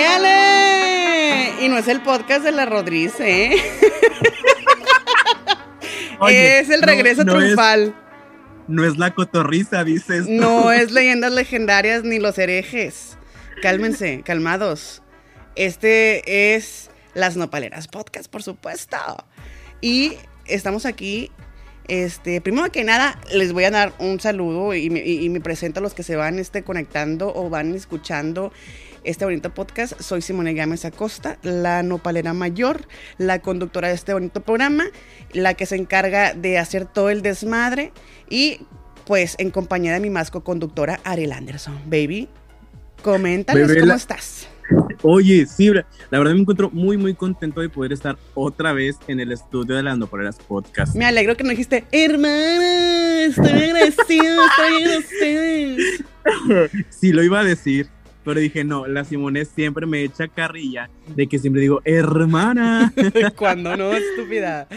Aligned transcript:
¡Éale! 0.00 1.64
Y 1.64 1.68
no 1.68 1.76
es 1.76 1.86
el 1.86 2.00
podcast 2.00 2.42
de 2.42 2.52
la 2.52 2.64
Rodríguez, 2.64 3.20
¿eh? 3.20 3.52
es 6.28 6.70
el 6.70 6.80
regreso 6.80 7.22
triunfal. 7.22 7.94
no 8.66 8.82
es 8.86 8.96
la 8.96 9.14
cotorriza, 9.14 9.84
dices. 9.84 10.26
No 10.26 10.72
es 10.72 10.90
leyendas 10.90 11.32
legendarias 11.32 12.02
ni 12.02 12.18
los 12.18 12.38
herejes. 12.38 13.18
Cálmense, 13.60 14.22
calmados. 14.24 15.02
Este 15.54 16.54
es 16.54 16.90
Las 17.12 17.36
Nopaleras 17.36 17.86
Podcast, 17.86 18.30
por 18.30 18.42
supuesto. 18.42 18.96
Y 19.82 20.14
estamos 20.46 20.86
aquí. 20.86 21.30
Este, 21.88 22.40
primero 22.40 22.72
que 22.72 22.84
nada, 22.84 23.20
les 23.34 23.52
voy 23.52 23.64
a 23.64 23.70
dar 23.70 23.92
un 23.98 24.18
saludo 24.18 24.74
y 24.74 24.88
me, 24.88 25.40
presento 25.40 25.80
a 25.80 25.82
los 25.82 25.92
que 25.92 26.04
se 26.04 26.16
van 26.16 26.38
este, 26.38 26.62
conectando 26.62 27.34
o 27.34 27.50
van 27.50 27.74
escuchando 27.74 28.50
este 29.04 29.24
bonito 29.24 29.52
podcast. 29.52 30.00
Soy 30.00 30.22
Simone 30.22 30.54
Gámez 30.54 30.84
Acosta, 30.84 31.38
la 31.42 31.82
nopalera 31.82 32.32
mayor, 32.32 32.86
la 33.18 33.40
conductora 33.40 33.88
de 33.88 33.94
este 33.94 34.12
bonito 34.12 34.40
programa, 34.42 34.84
la 35.32 35.54
que 35.54 35.66
se 35.66 35.76
encarga 35.76 36.34
de 36.34 36.58
hacer 36.58 36.86
todo 36.86 37.10
el 37.10 37.22
desmadre 37.22 37.92
y 38.28 38.60
pues 39.06 39.36
en 39.38 39.50
compañía 39.50 39.92
de 39.92 40.00
mi 40.00 40.10
masco 40.10 40.44
conductora 40.44 41.00
Ariel 41.04 41.32
Anderson. 41.32 41.78
Baby, 41.86 42.28
coméntanos 43.02 43.70
cómo 43.78 43.94
estás. 43.94 44.48
Oye, 45.02 45.46
sí, 45.46 45.68
la 45.68 46.18
verdad 46.18 46.34
me 46.34 46.40
encuentro 46.40 46.70
muy, 46.70 46.96
muy 46.96 47.14
contento 47.14 47.60
de 47.60 47.68
poder 47.68 47.92
estar 47.92 48.18
otra 48.34 48.72
vez 48.72 48.96
en 49.08 49.18
el 49.18 49.32
estudio 49.32 49.74
de 49.74 49.82
las 49.82 49.98
Nopaleras 49.98 50.36
Podcast. 50.36 50.94
Me 50.94 51.06
alegro 51.06 51.36
que 51.36 51.42
no 51.42 51.50
dijiste, 51.50 51.84
hermana, 51.90 53.22
estoy 53.24 53.62
agradecido, 53.62 54.44
estoy 54.46 54.98
ustedes. 54.98 56.04
sí, 56.90 57.12
lo 57.12 57.22
iba 57.22 57.40
a 57.40 57.44
decir, 57.44 57.88
pero 58.24 58.40
dije, 58.40 58.64
no, 58.64 58.86
la 58.86 59.04
Simone 59.04 59.44
siempre 59.44 59.86
me 59.86 60.02
echa 60.02 60.28
carrilla 60.28 60.90
de 61.14 61.26
que 61.26 61.38
siempre 61.38 61.62
digo, 61.62 61.80
hermana. 61.84 62.92
Cuando 63.36 63.76
no, 63.76 63.92
estúpida. 63.92 64.68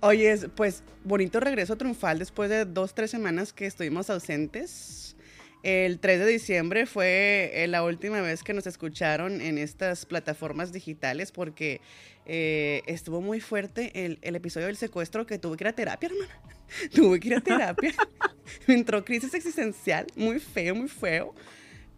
Oye, 0.00 0.36
pues 0.54 0.82
bonito 1.04 1.40
regreso 1.40 1.76
triunfal 1.76 2.18
después 2.18 2.50
de 2.50 2.64
dos, 2.64 2.94
tres 2.94 3.10
semanas 3.10 3.52
que 3.52 3.66
estuvimos 3.66 4.10
ausentes. 4.10 5.16
El 5.62 5.98
3 5.98 6.20
de 6.20 6.26
diciembre 6.26 6.86
fue 6.86 7.50
eh, 7.52 7.66
la 7.66 7.82
última 7.82 8.20
vez 8.20 8.44
que 8.44 8.54
nos 8.54 8.66
escucharon 8.66 9.40
en 9.40 9.58
estas 9.58 10.06
plataformas 10.06 10.72
digitales 10.72 11.32
porque 11.32 11.80
eh, 12.26 12.82
estuvo 12.86 13.20
muy 13.20 13.40
fuerte 13.40 13.90
el, 14.04 14.18
episodio 14.22 14.66
del 14.66 14.76
secuestro 14.76 15.26
que 15.26 15.38
tuve 15.38 15.56
que 15.56 15.64
ir 15.64 15.68
a 15.68 15.72
terapia, 15.72 16.10
hermana. 16.10 16.40
tuve 16.94 17.18
que 17.18 17.28
ir 17.28 17.34
a 17.34 17.40
terapia. 17.40 17.92
Me 18.66 18.74
entró 18.74 19.04
crisis 19.04 19.34
existencial, 19.34 20.06
muy 20.14 20.38
feo, 20.38 20.74
muy 20.74 20.88
feo. 20.88 21.34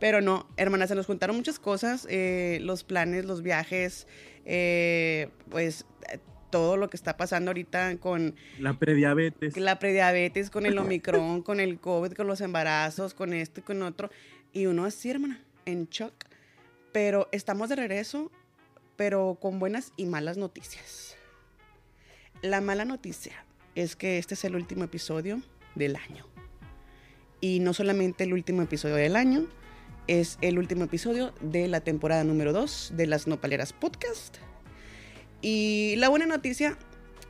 Pero 0.01 0.21
no, 0.23 0.49
hermana, 0.57 0.87
se 0.87 0.95
nos 0.95 1.07
juntaron 1.07 1.37
muchas 1.37 1.59
cosas, 1.59 2.07
eh, 2.11 2.59
los 2.63 2.85
planes, 2.85 3.27
los 3.27 3.43
viajes, 3.43 4.07
pues 5.51 5.85
todo 6.51 6.77
lo 6.77 6.91
que 6.91 6.97
está 6.97 7.17
pasando 7.17 7.51
ahorita 7.51 7.97
con... 7.99 8.35
La 8.59 8.79
prediabetes. 8.79 9.57
La 9.57 9.79
prediabetes, 9.79 10.51
con 10.51 10.67
el 10.67 10.77
Omicron, 10.79 11.43
con 11.43 11.61
el 11.61 11.79
COVID, 11.79 12.13
con 12.13 12.27
los 12.27 12.41
embarazos, 12.41 13.15
con 13.15 13.33
esto 13.33 13.61
y 13.61 13.63
con 13.63 13.83
otro. 13.83 14.11
Y 14.53 14.67
uno 14.67 14.85
así, 14.85 15.11
hermana, 15.11 15.43
en 15.65 15.89
shock. 15.89 16.13
Pero 16.93 17.29
estamos 17.33 17.69
de 17.69 17.77
regreso, 17.77 18.31
pero 18.97 19.39
con 19.41 19.59
buenas 19.59 19.93
y 19.97 20.07
malas 20.07 20.37
noticias. 20.37 21.17
La 22.43 22.61
mala 22.61 22.85
noticia 22.85 23.45
es 23.75 23.97
que 23.97 24.19
este 24.19 24.35
es 24.35 24.45
el 24.45 24.57
último 24.57 24.85
episodio 24.85 25.41
del 25.75 25.97
año. 25.97 26.27
Y 27.41 27.61
no 27.61 27.73
solamente 27.73 28.25
el 28.25 28.33
último 28.33 28.63
episodio 28.63 28.97
del 28.97 29.17
año, 29.17 29.47
es 30.07 30.39
el 30.41 30.59
último 30.59 30.85
episodio 30.85 31.33
de 31.41 31.69
la 31.69 31.81
temporada 31.81 32.25
número 32.25 32.53
2 32.53 32.93
de 32.95 33.07
las 33.07 33.27
Nopaleras 33.27 33.73
Podcast. 33.73 34.39
Y 35.43 35.95
la 35.97 36.09
buena 36.09 36.27
noticia 36.27 36.77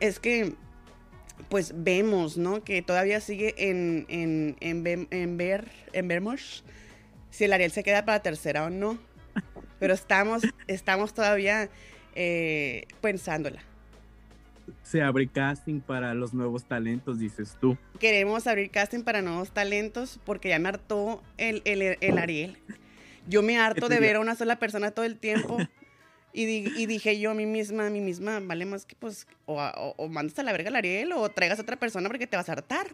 es 0.00 0.18
que 0.18 0.54
pues 1.48 1.72
vemos, 1.74 2.36
¿no? 2.36 2.62
Que 2.62 2.82
todavía 2.82 3.20
sigue 3.20 3.54
en, 3.56 4.06
en, 4.08 4.56
en, 4.60 4.82
ver, 5.36 5.68
en 5.92 6.08
vermos 6.08 6.64
si 7.30 7.44
el 7.44 7.52
Ariel 7.52 7.70
se 7.70 7.82
queda 7.82 8.04
para 8.04 8.22
tercera 8.22 8.64
o 8.64 8.70
no. 8.70 8.98
Pero 9.78 9.94
estamos, 9.94 10.42
estamos 10.66 11.14
todavía 11.14 11.70
eh, 12.14 12.86
pensándola. 13.00 13.62
Se 14.82 15.02
abre 15.02 15.26
casting 15.26 15.80
para 15.80 16.14
los 16.14 16.34
nuevos 16.34 16.64
talentos, 16.64 17.18
dices 17.18 17.56
tú. 17.60 17.76
Queremos 17.98 18.46
abrir 18.46 18.70
casting 18.70 19.02
para 19.02 19.22
nuevos 19.22 19.50
talentos 19.52 20.20
porque 20.24 20.48
ya 20.50 20.58
me 20.58 20.68
hartó 20.68 21.22
el, 21.36 21.62
el, 21.64 21.98
el 22.00 22.18
Ariel. 22.18 22.58
Yo 23.28 23.42
me 23.42 23.58
harto 23.58 23.88
de 23.88 24.00
ver 24.00 24.16
a 24.16 24.20
una 24.20 24.34
sola 24.34 24.58
persona 24.58 24.90
todo 24.90 25.04
el 25.04 25.18
tiempo. 25.18 25.58
Y, 26.32 26.86
dije 26.86 27.18
yo 27.18 27.32
a 27.32 27.34
mí 27.34 27.44
misma, 27.44 27.88
a 27.88 27.90
mí 27.90 28.00
misma, 28.00 28.38
vale 28.38 28.64
más 28.64 28.86
que 28.86 28.94
pues, 28.94 29.26
o, 29.46 29.60
o, 29.96 30.08
mandas 30.08 30.38
a 30.38 30.44
la 30.44 30.52
verga 30.52 30.68
al 30.68 30.76
Ariel 30.76 31.10
o 31.12 31.28
traigas 31.28 31.58
a 31.58 31.62
otra 31.62 31.76
persona 31.76 32.08
porque 32.08 32.28
te 32.28 32.36
vas 32.36 32.48
a 32.48 32.52
hartar. 32.52 32.86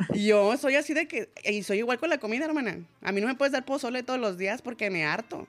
Yo 0.14 0.56
soy 0.56 0.76
así 0.76 0.94
de 0.94 1.06
que, 1.08 1.30
y 1.44 1.62
soy 1.62 1.78
igual 1.78 1.98
con 1.98 2.10
la 2.10 2.18
comida, 2.18 2.44
hermana. 2.44 2.84
A 3.00 3.12
mí 3.12 3.20
no 3.20 3.26
me 3.26 3.34
puedes 3.34 3.52
dar 3.52 3.64
pozole 3.64 4.02
todos 4.02 4.20
los 4.20 4.38
días 4.38 4.62
porque 4.62 4.90
me 4.90 5.04
harto. 5.04 5.46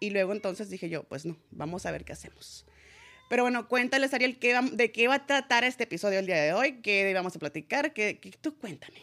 Y 0.00 0.10
luego 0.10 0.32
entonces 0.32 0.70
dije 0.70 0.88
yo, 0.88 1.04
pues 1.04 1.26
no, 1.26 1.36
vamos 1.50 1.84
a 1.84 1.90
ver 1.90 2.04
qué 2.04 2.14
hacemos. 2.14 2.64
Pero 3.30 3.44
bueno, 3.44 3.68
cuéntales, 3.68 4.12
Ariel, 4.12 4.40
¿qué 4.40 4.58
de 4.72 4.90
qué 4.90 5.06
va 5.06 5.14
a 5.14 5.26
tratar 5.26 5.62
este 5.62 5.84
episodio 5.84 6.18
el 6.18 6.26
día 6.26 6.42
de 6.42 6.52
hoy, 6.52 6.80
qué 6.82 7.14
vamos 7.14 7.36
a 7.36 7.38
platicar, 7.38 7.92
¿Qué, 7.92 8.18
tú 8.40 8.56
cuéntame. 8.56 8.98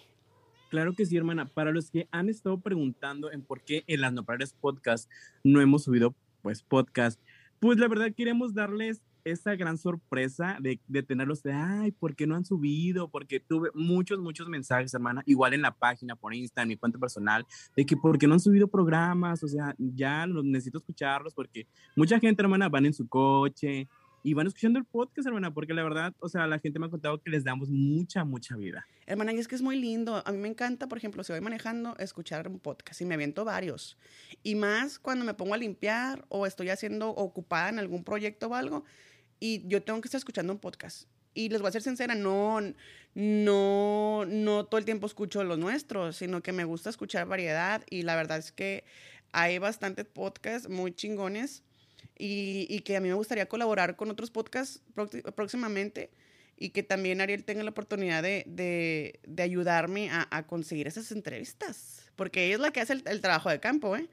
Claro 0.70 0.92
que 0.92 1.06
sí, 1.06 1.16
hermana. 1.16 1.46
Para 1.46 1.72
los 1.72 1.90
que 1.90 2.10
han 2.12 2.28
estado 2.28 2.60
preguntando 2.60 3.32
en 3.32 3.42
por 3.42 3.62
qué 3.62 3.86
en 3.88 4.02
las 4.02 4.12
Nopaleras 4.12 4.52
Podcast 4.52 5.10
no 5.46 5.62
hemos 5.62 5.86
subido 5.86 6.14
pues 6.42 6.62
podcast, 6.62 7.22
pues 7.62 7.78
la 7.78 7.88
verdad 7.88 8.12
queremos 8.14 8.54
darles 8.54 9.02
esa 9.24 9.56
gran 9.56 9.78
sorpresa 9.78 10.58
de, 10.60 10.82
de, 10.90 11.04
tenerlos 11.04 11.42
de, 11.42 11.54
ay, 11.54 11.92
¿por 11.92 12.14
qué 12.14 12.28
no 12.28 12.36
han 12.36 12.44
subido? 12.44 13.10
Porque 13.10 13.40
tuve 13.40 13.70
muchos, 13.74 14.20
muchos 14.20 14.50
mensajes, 14.50 14.94
hermana, 14.94 15.24
igual 15.26 15.54
en 15.54 15.62
la 15.62 15.72
página, 15.72 16.18
por 16.18 16.34
Insta, 16.34 16.64
en 16.64 16.68
mi 16.68 16.76
cuenta 16.76 17.00
personal, 17.00 17.46
de 17.78 17.86
que 17.86 17.96
¿por 17.96 18.18
qué 18.18 18.28
no 18.28 18.34
han 18.34 18.42
subido 18.42 18.68
programas? 18.68 19.42
O 19.44 19.48
sea, 19.48 19.74
ya 19.78 20.28
los 20.28 20.44
necesito 20.44 20.80
escucharlos 20.80 21.34
porque 21.34 21.66
mucha 21.96 22.20
gente, 22.20 22.42
hermana, 22.42 22.68
van 22.68 22.86
en 22.86 22.94
su 22.94 23.08
coche, 23.08 23.88
y 24.24 24.34
van 24.34 24.48
escuchando 24.48 24.80
el 24.80 24.86
podcast, 24.86 25.28
hermana, 25.28 25.54
porque 25.54 25.74
la 25.74 25.84
verdad, 25.84 26.14
o 26.20 26.30
sea, 26.30 26.48
la 26.48 26.60
gente 26.60 26.80
me 26.80 26.88
ha 26.88 26.90
contado 26.90 27.22
que 27.22 27.30
les 27.30 27.44
damos 27.44 27.70
mucha, 27.70 28.26
mucha 28.26 28.56
vida. 28.56 28.86
Hermana, 29.06 29.32
y 29.34 29.38
es 29.38 29.48
que 29.48 29.56
es 29.56 29.62
muy 29.62 29.80
lindo. 29.80 30.22
A 30.26 30.32
mí 30.32 30.38
me 30.38 30.50
encanta, 30.50 30.88
por 30.88 30.98
ejemplo, 30.98 31.24
si 31.24 31.32
voy 31.32 31.42
manejando, 31.42 31.96
escuchar 31.98 32.48
un 32.48 32.60
podcast 32.60 33.00
y 33.02 33.06
me 33.06 33.14
aviento 33.14 33.46
varios. 33.46 33.98
Y 34.44 34.56
más 34.56 35.00
cuando 35.00 35.24
me 35.24 35.34
pongo 35.34 35.54
a 35.54 35.58
limpiar 35.58 36.26
o 36.30 36.46
estoy 36.46 36.70
haciendo 36.70 37.10
ocupada 37.10 37.70
en 37.70 37.80
algún 37.80 38.04
proyecto 38.04 38.48
o 38.48 38.56
algo 38.56 38.84
y 39.40 39.68
yo 39.68 39.84
tengo 39.84 40.02
que 40.02 40.08
estar 40.08 40.20
escuchando 40.20 40.54
un 40.54 40.60
podcast. 40.60 41.08
Y 41.34 41.50
les 41.50 41.62
voy 41.62 41.70
a 41.70 41.72
ser 41.72 41.84
sincera, 41.84 42.16
no, 42.16 42.60
no, 43.14 44.26
no 44.26 44.66
todo 44.66 44.80
el 44.80 44.86
tiempo 44.86 45.06
escucho 45.06 45.44
los 45.44 45.60
nuestros, 45.60 46.18
sino 46.18 46.42
que 46.42 46.52
me 46.52 46.64
gusta 46.64 46.90
escuchar 46.90 47.28
variedad 47.28 47.84
y 47.90 48.02
la 48.02 48.16
verdad 48.16 48.40
es 48.40 48.52
que 48.52 48.84
hay 49.32 49.60
bastantes 49.60 50.06
podcasts 50.06 50.68
muy 50.68 50.94
chingones 50.94 51.64
y, 52.18 52.80
que 52.82 52.98
a 52.98 53.02
mí 53.02 53.08
me 53.10 53.14
gustaría 53.14 53.48
colaborar 53.48 53.96
con 53.96 54.10
otros 54.10 54.32
podcasts 54.32 54.82
próximamente 55.36 56.12
y 56.58 56.70
que 56.70 56.84
también 56.84 57.22
Ariel 57.22 57.44
tenga 57.44 57.64
la 57.64 57.70
oportunidad 57.70 58.24
de, 58.24 59.20
ayudarme 59.38 60.10
a, 60.12 60.48
conseguir 60.48 60.88
esas 60.88 61.12
entrevistas, 61.12 62.12
porque 62.16 62.46
ella 62.46 62.56
es 62.56 62.62
la 62.62 62.72
que 62.72 62.82
hace 62.82 62.94
el, 62.94 63.22
trabajo 63.22 63.50
de 63.50 63.60
campo, 63.60 63.96
¿eh? 63.96 64.08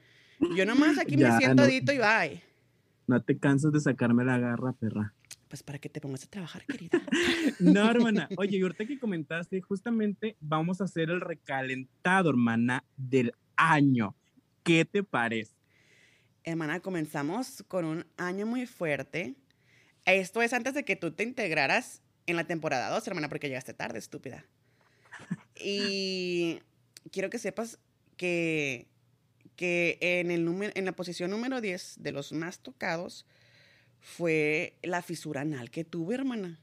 Yo 0.55 0.65
nomás 0.65 0.99
aquí 0.99 1.17
me 1.17 1.35
siento 1.37 1.63
adito 1.63 1.93
y 1.93 1.97
bye. 1.97 2.41
No 3.07 3.21
te 3.21 3.37
cansas 3.37 3.71
de 3.71 3.79
sacarme 3.79 4.25
la 4.25 4.37
garra, 4.37 4.73
perra. 4.73 5.13
Pues 5.47 5.63
para 5.63 5.79
que 5.79 5.89
te 5.89 6.01
pongas 6.01 6.25
a 6.25 6.27
trabajar, 6.27 6.65
querida. 6.65 7.01
no, 7.59 7.89
hermana. 7.89 8.27
Oye, 8.37 8.57
y 8.57 8.61
ahorita 8.61 8.85
que 8.85 8.99
comentaste, 8.99 9.61
justamente 9.61 10.35
vamos 10.41 10.81
a 10.81 10.85
hacer 10.85 11.09
el 11.09 11.21
recalentado, 11.21 12.29
hermana, 12.29 12.83
del 12.97 13.33
año. 13.55 14.15
¿Qué 14.63 14.85
te 14.85 15.03
parece? 15.03 15.53
Hermana, 16.47 16.79
comenzamos 16.79 17.63
con 17.67 17.85
un 17.85 18.05
año 18.17 18.45
muy 18.45 18.67
fuerte. 18.67 19.33
Esto 20.05 20.43
es 20.43 20.53
antes 20.53 20.75
de 20.75 20.85
que 20.85 20.95
tú 20.95 21.11
te 21.11 21.23
integraras 21.23 22.03
en 22.27 22.35
la 22.35 22.43
temporada 22.43 22.91
2, 22.91 23.07
hermana, 23.07 23.29
porque 23.29 23.47
llegaste 23.47 23.73
tarde, 23.73 23.97
estúpida. 23.97 24.45
Y 25.59 26.59
quiero 27.11 27.31
que 27.31 27.39
sepas 27.39 27.79
que, 28.15 28.85
que 29.55 29.97
en, 29.99 30.29
el 30.29 30.45
número, 30.45 30.71
en 30.75 30.85
la 30.85 30.91
posición 30.91 31.31
número 31.31 31.61
10 31.61 31.95
de 31.97 32.11
los 32.11 32.31
más 32.31 32.59
tocados 32.59 33.25
fue 33.99 34.77
la 34.83 35.01
fisura 35.01 35.41
anal 35.41 35.71
que 35.71 35.83
tuve, 35.83 36.13
hermana. 36.13 36.59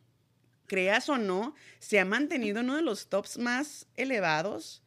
Creas 0.68 1.08
o 1.08 1.18
no, 1.18 1.56
se 1.80 1.98
ha 1.98 2.04
mantenido 2.04 2.60
uno 2.60 2.76
de 2.76 2.82
los 2.82 3.08
tops 3.08 3.36
más 3.36 3.88
elevados 3.96 4.80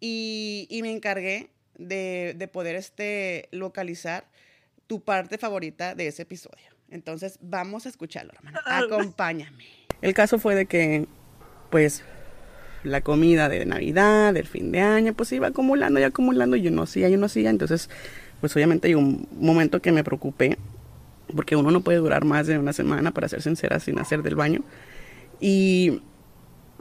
y, 0.00 0.66
y 0.68 0.82
me 0.82 0.90
encargué 0.90 1.52
de, 1.88 2.34
de 2.36 2.48
poder 2.48 2.76
este, 2.76 3.48
localizar 3.50 4.26
tu 4.86 5.02
parte 5.02 5.38
favorita 5.38 5.94
de 5.94 6.06
ese 6.08 6.22
episodio. 6.22 6.66
Entonces, 6.90 7.38
vamos 7.40 7.86
a 7.86 7.88
escucharlo, 7.88 8.32
hermana. 8.34 8.60
Acompáñame. 8.66 9.64
El 10.02 10.14
caso 10.14 10.38
fue 10.38 10.54
de 10.54 10.66
que, 10.66 11.06
pues, 11.70 12.04
la 12.84 13.00
comida 13.00 13.48
de 13.48 13.64
Navidad, 13.64 14.34
del 14.34 14.46
fin 14.46 14.72
de 14.72 14.80
año, 14.80 15.14
pues 15.14 15.32
iba 15.32 15.46
acumulando 15.48 16.00
y 16.00 16.02
acumulando, 16.02 16.56
y 16.56 16.62
yo 16.62 16.70
no 16.70 16.82
hacía, 16.82 17.08
yo 17.08 17.18
no 17.18 17.26
hacía. 17.26 17.50
Entonces, 17.50 17.88
pues 18.40 18.54
obviamente 18.56 18.88
hay 18.88 18.94
un 18.94 19.28
momento 19.32 19.80
que 19.80 19.92
me 19.92 20.04
preocupé, 20.04 20.58
porque 21.34 21.56
uno 21.56 21.70
no 21.70 21.80
puede 21.80 21.98
durar 21.98 22.24
más 22.24 22.46
de 22.46 22.58
una 22.58 22.72
semana, 22.72 23.12
para 23.12 23.28
ser 23.28 23.40
sincera, 23.42 23.80
sin 23.80 23.98
hacer 23.98 24.22
del 24.22 24.34
baño. 24.34 24.62
Y, 25.40 26.02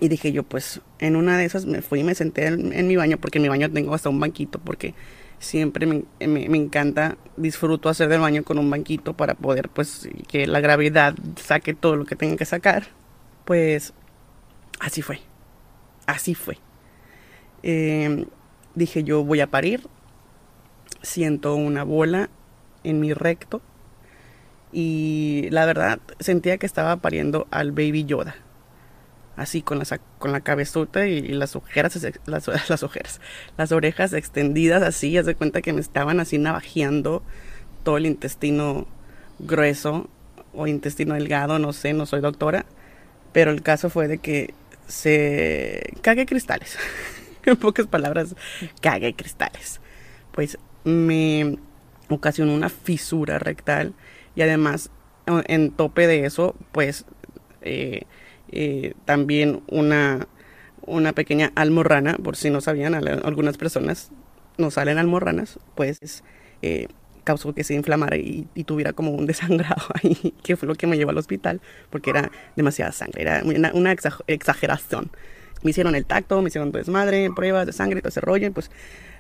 y 0.02 0.10
dije 0.10 0.32
yo, 0.32 0.42
pues 0.42 0.82
en 0.98 1.16
una 1.16 1.38
de 1.38 1.46
esas 1.46 1.68
me 1.68 1.84
fui 1.84 2.00
y 2.00 2.04
me 2.04 2.16
senté 2.16 2.48
en, 2.48 2.88
mi 2.88 2.96
baño, 2.96 3.20
porque 3.20 3.38
en 3.38 3.44
mi 3.44 3.50
baño 3.50 3.72
tengo 3.72 3.94
hasta 3.94 4.10
un 4.10 4.20
banquito, 4.20 4.58
porque 4.58 4.96
siempre 5.38 5.86
me, 5.86 6.04
me, 6.20 6.50
me, 6.50 6.58
encanta, 6.58 7.18
disfruto 7.38 7.88
hacer 7.88 8.10
del 8.10 8.20
baño 8.20 8.44
con 8.44 8.58
un 8.58 8.68
banquito 8.68 9.14
para 9.14 9.36
poder, 9.36 9.70
pues, 9.70 10.10
que 10.28 10.48
la 10.48 10.60
gravedad 10.60 11.14
saque 11.36 11.76
todo 11.76 11.96
lo 11.98 12.06
que 12.06 12.16
tenga 12.16 12.36
que 12.36 12.46
sacar. 12.46 12.88
Pues 13.46 13.94
así 14.80 15.04
fue, 15.04 15.20
así 16.08 16.34
fue. 16.34 16.58
Eh, 17.62 18.26
dije 18.74 19.04
yo 19.04 19.24
voy 19.24 19.40
a 19.40 19.48
parir, 19.48 19.88
siento 21.04 21.54
una 21.54 21.84
bola 21.84 22.32
en 22.84 23.00
mi 23.00 23.14
recto 23.14 23.62
y 24.72 25.48
la 25.52 25.66
verdad 25.68 26.00
sentía 26.20 26.58
que 26.58 26.66
estaba 26.66 26.98
pariendo 26.98 27.48
al 27.52 27.72
baby 27.72 28.06
Yoda. 28.06 28.36
Así 29.36 29.62
con, 29.62 29.80
la, 29.80 29.86
con 30.20 30.32
la 30.32 30.42
cabezota 30.42 31.08
y, 31.08 31.22
las 31.30 31.56
ojeras, 31.56 31.96
las, 32.26 32.48
las, 32.70 32.84
ojeras, 32.84 33.22
las 33.58 33.72
orejas 33.72 34.14
extendidas 34.14 34.84
así, 34.84 35.18
haz 35.18 35.26
de 35.26 35.36
cuenta 35.36 35.62
que 35.62 35.74
me 35.74 35.82
estaban 35.82 36.20
así 36.20 36.38
navajeando 36.38 37.24
todo 37.84 37.98
el 37.98 38.06
intestino 38.06 38.88
grueso 39.40 40.10
o 40.54 40.68
intestino 40.68 41.14
delgado, 41.14 41.60
no 41.60 41.74
sé, 41.74 41.94
no 41.94 42.06
soy 42.06 42.22
doctora, 42.22 42.66
pero 43.32 43.52
el 43.52 43.62
caso 43.62 43.90
fue 43.90 44.08
de 44.08 44.18
que 44.18 44.54
se 44.88 45.94
cague 46.02 46.26
cristales. 46.26 46.78
en 47.46 47.58
pocas 47.58 47.88
palabras, 47.88 48.36
cague 48.82 49.14
cristales. 49.14 49.80
Pues 50.32 50.58
me 50.84 51.58
ocasionó 52.10 52.54
una 52.54 52.70
fisura 52.70 53.40
rectal 53.40 53.94
y 54.36 54.42
además 54.42 54.90
en 55.26 55.72
tope 55.72 56.08
de 56.08 56.26
eso, 56.26 56.56
pues 56.72 57.06
eh, 57.62 58.04
eh, 58.52 58.94
también 59.06 59.62
una, 59.68 60.28
una 60.86 61.14
pequeña 61.14 61.52
almorrana, 61.56 62.16
por 62.16 62.36
si 62.36 62.50
no 62.50 62.62
sabían, 62.62 62.96
algunas 62.96 63.58
personas 63.58 64.12
no 64.58 64.72
salen 64.72 64.98
almorranas, 64.98 65.60
pues 65.76 66.24
eh, 66.62 66.88
causó 67.24 67.54
que 67.54 67.64
se 67.64 67.74
inflamara 67.74 68.18
y, 68.18 68.48
tuviera 68.66 68.94
como 68.94 69.12
un 69.12 69.26
desangrado 69.28 69.84
ahí, 70.02 70.34
que 70.44 70.56
fue 70.56 70.68
lo 70.68 70.76
que 70.76 70.88
me 70.88 70.98
llevó 70.98 71.12
al 71.12 71.18
hospital, 71.18 71.62
porque 71.90 72.10
era 72.10 72.32
demasiada 72.56 72.92
sangre, 72.92 73.22
era 73.22 73.42
una, 73.44 73.72
una 73.74 73.96
exageración. 74.28 75.12
Me 75.64 75.72
hicieron 75.72 75.96
el 75.96 76.06
tacto, 76.06 76.42
me 76.42 76.48
hicieron 76.48 76.72
desmadre, 76.72 77.30
pruebas 77.36 77.68
de 77.68 77.74
sangre, 77.74 78.02
todo 78.02 78.10
ese 78.10 78.22
rollo, 78.22 78.48
y 78.48 78.50
pues 78.50 78.72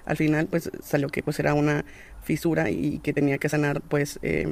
al 0.05 0.17
final 0.17 0.47
pues 0.47 0.71
salió 0.81 1.09
que 1.09 1.21
pues 1.21 1.39
era 1.39 1.53
una 1.53 1.85
fisura 2.23 2.69
y 2.69 2.99
que 2.99 3.13
tenía 3.13 3.37
que 3.37 3.49
sanar 3.49 3.81
pues 3.81 4.19
eh, 4.23 4.51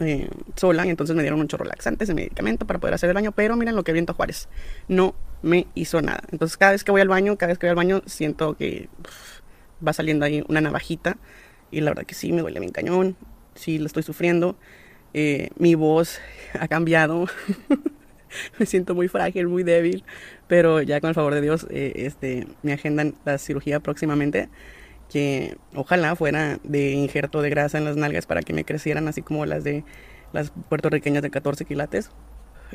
eh, 0.00 0.30
sola 0.56 0.86
y 0.86 0.90
entonces 0.90 1.14
me 1.14 1.22
dieron 1.22 1.40
un 1.40 1.48
chorro 1.48 1.66
laxante 1.66 2.04
ese 2.04 2.14
medicamento 2.14 2.66
para 2.66 2.78
poder 2.78 2.94
hacer 2.94 3.10
el 3.10 3.14
baño 3.14 3.32
pero 3.32 3.56
miren 3.56 3.76
lo 3.76 3.84
que 3.84 3.92
viento 3.92 4.14
Juárez. 4.14 4.48
No 4.88 5.14
me 5.42 5.66
hizo 5.74 6.00
nada. 6.00 6.22
Entonces 6.30 6.56
cada 6.56 6.72
vez 6.72 6.84
que 6.84 6.92
voy 6.92 7.00
al 7.00 7.08
baño 7.08 7.36
cada 7.36 7.52
vez 7.52 7.58
que 7.58 7.66
voy 7.66 7.70
al 7.70 7.76
baño 7.76 8.02
siento 8.06 8.56
que 8.56 8.88
va 9.86 9.92
saliendo 9.92 10.24
ahí 10.24 10.44
una 10.48 10.60
navajita 10.60 11.18
y 11.70 11.80
la 11.80 11.90
verdad 11.90 12.04
que 12.04 12.14
sí 12.14 12.32
me 12.32 12.40
duele 12.40 12.60
bien 12.60 12.72
cañón 12.72 13.16
sí 13.54 13.78
lo 13.78 13.86
estoy 13.86 14.02
sufriendo. 14.02 14.56
Eh, 15.14 15.50
mi 15.58 15.74
voz 15.74 16.20
ha 16.58 16.68
cambiado. 16.68 17.26
Me 18.58 18.64
siento 18.64 18.94
muy 18.94 19.08
frágil 19.08 19.46
muy 19.46 19.62
débil 19.62 20.04
pero 20.46 20.80
ya 20.80 21.02
con 21.02 21.08
el 21.08 21.14
favor 21.14 21.34
de 21.34 21.42
Dios 21.42 21.66
este 21.68 22.46
me 22.62 22.72
agendan 22.72 23.14
la 23.26 23.36
cirugía 23.36 23.80
próximamente 23.80 24.48
que 25.12 25.56
ojalá 25.74 26.16
fuera 26.16 26.58
de 26.64 26.92
injerto 26.92 27.42
de 27.42 27.50
grasa 27.50 27.78
en 27.78 27.84
las 27.84 27.96
nalgas 27.96 28.26
para 28.26 28.42
que 28.42 28.52
me 28.52 28.64
crecieran 28.64 29.08
así 29.08 29.22
como 29.22 29.44
las 29.46 29.64
de 29.64 29.84
las 30.32 30.52
puertorriqueñas 30.68 31.22
de 31.22 31.30
14 31.30 31.64
quilates. 31.64 32.10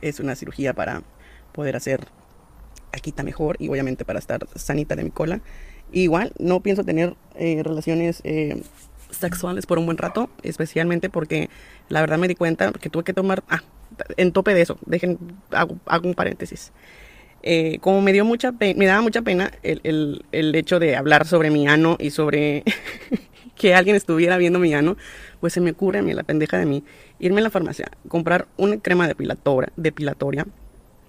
Es 0.01 0.19
una 0.19 0.35
cirugía 0.35 0.73
para 0.73 1.01
poder 1.53 1.75
hacer 1.75 2.07
está 3.09 3.23
mejor 3.23 3.57
y 3.59 3.69
obviamente 3.69 4.05
para 4.05 4.19
estar 4.19 4.47
sanita 4.55 4.95
de 4.95 5.03
mi 5.03 5.11
cola. 5.11 5.41
igual 5.91 6.33
no 6.39 6.61
pienso 6.61 6.83
tener 6.83 7.15
eh, 7.35 7.61
relaciones 7.63 8.21
eh, 8.23 8.61
sexuales 9.09 9.65
por 9.65 9.77
un 9.77 9.85
buen 9.85 9.97
rato, 9.97 10.29
especialmente 10.43 11.09
porque 11.09 11.49
la 11.87 12.01
verdad 12.01 12.17
me 12.17 12.27
di 12.27 12.35
cuenta 12.35 12.71
que 12.73 12.89
tuve 12.89 13.03
que 13.03 13.13
tomar, 13.13 13.43
ah, 13.49 13.63
en 14.17 14.33
tope 14.33 14.53
de 14.53 14.61
eso, 14.61 14.77
dejen, 14.85 15.17
hago 15.51 16.07
un 16.07 16.13
paréntesis. 16.13 16.73
Eh, 17.49 17.79
como 17.79 18.01
me 18.01 18.11
dio 18.11 18.25
mucha 18.25 18.51
me 18.51 18.85
daba 18.85 19.01
mucha 19.01 19.21
pena 19.21 19.53
el, 19.63 20.21
el, 20.33 20.53
hecho 20.55 20.79
de 20.79 20.97
hablar 20.97 21.25
sobre 21.25 21.49
mi 21.49 21.65
ano 21.65 21.95
y 21.97 22.09
sobre 22.09 22.65
que 23.55 23.73
alguien 23.73 23.95
estuviera 23.95 24.35
viendo 24.37 24.59
mi 24.59 24.73
ano, 24.73 24.97
pues 25.39 25.53
se 25.53 25.61
me 25.61 25.71
ocurre 25.71 25.99
a 25.99 26.01
mí, 26.01 26.13
la 26.13 26.23
pendeja 26.23 26.57
de 26.57 26.65
mí, 26.65 26.83
irme 27.19 27.39
a 27.39 27.45
la 27.45 27.49
farmacia, 27.49 27.89
comprar 28.09 28.49
una 28.57 28.77
crema 28.81 29.07
depiladora, 29.07 29.71
depilatoria 29.77 30.45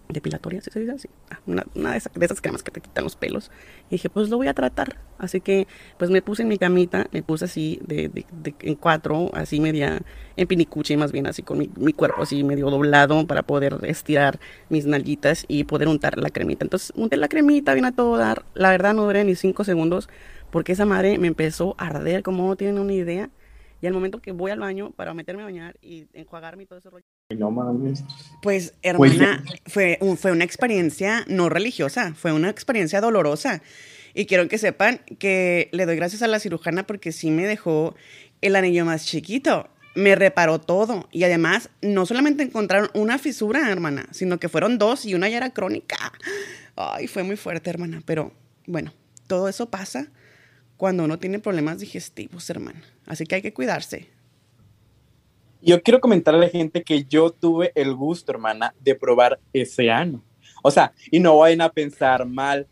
depilatoria, 0.08 0.60
¿sí 0.60 0.70
se 0.70 0.81
dice 0.81 0.93
así? 0.93 1.08
Ah, 1.31 1.38
una, 1.46 1.66
una 1.75 1.93
de, 1.93 1.99
esas, 1.99 2.12
de, 2.14 2.25
esas, 2.25 2.40
cremas 2.40 2.62
que 2.62 2.70
te 2.70 2.81
quitan 2.81 3.05
los 3.05 3.16
pelos. 3.16 3.50
Y 3.88 3.96
dije, 3.96 4.08
pues 4.08 4.28
lo 4.28 4.37
voy 4.37 4.49
a 4.49 4.55
tratar. 4.55 4.96
Así 5.19 5.40
que, 5.40 5.66
pues 5.99 6.10
me 6.10 6.22
puse 6.22 6.43
en 6.43 6.49
mi 6.49 6.58
camita, 6.58 7.06
me 7.12 7.22
puse 7.22 7.44
así 7.44 7.81
de, 7.87 8.08
de, 8.08 8.25
de 8.31 8.55
en 8.60 8.75
cuatro, 8.75 9.31
así 9.34 9.60
media 9.60 10.00
en 10.37 10.46
pinicuche, 10.46 10.96
más 10.96 11.12
bien 11.12 11.26
así 11.26 11.43
con 11.43 11.58
mi, 11.58 11.70
mi, 11.76 11.93
cuerpo 11.93 12.22
así 12.22 12.44
medio 12.44 12.70
doblado 12.70 13.26
para 13.26 13.43
poder 13.43 13.78
estirar 13.82 14.38
mis 14.69 14.87
nalguitas 14.87 15.44
y 15.49 15.64
poder 15.64 15.88
untar 15.88 16.19
la 16.19 16.31
cremita. 16.31 16.64
Entonces, 16.64 16.93
unté 16.96 17.16
la 17.16 17.28
cremita, 17.28 17.75
vine 17.75 17.88
a 17.88 17.93
todo 17.93 18.16
dar. 18.16 18.44
La 18.54 18.70
verdad 18.70 18.94
no 18.94 19.04
duré 19.04 19.25
ni 19.25 19.34
cinco 19.34 19.64
segundos 19.64 20.08
porque 20.50 20.72
esa 20.72 20.87
madre 20.87 21.19
me 21.19 21.26
empezó 21.26 21.75
a 21.78 21.88
arder, 21.88 22.22
como 22.22 22.46
no 22.46 22.56
tienen 22.56 22.78
una 22.78 22.93
idea. 22.93 23.31
Y 23.80 23.86
al 23.86 23.92
momento 23.92 24.20
que 24.20 24.32
voy 24.32 24.50
al 24.50 24.58
baño 24.58 24.90
para 24.90 25.14
meterme 25.14 25.42
a 25.42 25.46
bañar 25.46 25.76
y 25.80 26.06
enjuagarme 26.12 26.64
y 26.64 26.66
todo 26.66 26.78
ese 26.78 26.90
rollo. 26.90 27.04
No 27.36 27.50
mames. 27.50 28.04
Pues, 28.42 28.75
hermana, 28.82 29.44
fue, 29.66 29.98
fue 30.19 30.32
una 30.32 30.44
experiencia 30.44 31.25
no 31.28 31.48
religiosa, 31.48 32.14
fue 32.14 32.32
una 32.32 32.50
experiencia 32.50 33.00
dolorosa. 33.00 33.62
Y 34.14 34.26
quiero 34.26 34.48
que 34.48 34.58
sepan 34.58 35.00
que 35.19 35.69
le 35.72 35.86
doy 35.86 35.96
gracias 35.96 36.22
a 36.22 36.26
la 36.26 36.40
cirujana 36.40 36.86
porque 36.86 37.12
sí 37.12 37.30
me 37.30 37.46
dejó 37.46 37.94
el 38.40 38.56
anillo 38.56 38.84
más 38.84 39.06
chiquito. 39.06 39.69
Me 39.94 40.16
reparó 40.16 40.60
todo. 40.60 41.08
Y 41.12 41.22
además, 41.25 41.70
no 41.82 42.04
solamente 42.04 42.42
encontraron 42.42 42.90
una 42.94 43.19
fisura, 43.19 43.70
hermana, 43.70 44.06
sino 44.10 44.38
que 44.38 44.48
fueron 44.48 44.78
dos 44.78 45.06
y 45.06 45.14
una 45.14 45.28
ya 45.28 45.36
era 45.36 45.50
crónica. 45.50 46.12
Ay, 46.75 47.06
fue 47.06 47.22
muy 47.22 47.36
fuerte, 47.36 47.70
hermana. 47.70 48.02
Pero 48.04 48.32
bueno, 48.66 48.92
todo 49.28 49.48
eso 49.48 49.70
pasa 49.70 50.08
cuando 50.76 51.04
uno 51.04 51.19
tiene 51.19 51.38
problemas 51.38 51.78
digestivos, 51.78 52.49
hermana. 52.50 52.82
Así 53.09 53.25
que 53.25 53.37
hay 53.37 53.43
que 53.43 53.55
cuidarse. 53.55 54.07
Yo 55.61 55.83
quiero 55.83 56.00
comentar 56.00 56.35
a 56.35 56.38
la 56.38 56.49
gente 56.49 56.85
que 56.85 57.05
yo 57.05 57.31
tuve 57.31 57.73
el 57.75 57.95
gusto, 57.95 58.31
hermana, 58.31 58.75
de 58.81 58.95
probar 58.95 59.41
ese 59.53 59.91
ano. 59.91 60.23
O 60.62 60.71
sea, 60.71 60.93
y 61.11 61.19
no 61.19 61.38
vayan 61.38 61.62
a 61.62 61.71
pensar 61.71 62.27
mal. 62.27 62.69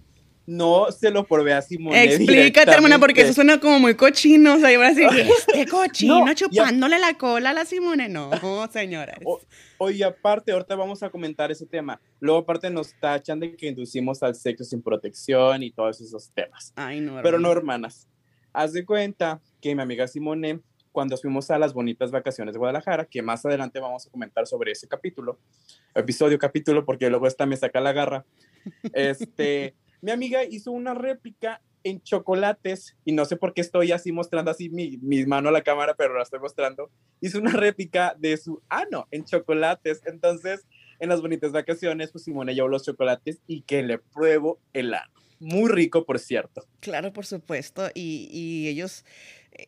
No 0.48 0.92
se 0.92 1.10
lo 1.10 1.26
probé 1.26 1.54
a 1.54 1.62
Simone. 1.62 2.04
Explícate, 2.04 2.70
hermana, 2.70 3.00
porque 3.00 3.22
eso 3.22 3.32
suena 3.32 3.58
como 3.58 3.80
muy 3.80 3.96
cochino. 3.96 4.54
O 4.54 4.58
sea, 4.60 4.70
yo 4.70 4.80
así, 4.80 5.02
este 5.48 5.66
cochino 5.66 6.32
chupándole 6.34 7.00
la 7.00 7.14
cola 7.14 7.50
a 7.50 7.52
la 7.52 7.64
Simone. 7.64 8.08
No, 8.08 8.30
señoras. 8.70 9.18
oye, 9.78 10.04
aparte, 10.04 10.52
ahorita 10.52 10.76
vamos 10.76 11.02
a 11.02 11.10
comentar 11.10 11.50
ese 11.50 11.66
tema. 11.66 12.00
Luego, 12.20 12.40
aparte, 12.40 12.70
nos 12.70 12.94
tachan 13.00 13.40
de 13.40 13.56
que 13.56 13.66
inducimos 13.66 14.22
al 14.22 14.36
sexo 14.36 14.62
sin 14.62 14.82
protección 14.82 15.64
y 15.64 15.72
todos 15.72 16.00
esos 16.00 16.30
temas. 16.30 16.72
Ay, 16.76 17.00
no, 17.00 17.20
Pero 17.22 17.40
no, 17.40 17.50
hermanas. 17.50 18.06
Haz 18.56 18.72
de 18.72 18.86
cuenta 18.86 19.42
que 19.60 19.74
mi 19.74 19.82
amiga 19.82 20.08
Simone 20.08 20.62
cuando 20.90 21.18
fuimos 21.18 21.50
a 21.50 21.58
las 21.58 21.74
bonitas 21.74 22.10
vacaciones 22.10 22.54
de 22.54 22.58
Guadalajara, 22.58 23.04
que 23.04 23.20
más 23.20 23.44
adelante 23.44 23.80
vamos 23.80 24.06
a 24.06 24.10
comentar 24.10 24.46
sobre 24.46 24.72
ese 24.72 24.88
capítulo, 24.88 25.38
episodio, 25.94 26.38
capítulo, 26.38 26.86
porque 26.86 27.10
luego 27.10 27.26
esta 27.26 27.44
me 27.44 27.58
saca 27.58 27.82
la 27.82 27.92
garra. 27.92 28.24
Este, 28.94 29.74
mi 30.00 30.10
amiga 30.10 30.42
hizo 30.42 30.72
una 30.72 30.94
réplica 30.94 31.60
en 31.84 32.00
chocolates, 32.00 32.96
y 33.04 33.12
no 33.12 33.26
sé 33.26 33.36
por 33.36 33.52
qué 33.52 33.60
estoy 33.60 33.92
así 33.92 34.10
mostrando 34.10 34.50
así 34.50 34.70
mi, 34.70 34.96
mi 35.02 35.26
mano 35.26 35.50
a 35.50 35.52
la 35.52 35.60
cámara, 35.60 35.92
pero 35.94 36.16
la 36.16 36.22
estoy 36.22 36.40
mostrando. 36.40 36.90
Hizo 37.20 37.38
una 37.38 37.52
réplica 37.52 38.16
de 38.18 38.38
su 38.38 38.62
ano 38.70 39.06
en 39.10 39.26
chocolates. 39.26 40.00
Entonces, 40.06 40.66
en 40.98 41.10
las 41.10 41.20
bonitas 41.20 41.52
vacaciones, 41.52 42.10
pues 42.10 42.24
Simone 42.24 42.54
llevó 42.54 42.68
los 42.68 42.84
chocolates 42.84 43.42
y 43.46 43.60
que 43.64 43.82
le 43.82 43.98
pruebo 43.98 44.60
el 44.72 44.94
ano. 44.94 45.12
Muy 45.38 45.70
rico, 45.70 46.04
por 46.04 46.18
cierto. 46.18 46.66
Claro, 46.80 47.12
por 47.12 47.26
supuesto. 47.26 47.90
Y, 47.94 48.28
y 48.32 48.68
ellos 48.68 49.04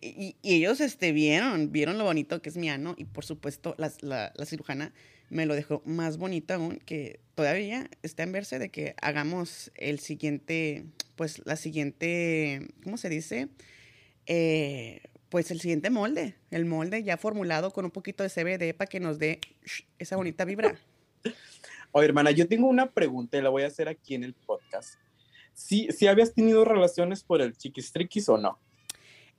y, 0.01 0.37
ellos 0.43 0.81
este, 0.81 1.13
vieron, 1.13 1.73
vieron 1.73 1.99
lo 1.99 2.05
bonito 2.05 2.43
que 2.43 2.49
es 2.49 2.57
mi 2.57 2.69
ano 2.69 2.95
y 2.97 3.05
por 3.05 3.25
supuesto 3.25 3.75
la, 3.79 3.91
la, 4.03 4.33
cirujana 4.45 4.93
me 5.31 5.47
lo 5.47 5.55
dejó 5.55 5.83
más 5.85 6.19
bonito 6.19 6.55
aún 6.55 6.79
que 6.85 7.21
todavía 7.35 7.89
está 8.03 8.23
en 8.23 8.33
verse 8.33 8.59
de 8.59 8.71
que 8.71 8.95
hagamos 9.01 9.71
el 9.75 9.99
siguiente, 9.99 10.85
pues 11.17 11.43
la 11.45 11.57
siguiente, 11.57 12.69
¿cómo 12.83 12.97
se 12.97 13.09
dice? 13.09 13.49
Eh, 14.27 15.03
pues 15.29 15.51
el 15.51 15.61
siguiente 15.61 15.91
molde, 15.91 16.35
el 16.51 16.65
molde 16.65 17.03
ya 17.03 17.17
formulado 17.17 17.73
con 17.73 17.85
un 17.85 17.91
poquito 17.91 18.23
de 18.23 18.31
CBD 18.31 18.75
para 18.75 18.89
que 18.89 19.01
nos 19.01 19.19
dé 19.19 19.41
esa 19.99 20.17
bonita 20.17 20.45
vibra. 20.45 20.79
Oye, 21.93 22.07
hermana, 22.07 22.31
yo 22.31 22.47
tengo 22.47 22.69
una 22.69 22.91
pregunta 22.91 23.39
y 23.39 23.43
la 23.43 23.49
voy 23.49 23.63
a 23.63 23.67
hacer 23.67 23.89
aquí 23.89 24.15
en 24.15 24.25
el 24.25 24.35
podcast. 24.35 24.99
¿Si, 25.59 25.89
si 25.91 26.07
habías 26.07 26.35
tenido 26.35 26.65
relaciones 26.65 27.25
por 27.25 27.43
el 27.43 27.57
chiquistriquis 27.57 28.29
o 28.29 28.39
no? 28.39 28.61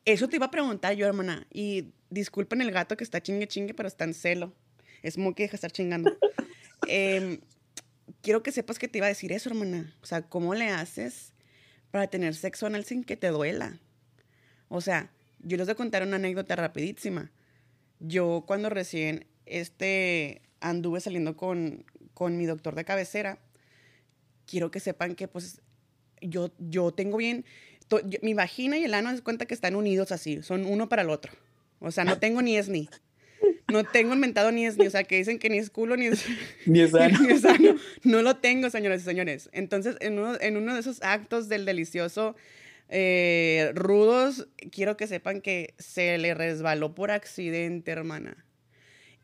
Eso 0.04 0.28
te 0.28 0.36
iba 0.36 0.48
a 0.48 0.52
preguntar 0.52 0.94
yo, 0.94 1.08
hermana. 1.08 1.48
Y 1.50 1.94
disculpen 2.10 2.60
el 2.60 2.72
gato 2.72 2.98
que 2.98 3.06
está 3.06 3.24
chingue 3.24 3.48
chingue, 3.48 3.74
pero 3.74 3.88
está 3.88 4.04
en 4.04 4.14
celo. 4.14 4.54
Es 5.02 5.18
muy 5.18 5.34
que 5.34 5.44
deja 5.44 5.56
estar 5.56 5.72
chingando. 5.72 6.12
Em, 6.88 7.40
quiero 8.22 8.44
que 8.44 8.52
sepas 8.52 8.80
que 8.80 8.88
te 8.90 8.98
iba 8.98 9.06
a 9.06 9.10
decir 9.10 9.32
eso, 9.32 9.50
hermana. 9.50 9.96
O 10.02 10.06
sea, 10.06 10.22
¿cómo 10.24 10.56
le 10.56 10.68
haces 10.68 11.34
para 11.90 12.08
tener 12.08 12.36
sexo 12.36 12.66
anal 12.66 12.84
sin 12.84 13.06
que 13.06 13.16
te 13.16 13.30
duela? 13.30 13.80
O 14.68 14.82
sea, 14.82 15.12
yo 15.40 15.56
les 15.56 15.68
voy 15.68 15.74
a 15.74 15.76
contar 15.76 16.04
una 16.04 16.18
anécdota 16.18 16.58
rapidísima. 16.58 17.32
Yo 18.00 18.44
cuando 18.46 18.70
recién 18.70 19.26
este, 19.46 20.42
anduve 20.60 21.00
saliendo 21.00 21.38
con, 21.38 21.86
con 22.14 22.38
mi 22.38 22.46
doctor 22.46 22.76
de 22.76 22.86
cabecera, 22.86 23.40
quiero 24.46 24.70
que 24.70 24.80
sepan 24.82 25.16
que 25.16 25.28
pues 25.28 25.62
yo, 26.22 26.52
yo 26.58 26.92
tengo 26.92 27.18
bien, 27.18 27.46
mi 28.22 28.34
vagina 28.34 28.78
y 28.78 28.84
el 28.84 28.94
ano 28.94 29.16
se 29.16 29.22
cuenta 29.22 29.46
que 29.46 29.54
están 29.54 29.76
unidos 29.76 30.12
así, 30.12 30.42
son 30.44 30.66
uno 30.66 30.90
para 30.90 31.02
el 31.02 31.10
otro. 31.10 31.32
O 31.80 31.92
sea, 31.92 32.04
no 32.04 32.20
tengo 32.20 32.42
ni 32.42 32.58
es 32.58 32.70
ni. 32.70 32.90
No 33.72 33.84
tengo 33.84 34.14
inventado 34.14 34.52
ni 34.52 34.66
es 34.66 34.78
ni, 34.78 34.88
o 34.88 34.90
sea, 34.90 35.04
que 35.04 35.16
dicen 35.16 35.40
que 35.40 35.50
ni 35.50 35.58
es 35.60 35.70
culo 35.70 35.96
ni 35.96 36.08
es, 36.08 36.26
ni 36.66 36.82
es 36.82 36.94
ano. 36.94 37.76
No 38.04 38.22
lo 38.22 38.38
tengo, 38.38 38.70
señores 38.70 39.02
y 39.02 39.06
señores. 39.06 39.50
Entonces, 39.54 39.96
en 40.02 40.20
uno, 40.20 40.40
en 40.40 40.58
uno 40.58 40.74
de 40.74 40.80
esos 40.80 41.02
actos 41.02 41.50
del 41.50 41.66
delicioso 41.66 42.36
eh, 42.90 43.72
rudos, 43.76 44.48
quiero 44.72 44.98
que 44.98 45.08
sepan 45.08 45.42
que 45.42 45.74
se 45.78 46.18
le 46.18 46.34
resbaló 46.34 46.96
por 46.96 47.12
accidente, 47.12 47.92
hermana. 47.92 48.46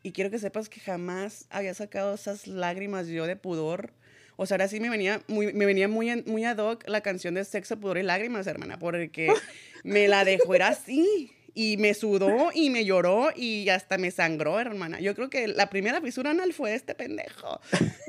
Y 0.03 0.11
quiero 0.11 0.29
que 0.29 0.37
sepas 0.37 0.69
que 0.69 0.79
jamás 0.79 1.47
había 1.49 1.73
sacado 1.73 2.13
esas 2.13 2.45
lágrimas 2.45 3.07
yo 3.07 3.25
de 3.25 3.35
pudor. 3.35 3.91
O 4.37 4.45
sea, 4.45 4.55
ahora 4.55 4.67
sí 4.67 4.79
me 4.79 4.89
venía 4.89 5.21
muy, 5.27 5.53
me 5.53 5.65
venía 5.65 5.87
muy, 5.87 6.23
muy 6.23 6.43
ad 6.43 6.57
hoc 6.57 6.87
la 6.87 7.01
canción 7.01 7.33
de 7.33 7.45
Sexo, 7.45 7.79
Pudor 7.79 7.97
y 7.97 8.03
Lágrimas, 8.03 8.47
hermana, 8.47 8.77
porque 8.77 9.31
me 9.83 10.07
la 10.07 10.25
dejó, 10.25 10.55
era 10.55 10.69
así. 10.69 11.31
Y 11.57 11.77
me 11.77 11.93
sudó 11.93 12.49
y 12.53 12.69
me 12.69 12.83
lloró 12.83 13.29
y 13.33 13.69
hasta 13.69 13.97
me 13.97 14.11
sangró, 14.11 14.59
hermana. 14.59 14.99
Yo 14.99 15.15
creo 15.15 15.29
que 15.29 15.47
la 15.47 15.69
primera 15.69 16.01
fisura 16.01 16.31
anal 16.31 16.51
fue 16.51 16.75
este 16.75 16.95
pendejo. 16.95 17.61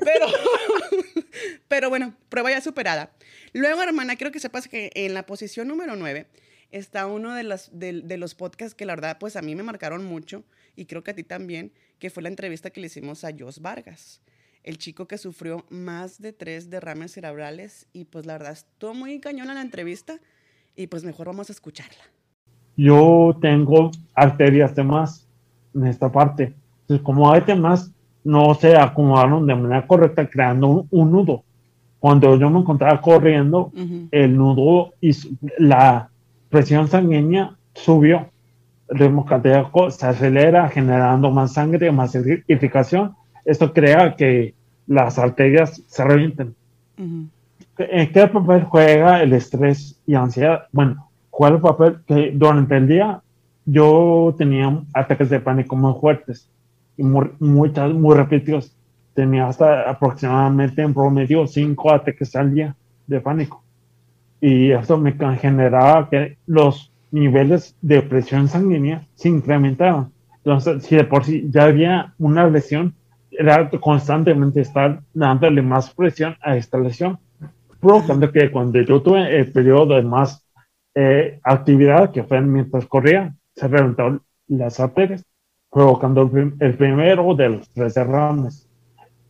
Pero, 0.04 0.26
pero 1.68 1.88
bueno, 1.88 2.16
prueba 2.28 2.50
ya 2.50 2.60
superada. 2.60 3.12
Luego, 3.52 3.84
hermana, 3.84 4.16
quiero 4.16 4.32
que 4.32 4.40
sepas 4.40 4.66
que 4.66 4.90
en 4.94 5.14
la 5.14 5.26
posición 5.26 5.68
número 5.68 5.94
9 5.94 6.26
está 6.72 7.06
uno 7.06 7.34
de 7.34 7.44
los, 7.44 7.70
de, 7.72 8.02
de 8.02 8.16
los 8.16 8.34
podcasts 8.34 8.74
que 8.74 8.84
la 8.84 8.96
verdad, 8.96 9.18
pues 9.20 9.36
a 9.36 9.42
mí 9.42 9.54
me 9.54 9.62
marcaron 9.62 10.04
mucho 10.04 10.44
y 10.74 10.86
creo 10.86 11.02
que 11.02 11.12
a 11.12 11.14
ti 11.14 11.22
también, 11.22 11.72
que 11.98 12.10
fue 12.10 12.22
la 12.22 12.28
entrevista 12.28 12.70
que 12.70 12.80
le 12.80 12.88
hicimos 12.88 13.24
a 13.24 13.30
Jos 13.36 13.60
Vargas, 13.60 14.20
el 14.66 14.78
chico 14.78 15.06
que 15.06 15.16
sufrió 15.16 15.64
más 15.70 16.20
de 16.20 16.32
tres 16.34 16.68
derrames 16.68 17.12
cerebrales 17.12 17.88
y 17.94 18.04
pues 18.04 18.26
la 18.26 18.34
verdad 18.34 18.52
estuvo 18.52 18.92
muy 18.92 19.18
cañón 19.20 19.48
en 19.48 19.54
la 19.54 19.62
entrevista 19.62 20.18
y 20.74 20.88
pues 20.88 21.04
mejor 21.04 21.28
vamos 21.28 21.48
a 21.48 21.52
escucharla. 21.52 22.02
Yo 22.76 23.38
tengo 23.40 23.90
arterias 24.14 24.74
de 24.74 24.84
más 24.84 25.26
en 25.74 25.86
esta 25.86 26.12
parte. 26.12 26.54
Entonces, 26.82 27.02
como 27.04 27.32
hay 27.32 27.40
temas, 27.40 27.90
no 28.22 28.54
se 28.54 28.76
acomodaron 28.76 29.46
de 29.46 29.54
manera 29.54 29.86
correcta 29.86 30.28
creando 30.28 30.86
un, 30.90 31.10
nudo. 31.10 31.42
Cuando 31.98 32.38
yo 32.38 32.50
me 32.50 32.60
encontraba 32.60 33.00
corriendo, 33.00 33.72
el 34.10 34.36
nudo 34.36 34.92
y 35.00 35.12
la 35.58 36.10
presión 36.50 36.88
sanguínea 36.88 37.56
subió 37.72 38.28
ritmo 38.88 39.24
cardíaco 39.24 39.90
se 39.90 40.06
acelera 40.06 40.68
generando 40.68 41.30
más 41.30 41.54
sangre, 41.54 41.90
más 41.90 42.14
irrigación. 42.14 43.15
Esto 43.46 43.72
crea 43.72 44.16
que 44.16 44.54
las 44.86 45.18
arterias 45.18 45.82
se 45.86 46.04
revienten. 46.04 46.54
¿En 47.78 48.12
qué 48.12 48.26
papel 48.26 48.64
juega 48.64 49.22
el 49.22 49.32
estrés 49.32 49.98
y 50.04 50.14
ansiedad? 50.14 50.64
Bueno, 50.72 51.08
juega 51.30 51.56
el 51.56 51.62
papel 51.62 51.98
que 52.06 52.32
durante 52.34 52.76
el 52.76 52.88
día 52.88 53.22
yo 53.64 54.34
tenía 54.36 54.82
ataques 54.92 55.30
de 55.30 55.40
pánico 55.40 55.76
muy 55.76 55.94
fuertes 56.00 56.50
y 56.96 57.04
muy, 57.04 57.30
muy, 57.38 57.70
muy 57.70 58.16
repetidos. 58.16 58.74
Tenía 59.14 59.46
hasta 59.46 59.88
aproximadamente 59.88 60.82
en 60.82 60.92
promedio 60.92 61.46
cinco 61.46 61.92
ataques 61.92 62.34
al 62.34 62.52
día 62.52 62.74
de 63.06 63.20
pánico. 63.20 63.62
Y 64.40 64.72
eso 64.72 64.98
me 64.98 65.12
generaba 65.36 66.10
que 66.10 66.36
los 66.46 66.90
niveles 67.12 67.76
de 67.80 68.02
presión 68.02 68.48
sanguínea 68.48 69.06
se 69.14 69.28
incrementaban. 69.28 70.10
Entonces, 70.38 70.84
si 70.84 70.96
de 70.96 71.04
por 71.04 71.24
sí 71.24 71.46
ya 71.50 71.64
había 71.64 72.14
una 72.18 72.48
lesión, 72.48 72.94
era 73.38 73.68
constantemente 73.80 74.60
estar 74.60 75.00
dándole 75.12 75.62
más 75.62 75.92
presión 75.94 76.36
a 76.40 76.56
esta 76.56 76.78
lesión, 76.78 77.18
provocando 77.80 78.30
que 78.30 78.50
cuando 78.50 78.80
yo 78.80 79.02
tuve 79.02 79.38
el 79.38 79.52
periodo 79.52 79.96
de 79.96 80.02
más 80.02 80.46
eh, 80.94 81.40
actividad, 81.42 82.10
que 82.10 82.24
fue 82.24 82.40
mientras 82.40 82.86
corría, 82.86 83.34
se 83.54 83.68
reventaron 83.68 84.22
las 84.48 84.80
arterias, 84.80 85.24
provocando 85.70 86.30
el, 86.60 86.74
primero 86.76 87.34
de 87.34 87.48
los 87.50 87.68
tres 87.70 87.94
derrames. 87.94 88.68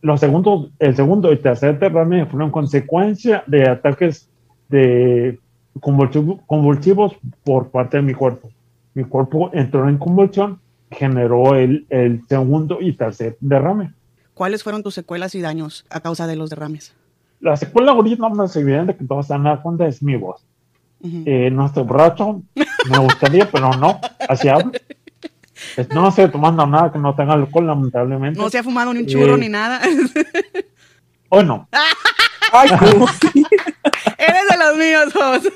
Los 0.01 0.19
segundos, 0.19 0.71
el 0.79 0.95
segundo 0.95 1.33
y 1.33 1.37
tercer 1.37 1.79
derrame 1.79 2.25
fueron 2.27 2.51
consecuencia 2.51 3.43
de 3.47 3.67
ataques 3.67 4.29
de 4.69 5.39
convulsivos 5.81 7.17
por 7.43 7.69
parte 7.69 7.97
de 7.97 8.03
mi 8.03 8.13
cuerpo. 8.13 8.49
Mi 8.93 9.03
cuerpo 9.03 9.49
entró 9.53 9.89
en 9.89 9.97
convulsión, 9.97 10.59
generó 10.89 11.55
el, 11.55 11.85
el 11.89 12.25
segundo 12.27 12.77
y 12.79 12.93
tercer 12.93 13.37
derrame. 13.41 13.93
¿Cuáles 14.37 14.61
fueron 14.61 14.83
tus 14.83 14.93
secuelas 14.93 15.33
y 15.33 15.41
daños 15.41 15.83
a 15.89 15.99
causa 15.99 16.27
de 16.27 16.35
los 16.35 16.51
derrames? 16.51 16.93
La 17.39 17.57
secuela 17.57 17.93
ahorita 17.93 18.29
más 18.29 18.55
evidente 18.55 18.95
que 18.95 19.03
todos 19.03 19.25
están 19.25 19.43
dando 19.43 19.63
cuenta 19.63 19.87
es 19.87 20.03
mi 20.03 20.15
voz. 20.15 20.45
Eh, 21.03 21.49
no 21.51 21.65
estoy 21.65 21.83
borracho, 21.83 22.43
me 22.55 22.99
gustaría, 22.99 23.49
pero 23.51 23.71
no, 23.73 23.99
así 24.29 24.47
hablo. 24.47 24.73
No 25.91 26.09
estoy 26.09 26.29
tomando 26.29 26.67
nada 26.67 26.91
que 26.91 26.99
no 26.99 27.15
tenga 27.15 27.33
alcohol, 27.33 27.65
lamentablemente. 27.65 28.39
No 28.39 28.47
se 28.51 28.59
ha 28.59 28.63
fumado 28.63 28.93
ni 28.93 28.99
un 28.99 29.05
churro 29.07 29.37
eh, 29.37 29.39
ni 29.39 29.49
nada. 29.49 29.81
Hoy 31.29 31.43
no. 31.43 31.67
Ay, 32.53 32.69
Eres 32.69 34.47
de 34.51 34.57
los 34.59 34.77
míos, 34.77 35.53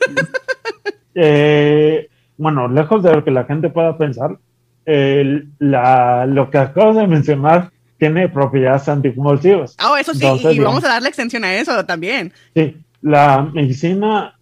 eh, 1.14 2.10
bueno, 2.36 2.68
lejos 2.68 3.04
de 3.04 3.14
lo 3.14 3.24
que 3.24 3.30
la 3.30 3.44
gente 3.44 3.70
pueda 3.70 3.96
pensar, 3.96 4.40
la, 4.86 6.26
lo 6.26 6.50
que 6.50 6.58
acabas 6.58 6.96
de 6.96 7.06
mencionar 7.06 7.72
tiene 8.02 8.28
propiedades 8.30 8.90
anticonvulsivas. 8.90 9.76
Ah, 9.78 9.96
eso 10.00 10.16
sí, 10.16 10.26
y 10.54 10.60
vamos 10.60 10.84
a 10.84 10.88
darle 10.88 11.10
extensión 11.10 11.44
a 11.44 11.54
eso 11.54 11.86
también. 11.86 12.34
Sí, 12.56 12.76
la 13.00 13.44
medicina 13.54 14.36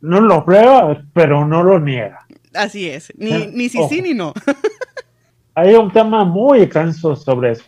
no 0.00 0.22
lo 0.22 0.42
prueba, 0.46 1.04
pero 1.12 1.46
no 1.46 1.62
lo 1.62 1.78
niega. 1.78 2.26
Así 2.54 2.88
es, 2.88 3.12
ni, 3.18 3.30
eh, 3.30 3.50
ni 3.52 3.68
sí, 3.68 3.80
sí, 3.90 4.00
ni 4.00 4.14
no. 4.14 4.32
Hay 5.54 5.74
un 5.74 5.92
tema 5.92 6.24
muy 6.24 6.60
extenso 6.60 7.14
sobre 7.14 7.52
eso, 7.52 7.64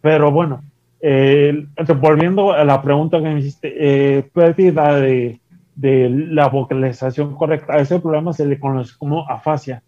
pero 0.00 0.32
bueno, 0.32 0.64
eh, 1.00 1.64
volviendo 2.00 2.52
a 2.52 2.64
la 2.64 2.82
pregunta 2.82 3.18
que 3.18 3.28
me 3.28 3.38
hiciste, 3.38 3.72
eh, 3.78 4.24
pérdida 4.34 4.96
de, 4.96 5.38
de, 5.76 6.10
la 6.10 6.48
vocalización 6.48 7.36
correcta, 7.36 7.74
a 7.74 7.78
ese 7.78 8.00
problema 8.00 8.32
se 8.32 8.46
le 8.46 8.58
conoce 8.58 8.94
como 8.98 9.30
afasia, 9.30 9.80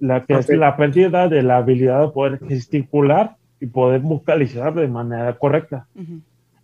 la 0.00 0.24
que 0.24 0.32
es 0.32 0.48
la 0.48 0.78
pérdida 0.78 1.28
de 1.28 1.42
la 1.42 1.58
habilidad 1.58 2.00
de 2.00 2.08
poder 2.08 2.40
gesticular 2.48 3.36
y 3.64 3.66
poder 3.66 4.00
vocalizar 4.00 4.74
de 4.74 4.88
manera 4.88 5.38
correcta. 5.38 5.86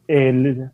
El, 0.07 0.71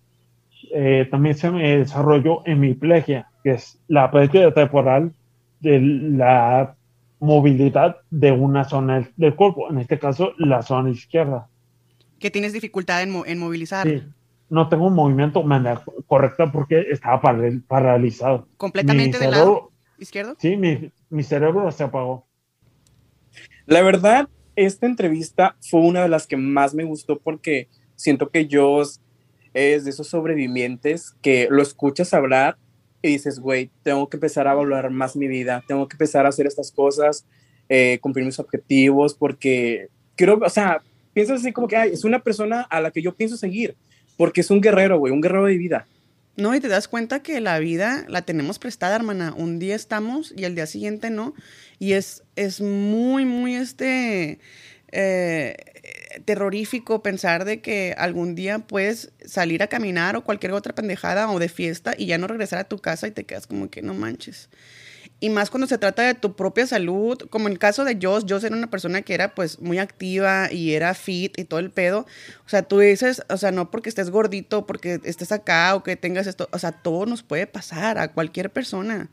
eh, 0.73 1.07
también 1.11 1.37
se 1.37 1.51
me 1.51 1.79
desarrolló 1.79 2.43
hemiplegia, 2.47 3.29
que 3.45 3.53
es 3.53 3.79
la 3.89 4.11
pérdida 4.11 4.53
temporal 4.53 5.13
de 5.61 5.81
la 5.81 6.75
movilidad 7.21 7.99
de 8.11 8.33
una 8.33 8.65
zona 8.65 9.09
del 9.17 9.35
cuerpo, 9.35 9.71
en 9.71 9.79
este 9.79 9.99
caso 9.99 10.33
la 10.39 10.63
zona 10.63 10.91
izquierda 10.91 11.49
que 12.19 12.31
tienes 12.31 12.53
dificultad 12.53 13.03
en, 13.03 13.15
en 13.27 13.39
movilizar. 13.39 13.87
Sí, 13.87 14.03
no 14.49 14.69
tengo 14.69 14.87
un 14.87 14.95
movimiento 14.95 15.43
manera 15.43 15.83
correcta 16.07 16.51
porque 16.51 16.87
estaba 16.91 17.21
paralizado. 17.69 18.49
¿Completamente 18.57 19.19
del 19.19 19.33
lado 19.33 19.71
izquierdo? 19.99 20.35
Sí, 20.39 20.57
mi, 20.57 20.91
mi 21.11 21.23
cerebro 21.23 21.71
se 21.73 21.85
apagó. 21.85 22.27
La 23.67 23.83
verdad, 23.83 24.29
esta 24.57 24.87
entrevista 24.87 25.57
fue 25.61 25.81
una 25.81 26.03
de 26.03 26.09
las 26.09 26.27
que 26.27 26.37
más 26.37 26.75
me 26.75 26.85
gustó 26.85 27.19
porque 27.19 27.69
siento 27.95 28.31
que 28.31 28.47
yo 28.47 28.83
es 29.55 29.85
de 29.85 29.91
esos 29.91 30.09
sobrevivientes 30.09 31.15
que 31.23 31.49
lo 31.51 31.63
escuchas 31.63 32.13
hablar 32.13 32.57
y 33.03 33.09
dices, 33.09 33.39
güey, 33.39 33.71
tengo 33.83 34.09
que 34.09 34.17
empezar 34.17 34.49
a 34.49 34.55
valorar 34.55 34.91
más 34.91 35.17
mi 35.17 35.29
vida, 35.29 35.63
tengo 35.67 35.87
que 35.87 35.95
empezar 35.95 36.27
a 36.27 36.31
hacer 36.31 36.47
estas 36.47 36.73
cosas, 36.73 37.25
eh, 37.69 37.99
cumplir 38.01 38.25
mis 38.25 38.39
objetivos, 38.39 39.15
porque 39.15 39.89
quiero, 40.17 40.41
o 40.43 40.51
sea, 40.51 40.83
piensas 41.13 41.41
así 41.41 41.53
como 41.53 41.69
que 41.69 41.77
es 41.77 42.05
una 42.05 42.23
persona 42.23 42.63
a 42.63 42.81
la 42.81 42.91
que 42.91 43.03
yo 43.03 43.15
pienso 43.15 43.37
seguir, 43.37 43.77
porque 44.17 44.41
es 44.41 44.51
un 44.51 44.61
guerrero, 44.61 44.99
güey, 44.99 45.13
un 45.13 45.21
guerrero 45.21 45.45
de 45.45 45.57
vida. 45.57 45.87
No, 46.37 46.55
y 46.55 46.61
te 46.61 46.69
das 46.69 46.87
cuenta 46.87 47.23
que 47.23 47.41
la 47.41 47.59
vida 47.59 48.05
la 48.09 48.23
tenemos 48.23 48.59
prestada, 48.59 48.95
hermana. 48.95 49.33
Un 49.35 49.59
día 49.59 49.75
estamos 49.75 50.35
y 50.37 50.45
el 50.45 50.55
día 50.55 50.67
siguiente 50.67 51.09
no. 51.09 51.35
Y 51.79 51.93
es, 51.93 52.25
es 52.37 52.61
muy, 52.61 53.25
muy 53.25 53.55
este 53.55 54.39
eh, 54.93 55.57
terrorífico 56.27 57.03
pensar 57.03 57.47
de 57.47 57.61
que 57.61 57.95
algún 57.97 58.35
día 58.35 58.59
puedes 58.59 59.13
salir 59.25 59.63
a 59.63 59.69
caminar 59.69 60.17
o 60.17 60.25
cualquier 60.25 60.53
otra 60.53 60.75
pendejada 60.75 61.31
o 61.31 61.39
de 61.39 61.49
fiesta 61.49 61.95
y 61.97 62.07
ya 62.07 62.19
no 62.19 62.27
regresar 62.27 62.59
a 62.59 62.65
tu 62.65 62.79
casa 62.79 63.07
y 63.07 63.13
te 63.13 63.25
quedas 63.25 63.47
como 63.47 63.71
que 63.71 63.81
no 63.81 63.95
manches. 63.95 64.51
Y 65.19 65.31
más 65.31 65.49
cuando 65.49 65.67
se 65.67 65.79
trata 65.79 66.03
de 66.03 66.15
tu 66.15 66.37
propia 66.37 66.67
salud, 66.67 67.17
como 67.31 67.47
en 67.47 67.53
el 67.53 67.59
caso 67.59 67.85
de 67.85 67.99
Joss, 68.01 68.27
Joss 68.29 68.45
era 68.45 68.55
una 68.55 68.69
persona 68.69 69.01
que 69.01 69.15
era 69.15 69.35
pues 69.35 69.61
muy 69.61 69.79
activa 69.79 70.53
y 70.53 70.75
era 70.75 70.93
fit 70.93 71.39
y 71.39 71.45
todo 71.45 71.59
el 71.59 71.71
pedo. 71.71 72.01
O 72.45 72.49
sea, 72.49 72.63
tú 72.63 72.81
dices, 72.81 73.23
o 73.31 73.39
sea, 73.39 73.51
no 73.51 73.71
porque 73.71 73.89
estés 73.89 74.11
gordito, 74.11 74.67
porque 74.67 75.01
estés 75.05 75.33
acá 75.33 75.75
o 75.75 75.83
que 75.83 75.97
tengas 75.97 76.27
esto, 76.27 76.51
o 76.53 76.59
sea, 76.59 76.73
todo 76.73 77.07
nos 77.07 77.23
puede 77.23 77.47
pasar 77.47 77.97
a 77.99 78.13
cualquier 78.13 78.51
persona. 78.51 79.09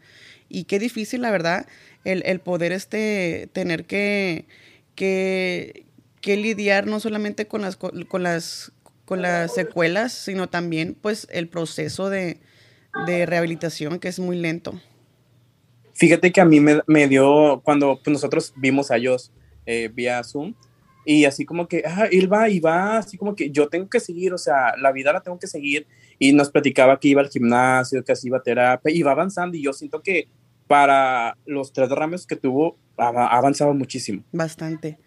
Y 0.50 0.66
qué 0.66 0.78
difícil, 0.78 1.22
la 1.22 1.32
verdad, 1.32 1.68
el, 2.04 2.22
el 2.26 2.42
poder 2.42 2.74
este, 2.74 3.50
tener 3.54 3.86
que, 3.86 4.46
que, 4.96 5.86
que 6.20 6.36
lidiar 6.36 6.86
no 6.86 7.00
solamente 7.00 7.48
con 7.48 7.62
las, 7.62 7.78
con 7.78 8.24
las, 8.24 8.74
con 9.06 9.22
las 9.22 9.54
secuelas, 9.54 10.12
sino 10.12 10.50
también 10.50 10.98
pues 11.00 11.28
el 11.32 11.48
proceso 11.48 12.10
de, 12.10 12.42
de 13.06 13.26
rehabilitación 13.26 14.00
que 14.00 14.10
es 14.10 14.20
muy 14.20 14.38
lento. 14.38 14.82
Fíjate 15.94 16.32
que 16.32 16.42
a 16.42 16.46
mí 16.46 16.60
me, 16.60 17.08
dio, 17.08 17.62
cuando 17.64 18.00
pues, 18.04 18.12
nosotros 18.12 18.54
vimos 18.56 18.92
a 18.92 18.98
ellos 18.98 19.32
eh, 19.66 19.90
vía 19.94 20.24
Zoom, 20.24 20.54
y 21.06 21.26
así 21.26 21.46
como 21.46 21.68
que, 21.68 21.84
ah, 21.86 22.08
él 22.12 22.32
va 22.32 22.50
y 22.50 22.60
va, 22.60 22.98
así 22.98 23.18
como 23.18 23.36
que 23.36 23.52
yo 23.52 23.68
tengo 23.68 23.90
que 23.90 24.00
seguir, 24.00 24.34
o 24.34 24.38
sea, 24.38 24.76
la 24.78 24.92
vida 24.92 25.14
la 25.14 25.22
tengo 25.22 25.38
que 25.38 25.48
seguir, 25.48 25.86
y 26.18 26.34
nos 26.34 26.50
platicaba 26.50 27.00
que 27.00 27.10
iba 27.10 27.22
al 27.22 27.30
gimnasio, 27.30 28.04
que 28.04 28.14
así 28.14 28.28
iba 28.28 28.38
a 28.38 28.44
terapia, 28.44 29.06
va 29.06 29.12
avanzando, 29.12 29.58
y 29.58 29.64
yo 29.64 29.74
siento 29.74 30.02
que 30.02 30.28
para 30.68 31.38
los 31.46 31.74
tres 31.74 31.90
ramos 31.90 32.26
que 32.26 32.36
tuvo, 32.36 32.78
ha 32.98 33.38
avanzado 33.38 33.74
muchísimo. 33.74 34.24
Bastante, 34.32 34.98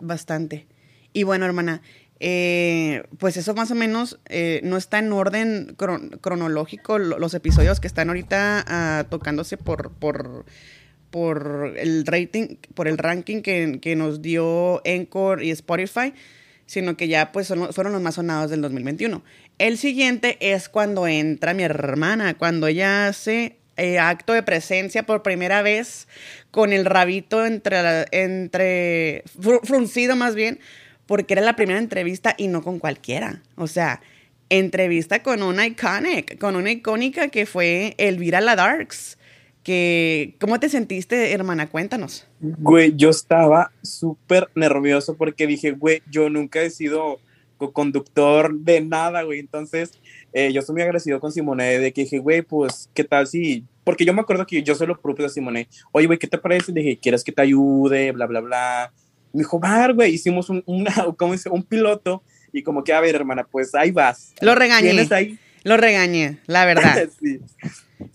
bastante. 0.00 0.66
Y 1.12 1.22
bueno, 1.22 1.46
hermana, 1.46 1.82
eh, 2.26 3.02
pues 3.18 3.36
eso 3.36 3.52
más 3.52 3.70
o 3.70 3.74
menos 3.74 4.18
eh, 4.30 4.62
no 4.64 4.78
está 4.78 4.98
en 4.98 5.12
orden 5.12 5.76
cronológico 6.22 6.98
los 6.98 7.34
episodios 7.34 7.80
que 7.80 7.86
están 7.86 8.08
ahorita 8.08 8.64
ah, 8.66 9.04
tocándose 9.10 9.58
por, 9.58 9.90
por, 9.92 10.46
por 11.10 11.74
el 11.76 12.06
rating, 12.06 12.56
por 12.72 12.88
el 12.88 12.96
ranking 12.96 13.42
que, 13.42 13.94
nos 13.94 14.22
dio 14.22 14.80
Encore 14.86 15.44
y 15.44 15.50
Spotify, 15.50 16.14
sino 16.64 16.96
que 16.96 17.08
ya 17.08 17.30
pues 17.30 17.52
fueron 17.72 17.92
los 17.92 18.00
más 18.00 18.14
sonados 18.14 18.50
del 18.50 18.62
2021. 18.62 19.22
El 19.58 19.76
siguiente 19.76 20.38
es 20.40 20.70
cuando 20.70 21.06
entra 21.06 21.52
mi 21.52 21.64
hermana, 21.64 22.38
cuando 22.38 22.68
ella 22.68 23.06
hace 23.06 23.58
eh, 23.76 23.98
acto 23.98 24.32
de 24.32 24.42
presencia 24.42 25.02
por 25.02 25.22
primera 25.22 25.60
vez 25.60 26.08
con 26.50 26.72
el 26.72 26.86
rabito 26.86 27.44
entre, 27.44 28.06
entre 28.12 29.24
fruncido 29.62 30.16
más 30.16 30.34
bien, 30.34 30.58
porque 31.06 31.34
era 31.34 31.42
la 31.42 31.56
primera 31.56 31.78
entrevista 31.78 32.34
y 32.36 32.48
no 32.48 32.62
con 32.62 32.78
cualquiera. 32.78 33.42
O 33.56 33.66
sea, 33.66 34.00
entrevista 34.48 35.22
con 35.22 35.42
una 35.42 35.66
iconic, 35.66 36.38
con 36.38 36.56
una 36.56 36.70
icónica 36.70 37.28
que 37.28 37.46
fue 37.46 37.94
Elvira 37.98 38.40
La 38.40 38.56
Darks. 38.56 39.18
Que, 39.62 40.36
¿Cómo 40.40 40.60
te 40.60 40.68
sentiste, 40.68 41.32
hermana? 41.32 41.68
Cuéntanos. 41.68 42.26
Güey, 42.40 42.94
yo 42.96 43.08
estaba 43.08 43.72
súper 43.82 44.50
nervioso 44.54 45.16
porque 45.16 45.46
dije, 45.46 45.70
güey, 45.70 46.02
yo 46.10 46.28
nunca 46.28 46.60
he 46.60 46.68
sido 46.70 47.18
conductor 47.72 48.54
de 48.54 48.82
nada, 48.82 49.22
güey. 49.22 49.38
Entonces, 49.38 49.92
eh, 50.34 50.52
yo 50.52 50.60
estoy 50.60 50.74
muy 50.74 50.82
agradecido 50.82 51.20
con 51.20 51.32
Simone 51.32 51.78
de 51.78 51.92
que 51.92 52.02
dije, 52.02 52.18
güey, 52.18 52.42
pues, 52.42 52.90
¿qué 52.92 53.04
tal 53.04 53.26
si...? 53.26 53.64
Porque 53.84 54.04
yo 54.04 54.12
me 54.12 54.20
acuerdo 54.20 54.46
que 54.46 54.62
yo 54.62 54.74
soy 54.74 54.86
lo 54.86 55.00
propio 55.00 55.24
de 55.24 55.30
Simone. 55.30 55.68
Oye, 55.92 56.06
güey, 56.06 56.18
¿qué 56.18 56.26
te 56.26 56.38
parece? 56.38 56.72
dije, 56.72 56.98
¿quieres 57.00 57.24
que 57.24 57.32
te 57.32 57.42
ayude? 57.42 58.12
Bla, 58.12 58.26
bla, 58.26 58.40
bla 58.40 58.92
me 59.34 59.40
dijo, 59.40 59.58
Bar, 59.58 59.92
güey, 59.94 60.14
hicimos 60.14 60.48
un, 60.48 60.62
una, 60.66 60.92
¿cómo 61.18 61.32
dice? 61.32 61.50
un 61.50 61.64
piloto 61.64 62.22
y 62.52 62.62
como 62.62 62.84
que, 62.84 62.92
a 62.94 63.00
ver, 63.00 63.16
hermana, 63.16 63.44
pues 63.44 63.74
ahí 63.74 63.90
vas. 63.90 64.32
Lo 64.40 64.54
regañé. 64.54 65.06
Ahí? 65.10 65.38
Lo 65.64 65.76
regañé, 65.76 66.38
la 66.46 66.64
verdad. 66.64 67.08
sí. 67.20 67.40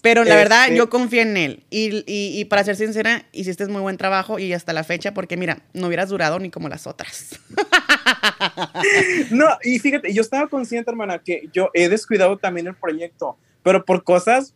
Pero 0.02 0.24
la 0.24 0.36
verdad, 0.36 0.66
este 0.66 0.78
yo 0.78 0.90
confío 0.90 1.22
en 1.22 1.36
él. 1.36 1.64
Y, 1.70 2.04
y, 2.08 2.46
para 2.46 2.64
ser 2.64 2.76
sincera, 2.76 3.26
hiciste 3.34 3.66
muy 3.68 3.82
buen 3.82 3.98
trabajo 3.98 4.40
y 4.40 4.54
hasta 4.54 4.72
la 4.72 4.84
fecha, 4.84 5.14
porque 5.14 5.36
mira, 5.36 5.64
no 5.74 5.88
hubieras 5.88 6.10
durado 6.10 6.40
ni 6.40 6.52
como 6.52 6.70
las 6.70 6.88
otras. 6.88 7.40
no, 9.32 9.48
y 9.64 9.80
fíjate, 9.80 10.14
yo 10.14 10.22
estaba 10.22 10.48
consciente, 10.48 10.92
hermana, 10.92 11.20
que 11.20 11.50
yo 11.52 11.70
he 11.74 11.90
descuidado 11.90 12.38
también 12.38 12.68
el 12.68 12.76
proyecto, 12.76 13.38
pero 13.64 13.84
por 13.84 14.04
cosas 14.04 14.54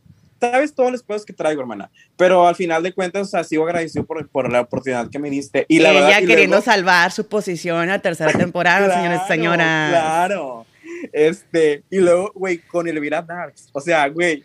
sabes 0.51 0.73
todos 0.73 0.91
los 0.91 1.03
cosas 1.03 1.25
que 1.25 1.33
traigo, 1.33 1.61
hermana. 1.61 1.89
Pero 2.17 2.47
al 2.47 2.55
final 2.55 2.83
de 2.83 2.93
cuentas, 2.93 3.27
o 3.27 3.29
sea, 3.29 3.43
sigo 3.43 3.63
agradecido 3.63 4.05
por, 4.05 4.27
por 4.29 4.51
la 4.51 4.61
oportunidad 4.61 5.09
que 5.09 5.19
me 5.19 5.29
diste. 5.29 5.65
Y 5.67 5.79
la 5.79 5.91
Ella 5.91 6.01
verdad, 6.01 6.27
queriendo 6.27 6.61
salvar 6.61 7.11
su 7.11 7.27
posición 7.27 7.89
a 7.89 7.99
tercera 7.99 8.33
temporada, 8.37 8.93
señores 8.93 9.21
y 9.25 9.27
señoras. 9.27 9.89
Claro. 9.89 10.65
Este, 11.11 11.83
y 11.89 11.99
luego, 11.99 12.31
güey, 12.35 12.59
con 12.59 12.87
Elvira 12.87 13.21
Darks. 13.21 13.69
O 13.73 13.81
sea, 13.81 14.07
güey, 14.07 14.43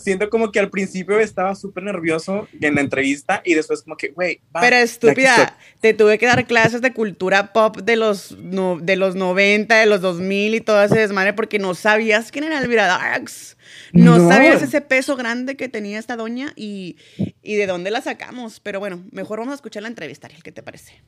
siento 0.00 0.30
como 0.30 0.50
que 0.50 0.58
al 0.58 0.70
principio 0.70 1.18
estaba 1.20 1.54
súper 1.54 1.84
nervioso 1.84 2.48
en 2.60 2.74
la 2.74 2.80
entrevista 2.80 3.42
y 3.44 3.54
después 3.54 3.82
como 3.82 3.96
que, 3.96 4.08
güey, 4.08 4.40
Pero 4.60 4.76
estúpida, 4.76 5.58
te 5.80 5.94
tuve 5.94 6.18
que 6.18 6.26
dar 6.26 6.46
clases 6.46 6.80
de 6.80 6.92
cultura 6.92 7.52
pop 7.52 7.76
de 7.78 7.96
los, 7.96 8.36
de 8.38 8.96
los 8.96 9.14
90, 9.14 9.78
de 9.78 9.86
los 9.86 10.00
2000 10.00 10.54
y 10.54 10.60
todo 10.60 10.82
ese 10.82 10.98
desmadre 10.98 11.34
porque 11.34 11.58
no 11.58 11.74
sabías 11.74 12.32
quién 12.32 12.44
era 12.44 12.58
Elvira 12.58 12.86
Darks. 12.86 13.56
No, 13.92 14.28
sabías 14.28 14.62
ese 14.62 14.80
peso 14.80 15.16
grande 15.16 15.56
que 15.56 15.68
tenía 15.68 15.98
esta 15.98 16.16
doña 16.16 16.52
y, 16.56 16.96
y, 17.42 17.56
de 17.56 17.66
dónde 17.66 17.90
la 17.90 18.00
sacamos. 18.00 18.60
Pero 18.60 18.80
bueno, 18.80 19.04
mejor 19.12 19.38
vamos 19.38 19.52
a 19.52 19.56
escuchar 19.56 19.82
la 19.82 19.88
entrevista, 19.88 20.26
Ariel. 20.26 20.42
¿Qué 20.42 20.52
te 20.52 20.62
parece? 20.62 21.02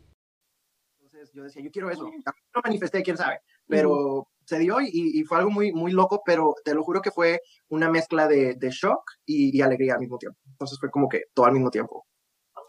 Entonces 1.00 1.30
yo 1.32 1.42
decía, 1.42 1.62
yo 1.62 1.70
quiero 1.70 1.90
eso. 1.90 2.04
No 2.04 2.60
manifesté, 2.64 3.02
quién 3.02 3.16
sabe. 3.16 3.40
Pero 3.68 4.28
se 4.52 4.58
dio 4.58 4.80
y, 4.80 4.90
y, 4.92 5.24
fue 5.24 5.38
algo 5.38 5.50
muy, 5.50 5.72
muy 5.72 5.92
loco, 5.92 6.22
pero 6.24 6.54
te 6.64 6.74
lo 6.74 6.82
juro 6.82 7.00
que 7.00 7.10
fue 7.10 7.40
una 7.68 7.90
mezcla 7.90 8.28
de, 8.28 8.54
de 8.54 8.70
shock 8.70 9.02
y, 9.24 9.56
y, 9.56 9.62
alegría 9.62 9.94
al 9.94 10.00
mismo 10.00 10.18
tiempo. 10.18 10.38
Entonces 10.50 10.78
fue 10.78 10.90
como 10.90 11.08
que 11.08 11.22
todo 11.32 11.46
al 11.46 11.52
mismo 11.52 11.70
tiempo. 11.70 12.06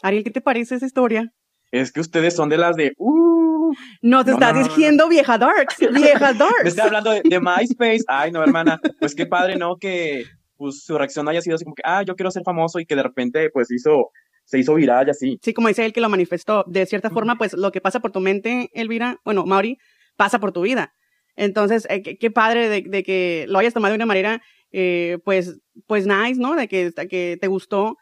Ariel, 0.02 0.24
¿qué 0.24 0.30
te 0.30 0.40
parece 0.40 0.76
esa 0.76 0.86
historia? 0.86 1.32
Es 1.70 1.92
que 1.92 2.00
ustedes 2.00 2.34
son 2.34 2.48
de 2.48 2.56
las 2.56 2.76
de, 2.76 2.92
uh, 2.96 3.72
no, 4.02 4.24
te 4.24 4.32
estás 4.32 4.56
diciendo 4.56 5.08
vieja 5.08 5.38
Darks, 5.38 5.76
vieja 5.92 6.32
Darks. 6.32 6.62
Me 6.62 6.68
estoy 6.68 6.86
hablando 6.86 7.10
de, 7.10 7.40
MySpace. 7.40 8.04
Ay, 8.06 8.32
no, 8.32 8.42
hermana, 8.42 8.80
pues 9.00 9.14
qué 9.14 9.26
padre, 9.26 9.56
¿no? 9.56 9.76
Que 9.76 10.24
pues, 10.56 10.84
su 10.84 10.96
reacción 10.96 11.28
haya 11.28 11.40
sido 11.40 11.56
así 11.56 11.64
como 11.64 11.74
que, 11.74 11.82
ah, 11.84 12.02
yo 12.02 12.16
quiero 12.16 12.30
ser 12.30 12.42
famoso 12.44 12.78
y 12.78 12.86
que 12.86 12.96
de 12.96 13.02
repente, 13.02 13.50
pues, 13.50 13.70
hizo, 13.70 14.10
se 14.44 14.58
hizo 14.58 14.74
viral 14.74 15.08
y 15.08 15.10
así. 15.10 15.38
Sí, 15.42 15.52
como 15.52 15.68
dice 15.68 15.84
él 15.84 15.92
que 15.92 16.00
lo 16.00 16.08
manifestó. 16.08 16.64
De 16.66 16.86
cierta 16.86 17.10
forma, 17.10 17.36
pues, 17.36 17.52
lo 17.54 17.72
que 17.72 17.80
pasa 17.80 18.00
por 18.00 18.12
tu 18.12 18.20
mente, 18.20 18.70
Elvira, 18.72 19.20
bueno, 19.24 19.44
Mauri, 19.46 19.78
pasa 20.16 20.38
por 20.38 20.52
tu 20.52 20.62
vida. 20.62 20.94
Entonces, 21.36 21.86
eh, 21.90 22.02
qué, 22.02 22.30
padre 22.30 22.68
de, 22.68 23.02
que 23.02 23.46
lo 23.48 23.58
hayas 23.58 23.74
tomado 23.74 23.92
de 23.92 23.96
una 23.96 24.06
manera, 24.06 24.42
eh, 24.72 25.18
pues, 25.24 25.60
pues 25.86 26.06
nice, 26.06 26.40
¿no? 26.40 26.54
De 26.54 26.68
que, 26.68 26.92
que 27.08 27.38
te 27.40 27.46
gustó 27.46 27.96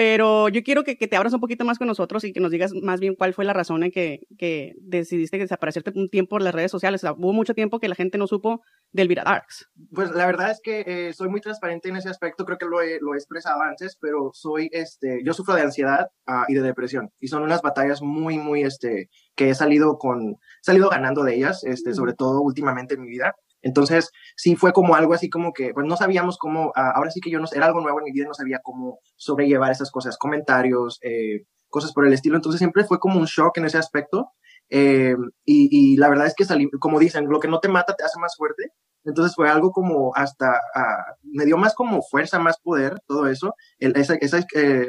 pero 0.00 0.48
yo 0.48 0.62
quiero 0.62 0.82
que, 0.82 0.96
que, 0.96 1.08
te 1.08 1.16
abras 1.16 1.34
un 1.34 1.40
poquito 1.40 1.66
más 1.66 1.76
con 1.76 1.86
nosotros 1.86 2.24
y 2.24 2.32
que 2.32 2.40
nos 2.40 2.50
digas 2.50 2.72
más 2.72 3.00
bien 3.00 3.14
cuál 3.14 3.34
fue 3.34 3.44
la 3.44 3.52
razón 3.52 3.82
en 3.82 3.90
que, 3.90 4.26
que 4.38 4.74
decidiste 4.80 5.36
desaparecerte 5.36 5.92
un 5.94 6.08
tiempo 6.08 6.38
en 6.38 6.44
las 6.44 6.54
redes 6.54 6.70
sociales. 6.70 7.04
hubo 7.04 7.34
mucho 7.34 7.52
tiempo 7.52 7.78
que 7.78 7.86
la 7.86 7.94
gente 7.94 8.16
no 8.16 8.26
supo 8.26 8.62
del 8.92 9.02
Elvira 9.04 9.24
Darks. 9.24 9.68
Pues 9.92 10.10
la 10.12 10.24
verdad 10.24 10.52
es 10.52 10.62
que 10.62 10.84
eh, 10.86 11.12
soy 11.12 11.28
muy 11.28 11.42
transparente 11.42 11.90
en 11.90 11.96
ese 11.96 12.08
aspecto, 12.08 12.46
creo 12.46 12.56
que 12.56 12.64
lo 12.64 12.80
he, 12.80 12.98
lo 12.98 13.12
he 13.12 13.18
expresado 13.18 13.60
antes, 13.60 13.98
pero 14.00 14.30
soy, 14.32 14.70
este, 14.72 15.20
yo 15.22 15.34
sufro 15.34 15.54
de 15.54 15.60
ansiedad 15.60 16.08
uh, 16.26 16.44
y 16.48 16.54
de 16.54 16.62
depresión 16.62 17.10
y 17.20 17.28
son 17.28 17.42
unas 17.42 17.60
batallas 17.60 18.00
muy, 18.00 18.38
muy, 18.38 18.62
este, 18.62 19.10
que 19.34 19.50
he 19.50 19.54
salido 19.54 19.98
con, 19.98 20.38
salido 20.62 20.88
ganando 20.88 21.24
de 21.24 21.34
ellas, 21.34 21.62
este, 21.64 21.92
sobre 21.92 22.14
todo 22.14 22.40
últimamente 22.40 22.94
en 22.94 23.02
mi 23.02 23.08
vida. 23.08 23.34
Entonces, 23.62 24.10
sí 24.36 24.56
fue 24.56 24.72
como 24.72 24.94
algo 24.94 25.14
así 25.14 25.28
como 25.28 25.52
que, 25.52 25.72
pues 25.74 25.86
no 25.86 25.96
sabíamos 25.96 26.38
cómo, 26.38 26.72
ah, 26.74 26.92
ahora 26.94 27.10
sí 27.10 27.20
que 27.20 27.30
yo 27.30 27.38
no, 27.38 27.46
era 27.52 27.66
algo 27.66 27.80
nuevo 27.80 27.98
en 28.00 28.04
mi 28.04 28.12
vida, 28.12 28.26
no 28.26 28.34
sabía 28.34 28.60
cómo 28.62 29.00
sobrellevar 29.16 29.70
esas 29.70 29.90
cosas, 29.90 30.16
comentarios, 30.16 30.98
eh, 31.02 31.44
cosas 31.68 31.92
por 31.92 32.06
el 32.06 32.12
estilo. 32.12 32.36
Entonces, 32.36 32.58
siempre 32.58 32.84
fue 32.84 32.98
como 32.98 33.18
un 33.18 33.26
shock 33.26 33.58
en 33.58 33.66
ese 33.66 33.78
aspecto. 33.78 34.30
Eh, 34.70 35.16
y, 35.44 35.96
la 35.96 36.08
verdad 36.08 36.26
es 36.26 36.34
que 36.34 36.44
salí, 36.44 36.70
como 36.78 36.98
dicen, 36.98 37.28
lo 37.28 37.40
que 37.40 37.48
no 37.48 37.60
te 37.60 37.68
mata 37.68 37.94
te 37.94 38.04
hace 38.04 38.18
más 38.20 38.34
fuerte. 38.36 38.72
Entonces 39.04 39.34
fue 39.34 39.48
algo 39.48 39.72
como 39.72 40.12
hasta, 40.14 40.60
ah, 40.74 41.14
me 41.22 41.44
dio 41.46 41.56
más 41.56 41.74
como 41.74 42.02
fuerza, 42.02 42.38
más 42.38 42.58
poder, 42.62 43.00
todo 43.06 43.28
eso, 43.28 43.54
esa, 43.78 44.14
esa 44.16 44.38
eh, 44.54 44.86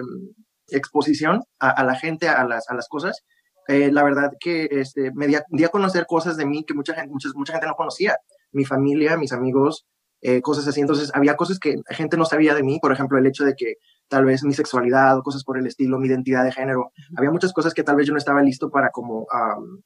exposición 0.67 1.41
a, 1.59 1.83
la 1.85 1.95
gente, 1.95 2.27
a 2.27 2.43
las, 2.45 2.69
a 2.69 2.75
las 2.75 2.87
cosas. 2.89 3.23
la 3.67 4.03
verdad 4.03 4.31
que 4.39 4.67
este, 4.71 5.11
me 5.13 5.27
di 5.27 5.35
a, 5.63 5.69
conocer 5.69 6.05
cosas 6.05 6.35
de 6.37 6.45
mí 6.45 6.65
que 6.65 6.73
mucha 6.73 6.93
gente, 6.93 7.09
mucha, 7.09 7.29
mucha 7.35 7.53
gente 7.53 7.67
no 7.67 7.75
conocía 7.75 8.17
mi 8.51 8.65
familia, 8.65 9.17
mis 9.17 9.33
amigos, 9.33 9.87
eh, 10.21 10.41
cosas 10.41 10.67
así. 10.67 10.81
Entonces, 10.81 11.11
había 11.13 11.35
cosas 11.35 11.59
que 11.59 11.77
gente 11.89 12.17
no 12.17 12.25
sabía 12.25 12.53
de 12.53 12.63
mí, 12.63 12.79
por 12.81 12.91
ejemplo, 12.91 13.17
el 13.17 13.25
hecho 13.25 13.43
de 13.43 13.55
que 13.55 13.75
tal 14.07 14.25
vez 14.25 14.43
mi 14.43 14.53
sexualidad 14.53 15.17
o 15.17 15.23
cosas 15.23 15.43
por 15.43 15.57
el 15.57 15.65
estilo, 15.65 15.97
mi 15.97 16.07
identidad 16.07 16.43
de 16.43 16.51
género. 16.51 16.91
Había 17.17 17.31
muchas 17.31 17.53
cosas 17.53 17.73
que 17.73 17.83
tal 17.83 17.95
vez 17.95 18.07
yo 18.07 18.13
no 18.13 18.19
estaba 18.19 18.43
listo 18.43 18.69
para 18.69 18.89
como 18.89 19.25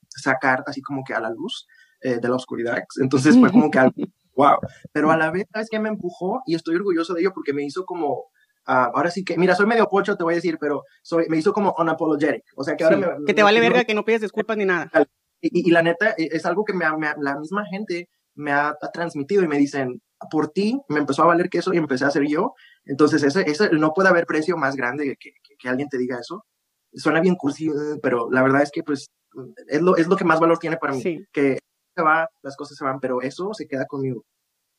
sacar 0.09 0.63
así 0.67 0.81
como 0.81 1.03
que 1.03 1.13
a 1.13 1.19
la 1.19 1.29
luz 1.29 1.67
eh, 2.01 2.19
de 2.19 2.29
la 2.29 2.35
oscuridad. 2.35 2.83
Entonces 3.01 3.35
fue 3.39 3.49
como 3.49 3.71
que 3.71 3.79
algo, 3.79 3.93
wow. 4.35 4.57
Pero 4.91 5.09
a 5.09 5.17
la 5.17 5.31
vez, 5.31 5.47
¿sabes 5.51 5.69
qué 5.71 5.79
me 5.79 5.89
empujó? 5.89 6.41
Y 6.45 6.53
estoy 6.53 6.75
orgulloso 6.75 7.13
de 7.13 7.21
ello 7.21 7.31
porque 7.33 7.53
me 7.53 7.63
hizo 7.63 7.85
como, 7.85 8.25
ah, 8.67 8.91
ahora 8.93 9.09
sí 9.09 9.23
que, 9.23 9.37
mira, 9.37 9.55
soy 9.55 9.65
medio 9.65 9.87
pocho, 9.87 10.15
te 10.15 10.23
voy 10.23 10.33
a 10.33 10.35
decir, 10.35 10.57
pero 10.59 10.83
soy, 11.01 11.25
me 11.29 11.37
hizo 11.37 11.53
como 11.53 11.73
unapologetic. 11.77 12.43
O 12.55 12.63
sea, 12.63 12.75
que 12.75 12.83
ahora 12.83 12.97
me, 12.97 13.07
Que 13.25 13.33
te 13.33 13.41
vale 13.41 13.59
verga, 13.59 13.85
que 13.85 13.95
no 13.95 14.03
pides 14.05 14.21
disculpas 14.21 14.57
ni 14.57 14.65
nada. 14.65 14.91
Y, 15.41 15.71
la 15.71 15.81
neta, 15.81 16.13
e, 16.17 16.29
es 16.31 16.45
algo 16.45 16.63
que 16.63 16.73
me, 16.73 16.85
la 16.85 17.39
misma 17.39 17.65
gente 17.65 18.09
me 18.35 18.51
ha, 18.51 18.75
transmitido 18.93 19.43
y 19.43 19.47
me 19.47 19.57
dicen, 19.57 20.01
por 20.29 20.49
ti 20.49 20.79
me 20.89 20.99
empezó 20.99 21.23
a 21.23 21.27
valer 21.27 21.49
que 21.49 21.59
eso 21.59 21.73
y 21.73 21.77
empecé 21.77 22.05
a 22.05 22.09
hacer 22.09 22.27
yo. 22.27 22.53
Entonces, 22.85 23.23
ese, 23.23 23.49
ese, 23.49 23.69
no 23.71 23.93
puede 23.93 24.09
haber 24.09 24.25
precio 24.25 24.57
más 24.57 24.75
grande 24.75 25.17
que, 25.19 25.31
que 25.57 25.69
alguien 25.69 25.89
te 25.89 25.97
diga 25.97 26.19
eso. 26.19 26.45
Suena 26.93 27.19
bien 27.19 27.35
cursi, 27.35 27.67
eh, 27.67 27.99
pero 28.01 28.29
la 28.31 28.41
verdad 28.41 28.61
es 28.61 28.71
que 28.71 28.83
pues 28.83 29.07
es 29.67 29.81
lo, 29.81 29.97
es 29.97 30.07
lo 30.07 30.15
que 30.15 30.23
más 30.23 30.39
valor 30.39 30.59
tiene 30.59 30.77
para 30.77 30.93
mí. 30.93 31.01
Sí. 31.01 31.25
Que 31.31 31.59
se 31.95 32.01
va, 32.01 32.29
las 32.41 32.55
cosas 32.55 32.77
se 32.77 32.83
van, 32.83 32.99
pero 32.99 33.21
eso 33.21 33.53
se 33.53 33.67
queda 33.67 33.85
conmigo. 33.85 34.23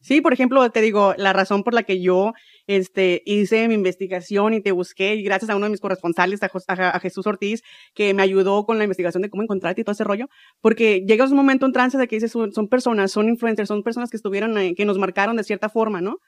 Sí, 0.00 0.20
por 0.20 0.32
ejemplo, 0.32 0.70
te 0.70 0.80
digo, 0.82 1.14
la 1.16 1.32
razón 1.32 1.64
por 1.64 1.74
la 1.74 1.82
que 1.82 2.00
yo 2.00 2.32
este, 2.68 3.22
hice 3.26 3.66
mi 3.66 3.74
investigación 3.74 4.54
y 4.54 4.60
te 4.60 4.70
busqué, 4.70 5.16
y 5.16 5.22
gracias 5.24 5.50
a 5.50 5.56
uno 5.56 5.66
de 5.66 5.70
mis 5.70 5.80
corresponsales, 5.80 6.42
a, 6.44 6.48
Jos- 6.48 6.64
a- 6.68 6.90
a 6.90 7.00
Jesús 7.00 7.26
Ortiz, 7.26 7.62
que 7.94 8.14
me 8.14 8.22
ayudó 8.22 8.66
con 8.66 8.78
la 8.78 8.84
investigación 8.84 9.22
de 9.22 9.30
cómo 9.30 9.42
encontrarte 9.42 9.80
y 9.80 9.84
todo 9.84 9.94
ese 9.94 10.04
rollo, 10.04 10.28
porque 10.60 11.04
llegas 11.06 11.30
un 11.30 11.36
momento 11.36 11.66
en 11.66 11.72
trance 11.72 11.98
de 11.98 12.06
que 12.06 12.16
dices, 12.16 12.30
son, 12.30 12.52
son 12.52 12.68
personas, 12.68 13.10
son 13.10 13.28
influencers, 13.28 13.66
son 13.68 13.82
personas 13.82 14.10
que 14.10 14.16
estuvieron, 14.16 14.56
ahí, 14.56 14.74
que 14.74 14.84
nos 14.84 14.98
marcaron 14.98 15.36
de 15.36 15.44
cierta 15.44 15.68
forma, 15.68 16.00
¿no? 16.00 16.18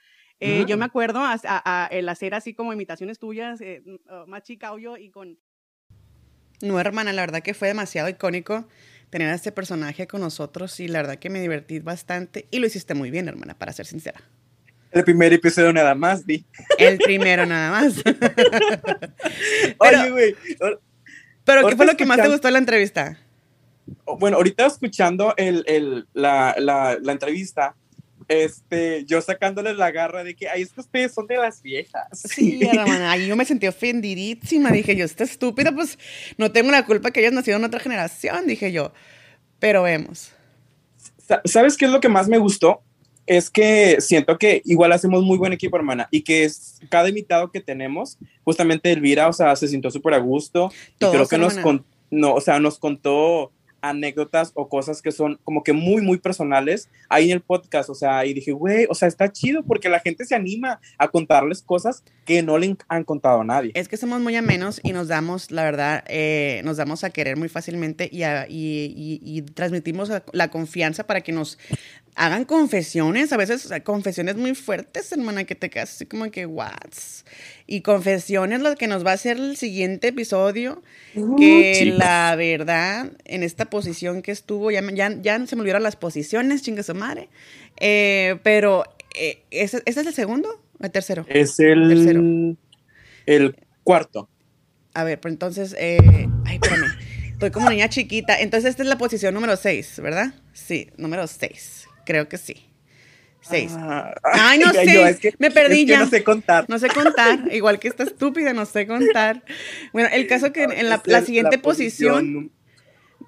Eh. 0.41 0.65
Yo 0.67 0.77
me 0.77 0.85
acuerdo 0.85 1.21
a, 1.23 1.89
el 1.91 2.09
hacer 2.09 2.35
así 2.35 2.55
como 2.55 2.73
imitaciones 2.73 3.19
tuyas, 3.19 3.61
eh, 3.61 3.83
uh, 3.87 4.27
más 4.29 4.43
chica 4.43 4.73
y 4.99 5.11
con... 5.11 5.39
No, 6.61 6.81
hermana, 6.81 7.13
la 7.13 7.23
verdad 7.23 7.43
que 7.43 7.55
fue 7.55 7.69
demasiado 7.69 8.09
icónico 8.09 8.67
tener 9.11 9.29
a 9.31 9.35
este 9.35 9.53
personaje 9.53 10.07
con 10.07 10.21
nosotros 10.21 10.81
y 10.81 10.88
la 10.88 11.01
verdad 11.01 11.18
que 11.18 11.31
me 11.31 11.40
divertí 11.40 11.79
bastante 11.81 12.47
y 12.51 12.59
lo 12.59 12.66
hiciste 12.66 12.94
muy 12.94 13.11
bien, 13.11 13.29
hermana, 13.29 13.59
para 13.59 13.73
ser 13.73 13.87
sincera. 13.87 14.23
El 14.90 15.05
primer 15.05 15.33
episodio 15.33 15.73
nada 15.73 15.94
más, 15.94 16.27
di. 16.27 16.44
El 16.79 16.99
primero 16.99 17.44
nada 17.44 17.71
más. 17.71 17.94
Oye, 19.79 20.11
güey. 20.11 20.37
Pero, 21.44 21.68
¿qué 21.68 21.77
fue 21.77 21.87
lo 21.87 21.97
que 21.97 22.07
más 22.07 22.21
te 22.21 22.29
gustó 22.29 22.49
de 22.49 22.53
la 22.53 22.59
entrevista? 22.59 23.18
Bueno, 24.18 24.37
ahorita 24.37 24.66
escuchando 24.66 25.35
el, 25.37 25.64
el, 25.66 26.07
la, 26.12 26.55
la, 26.59 26.99
la 27.01 27.12
entrevista, 27.12 27.75
este, 28.29 29.05
yo 29.07 29.21
sacándoles 29.23 29.77
la 29.77 29.91
garra 29.91 30.23
de 30.23 30.35
que, 30.37 30.49
ay, 30.49 30.62
es 30.62 30.73
que 30.73 30.81
ustedes 30.81 31.12
son 31.14 31.27
de 31.27 31.37
las 31.38 31.62
viejas. 31.62 32.07
Sí, 32.25 32.61
hermana, 32.71 33.11
ahí 33.12 33.27
yo 33.27 33.37
me 33.37 33.45
sentí 33.45 33.67
ofendidísima. 33.67 34.71
Dije 34.71 34.95
yo, 34.97 35.05
esta 35.05 35.25
estúpida, 35.25 35.73
pues 35.73 35.99
no 36.37 36.53
tengo 36.53 36.71
la 36.71 36.85
culpa 36.85 37.11
que 37.11 37.21
hayas 37.21 37.33
nacido 37.33 37.57
en 37.57 37.64
otra 37.64 37.81
generación, 37.81 38.47
dije 38.47 38.71
yo. 38.73 38.93
Pero 39.59 39.83
vemos. 39.83 40.33
Sa- 41.27 41.43
¿Sabes 41.45 41.77
qué 41.77 41.87
es 41.87 41.91
lo 41.91 42.01
que 42.01 42.09
más 42.09 42.29
me 42.29 42.38
gustó? 42.38 42.83
Es 43.27 43.51
que 43.51 44.01
siento 44.01 44.38
que 44.38 44.62
igual 44.64 44.93
hacemos 44.93 45.23
muy 45.23 45.37
buen 45.37 45.53
equipo, 45.53 45.77
hermana, 45.77 46.09
y 46.11 46.23
que 46.23 46.45
es 46.45 46.81
cada 46.88 47.09
invitado 47.11 47.51
que 47.51 47.61
tenemos, 47.61 48.17
justamente 48.45 48.91
Elvira, 48.91 49.29
o 49.29 49.33
sea, 49.35 49.55
se 49.57 49.69
sintió 49.69 49.91
súper 49.91 50.14
a 50.14 50.19
gusto, 50.19 50.71
y 50.95 50.99
Todos, 50.99 51.14
creo 51.14 51.29
que 51.29 51.37
nos, 51.38 51.57
hermana. 51.57 51.62
con- 51.62 51.87
no, 52.11 52.33
o 52.35 52.41
sea, 52.41 52.59
nos 52.59 52.79
contó 52.79 53.53
anécdotas 53.81 54.53
o 54.55 54.69
cosas 54.69 55.03
que 55.03 55.12
son 55.12 55.38
como 55.45 55.62
que 55.62 55.73
muy, 55.73 56.03
muy 56.03 56.19
personales 56.19 56.88
ahí 57.09 57.31
en 57.31 57.37
el 57.37 57.41
podcast, 57.43 57.91
o 57.91 57.95
sea, 57.95 58.25
y 58.27 58.35
dije, 58.35 58.53
güey, 58.53 58.87
o 58.88 58.95
sea, 58.95 59.09
está 59.09 59.33
chido 59.33 59.62
porque 59.64 59.88
la 59.88 60.01
gente 60.01 60.25
se 60.25 60.35
anima 60.35 60.81
a 60.99 61.09
contarles 61.09 61.62
cosas 61.62 62.05
que 62.29 62.43
no 62.43 62.59
le 62.59 62.77
han 62.88 63.05
contado 63.05 63.41
a 63.41 63.45
nadie. 63.45 63.71
Es 63.75 63.88
que 63.88 63.97
somos 63.97 64.21
muy 64.21 64.37
amenos 64.37 64.81
y 64.85 64.93
nos 64.93 65.09
damos, 65.09 65.51
la 65.51 65.64
verdad, 65.64 66.05
eh, 66.09 66.61
nos 66.62 66.77
damos 66.77 67.03
a 67.03 67.09
querer 67.09 67.38
muy 67.38 67.49
fácilmente 67.49 68.07
y, 68.12 68.23
a- 68.25 68.47
y- 68.47 68.93
y- 68.95 69.21
y 69.38 69.41
transmitimos 69.43 70.11
la- 70.33 70.49
confianza 70.51 71.07
para 71.07 71.23
que 71.23 71.33
nos 71.33 71.59
hagan 72.17 72.45
confesiones, 72.45 73.33
a 73.33 73.37
veces 73.38 73.64
o 73.64 73.69
sea, 73.69 73.83
confesiones 73.83 74.37
muy 74.37 74.55
fuertes, 74.55 75.11
hermana, 75.11 75.45
que 75.45 75.55
te 75.55 75.71
quedas 75.71 75.95
así 75.95 76.05
como 76.05 76.31
que, 76.31 76.45
what? 76.45 76.73
Y 77.67 77.81
confesiones 77.81 78.61
lo 78.61 78.75
que 78.77 78.88
nos 78.88 79.07
va 79.07 79.12
a 79.12 79.14
hacer 79.14 79.38
el 79.38 79.57
siguiente 79.57 80.09
episodio, 80.09 80.83
que 81.38 81.85
la 81.87 82.35
verdad, 82.37 83.11
en 83.25 83.43
esta 83.43 83.71
posición 83.71 84.21
que 84.21 84.33
estuvo, 84.33 84.71
ya, 84.71 84.83
me- 84.83 84.95
ya, 84.95 85.11
ya 85.23 85.47
se 85.47 85.57
me 85.57 85.62
olvidaron 85.62 85.83
las 85.83 85.97
posiciones, 85.97 86.61
chingue 86.62 86.83
su 86.83 86.95
madre, 86.95 87.29
Eh, 87.81 88.38
pero, 88.43 88.85
eh, 89.14 89.38
¿ese, 89.51 89.81
ese 89.87 90.01
es 90.03 90.07
el 90.09 90.12
segundo 90.14 90.61
el 90.87 90.91
tercero? 90.93 91.25
Es 91.29 91.59
el, 91.61 91.88
Tercero. 91.88 92.21
el 93.27 93.57
cuarto. 93.85 94.29
A 94.95 95.05
ver, 95.05 95.21
pero 95.21 95.33
entonces, 95.33 95.75
eh, 95.79 96.29
ay, 96.45 96.55
espérame. 96.62 96.87
Estoy 97.33 97.51
como 97.53 97.71
niña 97.71 97.88
chiquita. 97.88 98.41
Entonces, 98.41 98.71
esta 98.71 98.83
es 98.83 98.88
la 98.88 98.99
posición 98.99 99.33
número 99.35 99.57
6, 99.57 100.01
¿verdad? 100.03 100.35
Sí, 100.53 100.91
número 100.97 101.27
6. 101.27 101.87
Creo 102.05 102.29
que 102.29 102.37
sí. 102.38 102.64
6. 103.43 103.73
Ah, 103.77 104.12
Ay, 104.25 104.59
no 104.59 104.71
sé, 104.73 105.09
es 105.09 105.21
que- 105.21 105.35
me 105.38 105.51
perdí 105.53 105.81
es 105.83 105.87
que 105.87 105.93
ya. 105.93 106.01
no 106.01 106.09
sé 106.09 106.25
contar. 106.25 106.64
No 106.69 106.79
sé 106.81 106.88
contar, 106.88 107.49
igual 107.53 107.79
que 107.79 107.87
esta 107.88 108.03
estúpida, 108.03 108.53
no 108.53 108.67
sé 108.67 108.87
contar. 108.88 109.45
Bueno, 109.93 110.09
el 110.12 110.27
caso 110.27 110.53
que 110.53 110.64
en 110.77 110.88
la, 110.88 111.01
la 111.07 111.23
siguiente 111.23 111.59
posición, 111.59 112.51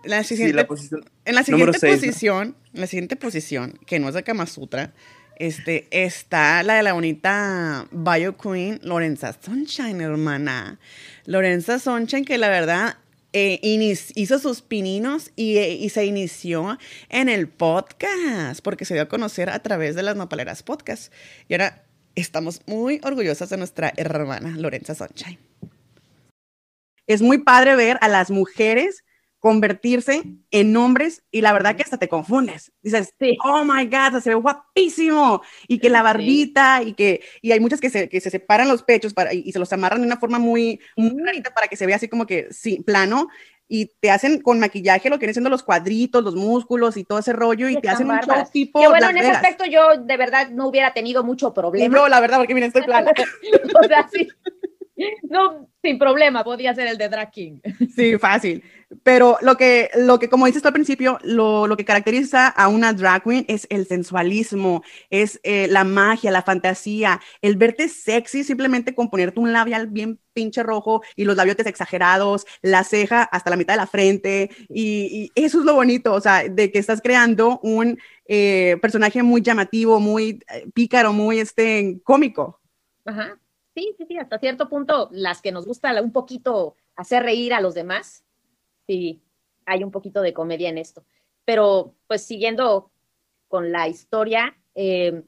la 0.04 0.22
Sí, 0.24 0.30
siguiente, 0.30 0.54
la 0.56 0.66
posición. 0.66 1.04
en 1.24 1.34
la 1.36 1.44
siguiente 1.44 1.78
seis, 1.78 1.92
¿no? 1.94 2.00
posición, 2.00 2.56
en 2.74 2.80
la 2.80 2.86
siguiente 2.88 3.16
posición, 3.16 3.78
que 3.86 4.00
no 4.00 4.08
es 4.08 4.14
de 4.14 4.22
Kama 4.24 4.46
Sutra, 4.46 4.92
este, 5.40 5.88
está 5.90 6.62
la 6.62 6.74
de 6.74 6.82
la 6.82 6.92
bonita 6.92 7.88
Bio 7.90 8.36
Queen, 8.36 8.78
Lorenza 8.82 9.34
Sunshine, 9.40 10.02
hermana. 10.02 10.78
Lorenza 11.24 11.78
Sunshine, 11.78 12.26
que 12.26 12.36
la 12.36 12.50
verdad 12.50 12.98
eh, 13.32 13.58
hizo 13.62 14.38
sus 14.38 14.60
pininos 14.60 15.30
y, 15.36 15.58
y 15.58 15.88
se 15.88 16.04
inició 16.04 16.78
en 17.08 17.30
el 17.30 17.48
podcast, 17.48 18.60
porque 18.62 18.84
se 18.84 18.92
dio 18.92 19.04
a 19.04 19.08
conocer 19.08 19.48
a 19.48 19.60
través 19.60 19.94
de 19.94 20.02
las 20.02 20.14
Nopaleras 20.14 20.62
Podcast. 20.62 21.10
Y 21.48 21.54
ahora 21.54 21.86
estamos 22.16 22.60
muy 22.66 23.00
orgullosas 23.02 23.48
de 23.48 23.56
nuestra 23.56 23.94
hermana 23.96 24.54
Lorenza 24.58 24.94
Sunshine. 24.94 25.38
Es 27.06 27.22
muy 27.22 27.38
padre 27.38 27.76
ver 27.76 27.96
a 28.02 28.08
las 28.08 28.30
mujeres 28.30 29.04
convertirse 29.40 30.22
en 30.50 30.76
hombres 30.76 31.24
y 31.30 31.40
la 31.40 31.52
verdad 31.52 31.74
que 31.74 31.82
hasta 31.82 31.98
te 31.98 32.08
confundes. 32.08 32.72
Dices, 32.82 33.14
Sí. 33.18 33.36
oh 33.44 33.64
my 33.64 33.86
God, 33.86 34.20
se 34.20 34.28
ve 34.30 34.34
guapísimo. 34.36 35.42
Y 35.66 35.78
que 35.78 35.90
la 35.90 35.98
Sí. 36.00 36.04
barbita 36.04 36.82
y 36.82 36.92
que 36.94 37.22
y 37.42 37.52
hay 37.52 37.60
muchas 37.60 37.80
que 37.80 37.90
se, 37.90 38.08
que 38.08 38.20
se 38.20 38.30
separan 38.30 38.68
los 38.68 38.82
pechos 38.82 39.12
para, 39.14 39.34
y, 39.34 39.42
y 39.44 39.52
se 39.52 39.58
los 39.58 39.72
amarran 39.72 40.00
de 40.00 40.06
una 40.06 40.18
forma 40.18 40.38
muy, 40.38 40.80
muy 40.96 41.20
rarita 41.24 41.52
para 41.52 41.66
que 41.68 41.76
se 41.76 41.86
vea 41.86 41.96
así 41.96 42.08
como 42.08 42.26
que 42.26 42.48
sí, 42.52 42.82
plano. 42.86 43.28
Y 43.72 43.86
te 44.00 44.10
hacen 44.10 44.40
con 44.42 44.58
maquillaje 44.58 45.08
lo 45.08 45.16
que 45.16 45.20
vienen 45.26 45.34
siendo 45.34 45.48
los 45.48 45.62
cuadritos, 45.62 46.24
los 46.24 46.34
músculos 46.34 46.96
y 46.96 47.04
todo 47.04 47.20
ese 47.20 47.32
rollo. 47.32 47.68
Y 47.68 47.74
Sí, 47.76 47.80
te 47.80 47.88
hacen 47.88 48.10
un 48.10 48.18
show 48.18 48.34
tipo 48.52 48.80
Que 48.80 48.88
bueno, 48.88 49.08
en 49.10 49.18
ese 49.18 49.30
aspecto 49.30 49.64
yo 49.64 49.96
de 49.96 50.16
verdad 50.16 50.50
no 50.50 50.66
hubiera 50.66 50.92
tenido 50.92 51.22
mucho 51.22 51.48
Y 51.50 51.52
problema. 51.54 51.96
yo, 51.96 52.08
la 52.08 52.18
verdad, 52.20 52.38
porque 52.38 52.52
miren, 52.54 52.68
estoy 52.68 52.82
plana. 52.86 53.12
o 53.80 53.84
sea, 53.86 54.08
sí. 54.12 54.28
No, 55.28 55.68
sin 55.82 55.98
problema, 55.98 56.44
podía 56.44 56.74
ser 56.74 56.86
el 56.86 56.98
de 56.98 57.08
Drag 57.08 57.30
King. 57.30 57.60
Sí, 57.94 58.18
fácil. 58.18 58.62
Pero 59.02 59.38
lo 59.40 59.56
que, 59.56 59.88
lo 59.96 60.18
que 60.18 60.28
como 60.28 60.46
dices 60.46 60.62
tú 60.62 60.68
al 60.68 60.74
principio, 60.74 61.18
lo, 61.22 61.66
lo 61.68 61.76
que 61.76 61.84
caracteriza 61.84 62.48
a 62.48 62.68
una 62.68 62.92
drag 62.92 63.22
queen 63.22 63.44
es 63.46 63.66
el 63.70 63.86
sensualismo, 63.86 64.82
es 65.10 65.38
eh, 65.44 65.68
la 65.68 65.84
magia, 65.84 66.32
la 66.32 66.42
fantasía, 66.42 67.20
el 67.40 67.56
verte 67.56 67.88
sexy 67.88 68.42
simplemente 68.42 68.94
con 68.94 69.08
ponerte 69.08 69.38
un 69.38 69.52
labial 69.52 69.86
bien 69.86 70.18
pinche 70.32 70.62
rojo 70.62 71.02
y 71.14 71.24
los 71.24 71.36
labiotes 71.36 71.66
exagerados, 71.66 72.46
la 72.62 72.82
ceja 72.82 73.22
hasta 73.22 73.50
la 73.50 73.56
mitad 73.56 73.74
de 73.74 73.78
la 73.78 73.86
frente. 73.86 74.50
Y, 74.68 75.30
y 75.34 75.44
eso 75.44 75.60
es 75.60 75.64
lo 75.64 75.74
bonito, 75.74 76.12
o 76.12 76.20
sea, 76.20 76.48
de 76.48 76.72
que 76.72 76.80
estás 76.80 77.00
creando 77.00 77.60
un 77.62 77.98
eh, 78.26 78.76
personaje 78.82 79.22
muy 79.22 79.40
llamativo, 79.40 80.00
muy 80.00 80.40
eh, 80.52 80.66
pícaro, 80.74 81.12
muy 81.12 81.38
este, 81.38 82.00
cómico. 82.02 82.60
Ajá. 83.04 83.38
Sí, 83.80 83.94
sí, 83.96 84.04
sí, 84.06 84.18
hasta 84.18 84.38
cierto 84.38 84.68
punto, 84.68 85.08
las 85.10 85.40
que 85.40 85.52
nos 85.52 85.64
gusta 85.64 86.02
un 86.02 86.12
poquito 86.12 86.76
hacer 86.96 87.22
reír 87.22 87.54
a 87.54 87.62
los 87.62 87.72
demás, 87.72 88.26
sí, 88.86 89.22
hay 89.64 89.82
un 89.82 89.90
poquito 89.90 90.20
de 90.20 90.34
comedia 90.34 90.68
en 90.68 90.76
esto. 90.76 91.02
Pero, 91.46 91.94
pues, 92.06 92.22
siguiendo 92.22 92.90
con 93.48 93.72
la 93.72 93.88
historia, 93.88 94.54
eh, 94.74 95.24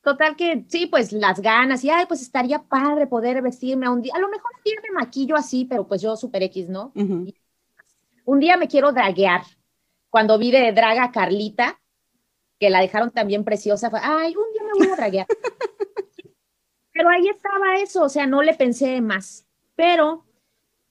total 0.00 0.36
que 0.36 0.64
sí, 0.68 0.86
pues 0.86 1.10
las 1.10 1.40
ganas, 1.40 1.82
y 1.82 1.90
ay, 1.90 2.06
pues 2.06 2.22
estaría 2.22 2.62
padre 2.62 3.08
poder 3.08 3.42
vestirme 3.42 3.86
a 3.86 3.90
un 3.90 4.00
día, 4.00 4.12
a 4.14 4.20
lo 4.20 4.28
mejor 4.28 4.52
un 4.56 4.62
día 4.62 4.76
me 4.80 5.00
maquillo 5.00 5.34
así, 5.34 5.64
pero 5.64 5.88
pues 5.88 6.00
yo 6.00 6.14
super 6.16 6.44
X, 6.44 6.68
¿no? 6.68 6.92
Ujú. 6.94 7.32
Un 8.26 8.38
día 8.38 8.56
me 8.56 8.68
quiero 8.68 8.92
draguear. 8.92 9.42
Cuando 10.08 10.38
vi 10.38 10.52
de 10.52 10.70
draga 10.70 11.10
Carlita, 11.10 11.80
que 12.60 12.70
la 12.70 12.80
dejaron 12.80 13.10
también 13.10 13.42
preciosa, 13.42 13.90
fue, 13.90 13.98
ay, 14.00 14.36
un 14.36 14.52
día 14.52 14.62
me 14.62 14.78
voy 14.78 14.92
a 14.92 14.94
draguear. 14.96 15.26
Pero 16.92 17.08
ahí 17.08 17.28
estaba 17.28 17.76
eso, 17.76 18.02
o 18.04 18.08
sea, 18.08 18.26
no 18.26 18.42
le 18.42 18.54
pensé 18.54 19.00
más. 19.00 19.46
Pero 19.74 20.24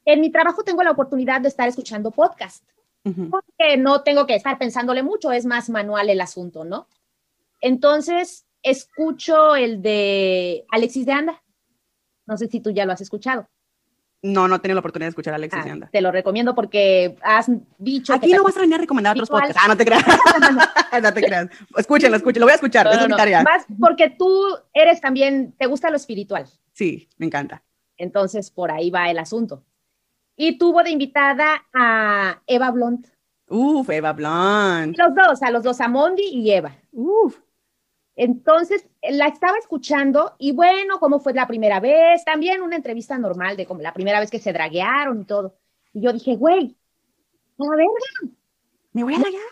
en 0.06 0.22
mi 0.22 0.32
trabajo 0.32 0.64
tengo 0.64 0.84
la 0.84 0.92
oportunidad 0.92 1.42
de 1.42 1.48
estar 1.48 1.68
escuchando 1.68 2.12
podcast, 2.12 2.64
porque 3.04 3.78
no 3.78 4.04
tengo 4.04 4.26
que 4.26 4.36
estar 4.36 4.58
pensándole 4.58 5.04
mucho, 5.04 5.32
es 5.32 5.46
más 5.46 5.70
manual 5.70 6.10
el 6.10 6.22
asunto, 6.22 6.64
¿no? 6.64 6.88
Entonces, 7.62 8.46
escucho 8.64 9.56
el 9.56 9.82
de 9.82 10.66
Alexis 10.72 11.06
de 11.06 11.12
Anda. 11.12 11.44
No 12.26 12.38
sé 12.38 12.48
si 12.48 12.60
tú 12.60 12.72
ya 12.72 12.86
lo 12.86 12.94
has 12.94 13.02
escuchado. 13.02 13.48
No, 14.24 14.48
no 14.48 14.56
he 14.56 14.60
tenido 14.60 14.76
la 14.76 14.80
oportunidad 14.82 15.08
de 15.08 15.10
escuchar 15.10 15.34
a 15.34 15.38
Alexis 15.38 15.64
Ah, 15.66 15.72
Anda. 15.72 15.90
te 15.92 16.00
lo 16.02 16.12
recomiendo 16.12 16.54
porque 16.54 17.18
has 17.24 17.48
dicho 17.80 18.14
Aquí 18.14 18.30
que 18.30 18.36
no 18.38 18.44
vas 18.44 18.56
a 18.56 18.62
venir 18.62 18.76
a 18.76 18.78
recomendar 18.80 19.14
otros 19.16 19.30
podcasts. 19.30 19.58
Ah, 19.60 19.68
no 19.68 19.76
te 19.76 19.84
creas. 19.86 20.04
no 21.02 21.14
te 21.14 21.22
creas. 21.24 21.48
Escúchenlo, 21.76 22.18
escúchenlo. 22.18 22.42
Lo 22.42 22.46
voy 22.46 22.52
a 22.52 22.56
escuchar. 22.56 22.86
No, 22.86 22.92
esa 22.92 23.00
no, 23.00 23.04
es 23.06 23.08
mi 23.08 23.12
no. 23.12 23.18
tarea. 23.18 23.44
Más 23.44 23.66
porque 23.80 24.10
tú 24.12 24.42
eres 24.74 25.02
también, 25.02 25.54
te 25.58 25.66
gusta 25.66 25.90
lo 25.90 25.96
espiritual. 25.98 26.46
Sí, 26.74 27.10
me 27.18 27.26
encanta. 27.26 27.64
Entonces, 27.98 28.52
por 28.52 28.72
ahí 28.72 28.92
va 28.92 29.10
el 29.10 29.18
asunto. 29.18 29.64
Y 30.36 30.58
tuvo 30.58 30.84
de 30.84 30.92
invitada 30.92 31.64
a 31.74 32.42
Eva 32.48 32.70
Blunt. 32.72 33.08
Uf, 33.48 33.90
Eva 33.90 34.14
Blunt. 34.14 34.98
Los 34.98 35.14
dos, 35.16 35.42
a 35.44 35.52
los 35.52 35.64
dos, 35.64 35.82
a 35.82 35.88
Mondi 35.88 36.24
y 36.32 36.52
Eva. 36.52 36.78
Uf. 36.92 37.40
Entonces, 38.16 38.86
la 39.10 39.28
estaba 39.28 39.58
escuchando 39.58 40.36
y 40.38 40.52
bueno, 40.52 41.00
cómo 41.00 41.20
fue 41.20 41.34
la 41.34 41.48
primera 41.48 41.80
vez, 41.80 42.24
también 42.24 42.62
una 42.62 42.76
entrevista 42.76 43.18
normal 43.18 43.58
de 43.58 43.66
como 43.66 43.82
la 43.82 43.94
primera 43.94 44.20
vez 44.20 44.30
que 44.30 44.40
se 44.40 44.54
draguearon 44.54 45.22
y 45.22 45.26
todo. 45.26 45.56
Y 45.94 46.02
yo 46.02 46.14
dije, 46.14 46.36
güey, 46.36 46.76
a 47.58 47.64
la 47.64 47.76
verga, 47.76 48.36
me 48.94 49.04
voy 49.04 49.16
a 49.16 49.20
draguear. 49.20 49.44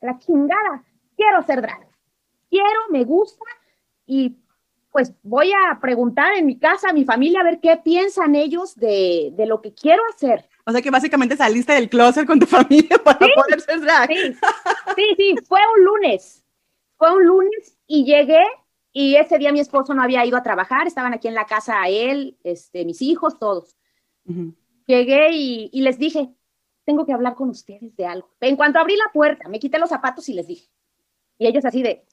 La 0.00 0.18
chingada, 0.18 0.84
quiero 1.16 1.42
ser 1.42 1.60
drag. 1.62 1.86
Quiero, 2.48 2.80
me 2.90 3.04
gusta 3.04 3.44
y 4.06 4.36
pues 4.90 5.12
voy 5.22 5.52
a 5.52 5.78
preguntar 5.80 6.34
en 6.36 6.46
mi 6.46 6.58
casa 6.58 6.90
a 6.90 6.92
mi 6.92 7.04
familia 7.04 7.40
a 7.40 7.44
ver 7.44 7.60
qué 7.60 7.76
piensan 7.76 8.34
ellos 8.34 8.74
de, 8.74 9.30
de 9.36 9.46
lo 9.46 9.60
que 9.60 9.72
quiero 9.72 10.02
hacer. 10.12 10.48
O 10.64 10.72
sea 10.72 10.82
que 10.82 10.90
básicamente 10.90 11.36
saliste 11.36 11.74
del 11.74 11.88
closet 11.88 12.26
con 12.26 12.40
tu 12.40 12.46
familia 12.46 12.98
para 13.04 13.18
poder 13.18 13.60
ser 13.60 13.80
drag. 13.80 14.10
Sí, 14.10 14.34
sí, 14.96 15.14
sí, 15.16 15.34
fue 15.46 15.60
un 15.76 15.84
lunes. 15.84 16.44
Fue 16.96 17.14
un 17.14 17.24
lunes 17.24 17.78
y 17.92 18.04
llegué 18.04 18.44
y 18.92 19.16
ese 19.16 19.36
día 19.36 19.50
mi 19.50 19.58
esposo 19.58 19.94
no 19.94 20.02
había 20.02 20.24
ido 20.24 20.36
a 20.36 20.44
trabajar, 20.44 20.86
estaban 20.86 21.12
aquí 21.12 21.26
en 21.26 21.34
la 21.34 21.46
casa 21.46 21.88
él, 21.88 22.38
este, 22.44 22.84
mis 22.84 23.02
hijos, 23.02 23.36
todos. 23.40 23.76
Llegué 24.86 25.32
y, 25.32 25.70
y 25.72 25.82
les 25.82 25.98
dije, 25.98 26.32
tengo 26.84 27.04
que 27.04 27.12
hablar 27.12 27.34
con 27.34 27.50
ustedes 27.50 27.96
de 27.96 28.06
algo. 28.06 28.30
En 28.40 28.54
cuanto 28.54 28.78
abrí 28.78 28.94
la 28.94 29.10
puerta, 29.12 29.48
me 29.48 29.58
quité 29.58 29.80
los 29.80 29.88
zapatos 29.88 30.28
y 30.28 30.34
les 30.34 30.46
dije. 30.46 30.70
Y 31.36 31.48
ellos 31.48 31.64
así 31.64 31.82
de, 31.82 32.06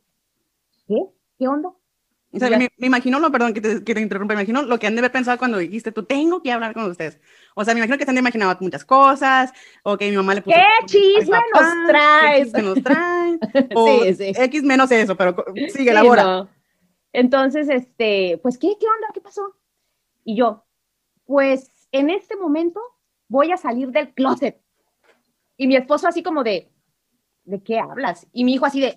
¿qué? 0.88 0.98
¿Qué 1.38 1.48
onda? 1.48 1.72
O 2.34 2.40
sea, 2.40 2.50
me, 2.50 2.70
me, 2.78 2.88
imagino, 2.88 3.20
no, 3.20 3.32
perdón 3.32 3.54
que 3.54 3.62
te, 3.62 3.84
que 3.84 3.96
te, 3.96 4.02
interrumpa, 4.02 4.36
me 4.36 4.42
imagino 4.42 4.62
lo 4.62 4.78
que 4.78 4.86
han 4.86 4.96
de 4.96 5.00
haber 5.00 5.12
pensado 5.12 5.38
cuando 5.38 5.60
dijiste, 5.60 5.94
tú 5.94 6.04
tengo 6.04 6.42
que 6.42 6.52
hablar 6.52 6.74
con 6.74 6.84
ustedes. 6.84 7.20
O 7.56 7.63
sea, 7.63 7.74
me 7.74 7.80
imagino 7.80 7.98
que 7.98 8.04
se 8.04 8.12
han 8.12 8.16
de 8.16 8.20
imaginar 8.20 8.58
muchas 8.60 8.84
cosas, 8.84 9.54
o 9.84 9.98
que 9.98 10.10
mi 10.10 10.18
mamá 10.18 10.36
le 10.36 10.42
puso... 10.42 10.56
¿Qué 10.56 10.86
chisme 10.88 11.38
nos 11.54 11.88
traes? 11.88 12.54
¿Qué 12.54 12.62
nos 12.62 12.84
traen? 12.84 13.40
O 13.76 14.04
sí, 14.04 14.13
sí. 14.13 14.32
X 14.36 14.63
menos 14.63 14.92
eso, 14.92 15.16
pero 15.16 15.36
sigue, 15.74 15.96
sí, 15.98 16.08
no. 16.08 16.50
Entonces, 17.13 17.70
este, 17.70 18.40
pues, 18.44 18.58
¿qué, 18.58 18.76
¿qué 18.80 18.86
onda? 18.86 19.08
¿Qué 19.13 19.22
pasó? 19.22 19.56
Y 20.24 20.36
yo, 20.36 20.66
pues, 21.26 21.88
en 21.92 22.10
este 22.10 22.36
momento 22.36 22.82
voy 23.30 23.52
a 23.52 23.58
salir 23.58 23.90
del 23.92 24.13
closet. 24.13 24.62
Y 25.56 25.68
mi 25.68 25.76
esposo 25.76 26.08
así 26.08 26.22
como 26.22 26.44
de, 26.44 26.70
¿de 27.46 27.63
qué 27.63 27.80
hablas? 27.80 28.28
Y 28.34 28.44
mi 28.44 28.54
hijo 28.54 28.66
así 28.66 28.82
de, 28.82 28.96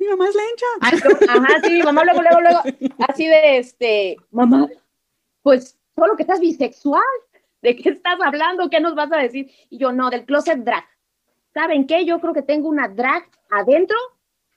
mi 0.00 0.08
mamá 0.08 0.28
es 0.28 0.34
lencha. 0.34 1.28
Ajá, 1.28 1.60
sí, 1.62 1.70
mi 1.70 1.82
mamá 1.82 2.04
luego, 2.04 2.22
luego, 2.22 2.40
luego, 2.40 2.60
así 3.06 3.26
de, 3.26 3.58
este, 3.58 4.16
mamá, 4.30 4.66
pues 5.42 5.78
solo 5.94 6.16
que 6.16 6.22
estás 6.22 6.40
bisexual, 6.40 7.02
¿de 7.60 7.76
qué 7.76 7.90
estás 7.90 8.18
hablando? 8.24 8.70
¿Qué 8.70 8.80
nos 8.80 8.94
vas 8.94 9.12
a 9.12 9.18
decir? 9.18 9.50
Y 9.68 9.76
yo, 9.76 9.92
no, 9.92 10.08
del 10.08 10.24
closet 10.24 10.58
drag. 10.60 10.84
¿Saben 11.52 11.86
qué? 11.86 12.06
Yo 12.06 12.18
creo 12.20 12.32
que 12.32 12.42
tengo 12.42 12.68
una 12.68 12.88
drag 12.88 13.28
adentro 13.50 13.98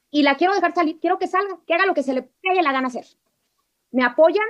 y 0.09 0.23
la 0.23 0.37
quiero 0.37 0.53
dejar 0.53 0.73
salir, 0.73 0.99
quiero 0.99 1.19
que 1.19 1.27
salga, 1.27 1.59
que 1.67 1.73
haga 1.73 1.85
lo 1.85 1.93
que 1.93 2.03
se 2.03 2.13
le 2.13 2.21
pegue 2.21 2.61
la 2.61 2.71
gana 2.71 2.87
hacer. 2.87 3.05
¿Me 3.91 4.03
apoyan? 4.03 4.47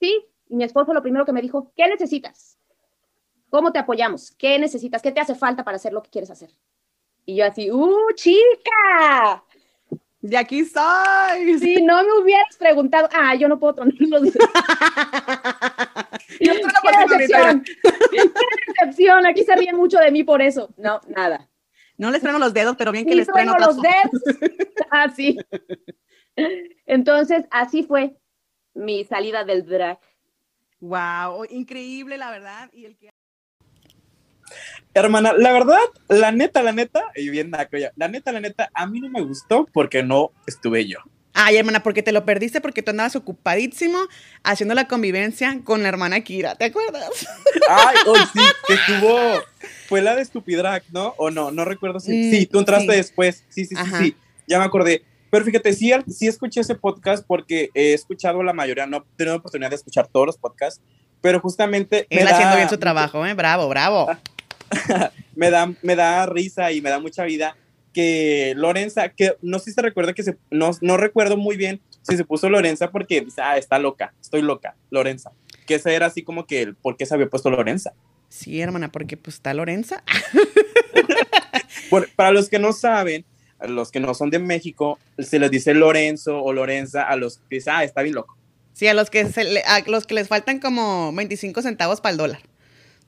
Sí. 0.00 0.24
Y 0.48 0.56
mi 0.56 0.64
esposo 0.64 0.94
lo 0.94 1.02
primero 1.02 1.26
que 1.26 1.32
me 1.32 1.42
dijo, 1.42 1.72
¿qué 1.76 1.86
necesitas? 1.86 2.58
¿Cómo 3.50 3.72
te 3.72 3.78
apoyamos? 3.78 4.30
¿Qué 4.30 4.58
necesitas? 4.58 5.02
¿Qué 5.02 5.12
te 5.12 5.20
hace 5.20 5.34
falta 5.34 5.64
para 5.64 5.76
hacer 5.76 5.92
lo 5.92 6.02
que 6.02 6.10
quieres 6.10 6.30
hacer? 6.30 6.50
Y 7.26 7.36
yo 7.36 7.44
así, 7.44 7.70
¡uh, 7.70 8.12
chica! 8.14 9.44
De 10.20 10.36
aquí 10.36 10.64
soy. 10.64 11.58
Si 11.58 11.82
no 11.82 12.02
me 12.02 12.12
hubieras 12.20 12.56
preguntado, 12.56 13.08
ah, 13.12 13.34
yo 13.36 13.48
no 13.48 13.58
puedo 13.58 13.74
tronar 13.74 13.94
los 14.00 14.22
dedos. 14.22 14.34
yo 16.40 16.52
¿Qué 16.54 17.16
decepción? 17.16 17.62
¿Qué 17.62 18.30
decepción? 18.66 19.26
Aquí 19.26 19.44
se 19.44 19.54
ríen 19.54 19.76
mucho 19.76 19.98
de 19.98 20.10
mí 20.10 20.24
por 20.24 20.42
eso. 20.42 20.70
No, 20.76 21.00
nada. 21.08 21.48
No 21.96 22.10
les 22.10 22.20
trueno 22.20 22.38
los 22.38 22.54
dedos, 22.54 22.76
pero 22.76 22.92
bien 22.92 23.04
que 23.04 23.12
sí 23.12 23.16
les 23.16 23.28
trueno 23.28 23.56
los 23.58 23.80
dedos. 23.80 24.22
Así. 24.90 25.38
Entonces, 26.86 27.44
así 27.50 27.82
fue 27.82 28.16
mi 28.72 29.04
salida 29.04 29.44
del 29.44 29.66
drag. 29.66 29.98
Wow, 30.80 31.44
increíble, 31.50 32.16
la 32.16 32.30
verdad. 32.30 32.70
Y 32.72 32.84
el 32.84 32.96
que... 32.96 33.10
Hermana, 34.98 35.32
la 35.36 35.52
verdad, 35.52 35.78
la 36.08 36.32
neta, 36.32 36.62
la 36.62 36.72
neta, 36.72 37.04
y 37.14 37.28
bien 37.30 37.50
naco 37.50 37.76
ya, 37.76 37.92
la 37.96 38.08
neta, 38.08 38.32
la 38.32 38.40
neta, 38.40 38.70
a 38.74 38.86
mí 38.86 39.00
no 39.00 39.08
me 39.08 39.20
gustó 39.20 39.68
porque 39.72 40.02
no 40.02 40.32
estuve 40.46 40.86
yo. 40.86 40.98
Ay, 41.40 41.56
hermana, 41.56 41.84
porque 41.84 42.02
te 42.02 42.10
lo 42.10 42.24
perdiste 42.24 42.60
porque 42.60 42.82
tú 42.82 42.90
andabas 42.90 43.14
ocupadísimo 43.14 43.98
haciendo 44.42 44.74
la 44.74 44.88
convivencia 44.88 45.60
con 45.62 45.84
la 45.84 45.88
hermana 45.88 46.20
Kira, 46.22 46.56
¿te 46.56 46.64
acuerdas? 46.64 47.28
Ay, 47.68 47.96
oh, 48.06 48.16
sí, 48.32 48.40
que 48.66 48.74
estuvo, 48.74 49.16
fue 49.86 50.02
la 50.02 50.16
de 50.16 50.24
Stupidrag, 50.24 50.82
¿no? 50.90 51.14
O 51.16 51.30
no, 51.30 51.52
no 51.52 51.64
recuerdo 51.64 52.00
si, 52.00 52.10
mm, 52.10 52.30
sí, 52.30 52.46
tú 52.46 52.58
entraste 52.58 52.90
sí. 52.90 52.96
después, 52.96 53.44
sí, 53.50 53.66
sí, 53.66 53.76
sí, 53.76 53.90
sí, 54.00 54.16
ya 54.48 54.58
me 54.58 54.64
acordé. 54.64 55.04
Pero 55.30 55.44
fíjate, 55.44 55.72
sí, 55.74 55.92
sí 56.08 56.26
escuché 56.26 56.60
ese 56.60 56.74
podcast 56.74 57.24
porque 57.24 57.70
he 57.72 57.92
escuchado 57.92 58.42
la 58.42 58.52
mayoría, 58.52 58.86
no 58.86 58.96
he 58.96 59.16
tenido 59.16 59.36
oportunidad 59.36 59.70
de 59.70 59.76
escuchar 59.76 60.08
todos 60.08 60.26
los 60.26 60.38
podcasts, 60.38 60.82
pero 61.20 61.38
justamente... 61.38 62.06
Él 62.10 62.24
da... 62.24 62.32
haciendo 62.32 62.56
bien 62.56 62.68
su 62.68 62.78
trabajo, 62.78 63.24
¿eh? 63.24 63.34
Bravo, 63.34 63.68
bravo. 63.68 64.08
me, 65.34 65.50
da, 65.50 65.72
me 65.82 65.96
da 65.96 66.26
risa 66.26 66.72
y 66.72 66.80
me 66.80 66.90
da 66.90 66.98
mucha 66.98 67.24
vida 67.24 67.56
que 67.92 68.54
Lorenza, 68.56 69.08
que 69.10 69.36
no 69.42 69.58
sé 69.58 69.66
si 69.66 69.72
se 69.72 69.82
recuerda 69.82 70.12
que 70.12 70.22
se, 70.22 70.36
no, 70.50 70.70
no 70.80 70.96
recuerdo 70.96 71.36
muy 71.36 71.56
bien 71.56 71.80
si 72.02 72.16
se 72.16 72.24
puso 72.24 72.48
Lorenza 72.48 72.90
porque 72.90 73.22
dice, 73.22 73.40
ah, 73.42 73.56
está 73.56 73.78
loca, 73.78 74.14
estoy 74.20 74.42
loca, 74.42 74.76
Lorenza. 74.90 75.32
Que 75.66 75.74
ese 75.74 75.94
era 75.94 76.06
así 76.06 76.22
como 76.22 76.46
que 76.46 76.62
el 76.62 76.74
por 76.74 76.96
qué 76.96 77.06
se 77.06 77.14
había 77.14 77.28
puesto 77.28 77.50
Lorenza. 77.50 77.92
Sí, 78.28 78.60
hermana, 78.60 78.92
porque 78.92 79.16
pues 79.16 79.36
está 79.36 79.54
Lorenza. 79.54 80.02
bueno, 81.90 82.06
para 82.14 82.30
los 82.30 82.48
que 82.48 82.58
no 82.58 82.72
saben, 82.72 83.24
los 83.66 83.90
que 83.90 84.00
no 84.00 84.14
son 84.14 84.30
de 84.30 84.38
México, 84.38 84.98
se 85.18 85.38
les 85.38 85.50
dice 85.50 85.74
Lorenzo 85.74 86.42
o 86.42 86.52
Lorenza 86.52 87.02
a 87.02 87.16
los 87.16 87.38
que 87.48 87.56
dicen, 87.56 87.74
ah, 87.76 87.84
está 87.84 88.02
bien 88.02 88.14
loco. 88.14 88.36
Sí, 88.74 88.86
a 88.86 88.94
los 88.94 89.10
que, 89.10 89.26
se 89.26 89.44
le, 89.44 89.62
a 89.62 89.80
los 89.88 90.06
que 90.06 90.14
les 90.14 90.28
faltan 90.28 90.60
como 90.60 91.12
25 91.12 91.62
centavos 91.62 92.00
para 92.00 92.12
el 92.12 92.16
dólar. 92.16 92.42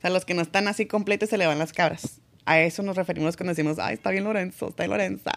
O 0.01 0.03
sea, 0.03 0.09
los 0.09 0.25
que 0.25 0.33
no 0.33 0.41
están 0.41 0.67
así 0.67 0.87
completos 0.87 1.29
se 1.29 1.37
le 1.37 1.45
van 1.45 1.59
las 1.59 1.73
cabras. 1.73 2.19
A 2.45 2.59
eso 2.59 2.81
nos 2.81 2.95
referimos 2.95 3.37
cuando 3.37 3.51
decimos, 3.51 3.77
ay, 3.77 3.93
está 3.93 4.09
bien 4.09 4.23
Lorenzo, 4.23 4.69
está 4.69 4.81
bien 4.83 4.89
Lorenza. 4.89 5.31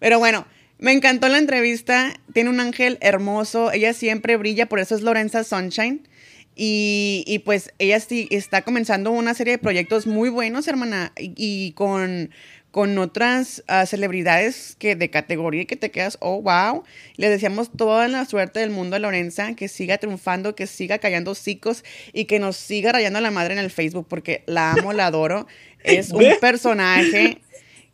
Pero 0.00 0.18
bueno, 0.18 0.46
me 0.78 0.90
encantó 0.90 1.28
la 1.28 1.38
entrevista. 1.38 2.12
Tiene 2.32 2.50
un 2.50 2.58
ángel 2.58 2.98
hermoso. 3.00 3.70
Ella 3.70 3.92
siempre 3.92 4.36
brilla, 4.36 4.66
por 4.66 4.80
eso 4.80 4.96
es 4.96 5.02
Lorenza 5.02 5.44
Sunshine. 5.44 6.08
Y, 6.56 7.22
y 7.28 7.38
pues 7.38 7.72
ella 7.78 8.00
sí 8.00 8.26
está 8.32 8.62
comenzando 8.62 9.12
una 9.12 9.32
serie 9.32 9.52
de 9.52 9.58
proyectos 9.58 10.08
muy 10.08 10.28
buenos, 10.28 10.66
hermana. 10.66 11.12
Y, 11.16 11.32
y 11.36 11.72
con, 11.72 12.30
con 12.74 12.98
otras 12.98 13.62
uh, 13.68 13.86
celebridades 13.86 14.74
que 14.80 14.96
de 14.96 15.08
categoría 15.08 15.62
y 15.62 15.64
que 15.64 15.76
te 15.76 15.92
quedas, 15.92 16.18
oh, 16.20 16.42
wow. 16.42 16.82
Le 17.14 17.28
deseamos 17.28 17.70
toda 17.70 18.08
la 18.08 18.24
suerte 18.24 18.58
del 18.58 18.70
mundo 18.70 18.96
a 18.96 18.98
Lorenza, 18.98 19.54
que 19.54 19.68
siga 19.68 19.98
triunfando, 19.98 20.56
que 20.56 20.66
siga 20.66 20.98
callando 20.98 21.30
hocicos 21.30 21.84
y 22.12 22.24
que 22.24 22.40
nos 22.40 22.56
siga 22.56 22.90
rayando 22.90 23.20
a 23.20 23.22
la 23.22 23.30
madre 23.30 23.52
en 23.52 23.60
el 23.60 23.70
Facebook, 23.70 24.08
porque 24.08 24.42
la 24.46 24.72
amo, 24.72 24.92
la 24.92 25.06
adoro. 25.06 25.46
Es 25.84 26.10
un 26.10 26.24
personaje 26.40 27.40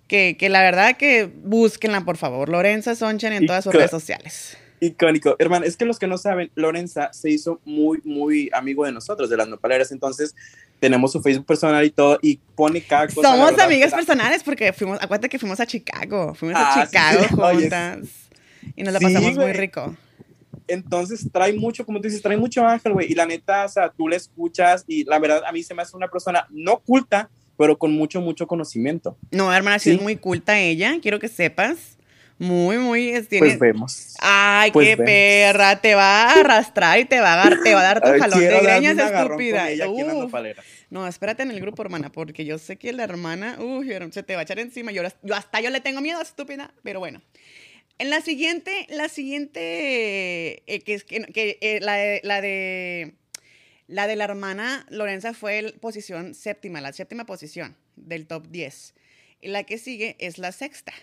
que, 0.08 0.38
que 0.38 0.48
la 0.48 0.62
verdad 0.62 0.96
que 0.96 1.26
búsquenla, 1.26 2.00
por 2.06 2.16
favor. 2.16 2.48
Lorenza 2.48 2.94
Sonchen 2.94 3.34
en 3.34 3.44
todas 3.44 3.64
sus 3.64 3.74
redes 3.74 3.90
sociales. 3.90 4.56
Icónico. 4.80 5.36
Hermano, 5.38 5.66
es 5.66 5.76
que 5.76 5.84
los 5.84 5.98
que 5.98 6.06
no 6.06 6.16
saben, 6.16 6.50
Lorenza 6.54 7.12
se 7.12 7.28
hizo 7.28 7.60
muy, 7.66 8.00
muy 8.04 8.48
amigo 8.54 8.86
de 8.86 8.92
nosotros, 8.92 9.28
de 9.28 9.36
las 9.36 9.46
nopaleras. 9.46 9.92
Entonces, 9.92 10.34
tenemos 10.80 11.12
su 11.12 11.20
Facebook 11.22 11.46
personal 11.46 11.84
y 11.84 11.90
todo, 11.90 12.18
y 12.22 12.40
pone 12.56 12.80
cada 12.80 13.06
cosa. 13.06 13.30
Somos 13.30 13.58
amigas 13.58 13.92
personales 13.92 14.42
porque 14.42 14.72
fuimos, 14.72 14.98
acuérdate 15.00 15.28
que 15.28 15.38
fuimos 15.38 15.60
a 15.60 15.66
Chicago. 15.66 16.34
Fuimos 16.34 16.56
ah, 16.58 16.80
a 16.80 16.86
Chicago 16.86 17.20
sí, 17.28 17.28
juntas. 17.28 17.98
Oye, 17.98 18.08
y 18.76 18.82
nos 18.82 18.92
la 18.94 19.00
pasamos 19.00 19.34
sí, 19.34 19.38
muy 19.38 19.52
rico. 19.52 19.94
Entonces, 20.66 21.28
trae 21.32 21.52
mucho, 21.52 21.84
como 21.84 22.00
tú 22.00 22.08
dices, 22.08 22.22
trae 22.22 22.36
mucho 22.36 22.66
ángel, 22.66 22.92
güey. 22.92 23.10
Y 23.10 23.14
la 23.14 23.26
neta, 23.26 23.64
o 23.64 23.68
sea, 23.68 23.90
tú 23.90 24.08
le 24.08 24.16
escuchas, 24.16 24.84
y 24.86 25.04
la 25.04 25.18
verdad, 25.18 25.42
a 25.46 25.52
mí 25.52 25.62
se 25.62 25.74
me 25.74 25.82
hace 25.82 25.96
una 25.96 26.08
persona 26.08 26.46
no 26.50 26.78
culta, 26.78 27.28
pero 27.58 27.76
con 27.76 27.92
mucho, 27.92 28.20
mucho 28.20 28.46
conocimiento. 28.46 29.18
No, 29.30 29.52
hermana, 29.52 29.78
sí, 29.78 29.90
es 29.90 30.00
muy 30.00 30.16
culta 30.16 30.58
ella, 30.58 30.96
quiero 31.02 31.18
que 31.18 31.28
sepas. 31.28 31.98
Muy, 32.40 32.79
muy. 32.79 33.22
Tiene... 33.29 33.48
Pues 33.48 33.59
vemos. 33.59 34.14
Ay, 34.18 34.70
pues 34.72 34.88
qué 34.88 34.96
vemos. 34.96 35.11
perra. 35.11 35.79
Te 35.79 35.94
va 35.94 36.22
a 36.22 36.40
arrastrar 36.40 36.98
y 36.98 37.05
te 37.05 37.20
va 37.20 37.35
a 37.35 37.37
dar, 37.37 37.62
te 37.62 37.74
va 37.74 37.81
a 37.81 37.85
dar 37.85 38.00
tu 38.00 38.18
jalón 38.18 38.40
de 38.40 38.61
greñas, 38.61 38.96
estúpida. 38.96 39.68
no, 40.88 41.07
espérate 41.07 41.42
en 41.42 41.50
el 41.50 41.61
grupo, 41.61 41.83
hermana, 41.83 42.11
porque 42.11 42.46
yo 42.46 42.57
sé 42.57 42.79
que 42.79 42.94
la 42.94 43.05
hermana, 43.05 43.59
uy, 43.61 43.90
se 44.11 44.22
te 44.22 44.37
va 44.37 44.40
a 44.40 44.42
echar 44.44 44.59
encima. 44.59 44.90
Yo, 44.90 45.03
yo 45.22 45.35
hasta 45.35 45.61
yo 45.61 45.68
le 45.68 45.83
tengo 45.83 46.00
miedo, 46.00 46.22
estúpida. 46.22 46.72
Pero 46.83 46.98
bueno. 46.98 47.20
En 47.98 48.09
la 48.09 48.22
siguiente, 48.22 48.87
la 48.88 49.11
siguiente, 49.11 50.62
eh, 50.66 50.81
que 50.81 50.94
es 50.94 51.05
que, 51.05 51.20
que 51.24 51.59
eh, 51.61 51.81
la, 51.83 51.96
de, 51.96 52.20
la 52.24 52.40
de. 52.40 53.16
La 53.87 54.07
de 54.07 54.16
la 54.16 54.24
hermana 54.24 54.87
Lorenza 54.88 55.35
fue 55.35 55.74
posición 55.79 56.35
séptima, 56.35 56.81
la 56.81 56.94
séptima 56.94 57.26
posición 57.26 57.76
del 57.96 58.26
top 58.26 58.46
10. 58.48 58.94
Y 59.42 59.48
la 59.48 59.64
que 59.64 59.76
sigue 59.76 60.16
es 60.20 60.38
la 60.38 60.53
sexta. 60.53 60.94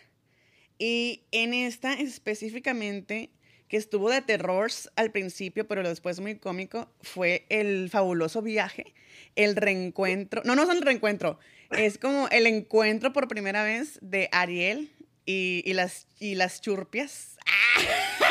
Y 0.78 1.24
en 1.32 1.54
esta 1.54 1.94
específicamente, 1.94 3.32
que 3.68 3.78
estuvo 3.78 4.10
de 4.10 4.22
terror 4.22 4.72
al 4.96 5.12
principio, 5.12 5.68
pero 5.68 5.88
después 5.88 6.20
muy 6.20 6.38
cómico, 6.38 6.90
fue 7.02 7.46
el 7.50 7.90
fabuloso 7.90 8.42
viaje, 8.42 8.94
el 9.36 9.56
reencuentro, 9.56 10.42
no, 10.46 10.56
no 10.56 10.64
es 10.64 10.70
el 10.70 10.82
reencuentro, 10.82 11.40
es 11.72 11.98
como 11.98 12.28
el 12.30 12.48
encuentro 12.48 13.12
por 13.12 13.28
primera 13.28 13.64
vez 13.64 14.00
de 14.02 14.30
Ariel 14.32 14.92
y, 15.26 15.64
y 15.66 15.74
las, 15.74 16.08
y 16.20 16.36
las 16.36 16.62
churpias. 16.62 17.38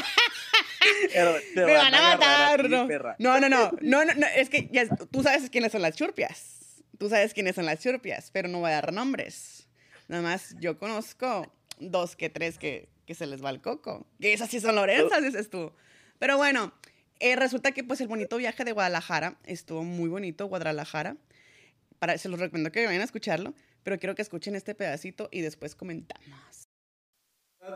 Te 1.55 1.67
Me 1.67 1.73
van 1.73 1.95
a 1.95 2.17
matar. 2.17 2.69
no, 2.69 2.87
no, 3.19 3.41
no, 3.41 3.49
no, 3.49 4.05
no, 4.05 4.05
no, 4.05 4.27
es 4.37 4.49
que 4.49 4.69
ya, 4.73 4.87
tú 4.89 5.23
sabes 5.23 5.51
quiénes 5.51 5.73
son 5.73 5.83
las 5.83 5.97
churpias. 5.97 6.83
Tú 6.99 7.09
sabes 7.11 7.35
quiénes 7.35 7.55
son 7.57 7.67
las 7.67 7.81
churpias, 7.81 8.31
pero 8.33 8.49
no 8.49 8.61
voy 8.61 8.71
a 8.71 8.75
dar 8.75 8.93
nombres. 8.93 9.67
Nada 10.09 10.23
más 10.23 10.55
yo 10.61 10.79
conozco 10.79 11.53
dos 11.79 12.17
que 12.17 12.31
tres 12.31 12.59
que, 12.59 12.89
que 13.07 13.15
se 13.15 13.27
les 13.27 13.45
va 13.45 13.51
el 13.51 13.61
coco. 13.61 14.07
Que 14.21 14.33
esas 14.33 14.51
sí 14.51 14.61
son 14.61 14.75
Lorenzas, 14.77 15.23
dices 15.23 15.51
tú. 15.51 15.73
Pero 16.19 16.37
bueno, 16.37 16.73
eh, 17.21 17.37
resulta 17.37 17.73
que 17.73 17.85
pues 17.85 18.01
el 18.01 18.09
bonito 18.09 18.37
viaje 18.37 18.65
de 18.65 18.73
Guadalajara 18.73 19.39
estuvo 19.45 19.83
muy 19.83 20.09
bonito, 20.09 20.47
Guadalajara. 20.47 21.17
Para, 21.99 22.19
se 22.19 22.29
los 22.29 22.39
recomiendo 22.39 22.73
que 22.73 22.85
vayan 22.85 23.01
a 23.01 23.05
escucharlo, 23.05 23.55
pero 23.83 23.99
quiero 23.99 24.15
que 24.15 24.23
escuchen 24.23 24.55
este 24.55 24.75
pedacito 24.75 25.29
y 25.33 25.41
después 25.41 25.75
comentamos. 25.75 26.66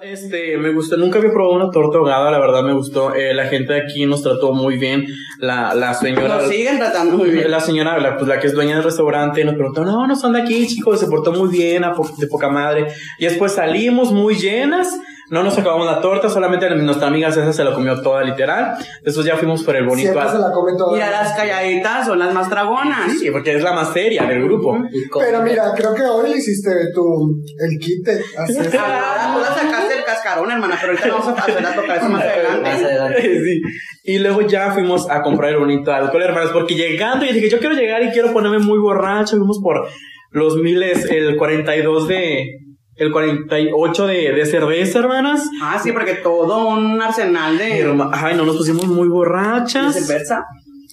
Este, 0.02 0.56
me 0.56 0.72
gustó, 0.72 0.96
nunca 0.96 1.18
había 1.18 1.30
probado 1.32 1.56
una 1.56 1.70
torta 1.70 1.98
ahogada, 1.98 2.30
la 2.30 2.38
verdad 2.38 2.62
me 2.62 2.72
gustó. 2.72 3.14
Eh, 3.14 3.34
la 3.34 3.46
gente 3.46 3.72
de 3.74 3.82
aquí 3.82 4.06
nos 4.06 4.22
trató 4.22 4.52
muy 4.52 4.78
bien. 4.78 5.04
La, 5.38 5.74
la 5.74 5.92
señora. 5.94 6.36
Nos 6.38 6.48
siguen 6.48 6.78
tratando 6.78 7.16
muy 7.18 7.30
bien. 7.30 7.50
La 7.50 7.60
señora, 7.60 7.98
la, 7.98 8.16
pues 8.16 8.28
la 8.28 8.38
que 8.38 8.46
es 8.46 8.54
dueña 8.54 8.76
del 8.76 8.84
restaurante, 8.84 9.44
nos 9.44 9.54
preguntó, 9.56 9.84
no, 9.84 10.06
no 10.06 10.16
son 10.16 10.32
de 10.32 10.42
aquí, 10.42 10.66
chicos, 10.66 11.00
se 11.00 11.06
portó 11.06 11.32
muy 11.32 11.50
bien, 11.50 11.82
po- 11.94 12.08
de 12.16 12.26
poca 12.28 12.48
madre. 12.48 12.86
Y 13.18 13.24
después 13.26 13.52
salimos 13.52 14.12
muy 14.12 14.36
llenas, 14.36 14.88
no 15.30 15.44
nos 15.44 15.56
acabamos 15.56 15.86
la 15.86 16.00
torta, 16.00 16.28
solamente 16.28 16.68
nuestra 16.70 17.06
amiga 17.06 17.30
César 17.30 17.54
se 17.54 17.62
la 17.62 17.72
comió 17.72 18.02
toda, 18.02 18.24
literal. 18.24 18.74
Después 19.04 19.24
ya 19.24 19.36
fuimos 19.36 19.62
por 19.62 19.76
el 19.76 19.86
bonito. 19.86 20.12
Siempre 20.12 20.32
se 20.32 20.38
la 20.38 20.50
come 20.50 20.72
toda. 20.76 20.98
Y 20.98 21.00
a 21.00 21.10
las 21.10 21.36
calladitas 21.36 22.06
son 22.06 22.18
las 22.18 22.34
más 22.34 22.50
dragonas. 22.50 23.12
Sí, 23.18 23.30
porque 23.30 23.54
es 23.54 23.62
la 23.62 23.72
más 23.72 23.92
seria 23.92 24.24
del 24.24 24.42
grupo. 24.42 24.76
Pero 25.20 25.42
mira, 25.42 25.72
creo 25.76 25.94
que 25.94 26.02
hoy 26.02 26.30
le 26.30 26.36
hiciste 26.36 26.70
tu, 26.92 27.30
el 27.60 27.78
quite. 27.78 28.20
Así 28.36 28.58
es. 28.58 28.74
Ah, 28.76 29.32
tú 29.34 29.40
la 29.40 29.54
sacaste 29.54 29.98
el 29.98 30.04
cascarón, 30.04 30.50
hermana, 30.50 30.76
pero 30.80 30.94
ahorita 30.94 31.08
vamos 31.08 31.28
a 31.28 31.42
hacer 31.42 31.62
la 31.62 31.74
toca 31.76 31.96
eso 31.96 32.08
más 32.08 32.24
adelante. 32.24 33.20
Sí. 33.40 33.60
Y 34.04 34.18
luego 34.18 34.42
ya 34.42 34.72
fuimos 34.72 35.08
a 35.08 35.22
comprar 35.22 35.50
el 35.50 35.58
bonito 35.58 35.92
alcohol, 35.92 36.22
hermanos, 36.22 36.50
porque 36.52 36.74
llegando 36.74 37.24
yo 37.24 37.32
dije, 37.32 37.48
yo 37.48 37.58
quiero 37.58 37.74
llegar 37.74 38.02
y 38.02 38.10
quiero 38.10 38.32
ponerme 38.32 38.58
muy 38.58 38.78
borracho. 38.78 39.36
Fuimos 39.36 39.60
por 39.62 39.88
los 40.30 40.56
miles, 40.56 41.04
el 41.10 41.36
42 41.36 42.08
de, 42.08 42.60
el 43.00 43.10
48 43.12 44.06
de, 44.06 44.32
de 44.32 44.46
cerveza, 44.46 44.98
hermanas. 45.00 45.48
Ah, 45.62 45.80
sí, 45.82 45.90
porque 45.92 46.14
todo 46.14 46.68
un 46.68 47.00
arsenal 47.02 47.58
de, 47.58 47.82
Ay, 48.12 48.36
no 48.36 48.44
nos 48.44 48.56
pusimos 48.58 48.86
muy 48.86 49.08
de 49.08 49.14
borrachas. 49.14 49.94
cerveza. 50.06 50.44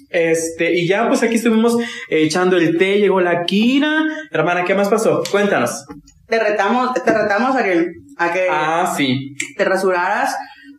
Este, 0.10 0.74
y 0.74 0.88
ya 0.88 1.08
pues 1.10 1.22
aquí 1.22 1.36
estuvimos 1.36 1.78
echando 2.10 2.56
el 2.58 2.78
té, 2.78 2.98
llegó 3.00 3.20
la 3.20 3.44
Kira. 3.44 4.04
Hermana, 4.32 4.64
¿qué 4.64 4.74
más 4.74 4.88
pasó? 4.90 5.22
Cuéntanos. 5.30 5.86
Te 6.28 6.40
retamos, 6.40 6.94
te 6.94 7.14
retamos, 7.14 7.56
Ariel, 7.56 7.92
a 8.18 8.32
que 8.32 8.48
Ah, 8.50 8.94
sí. 8.96 9.36
te 9.58 9.66
rasuraras 9.66 10.36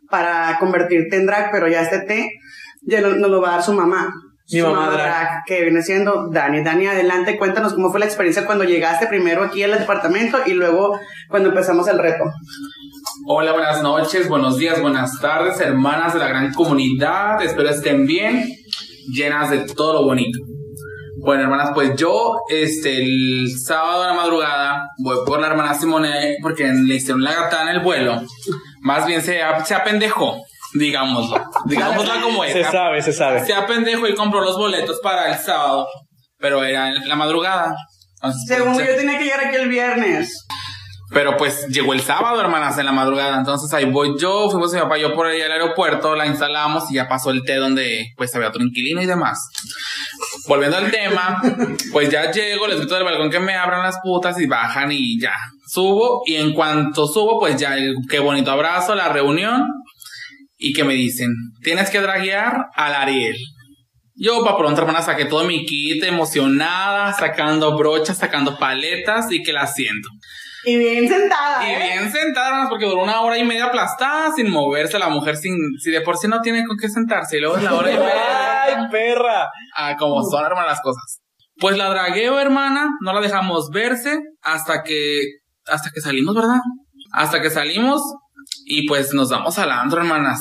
para 0.09 0.57
convertirte 0.59 1.15
en 1.15 1.27
drag, 1.27 1.51
pero 1.51 1.67
ya 1.67 1.81
este 1.83 1.99
té 1.99 2.31
ya 2.81 3.01
no- 3.01 3.15
nos 3.15 3.29
lo 3.29 3.39
va 3.41 3.49
a 3.49 3.51
dar 3.57 3.63
su 3.63 3.73
mamá. 3.73 4.11
Mi 4.51 4.61
mamá 4.61 4.89
drag. 4.89 5.43
que 5.45 5.61
viene 5.61 5.83
siendo 5.83 6.29
Dani. 6.31 6.63
Dani, 6.63 6.87
adelante, 6.87 7.37
cuéntanos 7.37 7.73
cómo 7.73 7.91
fue 7.91 7.99
la 7.99 8.07
experiencia 8.07 8.45
cuando 8.45 8.63
llegaste 8.63 9.07
primero 9.07 9.43
aquí 9.43 9.61
al 9.61 9.77
departamento 9.77 10.39
y 10.45 10.53
luego 10.53 10.97
cuando 11.29 11.49
empezamos 11.49 11.87
el 11.87 11.99
reto. 11.99 12.23
Hola, 13.27 13.51
buenas 13.51 13.83
noches, 13.83 14.27
buenos 14.27 14.57
días, 14.57 14.81
buenas 14.81 15.19
tardes, 15.19 15.59
hermanas 15.59 16.13
de 16.13 16.19
la 16.19 16.29
gran 16.29 16.53
comunidad. 16.53 17.41
Espero 17.43 17.69
estén 17.69 18.07
bien, 18.07 18.49
llenas 19.13 19.51
de 19.51 19.59
todo 19.59 19.93
lo 19.93 20.03
bonito. 20.03 20.39
Bueno, 21.21 21.43
hermanas, 21.43 21.71
pues 21.75 21.95
yo, 21.95 22.37
este, 22.49 22.97
el 22.97 23.49
sábado 23.55 24.03
a 24.03 24.07
la 24.07 24.13
madrugada, 24.13 24.87
voy 25.03 25.17
por 25.25 25.41
la 25.41 25.47
hermana 25.47 25.75
Simone 25.75 26.37
porque 26.41 26.63
le 26.63 26.95
hicieron 26.95 27.23
la 27.23 27.33
gata 27.33 27.63
en 27.63 27.67
el 27.69 27.81
vuelo. 27.81 28.21
Más 28.81 29.05
bien 29.05 29.21
se, 29.21 29.39
se 29.65 29.75
apendejó, 29.75 30.41
digámoslo. 30.73 31.43
Digámoslo 31.65 32.11
como 32.21 32.43
es. 32.43 32.53
Se 32.53 32.63
sabe, 32.63 33.01
se 33.01 33.13
sabe. 33.13 33.45
Se 33.45 33.53
apendejó 33.53 34.07
y 34.07 34.15
compró 34.15 34.41
los 34.41 34.57
boletos 34.57 34.99
para 35.01 35.31
el 35.31 35.37
sábado, 35.37 35.87
pero 36.37 36.63
era 36.63 36.89
en 36.89 37.07
la 37.07 37.15
madrugada. 37.15 37.75
Entonces, 38.15 38.41
Según 38.47 38.73
pues, 38.73 38.87
yo 38.87 38.95
tenía 38.95 39.17
que 39.17 39.23
llegar 39.25 39.45
aquí 39.45 39.55
el 39.55 39.69
viernes. 39.69 40.45
pero 41.11 41.37
pues 41.37 41.67
llegó 41.69 41.93
el 41.93 42.01
sábado, 42.01 42.39
hermanas, 42.41 42.77
en 42.77 42.85
la 42.85 42.91
madrugada. 42.91 43.37
Entonces 43.37 43.73
ahí 43.73 43.85
voy 43.85 44.15
yo, 44.19 44.49
fuimos 44.51 44.73
mi 44.73 44.79
papá 44.79 44.97
y 44.97 45.01
yo 45.01 45.15
por 45.15 45.25
ahí 45.27 45.41
al 45.41 45.51
aeropuerto, 45.53 46.15
la 46.15 46.27
instalamos 46.27 46.91
y 46.91 46.95
ya 46.95 47.07
pasó 47.07 47.31
el 47.31 47.43
té 47.43 47.55
donde 47.55 48.07
pues 48.17 48.35
había 48.35 48.49
otro 48.49 48.61
inquilino 48.61 49.01
y 49.01 49.05
demás. 49.05 49.39
Volviendo 50.47 50.77
al 50.77 50.91
tema, 50.91 51.41
pues 51.93 52.09
ya 52.09 52.29
llego, 52.31 52.67
les 52.67 52.77
grito 52.79 52.95
del 52.95 53.03
balcón 53.05 53.29
que 53.31 53.39
me 53.39 53.55
abran 53.55 53.83
las 53.83 53.97
putas 54.03 54.39
y 54.39 54.45
bajan 54.47 54.91
y 54.91 55.19
ya. 55.19 55.33
Subo 55.67 56.23
y 56.25 56.35
en 56.35 56.53
cuanto 56.53 57.07
subo, 57.07 57.39
pues 57.39 57.55
ya, 57.55 57.75
el- 57.75 57.95
qué 58.09 58.19
bonito 58.19 58.51
abrazo, 58.51 58.95
la 58.95 59.09
reunión. 59.09 59.65
Y 60.61 60.73
que 60.73 60.83
me 60.83 60.93
dicen, 60.93 61.29
tienes 61.63 61.89
que 61.89 62.01
draguear 62.01 62.67
al 62.75 62.93
Ariel. 62.93 63.37
Yo, 64.13 64.43
para 64.43 64.57
pronto, 64.57 64.81
hermana, 64.81 65.01
saqué 65.01 65.23
todo 65.23 65.45
mi 65.45 65.65
kit, 65.65 66.03
emocionada, 66.03 67.13
sacando 67.13 67.77
brochas, 67.77 68.17
sacando 68.17 68.59
paletas 68.59 69.31
y 69.31 69.41
que 69.41 69.53
la 69.53 69.65
siento. 69.65 70.09
Y 70.65 70.77
bien 70.77 71.07
sentada. 71.07 71.65
Y 71.65 71.71
¿eh? 71.71 71.93
bien 71.93 72.11
sentada, 72.11 72.49
hermanas, 72.49 72.69
porque 72.69 72.85
duró 72.85 73.03
una 73.03 73.21
hora 73.21 73.37
y 73.37 73.45
media 73.45 73.67
aplastada 73.67 74.33
sin 74.35 74.51
moverse 74.51 74.99
la 74.99 75.07
mujer, 75.07 75.37
sin, 75.37 75.55
si 75.81 75.89
de 75.91 76.01
por 76.01 76.17
sí 76.17 76.27
no 76.27 76.41
tiene 76.41 76.65
con 76.65 76.75
qué 76.77 76.89
sentarse, 76.89 77.37
y 77.37 77.39
luego 77.39 77.55
es 77.55 77.63
la 77.63 77.73
hora 77.73 77.91
y 77.91 77.97
media. 77.97 78.63
¡Ay, 78.65 78.75
perra! 78.91 79.49
Ah, 79.73 79.95
como 79.97 80.21
son, 80.23 80.45
hermanas, 80.45 80.71
las 80.71 80.81
cosas. 80.81 81.21
Pues 81.57 81.77
la 81.77 81.89
dragueo, 81.89 82.41
hermana, 82.41 82.89
no 82.99 83.13
la 83.13 83.21
dejamos 83.21 83.69
verse 83.71 84.19
hasta 84.41 84.83
que, 84.83 85.21
hasta 85.65 85.91
que 85.91 86.01
salimos, 86.01 86.35
¿verdad? 86.35 86.59
Hasta 87.13 87.41
que 87.41 87.49
salimos 87.49 88.01
y 88.69 88.87
pues 88.87 89.13
nos 89.13 89.29
vamos 89.29 89.57
al 89.59 89.71
antro, 89.71 89.99
hermanas. 89.99 90.39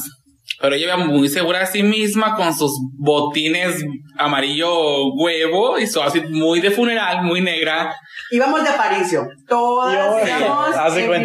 Pero 0.60 0.74
ella 0.74 0.84
iba 0.86 0.96
muy 0.96 1.28
segura 1.28 1.60
de 1.60 1.66
sí 1.66 1.82
misma 1.82 2.34
con 2.34 2.52
sus 2.54 2.72
botines 2.98 3.84
amarillo 4.18 5.14
huevo 5.14 5.78
y 5.78 5.86
su 5.86 6.00
outfit 6.00 6.28
muy 6.30 6.60
de 6.60 6.70
funeral, 6.70 7.22
muy 7.22 7.40
negra. 7.40 7.94
Íbamos 8.30 8.62
de 8.64 8.68
Aparicio. 8.68 9.26
Todas 9.48 9.94
íbamos 9.94 10.22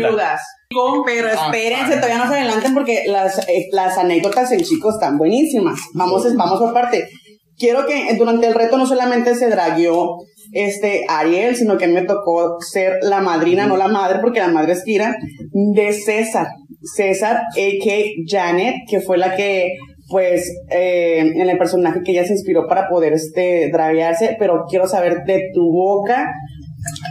viudas. 0.10 0.42
Pero 1.06 1.28
Ah, 1.28 1.46
espérense, 1.46 1.86
padre. 1.86 1.96
todavía 2.02 2.18
no 2.26 2.32
se 2.32 2.38
adelanten 2.40 2.74
porque 2.74 3.04
las, 3.08 3.40
eh, 3.48 3.68
las 3.72 3.98
anécdotas 3.98 4.52
en 4.52 4.62
chicos 4.62 4.96
están 4.96 5.18
buenísimas. 5.18 5.80
Vamos, 5.94 6.24
vamos 6.36 6.60
por 6.60 6.74
parte. 6.74 7.08
Quiero 7.58 7.86
que 7.86 8.16
durante 8.18 8.48
el 8.48 8.54
reto 8.56 8.78
no 8.78 8.86
solamente 8.88 9.36
se 9.36 9.50
dragueó 9.50 10.18
este 10.52 11.06
Ariel, 11.08 11.56
sino 11.56 11.78
que 11.78 11.86
a 11.86 11.88
mí 11.88 11.94
me 11.94 12.04
tocó 12.06 12.58
ser 12.60 12.98
la 13.02 13.22
madrina, 13.22 13.66
no 13.68 13.78
la 13.78 13.88
madre, 13.88 14.20
porque 14.22 14.40
la 14.40 14.48
madre 14.50 14.74
es 14.74 14.84
Kira, 14.84 15.16
de 15.52 15.94
César. 15.94 16.48
César, 16.84 17.38
a.k. 17.52 17.92
Janet, 18.28 18.76
que 18.90 19.00
fue 19.00 19.18
la 19.18 19.36
que, 19.36 19.78
pues, 20.10 20.50
eh, 20.70 21.20
en 21.20 21.50
el 21.50 21.58
personaje 21.58 22.02
que 22.04 22.12
ella 22.12 22.26
se 22.26 22.34
inspiró 22.34 22.68
para 22.68 22.90
poder 22.90 23.14
este, 23.14 23.70
draguearse, 23.72 24.36
pero 24.38 24.66
quiero 24.70 24.88
saber 24.88 25.24
de 25.26 25.50
tu 25.54 25.72
boca, 25.72 26.32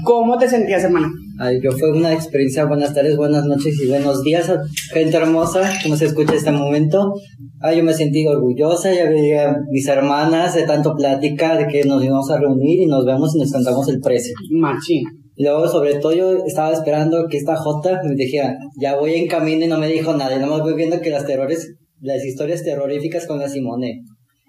¿cómo 0.05 0.39
te 0.39 0.49
sentías, 0.49 0.85
hermana? 0.85 1.09
Ay, 1.39 1.61
yo 1.63 1.73
fue 1.73 1.91
una 1.91 2.13
experiencia, 2.13 2.67
buenas 2.67 2.95
tardes, 2.95 3.17
buenas 3.17 3.47
noches 3.47 3.75
y 3.83 3.89
buenos 3.89 4.23
días, 4.23 4.53
gente 4.93 5.17
hermosa, 5.17 5.69
como 5.83 5.97
se 5.97 6.07
escucha 6.07 6.35
este 6.35 6.53
momento. 6.53 7.15
Ay, 7.61 7.79
yo 7.79 7.85
me 7.85 7.95
sentí 7.95 8.27
orgullosa, 8.27 8.93
ya 8.93 9.09
veía 9.09 9.57
mis 9.71 9.89
hermanas 9.89 10.55
de 10.55 10.65
tanto 10.65 10.95
plática, 10.95 11.57
de 11.57 11.67
que 11.67 11.85
nos 11.85 12.05
íbamos 12.05 12.31
a 12.31 12.39
reunir 12.39 12.81
y 12.81 12.87
nos 12.87 13.07
vemos 13.07 13.35
y 13.35 13.39
nos 13.39 13.51
cantamos 13.51 13.89
el 13.89 14.01
precio. 14.01 14.35
Machín. 14.51 15.22
Y 15.37 15.45
luego, 15.45 15.67
sobre 15.69 15.95
todo, 15.99 16.13
yo 16.13 16.45
estaba 16.45 16.73
esperando 16.73 17.27
que 17.29 17.39
esta 17.39 17.57
Jota 17.57 18.01
me 18.05 18.15
dijera, 18.15 18.59
ya 18.79 18.97
voy 18.97 19.15
en 19.15 19.29
camino 19.29 19.65
y 19.65 19.69
no 19.69 19.79
me 19.79 19.89
dijo 19.89 20.15
nada. 20.15 20.37
Y 20.37 20.39
nomás 20.39 20.61
voy 20.61 20.75
viendo 20.75 21.01
que 21.01 21.11
las 21.11 21.27
terrores, 21.27 21.75
las 22.01 22.25
historias 22.25 22.63
terroríficas 22.63 23.27
con 23.27 23.39
la 23.39 23.49
Simone. 23.49 24.03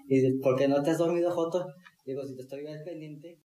Y 0.08 0.16
dice, 0.16 0.32
¿por 0.42 0.56
qué 0.56 0.68
no 0.68 0.82
te 0.82 0.90
has 0.90 0.98
dormido, 0.98 1.30
Jota? 1.30 1.64
Digo, 2.04 2.22
si 2.26 2.36
te 2.36 2.42
estoy 2.42 2.66
al 2.66 2.82
pendiente. 2.84 3.38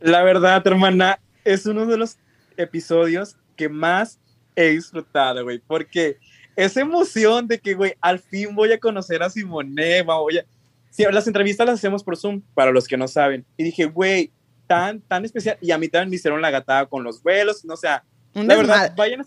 La 0.00 0.22
verdad, 0.22 0.66
hermana, 0.66 1.18
es 1.44 1.64
uno 1.64 1.86
de 1.86 1.96
los 1.96 2.18
episodios 2.58 3.36
que 3.56 3.70
más 3.70 4.20
he 4.54 4.70
disfrutado, 4.70 5.42
güey, 5.44 5.60
porque 5.66 6.18
esa 6.56 6.80
emoción 6.80 7.48
de 7.48 7.58
que, 7.58 7.74
güey, 7.74 7.94
al 8.00 8.18
fin 8.18 8.54
voy 8.54 8.72
a 8.72 8.78
conocer 8.78 9.22
a 9.22 9.30
Simone, 9.30 10.02
voy 10.02 10.38
a... 10.38 10.44
Sí, 10.90 11.04
las 11.10 11.26
entrevistas 11.26 11.66
las 11.66 11.76
hacemos 11.76 12.04
por 12.04 12.16
Zoom, 12.16 12.42
para 12.54 12.70
los 12.70 12.86
que 12.86 12.96
no 12.96 13.08
saben. 13.08 13.44
Y 13.56 13.64
dije, 13.64 13.86
güey, 13.86 14.30
tan, 14.66 15.00
tan 15.00 15.24
especial. 15.24 15.58
Y 15.60 15.70
a 15.70 15.78
mí 15.78 15.88
también 15.88 16.10
me 16.10 16.16
hicieron 16.16 16.40
la 16.40 16.50
gatada 16.50 16.86
con 16.86 17.04
los 17.04 17.22
vuelos, 17.22 17.64
no 17.64 17.74
o 17.74 17.76
sea, 17.76 18.04
Un 18.34 18.46
la 18.46 18.56
desmadre. 18.56 18.80
verdad, 18.80 18.96
vayan 18.96 19.20
a... 19.22 19.26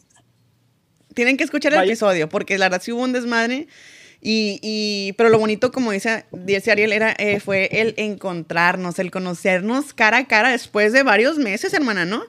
Tienen 1.14 1.38
que 1.38 1.44
escuchar 1.44 1.74
el 1.74 1.84
episodio, 1.84 2.30
porque 2.30 2.58
la 2.58 2.66
verdad 2.66 2.82
sí 2.82 2.92
hubo 2.92 3.04
un 3.04 3.14
desmadre. 3.14 3.68
Y, 4.22 4.60
y, 4.62 5.14
pero 5.14 5.30
lo 5.30 5.40
bonito, 5.40 5.72
como 5.72 5.92
dice, 5.92 6.26
dice 6.32 6.72
Ariel, 6.72 6.92
era, 6.92 7.14
eh, 7.18 7.40
fue 7.40 7.70
el 7.72 7.94
encontrarnos, 7.98 9.00
el 9.00 9.12
conocernos 9.12 9.94
cara 9.94 10.18
a 10.18 10.28
cara 10.28 10.50
después 10.52 10.92
de 10.92 11.04
varios 11.04 11.38
meses, 11.38 11.74
hermana, 11.74 12.06
¿no? 12.06 12.24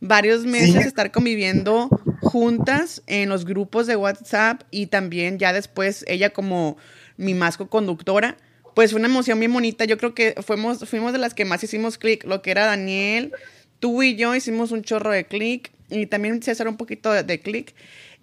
Varios 0.00 0.44
meses 0.44 0.86
estar 0.86 1.10
conviviendo 1.10 1.88
juntas 2.20 3.02
en 3.06 3.28
los 3.28 3.44
grupos 3.44 3.86
de 3.86 3.96
WhatsApp 3.96 4.62
y 4.70 4.86
también 4.86 5.38
ya 5.38 5.52
después 5.52 6.04
ella 6.08 6.30
como 6.30 6.76
mi 7.16 7.34
masco 7.34 7.68
conductora. 7.68 8.36
Pues 8.80 8.92
fue 8.92 8.98
una 8.98 9.08
emoción 9.08 9.38
bien 9.38 9.52
bonita. 9.52 9.84
Yo 9.84 9.98
creo 9.98 10.14
que 10.14 10.34
fuimos, 10.42 10.88
fuimos 10.88 11.12
de 11.12 11.18
las 11.18 11.34
que 11.34 11.44
más 11.44 11.62
hicimos 11.62 11.98
clic. 11.98 12.24
Lo 12.24 12.40
que 12.40 12.50
era 12.50 12.64
Daniel, 12.64 13.30
tú 13.78 14.02
y 14.02 14.16
yo 14.16 14.34
hicimos 14.34 14.70
un 14.72 14.80
chorro 14.82 15.10
de 15.10 15.26
clic. 15.26 15.70
y 15.90 16.06
también 16.06 16.42
César 16.42 16.66
un 16.66 16.78
poquito 16.78 17.12
de, 17.12 17.22
de 17.22 17.40
click. 17.42 17.74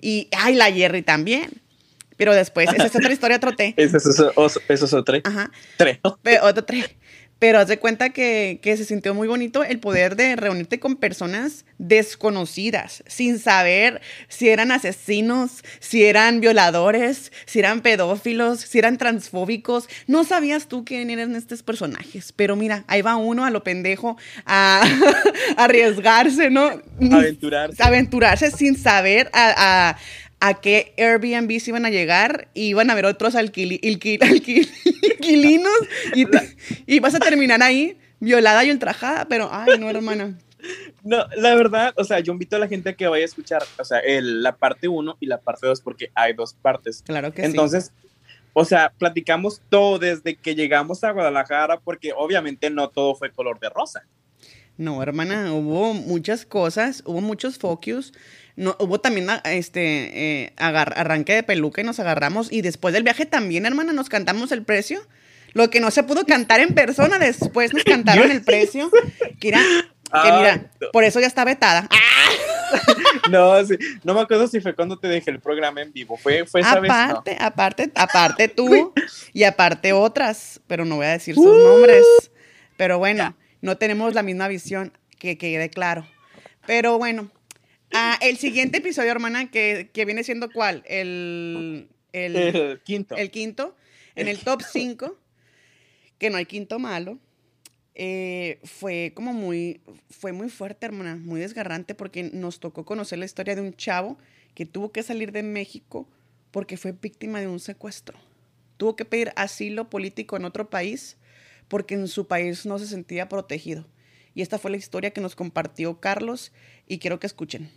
Y, 0.01 0.29
ay, 0.35 0.55
la 0.55 0.71
Jerry 0.71 1.03
también. 1.03 1.61
Pero 2.17 2.33
después, 2.33 2.67
esa 2.73 2.87
es 2.87 2.95
otra 2.95 3.13
historia, 3.13 3.37
otro 3.37 3.55
té. 3.55 3.75
Eso, 3.77 3.97
es- 3.97 4.93
otro. 4.93 5.19
Ajá. 5.25 5.51
Tres. 5.77 5.99
Pero, 6.23 6.43
otro 6.43 6.65
tre- 6.65 6.89
pero 7.39 7.59
haz 7.59 7.67
de 7.67 7.77
cuenta 7.79 8.09
que, 8.09 8.59
que 8.61 8.75
se 8.77 8.85
sintió 8.85 9.13
muy 9.13 9.27
bonito 9.27 9.63
el 9.63 9.79
poder 9.79 10.15
de 10.15 10.35
reunirte 10.35 10.79
con 10.79 10.95
personas 10.95 11.65
desconocidas, 11.77 13.03
sin 13.07 13.39
saber 13.39 14.01
si 14.27 14.49
eran 14.49 14.71
asesinos, 14.71 15.63
si 15.79 16.03
eran 16.05 16.39
violadores, 16.41 17.31
si 17.45 17.59
eran 17.59 17.81
pedófilos, 17.81 18.61
si 18.61 18.79
eran 18.79 18.97
transfóbicos. 18.97 19.87
No 20.07 20.23
sabías 20.23 20.67
tú 20.67 20.83
quién 20.85 21.09
eran 21.09 21.35
estos 21.35 21.63
personajes. 21.63 22.31
Pero 22.35 22.55
mira, 22.55 22.83
ahí 22.87 23.01
va 23.01 23.15
uno 23.17 23.45
a 23.45 23.51
lo 23.51 23.63
pendejo 23.63 24.17
a, 24.45 24.81
a 25.57 25.63
arriesgarse, 25.63 26.49
¿no? 26.49 26.81
Aventurarse. 27.11 27.83
aventurarse 27.83 28.51
sin 28.51 28.77
saber 28.77 29.29
a, 29.33 29.89
a- 29.89 29.97
a 30.39 30.55
qué 30.55 30.93
Airbnb 30.97 31.59
se 31.59 31.71
iban 31.71 31.85
a 31.85 31.89
llegar 31.89 32.49
y 32.53 32.67
iban 32.67 32.89
a 32.89 32.95
ver 32.95 33.05
otros 33.05 33.35
alquili- 33.35 33.79
alquil- 33.81 34.19
alquil- 34.21 34.69
inquilinos 35.13 35.77
y, 36.85 36.99
vas 36.99 37.15
a 37.15 37.19
terminar 37.19 37.61
ahí 37.63 37.97
violada 38.19 38.63
y 38.63 38.71
ultrajada, 38.71 39.25
pero 39.27 39.49
ay 39.51 39.79
no 39.79 39.89
hermana. 39.89 40.37
No, 41.03 41.25
la 41.37 41.55
verdad, 41.55 41.93
o 41.97 42.03
sea, 42.03 42.19
yo 42.19 42.33
invito 42.33 42.55
a 42.55 42.59
la 42.59 42.67
gente 42.67 42.89
a 42.89 42.93
que 42.93 43.07
vaya 43.07 43.21
a 43.23 43.25
escuchar, 43.25 43.63
o 43.79 43.85
sea, 43.85 43.99
el- 43.99 44.41
la 44.43 44.55
parte 44.57 44.87
1 44.87 45.15
y 45.19 45.27
la 45.27 45.39
parte 45.39 45.67
2 45.67 45.79
porque 45.81 46.09
hay 46.15 46.33
dos 46.33 46.55
partes. 46.55 47.03
Claro 47.05 47.31
que 47.31 47.45
Entonces, 47.45 47.93
o 48.53 48.65
sea, 48.65 48.91
platicamos 48.97 49.61
todo 49.69 49.99
desde 49.99 50.35
que 50.35 50.55
llegamos 50.55 51.03
a 51.03 51.11
Guadalajara 51.11 51.79
porque 51.79 52.11
obviamente 52.17 52.69
no 52.71 52.89
todo 52.89 53.15
fue 53.15 53.31
color 53.31 53.59
de 53.59 53.69
rosa. 53.69 54.03
sí. 54.39 54.47
No, 54.77 55.01
hermana, 55.01 55.53
hubo 55.53 55.93
muchas 55.93 56.45
cosas, 56.45 57.01
hubo 57.05 57.21
muchos 57.21 57.57
focus. 57.57 58.11
No, 58.57 58.75
hubo 58.79 58.99
también 58.99 59.29
a- 59.29 59.37
este 59.45 60.41
eh, 60.43 60.53
agar- 60.57 60.93
arranque 60.97 61.33
de 61.33 61.43
peluca 61.43 61.79
y 61.81 61.83
nos 61.85 61.99
agarramos. 62.01 62.51
Y 62.51 62.61
después 62.61 62.93
del 62.93 63.03
viaje 63.03 63.25
también, 63.25 63.65
hermana, 63.65 63.93
nos 63.93 64.09
cantamos 64.09 64.51
el 64.51 64.63
precio. 64.63 64.99
Lo 65.53 65.69
que 65.69 65.79
no 65.79 65.89
se 65.91 66.03
pudo 66.03 66.25
cantar 66.25 66.59
en 66.59 66.73
persona, 66.75 67.17
después 67.19 67.73
nos 67.73 67.83
cantaron 67.85 68.29
el 68.31 68.41
precio. 68.43 68.91
Que 69.39 69.49
era, 69.49 69.59
que 69.59 70.31
mira, 70.31 70.71
por 70.91 71.03
eso 71.03 71.19
ya 71.21 71.27
está 71.27 71.45
vetada. 71.45 71.87
No, 73.31 73.65
sí, 73.65 73.75
no 74.03 74.13
me 74.13 74.21
acuerdo 74.21 74.47
si 74.47 74.59
fue 74.59 74.75
cuando 74.75 74.97
te 74.99 75.07
dejé 75.07 75.31
el 75.31 75.39
programa 75.39 75.81
en 75.81 75.91
vivo. 75.93 76.17
Fue, 76.17 76.45
fue 76.45 76.61
esa 76.61 76.79
vez. 76.79 76.89
No. 76.89 76.95
Aparte, 76.95 77.37
aparte, 77.39 77.91
aparte 77.95 78.47
tú 78.49 78.93
y 79.33 79.43
aparte 79.43 79.93
otras, 79.93 80.59
pero 80.67 80.83
no 80.85 80.97
voy 80.97 81.05
a 81.05 81.09
decir 81.11 81.35
sus 81.35 81.45
nombres. 81.45 82.05
Pero 82.75 82.99
bueno, 82.99 83.35
no 83.61 83.77
tenemos 83.77 84.13
la 84.13 84.23
misma 84.23 84.47
visión, 84.47 84.91
que 85.19 85.37
quede 85.37 85.69
claro. 85.69 86.05
Pero 86.65 86.97
bueno, 86.97 87.29
ah, 87.97 88.19
el 88.21 88.37
siguiente 88.37 88.77
episodio, 88.77 89.11
hermana, 89.11 89.49
que, 89.51 89.89
que 89.93 90.05
viene 90.05 90.23
siendo 90.23 90.51
cuál? 90.51 90.83
El, 90.87 91.89
el, 92.13 92.35
El 92.35 92.81
quinto. 92.83 93.15
el 93.15 93.31
quinto, 93.31 93.75
en 94.15 94.27
el 94.27 94.39
top 94.39 94.61
5, 94.61 95.17
que 96.17 96.29
no 96.29 96.37
hay 96.37 96.45
quinto 96.45 96.79
malo, 96.79 97.19
eh, 97.99 98.59
fue 98.63 99.11
como 99.15 99.33
muy, 99.33 99.81
fue 100.11 100.31
muy 100.31 100.49
fuerte, 100.49 100.85
hermana, 100.85 101.15
muy 101.15 101.39
desgarrante, 101.39 101.95
porque 101.95 102.23
nos 102.23 102.59
tocó 102.59 102.85
conocer 102.85 103.17
la 103.17 103.25
historia 103.25 103.55
de 103.55 103.61
un 103.61 103.73
chavo 103.73 104.17
que 104.53 104.67
tuvo 104.67 104.91
que 104.91 105.01
salir 105.01 105.31
de 105.31 105.41
México 105.43 106.07
porque 106.51 106.77
fue 106.77 106.91
víctima 106.91 107.39
de 107.39 107.47
un 107.47 107.59
secuestro. 107.59 108.19
Tuvo 108.77 108.95
que 108.95 109.05
pedir 109.05 109.33
asilo 109.35 109.89
político 109.89 110.37
en 110.37 110.45
otro 110.45 110.69
país 110.69 111.17
porque 111.67 111.95
en 111.95 112.07
su 112.07 112.27
país 112.27 112.65
no 112.65 112.77
se 112.79 112.87
sentía 112.87 113.29
protegido. 113.29 113.87
Y 114.35 114.43
esta 114.43 114.59
fue 114.59 114.69
la 114.69 114.77
historia 114.77 115.11
que 115.11 115.21
nos 115.21 115.35
compartió 115.35 115.99
Carlos 115.99 116.51
y 116.87 116.99
quiero 116.99 117.19
que 117.19 117.25
escuchen. 117.27 117.71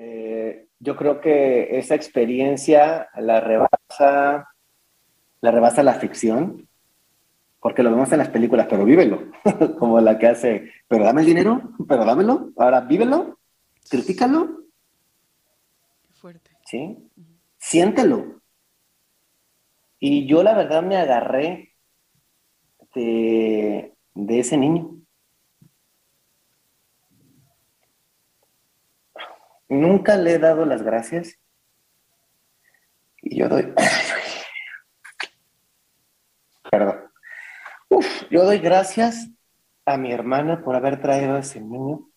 Eh, 0.00 0.68
yo 0.78 0.94
creo 0.94 1.20
que 1.20 1.76
esa 1.76 1.96
experiencia 1.96 3.08
la 3.16 3.40
rebasa, 3.40 4.48
la 5.40 5.50
rebasa 5.50 5.82
la 5.82 5.94
ficción, 5.94 6.68
porque 7.58 7.82
lo 7.82 7.90
vemos 7.90 8.12
en 8.12 8.18
las 8.18 8.28
películas, 8.28 8.68
pero 8.70 8.84
vívelo, 8.84 9.24
como 9.80 10.00
la 10.00 10.16
que 10.16 10.28
hace, 10.28 10.70
pero 10.86 11.02
dame 11.02 11.22
el 11.22 11.26
dinero, 11.26 11.62
pero 11.88 12.04
dámelo, 12.04 12.50
ahora 12.56 12.82
vívelo, 12.82 13.40
critícalo, 13.90 14.60
Fuerte. 16.14 16.50
¿sí? 16.64 16.96
Siéntelo. 17.58 18.40
Y 19.98 20.26
yo 20.26 20.44
la 20.44 20.54
verdad 20.54 20.84
me 20.84 20.96
agarré 20.96 21.74
de, 22.94 23.94
de 24.14 24.38
ese 24.38 24.56
niño. 24.56 24.97
Nunca 29.68 30.16
le 30.16 30.34
he 30.34 30.38
dado 30.38 30.64
las 30.64 30.82
gracias. 30.82 31.38
Y 33.22 33.38
yo 33.38 33.48
doy... 33.48 33.74
Perdón. 36.70 37.10
Uf, 37.88 38.24
yo 38.30 38.44
doy 38.44 38.58
gracias 38.58 39.28
a 39.84 39.96
mi 39.96 40.12
hermana 40.12 40.62
por 40.62 40.76
haber 40.76 41.00
traído 41.00 41.36
a 41.36 41.40
ese 41.40 41.60
niño 41.60 42.08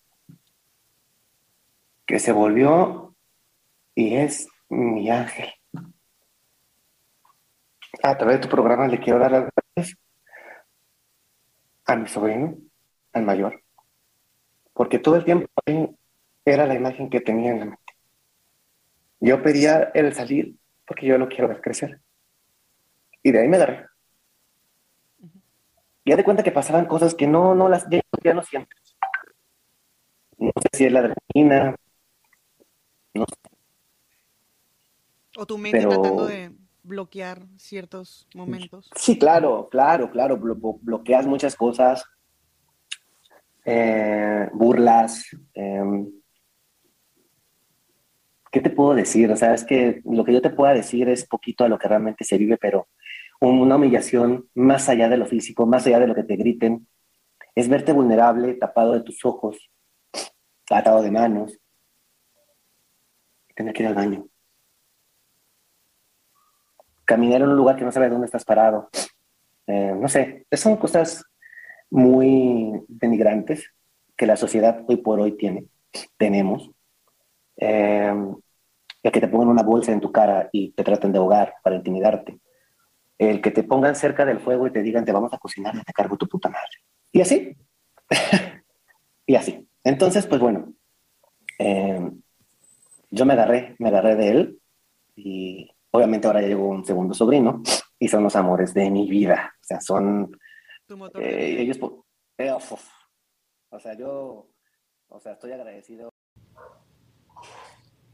que 2.06 2.18
se 2.18 2.32
volvió 2.32 3.14
y 3.94 4.16
es 4.16 4.48
mi 4.68 5.10
ángel. 5.10 5.48
A 8.02 8.18
través 8.18 8.36
de 8.36 8.42
tu 8.42 8.48
programa 8.48 8.88
le 8.88 9.00
quiero 9.00 9.18
dar 9.18 9.32
las 9.32 9.50
gracias 9.74 9.98
a 11.86 11.96
mi 11.96 12.08
sobrino, 12.08 12.56
al 13.12 13.22
mayor, 13.22 13.62
porque 14.72 14.98
todo 14.98 15.16
el 15.16 15.24
tiempo 15.24 15.48
era 16.44 16.66
la 16.66 16.74
imagen 16.74 17.08
que 17.10 17.20
tenía 17.20 17.50
en 17.52 17.58
la 17.60 17.64
mente. 17.66 17.82
Yo 19.20 19.42
pedía 19.42 19.90
el 19.94 20.12
salir 20.14 20.56
porque 20.86 21.06
yo 21.06 21.16
lo 21.18 21.28
quiero 21.28 21.48
ver 21.48 21.60
crecer. 21.60 22.00
Y 23.22 23.30
de 23.30 23.40
ahí 23.40 23.48
me 23.48 23.56
agarré. 23.56 23.86
Ya 26.04 26.16
de 26.16 26.24
cuenta 26.24 26.42
que 26.42 26.50
pasaban 26.50 26.86
cosas 26.86 27.14
que 27.14 27.28
no, 27.28 27.54
no 27.54 27.68
las, 27.68 27.88
ya, 27.88 28.00
ya 28.24 28.34
no 28.34 28.42
sientes. 28.42 28.96
No 30.38 30.50
sé 30.60 30.68
si 30.72 30.84
es 30.86 30.92
la 30.92 30.98
adrenalina, 31.00 31.76
no 33.14 33.24
sé. 33.26 33.36
O 35.36 35.46
tu 35.46 35.56
mente 35.56 35.78
Pero- 35.78 35.90
tratando 35.90 36.26
de 36.26 36.50
bloquear 36.82 37.46
ciertos 37.56 38.26
momentos. 38.34 38.90
Sí, 38.96 39.16
claro, 39.16 39.68
claro, 39.70 40.10
claro. 40.10 40.36
blo- 40.36 40.56
blo- 40.56 40.78
bloqueas 40.82 41.24
muchas 41.28 41.54
cosas, 41.54 42.04
eh, 43.64 44.48
burlas. 44.52 45.24
em, 45.54 46.10
¿Qué 48.52 48.60
te 48.60 48.68
puedo 48.68 48.94
decir? 48.94 49.32
O 49.32 49.36
sea, 49.36 49.54
es 49.54 49.64
que 49.64 50.02
lo 50.04 50.24
que 50.24 50.34
yo 50.34 50.42
te 50.42 50.50
pueda 50.50 50.74
decir 50.74 51.08
es 51.08 51.26
poquito 51.26 51.64
a 51.64 51.68
lo 51.68 51.78
que 51.78 51.88
realmente 51.88 52.22
se 52.22 52.36
vive, 52.36 52.58
pero 52.58 52.88
una 53.40 53.76
humillación 53.76 54.46
más 54.54 54.90
allá 54.90 55.08
de 55.08 55.16
lo 55.16 55.24
físico, 55.24 55.64
más 55.64 55.86
allá 55.86 55.98
de 55.98 56.06
lo 56.06 56.14
que 56.14 56.22
te 56.22 56.36
griten, 56.36 56.86
es 57.54 57.68
verte 57.70 57.92
vulnerable, 57.92 58.52
tapado 58.54 58.92
de 58.92 59.00
tus 59.00 59.24
ojos, 59.24 59.70
atado 60.70 61.02
de 61.02 61.10
manos, 61.10 61.58
tener 63.54 63.72
que 63.72 63.82
ir 63.82 63.88
al 63.88 63.94
baño. 63.94 64.26
Caminar 67.06 67.40
en 67.40 67.48
un 67.48 67.56
lugar 67.56 67.76
que 67.76 67.84
no 67.84 67.92
sabes 67.92 68.10
dónde 68.10 68.26
estás 68.26 68.44
parado. 68.44 68.90
Eh, 69.66 69.94
no 69.98 70.08
sé, 70.08 70.46
son 70.52 70.76
cosas 70.76 71.24
muy 71.90 72.84
denigrantes 72.86 73.72
que 74.14 74.26
la 74.26 74.36
sociedad 74.36 74.84
hoy 74.86 74.96
por 74.96 75.20
hoy 75.20 75.38
tiene, 75.38 75.64
tenemos. 76.18 76.70
Eh, 77.56 78.14
el 79.02 79.12
que 79.12 79.20
te 79.20 79.28
pongan 79.28 79.48
una 79.48 79.62
bolsa 79.62 79.92
en 79.92 80.00
tu 80.00 80.12
cara 80.12 80.48
y 80.52 80.70
te 80.72 80.84
traten 80.84 81.12
de 81.12 81.18
ahogar 81.18 81.54
para 81.62 81.76
intimidarte. 81.76 82.38
El 83.18 83.40
que 83.40 83.50
te 83.50 83.62
pongan 83.62 83.94
cerca 83.94 84.24
del 84.24 84.40
fuego 84.40 84.66
y 84.66 84.72
te 84.72 84.82
digan, 84.82 85.04
te 85.04 85.12
vamos 85.12 85.32
a 85.32 85.38
cocinar 85.38 85.74
y 85.74 85.82
te 85.82 85.92
cargo 85.92 86.16
tu 86.16 86.28
puta 86.28 86.48
madre. 86.48 86.78
Y 87.10 87.20
así. 87.20 87.56
y 89.26 89.34
así. 89.34 89.68
Entonces, 89.84 90.26
pues 90.26 90.40
bueno, 90.40 90.72
eh, 91.58 92.10
yo 93.10 93.26
me 93.26 93.32
agarré, 93.34 93.76
me 93.78 93.88
agarré 93.88 94.16
de 94.16 94.30
él 94.30 94.58
y 95.16 95.70
obviamente 95.90 96.26
ahora 96.26 96.40
ya 96.40 96.48
llegó 96.48 96.68
un 96.68 96.84
segundo 96.84 97.14
sobrino 97.14 97.62
y 97.98 98.08
son 98.08 98.22
los 98.22 98.36
amores 98.36 98.72
de 98.74 98.90
mi 98.90 99.08
vida. 99.08 99.54
O 99.60 99.64
sea, 99.64 99.80
son 99.80 100.38
Tu 100.86 100.96
motor 100.96 101.20
de 101.20 101.28
eh, 101.28 101.62
ellos, 101.62 101.78
eh, 102.38 102.52
o 103.70 103.78
sea, 103.78 103.94
yo, 103.94 104.48
o 105.08 105.20
sea, 105.20 105.32
estoy 105.32 105.52
agradecido. 105.52 106.10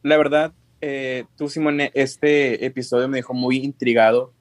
La 0.03 0.17
verdad, 0.17 0.53
eh, 0.81 1.25
tú, 1.37 1.49
Simone, 1.49 1.91
este 1.95 2.65
episodio 2.65 3.09
me 3.09 3.19
dejó 3.19 3.35
muy 3.35 3.59
intrigado 3.59 4.33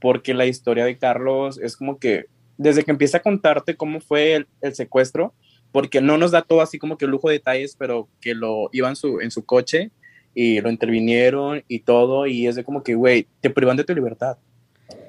porque 0.00 0.34
la 0.34 0.46
historia 0.46 0.84
de 0.84 0.98
Carlos 0.98 1.58
es 1.58 1.76
como 1.76 1.98
que 1.98 2.26
desde 2.56 2.84
que 2.84 2.90
empieza 2.90 3.18
a 3.18 3.22
contarte 3.22 3.76
cómo 3.76 4.00
fue 4.00 4.34
el, 4.60 4.74
secuestro, 4.74 5.32
porque 5.72 6.00
no 6.00 6.18
nos 6.18 6.30
da 6.30 6.42
todo 6.42 6.60
así 6.60 6.78
como 6.78 6.98
que 6.98 7.06
lujo 7.06 7.28
de 7.28 7.34
detalles, 7.34 7.74
pero 7.78 8.08
que 8.20 8.34
lo 8.34 8.68
iba 8.72 8.88
en 8.88 8.96
su, 8.96 9.20
en 9.20 9.30
su 9.30 9.44
coche 9.44 9.90
y 10.34 10.60
lo 10.60 10.70
intervinieron 10.70 11.64
y 11.68 11.80
todo, 11.80 12.26
y 12.26 12.46
es 12.46 12.56
de 12.56 12.64
como 12.64 12.82
que, 12.82 12.94
güey, 12.94 13.26
te 13.40 13.50
privan 13.50 13.76
de 13.76 13.84
tu 13.84 13.94
libertad. 13.94 14.36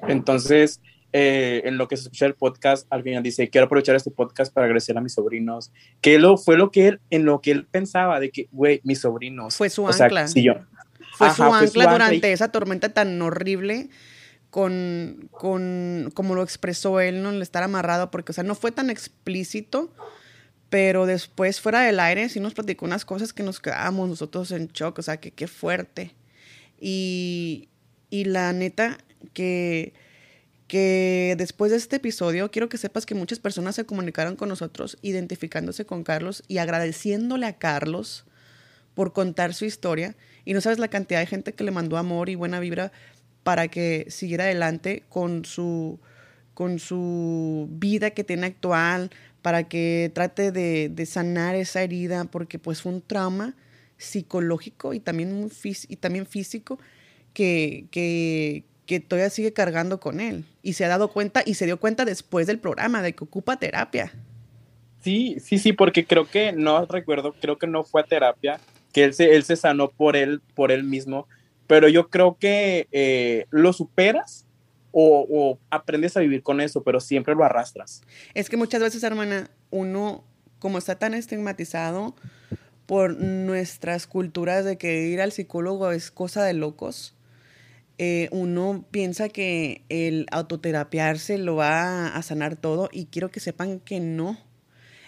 Entonces, 0.08 0.80
eh, 1.12 1.62
en 1.64 1.76
lo 1.78 1.88
que 1.88 1.96
se 1.96 2.04
escucha 2.04 2.26
el 2.26 2.34
podcast, 2.34 2.86
al 2.90 3.02
final 3.02 3.22
dice, 3.22 3.50
quiero 3.50 3.66
aprovechar 3.66 3.94
este 3.96 4.10
podcast 4.10 4.52
para 4.52 4.64
agradecer 4.64 4.96
a 4.96 5.00
mis 5.00 5.14
sobrinos, 5.14 5.72
que 6.00 6.18
lo, 6.18 6.36
fue 6.38 6.56
lo 6.56 6.70
que 6.70 6.88
él, 6.88 7.00
en 7.10 7.24
lo 7.24 7.40
que 7.40 7.50
él 7.50 7.66
pensaba, 7.66 8.18
de 8.20 8.30
que, 8.30 8.48
güey, 8.52 8.80
mis 8.84 9.00
sobrinos. 9.00 9.56
Fue 9.56 9.68
su 9.70 9.84
o 9.84 9.92
sea, 9.92 10.06
ancla. 10.06 10.28
si 10.28 10.42
yo, 10.42 10.54
Fue 11.16 11.26
Ajá, 11.28 11.36
su 11.36 11.42
fue 11.42 11.46
ancla 11.58 11.58
su 11.68 11.80
ancla 11.80 11.92
durante 11.92 12.28
y- 12.30 12.32
esa 12.32 12.50
tormenta 12.50 12.88
tan 12.90 13.20
horrible 13.20 13.90
con, 14.50 15.28
con 15.30 16.10
como 16.14 16.34
lo 16.34 16.42
expresó 16.42 17.00
él, 17.00 17.22
¿no? 17.22 17.30
El 17.30 17.42
estar 17.42 17.62
amarrado, 17.62 18.10
porque, 18.10 18.32
o 18.32 18.34
sea, 18.34 18.44
no 18.44 18.54
fue 18.54 18.72
tan 18.72 18.90
explícito, 18.90 19.92
pero 20.70 21.04
después, 21.04 21.60
fuera 21.60 21.80
del 21.82 22.00
aire, 22.00 22.28
sí 22.30 22.40
nos 22.40 22.54
platicó 22.54 22.86
unas 22.86 23.04
cosas 23.04 23.32
que 23.34 23.42
nos 23.42 23.60
quedábamos 23.60 24.08
nosotros 24.08 24.50
en 24.52 24.68
shock, 24.68 24.98
o 24.98 25.02
sea, 25.02 25.18
que 25.18 25.30
qué 25.30 25.46
fuerte. 25.46 26.14
Y, 26.80 27.68
y 28.10 28.24
la 28.24 28.52
neta, 28.52 28.98
que, 29.34 29.92
que 30.72 31.34
después 31.36 31.70
de 31.70 31.76
este 31.76 31.96
episodio, 31.96 32.50
quiero 32.50 32.70
que 32.70 32.78
sepas 32.78 33.04
que 33.04 33.14
muchas 33.14 33.38
personas 33.38 33.74
se 33.74 33.84
comunicaron 33.84 34.36
con 34.36 34.48
nosotros, 34.48 34.96
identificándose 35.02 35.84
con 35.84 36.02
Carlos 36.02 36.44
y 36.48 36.56
agradeciéndole 36.56 37.44
a 37.44 37.58
Carlos 37.58 38.24
por 38.94 39.12
contar 39.12 39.52
su 39.52 39.66
historia. 39.66 40.16
Y 40.46 40.54
no 40.54 40.62
sabes 40.62 40.78
la 40.78 40.88
cantidad 40.88 41.20
de 41.20 41.26
gente 41.26 41.52
que 41.52 41.62
le 41.62 41.72
mandó 41.72 41.98
amor 41.98 42.30
y 42.30 42.36
buena 42.36 42.58
vibra 42.58 42.90
para 43.42 43.68
que 43.68 44.06
siguiera 44.08 44.44
adelante 44.44 45.02
con 45.10 45.44
su, 45.44 46.00
con 46.54 46.78
su 46.78 47.68
vida 47.72 48.12
que 48.12 48.24
tiene 48.24 48.46
actual, 48.46 49.10
para 49.42 49.64
que 49.64 50.10
trate 50.14 50.52
de, 50.52 51.04
sanar 51.04 51.54
esa 51.54 51.82
herida, 51.82 52.24
porque 52.24 52.58
pues 52.58 52.80
fue 52.80 52.92
un 52.92 53.02
trauma 53.02 53.56
psicológico 53.98 54.94
y 54.94 55.00
también, 55.00 55.50
y 55.62 55.96
también 55.96 56.24
físico 56.24 56.78
que, 57.34 57.88
que, 57.90 58.64
que 58.86 59.00
todavía 59.00 59.30
sigue 59.30 59.52
cargando 59.52 60.00
con 60.00 60.20
él. 60.20 60.44
Y 60.62 60.74
se 60.74 60.84
ha 60.84 60.88
dado 60.88 61.12
cuenta, 61.12 61.42
y 61.44 61.54
se 61.54 61.66
dio 61.66 61.78
cuenta 61.78 62.04
después 62.04 62.46
del 62.46 62.58
programa, 62.58 63.02
de 63.02 63.14
que 63.14 63.24
ocupa 63.24 63.56
terapia. 63.58 64.12
Sí, 65.02 65.36
sí, 65.40 65.58
sí, 65.58 65.72
porque 65.72 66.06
creo 66.06 66.28
que, 66.28 66.52
no 66.52 66.86
recuerdo, 66.86 67.34
creo 67.40 67.58
que 67.58 67.66
no 67.66 67.84
fue 67.84 68.02
a 68.02 68.04
terapia, 68.04 68.60
que 68.92 69.04
él 69.04 69.14
se, 69.14 69.34
él 69.34 69.42
se 69.42 69.56
sanó 69.56 69.90
por 69.90 70.16
él, 70.16 70.40
por 70.54 70.70
él 70.70 70.84
mismo, 70.84 71.26
pero 71.66 71.88
yo 71.88 72.08
creo 72.08 72.36
que 72.38 72.86
eh, 72.92 73.46
lo 73.50 73.72
superas 73.72 74.44
o, 74.92 75.26
o 75.28 75.58
aprendes 75.70 76.16
a 76.16 76.20
vivir 76.20 76.42
con 76.42 76.60
eso, 76.60 76.82
pero 76.82 77.00
siempre 77.00 77.34
lo 77.34 77.44
arrastras. 77.44 78.02
Es 78.34 78.48
que 78.48 78.56
muchas 78.56 78.80
veces, 78.80 79.02
hermana, 79.02 79.50
uno, 79.70 80.22
como 80.58 80.78
está 80.78 80.98
tan 80.98 81.14
estigmatizado 81.14 82.14
por 82.86 83.18
nuestras 83.18 84.06
culturas 84.06 84.64
de 84.64 84.76
que 84.76 85.06
ir 85.06 85.20
al 85.20 85.32
psicólogo 85.32 85.90
es 85.92 86.10
cosa 86.10 86.44
de 86.44 86.52
locos, 86.52 87.14
eh, 88.04 88.28
uno 88.32 88.84
piensa 88.90 89.28
que 89.28 89.82
el 89.88 90.26
autoterapiarse 90.32 91.38
lo 91.38 91.54
va 91.54 92.08
a 92.08 92.22
sanar 92.22 92.56
todo 92.56 92.88
y 92.92 93.04
quiero 93.04 93.30
que 93.30 93.38
sepan 93.38 93.78
que 93.78 94.00
no. 94.00 94.36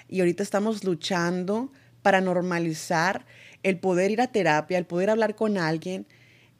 Y 0.08 0.20
ahorita 0.20 0.44
estamos 0.44 0.84
luchando 0.84 1.72
para 2.02 2.20
normalizar 2.20 3.26
el 3.64 3.80
poder 3.80 4.12
ir 4.12 4.20
a 4.20 4.28
terapia, 4.28 4.78
el 4.78 4.86
poder 4.86 5.10
hablar 5.10 5.34
con 5.34 5.58
alguien 5.58 6.06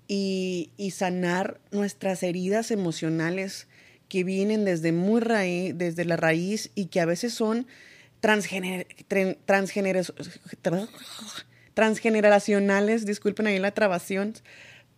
y, 0.09 0.73
sanar 0.91 1.61
nuestras 1.71 2.25
heridas 2.25 2.73
emocionales 2.73 3.69
que 4.09 4.25
vienen 4.25 4.65
desde 4.65 4.91
muy 4.91 5.21
raíz, 5.21 5.79
desde 5.79 6.05
la 6.05 6.17
raíz 6.17 6.73
y 6.75 6.87
que 6.87 6.99
a 6.99 7.07
veces 7.07 7.33
son 7.33 7.69
transgener, 8.19 8.89
transgeneracionales, 11.75 13.07
disculpen 13.07 13.47
ahí 13.47 13.61
la 13.61 13.71
trabación, 13.71 14.35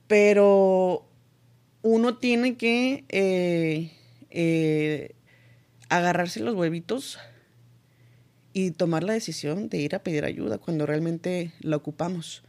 pero 0.06 1.06
uno 1.86 2.16
tiene 2.16 2.56
que 2.56 3.04
eh, 3.10 3.92
eh, 4.30 5.14
agarrarse 5.88 6.40
los 6.40 6.56
huevitos 6.56 7.18
y 8.52 8.72
tomar 8.72 9.04
la 9.04 9.12
decisión 9.12 9.68
de 9.68 9.78
ir 9.78 9.94
a 9.94 10.00
pedir 10.00 10.24
ayuda 10.24 10.58
cuando 10.58 10.84
realmente 10.84 11.52
la 11.60 11.76
ocupamos. 11.76 12.42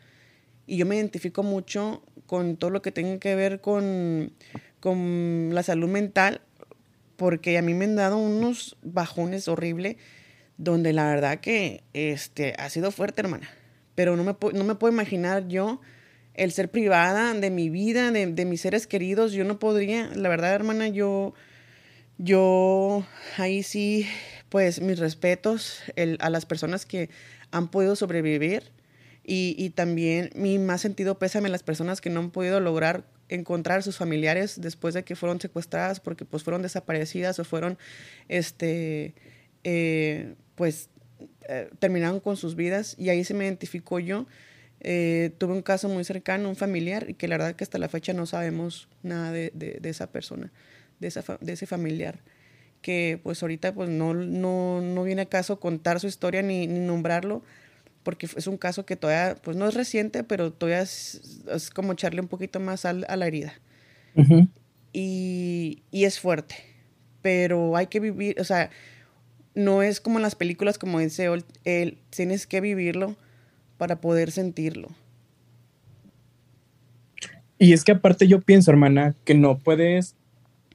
Y 0.66 0.78
yo 0.78 0.88
me 0.88 0.96
identifico 0.96 1.44
mucho 1.44 2.02
con 2.26 2.58
todo 2.58 2.72
lo 2.72 2.82
que 2.82 2.92
tenga 2.92 3.20
que 3.20 3.36
ver 3.36 3.62
con, 3.62 4.34
con 4.80 5.50
la 5.54 5.62
salud 5.62 5.88
mental, 5.88 6.42
porque 7.16 7.60
a 7.60 7.62
mí 7.62 7.76
me 7.76 7.86
han 7.86 7.96
dado 7.96 8.18
unos 8.18 8.76
bajones 8.82 9.48
horribles, 9.48 9.98
donde 10.58 10.94
la 10.94 11.06
verdad 11.06 11.42
que 11.42 11.84
este, 11.94 12.56
ha 12.58 12.72
sido 12.72 12.90
fuerte, 12.90 13.22
hermana. 13.22 13.48
Pero 13.94 14.16
no 14.16 14.24
me, 14.24 14.36
no 14.54 14.64
me 14.64 14.76
puedo 14.76 14.92
imaginar 14.92 15.48
yo 15.48 15.80
el 16.38 16.52
ser 16.52 16.72
privada 16.72 17.34
de 17.34 17.50
mi 17.50 17.70
vida, 17.70 18.12
de, 18.12 18.28
de 18.28 18.46
mis 18.46 18.62
seres 18.62 18.88
queridos. 18.88 19.34
Yo 19.34 19.44
no 19.44 19.60
podría, 19.60 20.10
la 20.16 20.30
verdad, 20.30 20.54
hermana, 20.54 20.88
yo, 20.88 21.34
yo 22.18 23.06
ahí 23.38 23.64
sí, 23.64 24.08
pues 24.50 24.82
mis 24.82 25.00
respetos 25.00 25.82
a 26.20 26.30
las 26.30 26.46
personas 26.46 26.86
que 26.86 27.10
han 27.52 27.70
podido 27.70 27.96
sobrevivir 27.96 28.72
y, 29.24 29.56
y 29.58 29.72
también 29.72 30.30
mi 30.36 30.58
más 30.60 30.82
sentido 30.82 31.20
pésame 31.20 31.50
a 31.50 31.52
las 31.52 31.64
personas 31.64 32.00
que 32.00 32.10
no 32.10 32.22
han 32.22 32.32
podido 32.32 32.60
lograr 32.60 33.06
encontrar 33.30 33.80
a 33.80 33.82
sus 33.82 33.98
familiares 33.98 34.62
después 34.62 34.94
de 34.94 35.04
que 35.04 35.16
fueron 35.16 35.42
secuestradas 35.42 36.00
porque 36.00 36.24
pues 36.24 36.44
fueron 36.44 36.62
desaparecidas 36.62 37.40
o 37.40 37.44
fueron, 37.44 37.78
este, 38.30 39.16
eh, 39.64 40.36
pues 40.56 40.90
eh, 41.50 41.70
terminaron 41.80 42.20
con 42.20 42.38
sus 42.38 42.56
vidas 42.56 42.96
y 42.98 43.10
ahí 43.10 43.24
se 43.24 43.34
me 43.34 43.46
identificó 43.46 44.00
yo. 44.00 44.28
Eh, 44.82 45.32
tuve 45.38 45.54
un 45.54 45.62
caso 45.62 45.90
muy 45.90 46.04
cercano, 46.04 46.50
un 46.50 46.56
familiar, 46.56 47.10
y 47.10 47.14
que 47.16 47.28
la 47.28 47.38
verdad 47.38 47.56
que 47.56 47.64
hasta 47.64 47.78
la 47.80 47.90
fecha 47.90 48.14
no 48.14 48.26
sabemos 48.26 48.88
nada 49.04 49.32
de, 49.32 49.52
de- 49.56 49.80
de 49.82 49.90
esa 49.90 50.08
persona, 50.12 50.52
de, 51.00 51.08
esa 51.08 51.24
fa- 51.24 51.38
de 51.42 51.54
ese 51.54 51.66
familiar, 51.66 52.20
que 52.82 53.20
pues 53.24 53.42
ahorita 53.42 53.74
pues 53.74 53.90
no, 53.90 54.14
no, 54.14 54.82
no 54.82 55.04
viene 55.04 55.24
a 55.24 55.26
caso 55.26 55.60
contar 55.60 56.00
su 56.00 56.08
historia 56.08 56.42
ni, 56.44 56.68
ni 56.68 56.80
nombrarlo, 56.80 57.42
porque 58.04 58.28
es 58.38 58.48
un 58.48 58.58
caso 58.58 58.86
que 58.86 58.96
todavía, 58.96 59.36
pues 59.42 59.58
no 59.58 59.68
es 59.68 59.74
reciente, 59.74 60.24
pero 60.24 60.54
todavía 60.54 60.82
es, 60.82 61.42
es 61.52 61.70
como 61.72 61.94
echarle 61.94 62.22
un 62.22 62.28
poquito 62.28 62.60
más 62.60 62.82
sal 62.82 63.06
a 63.10 63.16
la 63.18 63.28
herida. 63.28 63.54
Y, 64.94 65.84
y 65.92 66.06
es 66.06 66.20
fuerte, 66.20 66.56
pero 67.22 67.76
hay 67.76 67.88
que 67.88 68.00
vivir, 68.00 68.40
o 68.40 68.44
sea, 68.44 68.70
no 69.54 69.84
es 69.84 70.00
como 70.00 70.18
en 70.20 70.24
las 70.24 70.36
películas, 70.36 70.78
como 70.78 71.00
dice 71.00 71.30
él, 71.66 71.98
tienes 72.12 72.48
que 72.48 72.62
vivirlo 72.62 73.16
para 73.78 74.02
poder 74.02 74.32
sentirlo. 74.32 74.90
Y 77.60 77.74
es 77.74 77.84
que 77.84 77.94
aparte 77.94 78.28
yo 78.28 78.42
pienso, 78.42 78.72
hermana, 78.72 79.16
que 79.24 79.34
no 79.34 79.58
puedes 79.58 80.16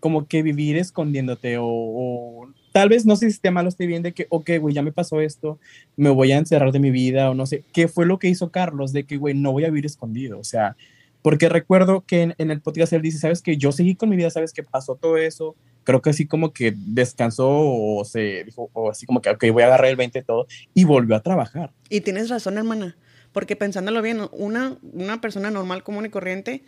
como 0.01 0.27
que 0.27 0.43
vivir 0.43 0.77
escondiéndote 0.77 1.59
o, 1.59 1.67
o 1.67 2.53
tal 2.73 2.89
vez 2.89 3.07
no 3.07 3.15
sé 3.15 3.27
si 3.27 3.37
esté 3.37 3.53
mal 3.53 3.67
o 3.67 3.69
esté 3.69 3.87
bien 3.87 4.03
de 4.03 4.13
que, 4.13 4.27
ok, 4.31 4.51
güey, 4.61 4.75
ya 4.75 4.83
me 4.83 4.91
pasó 4.91 5.21
esto, 5.21 5.61
me 5.97 6.11
voy 6.11 6.33
a 6.33 6.39
encerrar 6.39 6.73
de 6.73 6.81
mi 6.81 6.91
vida 6.91 7.31
o 7.31 7.35
no 7.35 7.47
sé, 7.47 7.63
¿qué 7.73 7.87
fue 7.87 8.05
lo 8.05 8.19
que 8.19 8.29
hizo 8.29 8.51
Carlos? 8.51 8.93
De 8.93 9.05
que, 9.05 9.17
güey, 9.17 9.35
no 9.35 9.53
voy 9.53 9.65
a 9.65 9.69
vivir 9.69 9.87
escondido, 9.87 10.41
o 10.41 10.45
sea, 10.45 10.77
porque 11.23 11.49
recuerdo 11.49 12.01
que 12.05 12.23
en, 12.23 12.35
en 12.39 12.51
el 12.51 12.61
podcast 12.61 12.93
él 12.95 13.03
dice, 13.03 13.19
sabes 13.19 13.43
que 13.43 13.57
yo 13.57 13.71
seguí 13.71 13.95
con 13.95 14.09
mi 14.09 14.17
vida, 14.17 14.31
sabes 14.31 14.53
que 14.53 14.65
pasó 14.65 14.97
todo 14.97 15.19
eso, 15.19 15.55
creo 15.85 16.03
que 16.03 16.11
así 16.11 16.27
como 16.27 16.53
que 16.53 16.75
descansó 16.77 17.49
o 17.51 18.05
se 18.05 18.45
dijo, 18.45 18.71
o 18.73 18.91
así 18.91 19.07
como 19.07 19.21
que, 19.21 19.31
ok, 19.31 19.45
voy 19.53 19.63
a 19.63 19.67
agarrar 19.67 19.91
el 19.91 19.97
20 19.97 20.21
de 20.21 20.25
todo 20.25 20.47
y 20.75 20.85
volvió 20.85 21.17
a 21.17 21.23
trabajar. 21.23 21.73
Y 21.89 22.01
tienes 22.03 22.29
razón, 22.29 22.59
hermana, 22.59 22.97
porque 23.33 23.57
pensándolo 23.57 24.03
bien, 24.03 24.21
una, 24.33 24.77
una 24.93 25.21
persona 25.21 25.51
normal, 25.51 25.83
común 25.83 26.07
y 26.07 26.11
corriente, 26.11 26.63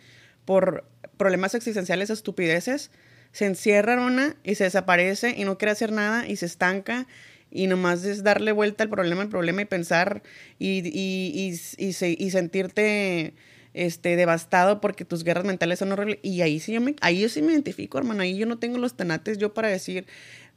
por 0.45 0.85
problemas 1.17 1.55
existenciales, 1.55 2.09
estupideces, 2.09 2.91
se 3.31 3.45
encierra, 3.45 3.93
hermana, 3.93 4.35
y 4.43 4.55
se 4.55 4.63
desaparece 4.65 5.33
y 5.37 5.43
no 5.43 5.57
quiere 5.57 5.71
hacer 5.71 5.91
nada 5.91 6.27
y 6.27 6.35
se 6.37 6.45
estanca 6.45 7.07
y 7.51 7.67
nomás 7.67 8.03
es 8.05 8.23
darle 8.23 8.51
vuelta 8.51 8.83
al 8.83 8.89
problema, 8.89 9.21
al 9.23 9.29
problema 9.29 9.61
y 9.61 9.65
pensar 9.65 10.23
y, 10.59 10.79
y, 10.87 11.31
y, 11.33 11.85
y 11.85 11.93
se- 11.93 12.15
y 12.17 12.29
sentirte 12.31 13.33
este, 13.75 14.15
devastado 14.15 14.81
porque 14.81 15.05
tus 15.05 15.23
guerras 15.23 15.45
mentales 15.45 15.79
son 15.79 15.91
horribles. 15.91 16.19
Y 16.23 16.41
ahí 16.41 16.59
sí, 16.59 16.73
yo 16.73 16.81
me, 16.81 16.95
ahí 17.01 17.21
yo 17.21 17.29
sí 17.29 17.41
me 17.43 17.53
identifico, 17.53 17.97
hermana. 17.99 18.23
Ahí 18.23 18.37
yo 18.37 18.45
no 18.47 18.57
tengo 18.59 18.77
los 18.79 18.95
tanates 18.97 19.37
yo 19.37 19.53
para 19.53 19.67
decir, 19.69 20.07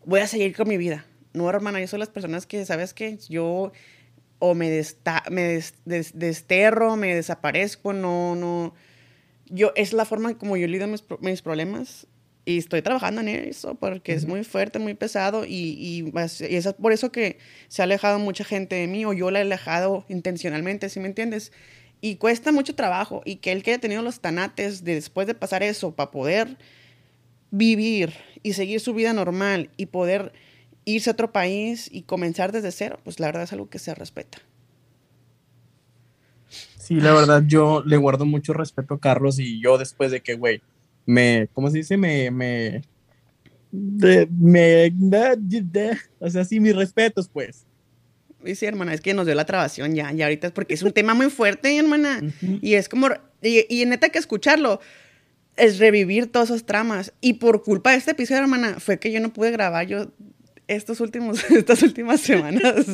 voy 0.06 0.20
a 0.20 0.26
seguir 0.26 0.56
con 0.56 0.68
mi 0.68 0.76
vida. 0.78 1.06
No, 1.34 1.48
hermana, 1.50 1.80
yo 1.80 1.88
soy 1.88 1.98
las 1.98 2.08
personas 2.10 2.46
que, 2.46 2.64
¿sabes 2.64 2.94
qué? 2.94 3.18
Yo 3.28 3.72
o 4.40 4.54
me, 4.54 4.70
desta 4.70 5.24
me 5.30 5.42
des- 5.44 5.74
des- 5.84 6.18
desterro, 6.18 6.96
me 6.96 7.14
desaparezco, 7.14 7.92
no, 7.92 8.36
no. 8.36 8.74
Yo, 9.50 9.72
es 9.76 9.92
la 9.92 10.04
forma 10.04 10.36
como 10.36 10.56
yo 10.56 10.66
lidio 10.66 10.86
mis, 10.88 11.02
pro- 11.02 11.18
mis 11.22 11.42
problemas 11.42 12.06
y 12.44 12.58
estoy 12.58 12.82
trabajando 12.82 13.20
en 13.22 13.28
eso 13.28 13.74
porque 13.76 14.12
es 14.12 14.26
muy 14.26 14.44
fuerte, 14.44 14.78
muy 14.78 14.94
pesado 14.94 15.44
y, 15.44 15.50
y, 15.54 16.12
y 16.48 16.56
es 16.56 16.72
por 16.74 16.92
eso 16.92 17.12
que 17.12 17.38
se 17.68 17.82
ha 17.82 17.84
alejado 17.84 18.18
mucha 18.18 18.44
gente 18.44 18.76
de 18.76 18.86
mí 18.86 19.04
o 19.04 19.12
yo 19.12 19.30
la 19.30 19.38
he 19.38 19.42
alejado 19.42 20.04
intencionalmente, 20.08 20.88
¿sí 20.88 21.00
me 21.00 21.08
entiendes? 21.08 21.52
Y 22.00 22.16
cuesta 22.16 22.52
mucho 22.52 22.74
trabajo 22.76 23.22
y 23.24 23.36
que 23.36 23.52
él 23.52 23.62
que 23.62 23.72
haya 23.72 23.80
tenido 23.80 24.02
los 24.02 24.20
tanates 24.20 24.84
de 24.84 24.94
después 24.94 25.26
de 25.26 25.34
pasar 25.34 25.62
eso 25.62 25.94
para 25.96 26.10
poder 26.10 26.58
vivir 27.50 28.14
y 28.42 28.54
seguir 28.54 28.80
su 28.80 28.94
vida 28.94 29.12
normal 29.12 29.70
y 29.76 29.86
poder 29.86 30.32
irse 30.84 31.10
a 31.10 31.14
otro 31.14 31.32
país 31.32 31.88
y 31.92 32.02
comenzar 32.02 32.52
desde 32.52 32.72
cero, 32.72 33.00
pues 33.04 33.20
la 33.20 33.28
verdad 33.28 33.44
es 33.44 33.52
algo 33.52 33.70
que 33.70 33.78
se 33.78 33.94
respeta. 33.94 34.38
Sí, 36.76 37.00
la 37.00 37.14
verdad, 37.14 37.44
yo 37.46 37.82
le 37.86 37.96
guardo 37.98 38.26
mucho 38.26 38.54
respeto 38.54 38.94
a 38.96 39.00
Carlos 39.00 39.38
y 39.40 39.62
yo 39.62 39.78
después 39.78 40.10
de 40.12 40.22
que, 40.22 40.34
güey, 40.36 40.62
me, 41.06 41.48
¿cómo 41.52 41.70
se 41.70 41.78
dice? 41.78 41.96
Me, 41.98 42.30
me, 42.32 42.86
de, 43.72 44.28
me, 44.32 44.90
de- 44.92 45.98
o 46.20 46.30
sea, 46.30 46.44
sí, 46.46 46.60
mis 46.60 46.76
respetos, 46.76 47.30
pues. 47.30 47.67
Y 48.44 48.54
sí, 48.54 48.66
hermana, 48.66 48.94
es 48.94 49.00
que 49.00 49.14
nos 49.14 49.26
dio 49.26 49.34
la 49.34 49.46
trabación 49.46 49.94
ya, 49.94 50.12
y 50.12 50.22
ahorita 50.22 50.48
es 50.48 50.52
porque 50.52 50.74
es 50.74 50.82
un 50.82 50.92
tema 50.92 51.14
muy 51.14 51.30
fuerte, 51.30 51.76
hermana. 51.76 52.20
Y 52.62 52.74
es 52.74 52.88
como, 52.88 53.08
y, 53.42 53.66
y 53.68 53.84
neta 53.86 54.10
que 54.10 54.18
escucharlo 54.18 54.80
es 55.56 55.78
revivir 55.78 56.30
todos 56.30 56.50
esos 56.50 56.64
tramas. 56.64 57.12
Y 57.20 57.34
por 57.34 57.62
culpa 57.62 57.90
de 57.90 57.98
este 57.98 58.12
episodio, 58.12 58.42
hermana, 58.42 58.76
fue 58.78 58.98
que 58.98 59.10
yo 59.10 59.20
no 59.20 59.32
pude 59.32 59.50
grabar 59.50 59.86
yo 59.86 60.12
estos 60.68 61.00
últimos, 61.00 61.42
estas 61.50 61.82
últimas 61.82 62.20
semanas, 62.20 62.86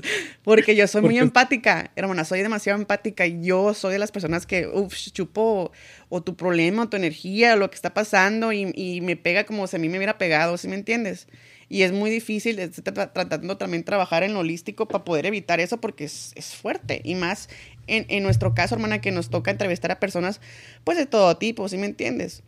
porque 0.43 0.75
yo 0.75 0.87
soy 0.87 1.03
muy 1.03 1.19
empática, 1.19 1.91
hermana, 1.97 2.25
soy 2.25 2.41
demasiado 2.41 2.79
empática 2.79 3.27
y 3.27 3.43
yo 3.43 3.75
soy 3.75 3.93
de 3.93 3.99
las 3.99 4.13
personas 4.13 4.47
que, 4.47 4.67
uff, 4.67 4.95
chupo 5.13 5.73
o 6.09 6.23
tu 6.23 6.37
problema, 6.37 6.85
o 6.85 6.89
tu 6.89 6.97
energía, 6.97 7.55
o 7.55 7.57
lo 7.57 7.69
que 7.69 7.77
está 7.77 7.93
pasando 7.93 8.53
y, 8.53 8.73
y 8.75 9.01
me 9.01 9.17
pega 9.17 9.45
como 9.45 9.67
si 9.67 9.77
a 9.77 9.79
mí 9.79 9.89
me 9.89 9.99
hubiera 9.99 10.17
pegado, 10.17 10.57
¿sí 10.57 10.69
me 10.69 10.77
entiendes? 10.77 11.27
Y 11.75 11.83
es 11.83 11.91
muy 11.91 12.09
difícil, 12.09 12.71
tratando 12.71 13.57
también 13.57 13.83
trabajar 13.83 14.23
en 14.23 14.33
lo 14.33 14.39
holístico 14.39 14.87
para 14.87 15.03
poder 15.03 15.27
evitar 15.27 15.59
eso 15.59 15.81
porque 15.81 16.05
es, 16.05 16.31
es 16.37 16.55
fuerte. 16.55 17.01
Y 17.03 17.17
más 17.17 17.49
en, 17.89 18.07
en 18.09 18.23
nuestro 18.23 18.55
caso, 18.55 18.77
hermana, 18.77 19.01
que 19.01 19.11
nos 19.11 19.29
toca 19.29 19.51
entrevistar 19.51 19.91
a 19.91 19.99
personas 19.99 20.41
pues 20.85 20.97
de 20.97 21.07
todo 21.07 21.37
tipo, 21.37 21.69
¿sí 21.69 21.77
me 21.77 21.87
entiendes? 21.87 22.45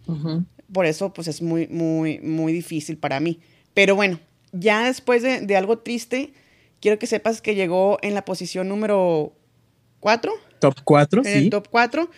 Por 0.72 0.86
eso 0.86 1.12
pues 1.12 1.26
es 1.26 1.42
muy, 1.42 1.66
muy, 1.66 2.20
muy 2.20 2.52
difícil 2.52 2.98
para 2.98 3.18
mí. 3.18 3.40
Pero 3.74 3.96
bueno, 3.96 4.20
ya 4.52 4.86
después 4.86 5.24
de, 5.24 5.40
de 5.40 5.56
algo 5.56 5.78
triste, 5.78 6.32
quiero 6.80 7.00
que 7.00 7.08
sepas 7.08 7.42
que 7.42 7.56
llegó 7.56 7.98
en 8.02 8.14
la 8.14 8.24
posición 8.24 8.68
número 8.68 9.32
4 9.98 10.32
Top 10.60 10.76
4, 10.84 11.22
en 11.22 11.24
sí. 11.24 11.32
el 11.32 11.50
top 11.50 11.66
4, 11.68 12.08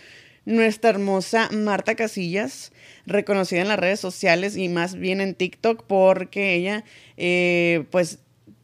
nuestra 0.45 0.91
hermosa 0.91 1.49
Marta 1.51 1.95
Casillas, 1.95 2.71
reconocida 3.05 3.61
en 3.61 3.67
las 3.67 3.79
redes 3.79 3.99
sociales 3.99 4.55
y 4.57 4.69
más 4.69 4.95
bien 4.95 5.21
en 5.21 5.35
TikTok 5.35 5.83
porque 5.85 6.55
ella, 6.55 6.83
eh, 7.17 7.85
pues, 7.91 8.19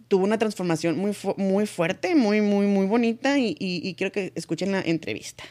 tuvo 0.08 0.24
una 0.24 0.38
transformación 0.38 0.98
muy, 0.98 1.14
fu- 1.14 1.36
muy 1.38 1.66
fuerte, 1.66 2.14
muy, 2.16 2.42
muy, 2.42 2.68
muy 2.68 2.86
bonita 2.86 3.38
y, 3.40 3.56
y- 3.60 3.82
y 3.88 3.96
quiero 3.96 4.12
que 4.12 4.32
escuchen 4.36 4.72
la 4.72 4.82
entrevista. 4.82 5.44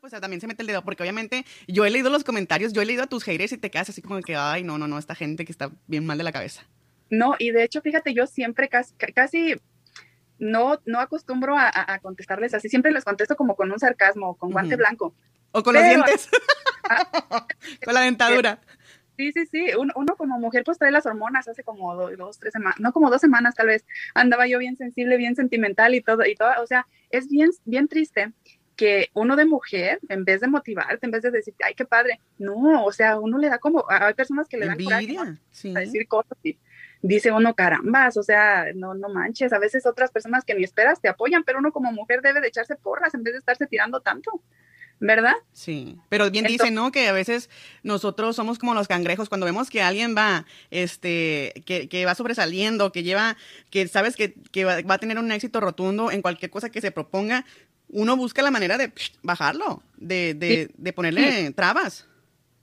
Pues 0.00 0.12
también 0.20 0.40
se 0.40 0.48
mete 0.48 0.62
el 0.62 0.66
dedo, 0.66 0.82
porque 0.82 1.04
obviamente 1.04 1.44
yo 1.68 1.84
he 1.84 1.90
leído 1.90 2.10
los 2.10 2.24
comentarios, 2.24 2.72
yo 2.72 2.82
he 2.82 2.84
leído 2.84 3.04
a 3.04 3.06
tus 3.06 3.22
haters 3.22 3.52
y 3.52 3.56
te 3.58 3.70
quedas 3.70 3.88
así 3.88 4.02
como 4.02 4.20
que, 4.20 4.34
ay, 4.34 4.64
no, 4.64 4.76
no, 4.76 4.88
no, 4.88 4.98
esta 4.98 5.14
gente 5.14 5.44
que 5.44 5.52
está 5.52 5.70
bien 5.86 6.04
mal 6.04 6.18
de 6.18 6.24
la 6.24 6.32
cabeza. 6.32 6.62
No, 7.08 7.36
y 7.38 7.52
de 7.52 7.62
hecho, 7.62 7.80
fíjate, 7.82 8.12
yo 8.12 8.26
siempre 8.26 8.68
casi, 8.68 8.94
casi 9.14 9.54
no, 10.40 10.80
no 10.86 10.98
acostumbro 10.98 11.56
a, 11.56 11.70
a- 11.72 11.98
contestarles 12.00 12.52
así, 12.52 12.68
siempre 12.68 12.90
les 12.90 13.04
contesto 13.04 13.36
como 13.36 13.54
con 13.54 13.70
un 13.70 13.78
sarcasmo, 13.78 14.34
con 14.36 14.50
guante 14.50 14.74
Ujú. 14.74 14.80
blanco. 14.82 15.14
O 15.52 15.62
con 15.62 15.74
los 15.74 15.82
dientes, 15.84 16.28
con 17.84 17.94
la 17.94 18.00
dentadura. 18.02 18.58
Sí, 19.16 19.30
sí, 19.32 19.46
sí, 19.46 19.66
uno, 19.78 19.92
uno 19.94 20.16
como 20.16 20.38
mujer 20.38 20.64
pues 20.64 20.78
trae 20.78 20.90
las 20.90 21.04
hormonas 21.06 21.46
hace 21.46 21.62
como 21.62 21.94
do- 21.94 22.16
dos, 22.16 22.38
tres 22.38 22.52
semanas, 22.54 22.80
no 22.80 22.92
como 22.92 23.10
dos 23.10 23.20
semanas 23.20 23.54
tal 23.54 23.66
vez, 23.66 23.84
andaba 24.14 24.46
yo 24.46 24.58
bien 24.58 24.76
sensible, 24.76 25.16
bien 25.18 25.36
sentimental 25.36 25.94
y 25.94 26.00
todo, 26.00 26.24
y 26.24 26.34
todo, 26.34 26.50
o 26.62 26.66
sea, 26.66 26.86
es 27.10 27.28
bien, 27.28 27.50
bien 27.66 27.88
triste 27.88 28.32
que 28.74 29.10
uno 29.12 29.36
de 29.36 29.44
mujer, 29.44 30.00
en 30.08 30.24
vez 30.24 30.40
de 30.40 30.48
motivarte, 30.48 31.04
en 31.04 31.12
vez 31.12 31.22
de 31.22 31.30
decir, 31.30 31.54
ay, 31.62 31.74
qué 31.74 31.84
padre, 31.84 32.20
no, 32.38 32.84
o 32.84 32.90
sea, 32.90 33.18
uno 33.18 33.36
le 33.36 33.50
da 33.50 33.58
como, 33.58 33.84
hay 33.88 34.14
personas 34.14 34.48
que 34.48 34.56
le 34.56 34.66
dan 34.66 34.82
coraje, 34.82 35.06
¿no? 35.12 35.22
Envidia, 35.22 35.40
sí. 35.50 35.74
a 35.76 35.80
decir 35.80 36.08
cosas 36.08 36.38
y 36.42 36.58
dice 37.02 37.30
uno, 37.32 37.54
carambas, 37.54 38.16
o 38.16 38.22
sea, 38.22 38.72
no, 38.74 38.94
no 38.94 39.10
manches, 39.10 39.52
a 39.52 39.58
veces 39.58 39.84
otras 39.84 40.10
personas 40.10 40.44
que 40.44 40.54
ni 40.54 40.64
esperas 40.64 41.00
te 41.02 41.08
apoyan, 41.08 41.44
pero 41.44 41.58
uno 41.58 41.70
como 41.70 41.92
mujer 41.92 42.22
debe 42.22 42.40
de 42.40 42.48
echarse 42.48 42.76
porras 42.76 43.12
en 43.14 43.22
vez 43.22 43.34
de 43.34 43.38
estarse 43.40 43.66
tirando 43.66 44.00
tanto, 44.00 44.42
¿verdad? 45.04 45.34
Sí, 45.52 45.96
pero 46.08 46.30
bien 46.30 46.46
Entonces- 46.46 46.62
dice, 46.66 46.70
¿no? 46.74 46.92
Que 46.92 47.08
a 47.08 47.12
veces 47.12 47.50
nosotros 47.82 48.36
somos 48.36 48.58
como 48.60 48.72
los 48.72 48.86
cangrejos 48.86 49.28
cuando 49.28 49.44
vemos 49.46 49.68
que 49.68 49.82
alguien 49.82 50.14
va, 50.16 50.46
este, 50.70 51.52
que, 51.66 51.88
que 51.88 52.04
va 52.06 52.14
sobresaliendo, 52.14 52.92
que 52.92 53.02
lleva, 53.02 53.36
que 53.70 53.88
sabes 53.88 54.14
que, 54.14 54.34
que 54.52 54.64
va, 54.64 54.80
va 54.82 54.94
a 54.94 54.98
tener 54.98 55.18
un 55.18 55.32
éxito 55.32 55.60
rotundo 55.60 56.12
en 56.12 56.22
cualquier 56.22 56.50
cosa 56.52 56.70
que 56.70 56.80
se 56.80 56.92
proponga, 56.92 57.44
uno 57.88 58.16
busca 58.16 58.42
la 58.42 58.52
manera 58.52 58.78
de 58.78 58.88
psh, 58.90 59.10
bajarlo, 59.22 59.82
de, 59.96 60.34
de, 60.34 60.70
de 60.76 60.92
ponerle 60.92 61.50
trabas. 61.50 62.06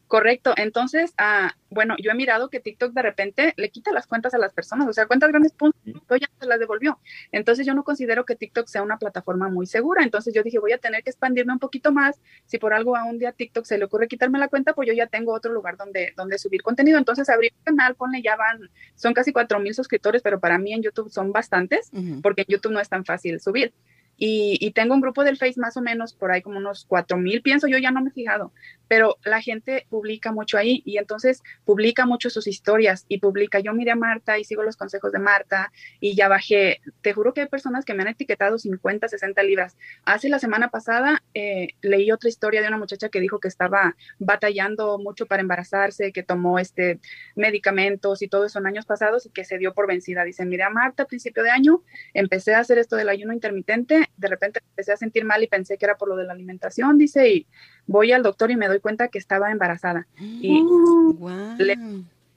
Correcto. 0.10 0.56
Entonces, 0.58 1.14
ah, 1.20 1.54
bueno, 1.70 1.96
yo 2.00 2.10
he 2.10 2.16
mirado 2.16 2.50
que 2.50 2.60
TikTok 2.60 2.94
de 2.94 3.04
repente 3.04 3.54
le 3.58 3.70
quita 3.70 3.92
las 3.92 4.08
cuentas 4.08 4.34
a 4.34 4.40
las 4.40 4.54
personas, 4.54 4.88
o 4.88 4.92
sea, 4.92 5.06
cuentas 5.06 5.30
grandes, 5.30 5.54
pum, 5.54 5.72
ya 5.86 6.28
se 6.40 6.48
las 6.48 6.60
devolvió. 6.60 7.00
Entonces, 7.32 7.68
yo 7.68 7.76
no 7.76 7.84
considero 7.84 8.26
que 8.26 8.36
TikTok 8.36 8.66
sea 8.66 8.82
una 8.82 8.98
plataforma 8.98 9.50
muy 9.50 9.68
segura. 9.68 10.04
Entonces, 10.04 10.34
yo 10.34 10.42
dije, 10.42 10.58
voy 10.58 10.72
a 10.72 10.80
tener 10.80 11.04
que 11.04 11.12
expandirme 11.12 11.54
un 11.54 11.60
poquito 11.60 11.92
más. 11.92 12.20
Si 12.48 12.58
por 12.58 12.74
algo 12.74 12.98
a 12.98 13.04
un 13.04 13.20
día 13.20 13.34
TikTok 13.34 13.66
se 13.66 13.78
le 13.78 13.86
ocurre 13.86 14.08
quitarme 14.08 14.40
la 14.40 14.48
cuenta, 14.48 14.74
pues 14.74 14.88
yo 14.88 14.96
ya 14.96 15.06
tengo 15.06 15.32
otro 15.32 15.54
lugar 15.54 15.78
donde, 15.78 16.12
donde 16.18 16.40
subir 16.40 16.64
contenido. 16.64 16.98
Entonces, 16.98 17.30
abrí 17.30 17.52
un 17.56 17.64
canal, 17.64 17.94
ponle, 17.94 18.24
ya 18.24 18.36
van, 18.36 18.68
son 18.96 19.14
casi 19.14 19.32
cuatro 19.32 19.60
mil 19.60 19.76
suscriptores, 19.76 20.24
pero 20.24 20.40
para 20.40 20.58
mí 20.58 20.74
en 20.74 20.82
YouTube 20.82 21.12
son 21.12 21.32
bastantes, 21.32 21.92
porque 22.24 22.42
en 22.42 22.48
YouTube 22.48 22.72
no 22.72 22.80
es 22.80 22.90
tan 22.90 23.06
fácil 23.06 23.40
subir. 23.40 23.76
Y, 24.22 24.58
y 24.60 24.72
tengo 24.72 24.94
un 24.94 25.00
grupo 25.00 25.24
del 25.24 25.38
Face 25.38 25.58
más 25.58 25.78
o 25.78 25.82
menos 25.82 26.14
por 26.14 26.32
ahí 26.32 26.42
como 26.42 26.58
unos 26.58 26.84
cuatro 26.84 27.16
mil, 27.16 27.42
pienso 27.42 27.68
yo, 27.68 27.78
ya 27.78 27.90
no 27.90 28.02
me 28.02 28.10
he 28.10 28.14
fijado, 28.14 28.52
pero 28.90 29.18
la 29.24 29.40
gente 29.40 29.86
publica 29.88 30.34
mucho 30.34 30.58
ahí 30.58 30.82
y 30.84 30.98
entonces 30.98 31.44
publica 31.64 32.06
mucho 32.06 32.30
sus 32.30 32.48
historias 32.48 33.06
y 33.08 33.20
publica, 33.20 33.60
yo 33.60 33.74
miré 33.74 33.92
a 33.92 33.96
Marta 33.96 34.38
y 34.40 34.44
sigo 34.44 34.64
los 34.64 34.76
consejos 34.76 35.12
de 35.12 35.20
Marta 35.20 35.72
y 36.02 36.16
ya 36.16 36.28
bajé, 36.28 36.82
te 37.02 37.14
juro 37.14 37.34
que 37.34 37.42
hay 37.42 37.48
personas 37.48 37.86
que 37.86 37.94
me 37.94 38.02
han 38.02 38.10
etiquetado 38.10 38.58
50, 38.58 39.08
60 39.08 39.44
libras. 39.44 39.78
Hace 40.04 40.28
la 40.28 40.40
semana 40.40 40.70
pasada 40.70 41.24
eh, 41.36 41.70
leí 41.82 42.12
otra 42.12 42.30
historia 42.30 42.62
de 42.62 42.68
una 42.68 42.80
muchacha 42.80 43.10
que 43.10 43.20
dijo 43.22 43.40
que 43.40 43.48
estaba 43.48 43.96
batallando 44.18 44.98
mucho 44.98 45.28
para 45.28 45.42
embarazarse, 45.42 46.12
que 46.12 46.24
tomó 46.24 46.58
este 46.58 47.00
medicamentos 47.36 48.24
y 48.24 48.28
todo 48.28 48.46
eso 48.46 48.58
en 48.58 48.66
años 48.66 48.88
pasados 48.88 49.28
y 49.28 49.30
que 49.30 49.46
se 49.46 49.60
dio 49.60 49.76
por 49.76 49.88
vencida. 49.88 50.24
Dice, 50.24 50.46
mira 50.46 50.72
Marta, 50.72 51.04
a 51.04 51.06
principio 51.06 51.44
de 51.44 51.52
año 51.52 51.84
empecé 52.16 52.56
a 52.56 52.60
hacer 52.60 52.80
esto 52.80 52.96
del 52.96 53.10
ayuno 53.10 53.34
intermitente, 53.34 54.10
de 54.18 54.28
repente 54.28 54.62
empecé 54.68 54.94
a 54.94 54.98
sentir 54.98 55.26
mal 55.26 55.44
y 55.44 55.48
pensé 55.48 55.78
que 55.78 55.86
era 55.86 55.96
por 55.96 56.10
lo 56.10 56.16
de 56.16 56.24
la 56.24 56.34
alimentación, 56.34 56.98
dice, 56.98 57.46
voy 57.92 58.12
al 58.12 58.22
doctor 58.24 58.52
y 58.52 58.56
me 58.56 58.68
doy 58.68 58.80
cuenta 58.80 59.08
que 59.08 59.18
estaba 59.18 59.52
embarazada. 59.52 60.08
Y 60.20 60.62
Guau. 60.64 61.58
le- 61.58 61.78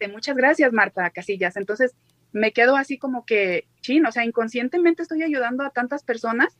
de 0.00 0.09
muchas 0.09 0.34
gracias, 0.36 0.72
Marta 0.72 1.09
Casillas. 1.11 1.57
Entonces, 1.57 1.92
me 2.32 2.53
quedo 2.53 2.76
así 2.76 2.96
como 2.98 3.24
que, 3.24 3.66
chin, 3.82 4.05
o 4.07 4.11
sea, 4.12 4.24
inconscientemente 4.24 5.03
estoy 5.03 5.22
ayudando 5.22 5.62
a 5.64 5.70
tantas 5.70 6.03
personas, 6.03 6.57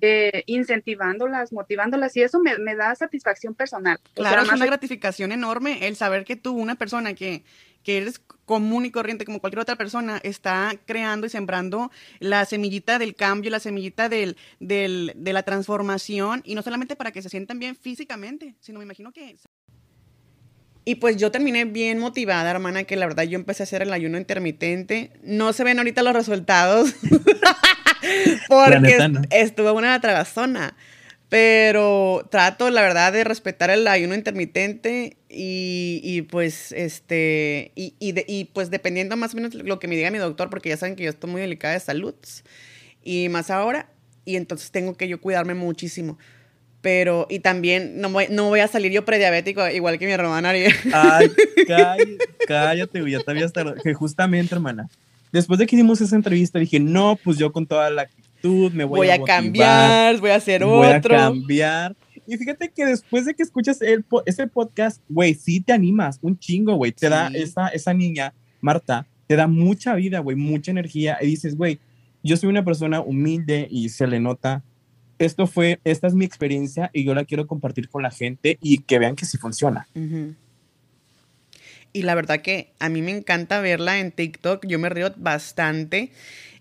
eh, 0.00 0.42
incentivándolas, 0.46 1.52
motivándolas, 1.52 2.16
y 2.16 2.22
eso 2.22 2.40
me, 2.40 2.58
me 2.58 2.74
da 2.74 2.94
satisfacción 2.96 3.54
personal. 3.54 3.98
O 4.02 4.14
Claro, 4.14 4.42
sea, 4.44 4.54
es 4.54 4.60
una 4.60 4.66
gratificación 4.66 5.30
enorme 5.30 5.86
el 5.86 5.94
saber 5.94 6.24
que 6.24 6.34
tú, 6.34 6.52
una 6.54 6.74
persona 6.74 7.14
que, 7.14 7.44
que 7.82 7.98
eres 7.98 8.20
común 8.44 8.84
y 8.84 8.90
corriente 8.90 9.24
como 9.24 9.40
cualquier 9.40 9.60
otra 9.60 9.76
persona, 9.76 10.20
está 10.22 10.74
creando 10.84 11.26
y 11.26 11.30
sembrando 11.30 11.90
la 12.18 12.44
semillita 12.44 12.98
del 12.98 13.14
cambio, 13.14 13.50
la 13.50 13.60
semillita 13.60 14.08
del, 14.08 14.36
del, 14.60 15.12
de 15.16 15.32
la 15.32 15.42
transformación, 15.42 16.42
y 16.44 16.54
no 16.54 16.62
solamente 16.62 16.96
para 16.96 17.12
que 17.12 17.22
se 17.22 17.28
sientan 17.28 17.58
bien 17.58 17.76
físicamente, 17.76 18.54
sino 18.60 18.78
me 18.78 18.84
imagino 18.84 19.12
que... 19.12 19.36
Y 20.84 20.96
pues 20.96 21.16
yo 21.16 21.30
terminé 21.30 21.64
bien 21.64 21.98
motivada, 22.00 22.50
hermana, 22.50 22.82
que 22.84 22.96
la 22.96 23.06
verdad 23.06 23.22
yo 23.22 23.38
empecé 23.38 23.62
a 23.62 23.64
hacer 23.64 23.82
el 23.82 23.92
ayuno 23.92 24.18
intermitente. 24.18 25.12
No 25.22 25.52
se 25.52 25.62
ven 25.62 25.78
ahorita 25.78 26.02
los 26.02 26.12
resultados, 26.12 26.92
porque 28.48 28.80
neta, 28.80 29.08
no. 29.08 29.22
estuve 29.30 29.70
una 29.70 30.00
tragazona. 30.00 30.76
Pero 31.32 32.28
trato, 32.30 32.68
la 32.68 32.82
verdad, 32.82 33.10
de 33.10 33.24
respetar 33.24 33.70
el 33.70 33.88
ayuno 33.88 34.14
intermitente 34.14 35.16
y, 35.30 35.98
y, 36.04 36.20
pues, 36.20 36.72
este, 36.72 37.72
y, 37.74 37.94
y, 37.98 38.12
de- 38.12 38.26
y, 38.28 38.44
pues 38.52 38.68
dependiendo 38.70 39.16
más 39.16 39.32
o 39.32 39.36
menos 39.36 39.54
lo 39.54 39.78
que 39.78 39.88
me 39.88 39.96
diga 39.96 40.10
mi 40.10 40.18
doctor, 40.18 40.50
porque 40.50 40.68
ya 40.68 40.76
saben 40.76 40.94
que 40.94 41.04
yo 41.04 41.08
estoy 41.08 41.30
muy 41.30 41.40
delicada 41.40 41.72
de 41.72 41.80
salud 41.80 42.14
y 43.02 43.30
más 43.30 43.48
ahora, 43.48 43.88
y 44.26 44.36
entonces 44.36 44.70
tengo 44.72 44.94
que 44.98 45.08
yo 45.08 45.22
cuidarme 45.22 45.54
muchísimo. 45.54 46.18
Pero, 46.82 47.26
y 47.30 47.38
también 47.38 47.98
no 47.98 48.10
voy, 48.10 48.26
no 48.28 48.50
voy 48.50 48.60
a 48.60 48.68
salir 48.68 48.92
yo 48.92 49.06
prediabético 49.06 49.66
igual 49.70 49.98
que 49.98 50.04
mi 50.04 50.12
hermana 50.12 50.50
Ariel. 50.50 50.74
Ay, 50.92 51.30
cállate, 51.66 52.18
cállate, 52.46 53.00
güey, 53.00 53.12
ya 53.12 53.20
te 53.20 53.48
tardado. 53.48 53.76
Que 53.82 53.94
justamente, 53.94 54.54
hermana, 54.54 54.90
después 55.32 55.58
de 55.58 55.66
que 55.66 55.76
hicimos 55.76 55.98
esa 56.02 56.14
entrevista, 56.14 56.58
dije, 56.58 56.78
no, 56.78 57.18
pues 57.24 57.38
yo 57.38 57.52
con 57.52 57.66
toda 57.66 57.88
la 57.88 58.06
actitud 58.42 58.72
me 58.72 58.84
voy, 58.84 58.98
Voy 58.98 59.10
a 59.10 59.18
motivar, 59.18 59.42
cambiar, 59.42 60.20
voy 60.20 60.30
a 60.30 60.34
hacer 60.36 60.64
voy 60.64 60.86
otro. 60.88 61.14
a 61.14 61.18
cambiar. 61.18 61.96
Y 62.26 62.36
fíjate 62.36 62.70
que 62.70 62.86
después 62.86 63.24
de 63.24 63.34
que 63.34 63.42
escuchas 63.42 63.80
el 63.82 64.04
ese 64.26 64.46
podcast, 64.46 65.00
güey, 65.08 65.34
sí 65.34 65.60
te 65.60 65.72
animas, 65.72 66.18
un 66.22 66.38
chingo, 66.38 66.74
güey. 66.74 66.92
Te 66.92 67.08
da 67.08 67.28
Sí. 67.30 67.38
esa, 67.38 67.68
esa 67.68 67.92
niña, 67.94 68.32
Marta, 68.60 69.06
te 69.26 69.36
da 69.36 69.46
mucha 69.46 69.94
vida, 69.94 70.20
güey, 70.20 70.36
mucha 70.36 70.70
energía. 70.70 71.18
Y 71.20 71.26
dices, 71.26 71.56
güey, 71.56 71.78
yo 72.22 72.36
soy 72.36 72.48
una 72.48 72.64
persona 72.64 73.00
humilde 73.00 73.66
y 73.70 73.88
se 73.88 74.06
le 74.06 74.20
nota. 74.20 74.62
Esto 75.18 75.46
fue, 75.46 75.78
esta 75.84 76.06
es 76.06 76.14
mi 76.14 76.24
experiencia 76.24 76.90
y 76.92 77.04
yo 77.04 77.14
la 77.14 77.24
quiero 77.24 77.46
compartir 77.46 77.88
con 77.88 78.02
la 78.02 78.10
gente 78.10 78.58
y 78.60 78.78
que 78.78 78.98
vean 78.98 79.14
que 79.16 79.24
sí 79.24 79.36
funciona. 79.38 79.86
Ujú. 79.94 80.34
Y 81.92 82.02
la 82.02 82.14
verdad 82.14 82.40
que 82.40 82.72
a 82.78 82.88
mí 82.88 83.02
me 83.02 83.10
encanta 83.10 83.60
verla 83.60 83.98
en 84.00 84.12
TikTok, 84.12 84.66
yo 84.66 84.78
me 84.78 84.88
río 84.88 85.12
bastante. 85.16 86.10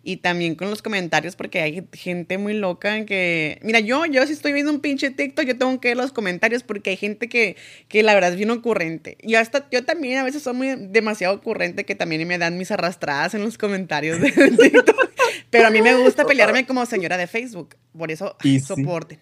Y 0.03 0.17
también 0.17 0.55
con 0.55 0.69
los 0.69 0.81
comentarios 0.81 1.35
porque 1.35 1.61
hay 1.61 1.87
gente 1.93 2.37
muy 2.37 2.53
loca 2.53 3.05
que, 3.05 3.59
mira, 3.61 3.79
yo, 3.79 4.05
yo 4.05 4.25
si 4.25 4.33
estoy 4.33 4.51
viendo 4.51 4.71
un 4.71 4.79
pinche 4.79 5.11
TikTok, 5.11 5.45
yo 5.45 5.57
tengo 5.57 5.79
que 5.79 5.89
ver 5.89 5.97
los 5.97 6.11
comentarios 6.11 6.63
porque 6.63 6.91
hay 6.91 6.97
gente 6.97 7.29
que, 7.29 7.55
que 7.87 8.01
la 8.01 8.13
verdad 8.13 8.31
es 8.31 8.37
bien 8.37 8.49
ocurrente. 8.49 9.17
Yo 9.23 9.39
hasta, 9.39 9.69
yo 9.69 9.85
también 9.85 10.17
a 10.17 10.23
veces 10.23 10.41
soy 10.41 10.53
muy 10.53 10.75
demasiado 10.75 11.35
ocurrente 11.35 11.85
que 11.85 11.93
también 11.95 12.27
me 12.27 12.37
dan 12.37 12.57
mis 12.57 12.71
arrastradas 12.71 13.35
en 13.35 13.43
los 13.43 13.57
comentarios 13.57 14.19
de 14.19 14.31
TikTok. 14.31 15.11
Pero 15.51 15.67
a 15.67 15.69
mí 15.69 15.81
me 15.81 15.95
gusta 15.95 16.25
pelearme 16.25 16.65
como 16.65 16.85
señora 16.85 17.17
de 17.17 17.27
Facebook, 17.27 17.75
por 17.95 18.09
eso 18.09 18.35
Y 18.43 18.59
sí. 18.59 18.65
soporten. 18.65 19.19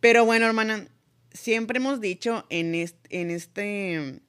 Pero 0.00 0.24
bueno, 0.24 0.46
hermana, 0.46 0.88
siempre 1.32 1.78
hemos 1.78 2.00
dicho 2.00 2.46
en 2.50 2.74
este, 2.74 3.20
en 3.20 3.30
este, 3.30 4.20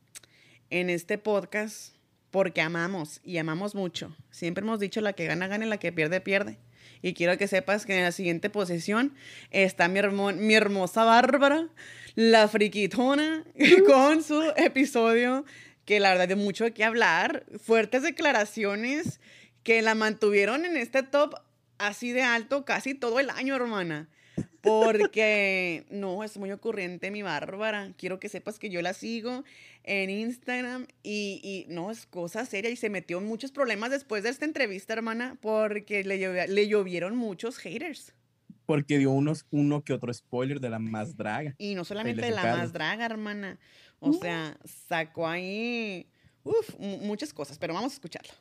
en 0.69 0.89
este 0.89 1.17
podcast, 1.17 1.95
porque 2.29 2.61
amamos 2.61 3.21
y 3.23 3.37
amamos 3.37 3.73
mucho. 3.73 4.15
Siempre 4.31 4.63
hemos 4.63 4.79
dicho 4.79 5.01
la 5.01 5.13
que 5.13 5.25
gana, 5.27 5.47
gana 5.47 5.65
y 5.65 5.69
la 5.69 5.77
que 5.77 5.91
pierde, 5.91 6.21
pierde. 6.21 6.57
Y 7.03 7.13
quiero 7.13 7.37
que 7.37 7.47
sepas 7.47 7.85
que 7.85 7.97
en 7.97 8.03
la 8.03 8.11
siguiente 8.11 8.49
posición 8.49 9.13
está 9.51 9.87
mi, 9.87 9.99
hermo- 9.99 10.33
mi 10.33 10.53
hermosa 10.55 11.03
Bárbara, 11.03 11.67
la 12.15 12.47
friquitona, 12.47 13.43
con 13.87 14.23
su 14.23 14.41
episodio 14.55 15.45
que 15.85 15.99
la 15.99 16.09
verdad 16.11 16.27
de 16.27 16.35
mucho 16.35 16.71
qué 16.73 16.83
hablar. 16.83 17.43
Fuertes 17.63 18.03
declaraciones 18.03 19.19
que 19.63 19.81
la 19.81 19.95
mantuvieron 19.95 20.65
en 20.65 20.77
este 20.77 21.03
top 21.03 21.35
así 21.77 22.11
de 22.11 22.21
alto 22.23 22.65
casi 22.65 22.93
todo 22.93 23.19
el 23.19 23.29
año, 23.29 23.55
hermana. 23.55 24.07
Porque 24.61 25.85
no, 25.89 26.23
es 26.23 26.37
muy 26.37 26.51
ocurrente 26.51 27.09
mi 27.11 27.21
Bárbara. 27.23 27.93
Quiero 27.97 28.19
que 28.19 28.29
sepas 28.29 28.59
que 28.59 28.69
yo 28.69 28.81
la 28.81 28.93
sigo 28.93 29.43
en 29.83 30.09
Instagram 30.09 30.85
y, 31.01 31.39
y 31.43 31.73
no, 31.73 31.89
es 31.91 32.05
cosa 32.05 32.45
seria 32.45 32.69
y 32.69 32.75
se 32.75 32.89
metió 32.89 33.17
en 33.17 33.25
muchos 33.25 33.51
problemas 33.51 33.89
después 33.89 34.21
de 34.23 34.29
esta 34.29 34.45
entrevista, 34.45 34.93
hermana, 34.93 35.37
porque 35.41 36.03
le, 36.03 36.47
le 36.47 36.67
llovieron 36.67 37.15
muchos 37.15 37.57
haters. 37.57 38.13
Porque 38.67 38.99
dio 38.99 39.11
unos, 39.11 39.45
uno 39.49 39.83
que 39.83 39.93
otro 39.93 40.13
spoiler 40.13 40.59
de 40.59 40.69
la 40.69 40.79
más 40.79 41.17
draga. 41.17 41.55
Y 41.57 41.73
no 41.75 41.83
solamente 41.83 42.21
de 42.21 42.31
la 42.31 42.43
más 42.55 42.71
draga, 42.71 43.05
hermana. 43.05 43.59
O 43.99 44.13
sea, 44.13 44.57
sacó 44.87 45.27
ahí, 45.27 46.07
uf, 46.43 46.75
mu- 46.79 46.97
muchas 46.99 47.33
cosas, 47.33 47.57
pero 47.57 47.73
vamos 47.73 47.91
a 47.91 47.95
escucharlo. 47.95 48.33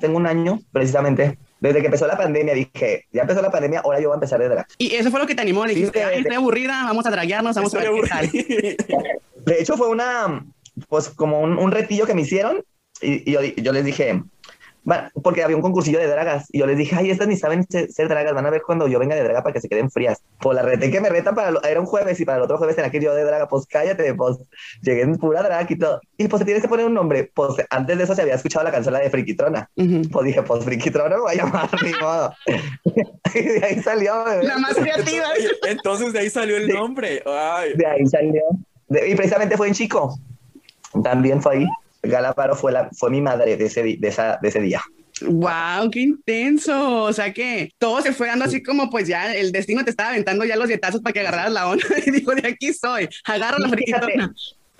Tengo 0.00 0.16
un 0.16 0.26
año, 0.26 0.60
precisamente, 0.72 1.38
desde 1.60 1.80
que 1.80 1.86
empezó 1.86 2.06
la 2.06 2.16
pandemia, 2.16 2.54
dije, 2.54 3.06
ya 3.12 3.22
empezó 3.22 3.40
la 3.42 3.50
pandemia, 3.50 3.80
ahora 3.80 4.00
yo 4.00 4.08
voy 4.08 4.14
a 4.14 4.16
empezar 4.16 4.38
de 4.40 4.48
drag. 4.48 4.66
Y 4.78 4.94
eso 4.94 5.10
fue 5.10 5.20
lo 5.20 5.26
que 5.26 5.34
te 5.34 5.42
animó, 5.42 5.64
le 5.66 5.72
Sí, 5.74 5.80
dijiste, 5.80 5.98
de- 6.00 6.04
"Ay, 6.04 6.18
estoy 6.20 6.36
aburrida, 6.36 6.84
vamos 6.84 7.06
a 7.06 7.10
draguearnos, 7.10 7.56
vamos 7.56 7.74
a 7.74 7.78
ver 7.78 7.90
qué 8.02 8.08
tal. 8.08 8.30
De 9.46 9.60
hecho, 9.60 9.76
fue 9.76 9.88
una, 9.88 10.44
pues 10.88 11.08
como 11.08 11.40
un, 11.40 11.58
un 11.58 11.70
retillo 11.70 12.06
que 12.06 12.14
me 12.14 12.22
hicieron 12.22 12.62
y, 13.00 13.28
y 13.30 13.32
yo, 13.32 13.40
di- 13.40 13.54
yo 13.56 13.72
les 13.72 13.84
dije, 13.84 14.22
Porque 15.22 15.42
había 15.42 15.56
un 15.56 15.62
concursillo 15.62 15.98
de 15.98 16.06
dragas 16.06 16.46
y 16.50 16.58
yo 16.60 16.66
les 16.66 16.78
dije, 16.78 16.96
ay, 16.96 17.10
estas 17.10 17.28
ni 17.28 17.36
saben 17.36 17.66
ser, 17.68 17.90
ser 17.92 18.08
dragas, 18.08 18.32
van 18.32 18.46
a 18.46 18.50
ver 18.50 18.62
cuando 18.62 18.88
yo 18.88 18.98
venga 18.98 19.14
de 19.14 19.22
draga 19.22 19.42
para 19.42 19.52
que 19.52 19.60
se 19.60 19.68
queden 19.68 19.90
frías. 19.90 20.22
Pues 20.40 20.56
la 20.56 20.62
reté 20.62 20.90
que 20.90 21.00
me 21.00 21.08
retan 21.08 21.34
para, 21.34 21.50
lo- 21.50 21.62
era 21.62 21.78
un 21.80 21.86
jueves 21.86 22.18
y 22.20 22.24
para 22.24 22.38
el 22.38 22.44
otro 22.44 22.56
jueves 22.58 22.76
tenía 22.76 22.90
que 22.90 23.00
yo 23.00 23.14
de 23.14 23.24
draga, 23.24 23.48
pues 23.48 23.66
cállate, 23.66 24.14
pues 24.14 24.38
llegué 24.80 25.02
en 25.02 25.16
pura 25.16 25.42
drag 25.42 25.70
y 25.70 25.76
todo. 25.78 26.00
Y 26.16 26.28
pues 26.28 26.40
te 26.40 26.44
tienes 26.46 26.62
que 26.62 26.68
poner 26.68 26.86
un 26.86 26.94
nombre, 26.94 27.30
pues 27.34 27.54
antes 27.70 27.98
de 27.98 28.04
eso 28.04 28.14
se 28.14 28.22
había 28.22 28.34
escuchado 28.34 28.64
la 28.64 28.70
canción 28.72 28.92
la 28.94 29.00
de 29.00 29.10
Friquitrona. 29.10 29.68
Pues 30.10 30.24
dije, 30.26 30.42
pues 30.42 30.64
Friquitrona 30.64 31.16
me 31.16 31.20
voy 31.22 31.32
a 31.34 31.36
llamar, 31.36 31.68
ni 31.82 31.92
modo. 32.00 32.32
y 33.34 33.42
de 33.42 33.64
ahí 33.64 33.82
salió, 33.82 34.24
bebé. 34.24 34.44
La 34.44 34.58
más 34.58 34.74
creativa. 34.74 35.26
Entonces 35.68 36.12
de 36.12 36.20
ahí 36.20 36.30
salió 36.30 36.56
el 36.56 36.68
nombre. 36.68 37.22
Ay. 37.26 37.74
De 37.74 37.86
ahí 37.86 38.06
salió. 38.06 38.42
De- 38.88 39.08
y 39.08 39.14
precisamente 39.14 39.56
fue 39.56 39.68
en 39.68 39.74
Chico. 39.74 40.18
También 41.04 41.42
fue 41.42 41.56
ahí. 41.56 41.66
Galaparo 42.02 42.54
fue, 42.54 42.72
la, 42.72 42.88
fue 42.96 43.10
mi 43.10 43.20
madre 43.20 43.56
de 43.56 43.66
ese, 43.66 43.82
de, 43.82 44.08
esa, 44.08 44.38
de 44.40 44.48
ese 44.48 44.60
día. 44.60 44.82
Wow, 45.22 45.90
qué 45.90 46.00
intenso. 46.00 47.04
O 47.04 47.12
sea 47.12 47.32
que 47.32 47.70
todo 47.78 48.00
se 48.00 48.12
fue 48.12 48.28
dando 48.28 48.44
así 48.44 48.62
como 48.62 48.88
pues 48.90 49.08
ya 49.08 49.34
el 49.34 49.52
destino 49.52 49.84
te 49.84 49.90
estaba 49.90 50.10
aventando 50.10 50.44
ya 50.44 50.56
los 50.56 50.68
dietazos 50.68 51.00
para 51.00 51.12
que 51.12 51.20
agarraras 51.20 51.52
la 51.52 51.68
onda 51.68 51.86
y 52.06 52.10
dijo, 52.10 52.34
de 52.34 52.48
aquí 52.48 52.72
soy, 52.72 53.08
agarra 53.24 53.58
la 53.58 53.68
friquitona. 53.68 54.32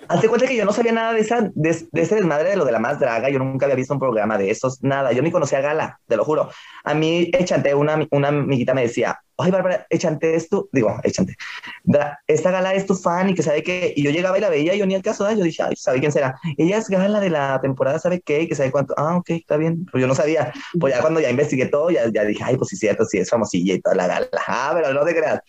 Hazte 0.07 0.29
cuenta 0.29 0.47
que 0.47 0.55
yo 0.55 0.63
no 0.63 0.71
sabía 0.71 0.93
nada 0.93 1.13
de, 1.13 1.19
esa, 1.19 1.51
de, 1.53 1.87
de 1.91 2.01
ese 2.01 2.15
desmadre 2.15 2.51
de 2.51 2.55
lo 2.55 2.65
de 2.65 2.71
la 2.71 2.79
más 2.79 2.99
draga. 2.99 3.29
Yo 3.29 3.37
nunca 3.37 3.65
había 3.65 3.75
visto 3.75 3.93
un 3.93 3.99
programa 3.99 4.37
de 4.37 4.49
esos, 4.49 4.81
nada. 4.81 5.11
Yo 5.11 5.21
ni 5.21 5.29
conocía 5.29 5.59
a 5.59 5.61
Gala, 5.61 5.99
te 6.07 6.15
lo 6.15 6.23
juro. 6.23 6.49
A 6.85 6.93
mí, 6.93 7.29
Echante, 7.33 7.75
una, 7.75 8.07
una 8.11 8.29
amiguita 8.29 8.73
me 8.73 8.83
decía, 8.83 9.19
ay, 9.43 9.51
Bárbara, 9.51 9.85
Echante 9.89 10.35
es 10.35 10.49
tu, 10.49 10.69
digo, 10.71 10.95
Echante, 11.03 11.35
Dra- 11.83 12.19
esta 12.27 12.51
Gala 12.51 12.73
es 12.73 12.85
tu 12.85 12.95
fan 12.95 13.29
y 13.29 13.33
que 13.35 13.43
sabe 13.43 13.63
qué. 13.63 13.93
Y 13.95 14.03
yo 14.03 14.11
llegaba 14.11 14.37
y 14.37 14.41
la 14.41 14.49
veía 14.49 14.75
y 14.75 14.79
yo 14.79 14.85
ni 14.85 14.95
al 14.95 15.01
caso, 15.01 15.27
¿eh? 15.29 15.35
yo 15.37 15.43
dije, 15.43 15.63
ay, 15.63 15.75
¿sabe 15.75 15.99
quién 15.99 16.11
será? 16.11 16.35
Ella 16.57 16.77
es 16.77 16.89
Gala 16.89 17.19
de 17.19 17.29
la 17.29 17.59
temporada, 17.61 17.99
¿sabe 17.99 18.21
qué? 18.21 18.47
Que 18.47 18.55
sabe 18.55 18.71
cuánto. 18.71 18.93
Ah, 18.97 19.17
ok, 19.17 19.29
está 19.31 19.57
bien. 19.57 19.85
Pues 19.91 20.01
yo 20.01 20.07
no 20.07 20.15
sabía. 20.15 20.51
Pues 20.79 20.93
ya 20.93 21.01
cuando 21.01 21.19
ya 21.19 21.29
investigué 21.29 21.67
todo, 21.67 21.89
ya, 21.91 22.09
ya 22.11 22.23
dije, 22.23 22.43
ay, 22.45 22.57
pues 22.57 22.69
sí, 22.69 22.77
cierto, 22.77 23.05
sí, 23.05 23.17
es 23.19 23.29
famosilla 23.29 23.73
y 23.75 23.81
toda 23.81 23.95
la 23.95 24.07
Gala. 24.07 24.29
Ah, 24.47 24.71
pero 24.75 24.93
no 24.93 25.05
te 25.05 25.15
creas. 25.15 25.39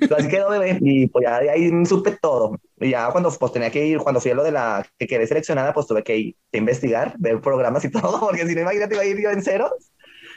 Pero 0.00 0.16
así 0.16 0.28
quedó, 0.28 0.50
bebé. 0.50 0.78
Y 0.80 1.06
pues 1.08 1.24
ya 1.24 1.40
de 1.40 1.50
ahí 1.50 1.70
supe 1.86 2.16
todo. 2.20 2.58
Y 2.80 2.90
ya 2.90 3.10
cuando 3.10 3.30
pues 3.30 3.52
tenía 3.52 3.70
que 3.70 3.84
ir, 3.86 3.98
cuando 3.98 4.20
fui 4.20 4.30
a 4.30 4.34
lo 4.34 4.44
de 4.44 4.52
la 4.52 4.84
que 4.98 5.06
quedé 5.06 5.26
seleccionada, 5.26 5.72
pues 5.72 5.86
tuve 5.86 6.02
que 6.02 6.16
ir 6.16 6.36
que 6.50 6.58
investigar, 6.58 7.14
ver 7.18 7.40
programas 7.40 7.84
y 7.84 7.90
todo, 7.90 8.20
porque 8.20 8.46
si 8.46 8.54
no, 8.54 8.62
imagínate, 8.62 8.94
iba 8.94 9.02
a 9.02 9.06
ir 9.06 9.20
yo 9.20 9.30
en 9.30 9.42
ceros. 9.42 9.70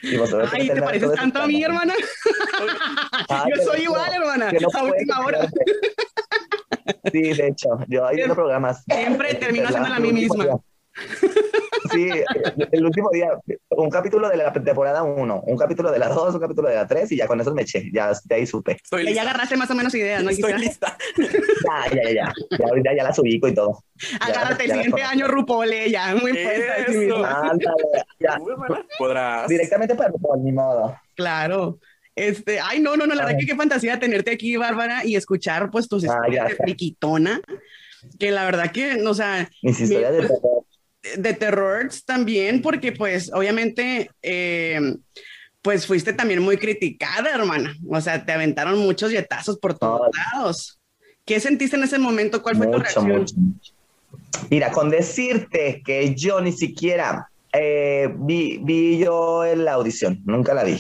Y 0.04 0.18
Ay, 0.52 0.70
¿te 0.70 0.82
pareces 0.82 1.14
tanto 1.14 1.42
a 1.42 1.48
mí, 1.48 1.64
hermana? 1.64 1.94
Yo 3.50 3.64
soy 3.64 3.84
igual, 3.84 4.12
hermana, 4.14 4.52
no 4.52 4.68
a 4.74 4.84
última 4.84 5.20
hora. 5.26 5.48
Sí, 7.12 7.22
de 7.34 7.48
hecho, 7.48 7.70
yo 7.88 8.06
ahí 8.06 8.18
viendo 8.18 8.36
programas. 8.36 8.84
Siempre 8.86 9.36
termino 9.36 9.68
haciéndola 9.68 9.96
a 9.96 10.00
mí 10.00 10.10
El 10.10 10.16
último 10.16 10.36
misma. 10.36 10.62
Sí, 11.92 12.10
el 12.72 12.86
último 12.86 13.10
día, 13.12 13.32
un 13.70 13.90
capítulo 13.90 14.30
de 14.30 14.38
la 14.38 14.52
temporada 14.54 15.04
1, 15.04 15.42
un 15.46 15.58
capítulo 15.58 15.92
de 15.92 16.00
la 16.00 16.10
2, 16.10 16.36
un 16.36 16.40
capítulo 16.42 16.70
de 16.70 16.76
la 16.76 16.88
3 16.88 17.12
y 17.12 17.18
ya 17.18 17.28
con 17.28 17.40
eso 17.42 17.54
me 17.54 17.64
eché, 17.64 17.90
ya 17.94 18.12
de 18.26 18.36
ahí 18.36 18.46
supe. 18.46 18.78
Y 19.06 19.14
ya 19.14 19.22
agarraste 19.24 19.58
más 19.58 19.70
o 19.72 19.76
menos 19.76 19.94
ideas, 19.96 20.24
¿no? 20.24 20.30
Estoy 20.30 20.54
lista. 20.58 20.98
Ya, 21.18 21.96
ya, 21.96 22.04
ya, 22.04 22.12
ya, 22.14 22.34
ya 22.60 22.66
ahorita 22.68 22.96
ya 22.96 23.04
las 23.04 23.20
ubico 23.20 23.48
y 23.48 23.54
todo. 23.54 23.84
Ya, 24.00 24.18
Agárrate 24.28 24.64
el 24.64 24.70
ya 24.70 24.76
siguiente 24.76 25.04
año, 25.04 25.28
Rupole, 25.28 25.90
ya, 25.90 26.16
muy 26.16 26.34
ya. 28.20 28.40
Podrás. 28.98 29.48
Directamente 29.48 29.96
para 29.96 30.12
por 30.12 30.38
ni 30.40 30.52
modo. 30.52 30.96
Claro. 31.16 31.80
Este, 32.16 32.60
ay, 32.60 32.80
no, 32.80 32.98
no, 32.98 33.08
no, 33.08 33.16
la 33.16 33.26
verdad 33.26 33.40
que 33.40 33.46
qué 33.46 33.56
fantasía 33.56 34.00
tenerte 34.00 34.32
aquí, 34.32 34.58
Bárbara, 34.58 35.06
y 35.06 35.16
escuchar 35.16 35.70
pues 35.72 35.88
tus 35.88 36.04
Ah, 36.04 36.08
historias 36.08 36.50
de 36.50 36.56
friquitona, 36.56 37.42
que 38.20 38.32
la 38.32 38.44
verdad 38.46 38.72
que, 38.72 39.02
o 39.06 39.14
sea, 39.14 39.50
Mis 39.64 39.80
historias 39.80 40.12
de 40.14 40.22
mi- 40.22 40.28
terror. 40.28 40.61
De 41.18 41.34
terror 41.34 41.90
también, 42.06 42.62
porque 42.62 42.92
pues 42.92 43.32
obviamente, 43.34 44.10
eh, 44.22 44.96
pues 45.62 45.86
fuiste 45.86 46.14
también 46.14 46.42
muy 46.42 46.58
criticada, 46.58 47.30
hermana, 47.32 47.76
o 47.90 48.02
sea, 48.02 48.26
te 48.26 48.32
aventaron 48.32 48.80
muchos 48.80 49.12
yetazos 49.12 49.58
por 49.58 49.78
todos 49.78 50.10
lados. 50.34 50.80
¿Qué 51.26 51.40
sentiste 51.40 51.76
en 51.76 51.84
ese 51.84 52.00
momento? 52.00 52.42
¿Cuál 52.42 52.58
fue 52.58 52.68
tu 52.68 52.80
reacción? 52.80 53.08
mucho. 53.08 53.36
Mira, 54.50 54.72
con 54.72 54.90
decirte 54.90 55.82
que 55.86 56.16
yo 56.16 56.42
ni 56.42 56.52
siquiera 56.52 57.30
eh, 57.54 58.10
vi, 58.14 58.60
vi 58.64 58.98
yo 58.98 59.46
en 59.46 59.66
la 59.66 59.74
audición, 59.74 60.22
nunca 60.26 60.54
la 60.54 60.64
vi. 60.64 60.80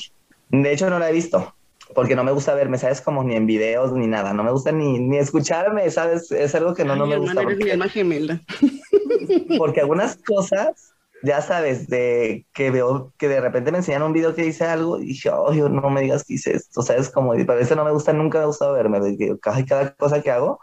De 0.49 0.73
hecho, 0.73 0.89
no 0.89 0.99
la 0.99 1.09
he 1.09 1.13
visto, 1.13 1.55
porque 1.93 2.15
no 2.15 2.23
me 2.23 2.31
gusta 2.31 2.53
verme, 2.55 2.77
¿sabes? 2.77 3.01
Como 3.01 3.23
ni 3.23 3.35
en 3.35 3.45
videos 3.47 3.93
ni 3.93 4.07
nada, 4.07 4.33
no 4.33 4.43
me 4.43 4.51
gusta 4.51 4.71
ni, 4.71 4.99
ni 4.99 5.17
escucharme, 5.17 5.89
¿sabes? 5.91 6.31
Es 6.31 6.55
algo 6.55 6.73
que 6.73 6.85
no, 6.85 6.95
no 6.95 7.05
Ay, 7.05 7.09
me 7.09 7.15
hermana, 7.15 7.41
gusta. 7.41 7.43
eres 7.43 7.59
mi 7.59 7.69
Porque, 7.69 7.71
alma 7.71 7.89
gemela. 7.89 8.41
porque 9.55 9.81
algunas 9.81 10.17
cosas, 10.17 10.95
ya 11.23 11.41
sabes, 11.41 11.87
de 11.87 12.47
que 12.53 12.71
veo 12.71 13.13
que 13.17 13.27
de 13.27 13.41
repente 13.41 13.71
me 13.71 13.79
enseñan 13.79 14.03
un 14.03 14.13
video 14.13 14.33
que 14.35 14.45
hice 14.45 14.65
algo 14.65 14.99
y 14.99 15.07
dije, 15.07 15.29
oh, 15.29 15.53
no 15.69 15.89
me 15.89 16.01
digas 16.01 16.23
que 16.25 16.35
hice 16.35 16.53
esto, 16.55 16.81
¿sabes? 16.81 17.09
Como, 17.09 17.35
y 17.35 17.43
para 17.45 17.59
eso 17.61 17.75
no 17.75 17.85
me 17.85 17.91
gusta, 17.91 18.13
nunca 18.13 18.39
me 18.39 18.43
ha 18.45 18.47
gustado 18.47 18.73
verme, 18.73 18.99
de 18.99 19.37
cada, 19.41 19.63
cada 19.65 19.93
cosa 19.95 20.21
que 20.21 20.31
hago. 20.31 20.59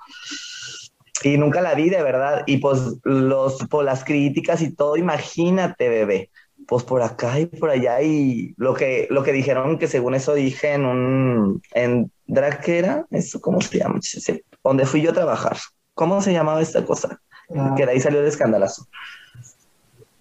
Y 1.23 1.37
nunca 1.37 1.61
la 1.61 1.75
vi 1.75 1.91
de 1.91 2.03
verdad. 2.03 2.45
Y 2.47 2.59
pues 2.59 2.81
los, 3.05 3.59
por 3.69 3.85
las 3.85 4.05
críticas 4.05 4.63
y 4.63 4.75
todo, 4.75 4.97
imagínate, 4.97 5.89
bebé. 5.89 6.31
Pues 6.69 6.85
por 6.85 7.01
acá 7.01 7.41
y 7.41 7.47
por 7.47 7.71
allá 7.71 8.03
y 8.03 8.55
lo 8.59 8.75
que, 8.75 9.07
lo 9.09 9.23
que 9.23 9.33
dijeron 9.33 9.79
que 9.79 9.89
según 9.89 10.15
eso 10.15 10.35
dije 10.35 10.75
en 10.75 10.85
un, 10.85 11.63
en 11.73 12.13
drag, 12.27 12.61
¿qué 12.61 12.79
era? 12.79 13.07
¿Eso 13.11 13.41
cómo 13.41 13.63
se 13.63 13.79
llama? 13.79 14.01
Sí, 14.03 14.45
Donde 14.63 14.85
fui 14.85 15.01
yo 15.01 15.11
a 15.11 15.15
trabajar. 15.15 15.57
¿Cómo 15.95 16.21
se 16.21 16.35
llamaba 16.35 16.61
esta 16.61 16.85
cosa? 16.85 17.21
Que 17.75 17.87
de 17.87 17.93
ahí 17.93 18.01
salió 18.01 18.21
el 18.21 18.27
escandalazo. 18.27 18.87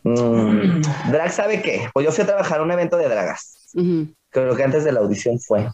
Mm, 0.03 0.81
drag, 1.11 1.31
¿sabe 1.31 1.61
qué? 1.61 1.89
Pues 1.93 2.05
yo 2.05 2.13
fui 2.13 2.23
a 2.23 2.27
trabajar 2.27 2.61
a 2.61 2.63
un 2.63 2.71
evento 2.71 2.95
de 2.95 3.09
dragas. 3.09 3.67
Creo 4.29 4.55
que 4.55 4.63
antes 4.63 4.85
de 4.85 4.93
la 4.93 5.01
audición 5.01 5.39
fue. 5.41 5.69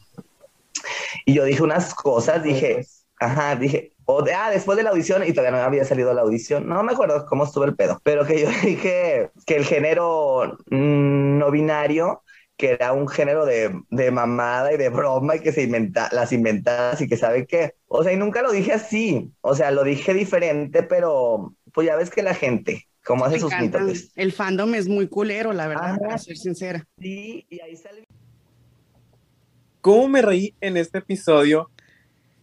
Y 1.25 1.35
yo 1.35 1.45
dije 1.45 1.61
unas 1.61 1.93
cosas, 1.93 2.41
dije, 2.41 2.85
ajá, 3.19 3.55
dije, 3.55 3.92
o 4.05 4.21
de- 4.21 4.33
ah, 4.33 4.49
después 4.49 4.77
de 4.77 4.83
la 4.83 4.91
audición 4.91 5.23
y 5.25 5.33
todavía 5.33 5.57
no 5.59 5.63
había 5.63 5.85
salido 5.85 6.13
la 6.13 6.21
audición, 6.21 6.67
no 6.67 6.83
me 6.83 6.93
acuerdo 6.93 7.25
cómo 7.27 7.45
estuvo 7.45 7.63
el 7.65 7.75
pedo, 7.75 7.99
pero 8.03 8.25
que 8.25 8.41
yo 8.41 8.47
dije 8.63 9.29
que 9.45 9.55
el 9.55 9.65
género 9.65 10.57
mm, 10.69 11.37
no 11.37 11.51
binario, 11.51 12.23
que 12.57 12.71
era 12.71 12.93
un 12.93 13.07
género 13.07 13.45
de, 13.45 13.71
de 13.89 14.11
mamada 14.11 14.73
y 14.73 14.77
de 14.77 14.89
broma 14.89 15.35
y 15.35 15.39
que 15.41 15.51
se 15.51 15.63
inventa, 15.63 16.09
las 16.11 16.31
inventadas 16.31 17.01
y 17.01 17.07
que 17.07 17.17
sabe 17.17 17.45
qué. 17.47 17.73
O 17.87 18.03
sea, 18.03 18.13
y 18.13 18.17
nunca 18.17 18.41
lo 18.41 18.51
dije 18.51 18.73
así, 18.73 19.31
o 19.41 19.55
sea, 19.55 19.71
lo 19.71 19.83
dije 19.83 20.13
diferente, 20.13 20.83
pero 20.83 21.55
pues 21.73 21.87
ya 21.87 21.95
ves 21.95 22.09
que 22.11 22.21
la 22.23 22.35
gente, 22.35 22.87
como 23.03 23.25
hace 23.25 23.35
Me 23.35 23.41
sus 23.41 23.57
mitotes. 23.57 24.11
El 24.15 24.31
fandom 24.31 24.75
es 24.75 24.87
muy 24.87 25.07
culero, 25.07 25.53
la 25.53 25.67
verdad, 25.67 25.99
para 25.99 26.17
ser 26.17 26.37
sincera. 26.37 26.85
Sí, 26.99 27.45
y 27.49 27.59
ahí 27.61 27.75
sale 27.75 28.03
¿Cómo 29.81 30.07
me 30.07 30.21
reí 30.21 30.55
en 30.61 30.77
este 30.77 30.99
episodio? 30.99 31.69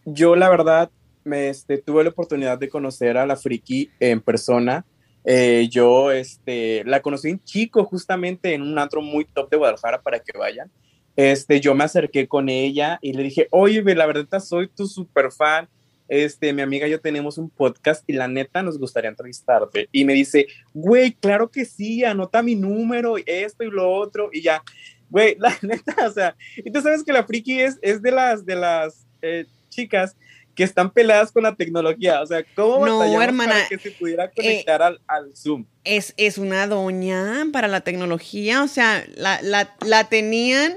Yo, 0.05 0.35
la 0.35 0.49
verdad, 0.49 0.91
me 1.23 1.49
este, 1.49 1.77
tuve 1.77 2.03
la 2.03 2.09
oportunidad 2.09 2.57
de 2.57 2.69
conocer 2.69 3.17
a 3.17 3.25
la 3.25 3.35
Friki 3.35 3.89
en 3.99 4.21
persona. 4.21 4.85
Eh, 5.23 5.67
yo 5.69 6.11
este, 6.11 6.83
la 6.85 7.01
conocí 7.01 7.29
en 7.29 7.43
chico, 7.43 7.85
justamente 7.85 8.53
en 8.53 8.61
un 8.61 8.77
antro 8.79 9.01
muy 9.01 9.25
top 9.25 9.49
de 9.49 9.57
Guadalajara 9.57 10.01
para 10.01 10.19
que 10.19 10.37
vayan. 10.37 10.71
Este, 11.15 11.59
yo 11.59 11.75
me 11.75 11.83
acerqué 11.83 12.27
con 12.27 12.49
ella 12.49 12.97
y 13.01 13.13
le 13.13 13.23
dije, 13.23 13.47
oye, 13.51 13.83
la 13.95 14.05
verdad 14.05 14.39
soy 14.39 14.67
tu 14.67 14.87
super 14.87 15.31
fan. 15.31 15.67
Este, 16.07 16.51
mi 16.51 16.61
amiga 16.61 16.87
y 16.87 16.91
yo 16.91 16.99
tenemos 16.99 17.37
un 17.37 17.49
podcast 17.49 18.03
y 18.05 18.13
la 18.13 18.27
neta 18.27 18.61
nos 18.61 18.77
gustaría 18.77 19.09
entrevistarte. 19.09 19.87
Y 19.91 20.03
me 20.03 20.13
dice, 20.13 20.47
güey, 20.73 21.13
claro 21.13 21.49
que 21.49 21.63
sí, 21.63 22.03
anota 22.03 22.41
mi 22.41 22.55
número, 22.55 23.15
esto 23.25 23.63
y 23.63 23.71
lo 23.71 23.89
otro. 23.89 24.29
Y 24.33 24.41
ya, 24.41 24.61
güey, 25.09 25.35
la 25.39 25.57
neta, 25.61 26.07
o 26.07 26.11
sea, 26.11 26.35
y 26.57 26.71
tú 26.71 26.81
sabes 26.81 27.03
que 27.03 27.13
la 27.13 27.23
friki 27.23 27.61
es, 27.61 27.79
es 27.81 28.01
de 28.01 28.11
las, 28.11 28.45
de 28.45 28.55
las 28.55 29.05
eh, 29.21 29.45
chicas 29.69 30.17
que 30.61 30.65
están 30.65 30.91
peladas 30.91 31.31
con 31.31 31.41
la 31.41 31.55
tecnología. 31.55 32.21
O 32.21 32.27
sea, 32.27 32.45
¿cómo 32.55 32.85
No, 32.85 33.21
hermana, 33.23 33.53
para 33.53 33.67
que 33.67 33.79
se 33.79 33.89
pudiera 33.89 34.29
conectar 34.29 34.83
al, 34.83 35.01
al 35.07 35.35
Zoom? 35.35 35.65
Es, 35.83 36.13
es 36.17 36.37
una 36.37 36.67
doña 36.67 37.47
para 37.51 37.67
la 37.67 37.81
tecnología, 37.81 38.61
o 38.61 38.67
sea, 38.67 39.03
la, 39.15 39.41
la, 39.41 39.75
la 39.83 40.07
tenían, 40.07 40.75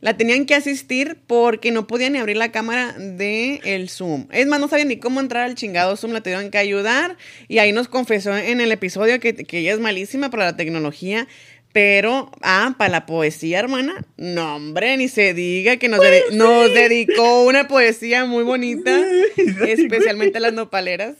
la 0.00 0.16
tenían 0.16 0.46
que 0.46 0.54
asistir 0.54 1.18
porque 1.26 1.72
no 1.72 1.88
podían 1.88 2.12
ni 2.12 2.20
abrir 2.20 2.36
la 2.36 2.52
cámara 2.52 2.92
de 2.92 3.60
el 3.64 3.88
Zoom. 3.88 4.28
Es 4.30 4.46
más, 4.46 4.60
no 4.60 4.68
sabían 4.68 4.86
ni 4.86 4.98
cómo 5.00 5.18
entrar 5.18 5.42
al 5.42 5.56
chingado 5.56 5.96
Zoom, 5.96 6.12
la 6.12 6.20
tuvieron 6.20 6.52
que 6.52 6.58
ayudar 6.58 7.16
y 7.48 7.58
ahí 7.58 7.72
nos 7.72 7.88
confesó 7.88 8.36
en 8.36 8.60
el 8.60 8.70
episodio 8.70 9.18
que, 9.18 9.34
que 9.34 9.58
ella 9.58 9.72
es 9.72 9.80
malísima 9.80 10.30
para 10.30 10.44
la 10.44 10.56
tecnología. 10.56 11.26
Pero, 11.72 12.30
ah, 12.42 12.74
para 12.78 12.90
la 12.90 13.06
poesía, 13.06 13.58
hermana, 13.60 14.04
no, 14.16 14.56
hombre, 14.56 14.96
ni 14.96 15.08
se 15.08 15.34
diga 15.34 15.76
que 15.76 15.88
nos, 15.88 16.00
nos 16.32 16.72
dedicó 16.74 17.44
una 17.44 17.68
poesía 17.68 18.24
muy 18.24 18.42
bonita, 18.42 18.98
especialmente 19.66 20.40
las 20.40 20.54
nopaleras, 20.54 21.16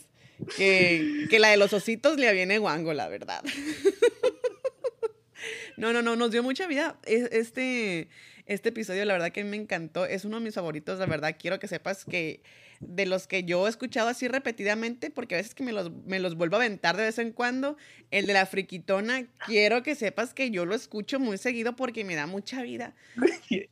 que, 0.56 1.26
que 1.28 1.38
la 1.38 1.48
de 1.50 1.58
los 1.58 1.72
ositos 1.74 2.16
le 2.18 2.32
viene 2.32 2.58
guango, 2.58 2.92
la 2.94 3.08
verdad. 3.08 3.42
No, 5.76 5.92
no, 5.92 6.02
no, 6.02 6.16
nos 6.16 6.32
dio 6.32 6.42
mucha 6.42 6.66
vida. 6.66 6.98
Es- 7.06 7.28
Este, 7.30 8.08
este 8.46 8.70
episodio, 8.70 9.04
la 9.04 9.12
verdad 9.12 9.30
que 9.30 9.44
me 9.44 9.56
encantó. 9.56 10.06
Es 10.06 10.24
uno 10.24 10.38
de 10.38 10.44
mis 10.44 10.54
favoritos, 10.54 10.98
la 10.98 11.06
verdad. 11.06 11.36
Quiero 11.38 11.60
que 11.60 11.68
sepas 11.68 12.04
que 12.04 12.42
de 12.80 13.06
los 13.06 13.26
que 13.26 13.44
yo 13.44 13.66
he 13.66 13.70
escuchado 13.70 14.08
así 14.08 14.28
repetidamente, 14.28 15.10
porque 15.10 15.34
a 15.34 15.38
veces 15.38 15.54
que 15.54 15.64
me 15.64 15.72
los, 15.72 15.90
me 16.06 16.18
los 16.20 16.36
vuelvo 16.36 16.56
a 16.56 16.60
aventar 16.60 16.96
de 16.96 17.04
vez 17.04 17.18
en 17.18 17.32
cuando, 17.32 17.76
el 18.10 18.26
de 18.26 18.32
la 18.34 18.46
friquitona, 18.46 19.26
quiero 19.46 19.82
que 19.82 19.94
sepas 19.94 20.34
que 20.34 20.50
yo 20.50 20.64
lo 20.64 20.74
escucho 20.74 21.18
muy 21.18 21.38
seguido 21.38 21.76
porque 21.76 22.04
me 22.04 22.14
da 22.14 22.26
mucha 22.26 22.62
vida. 22.62 22.94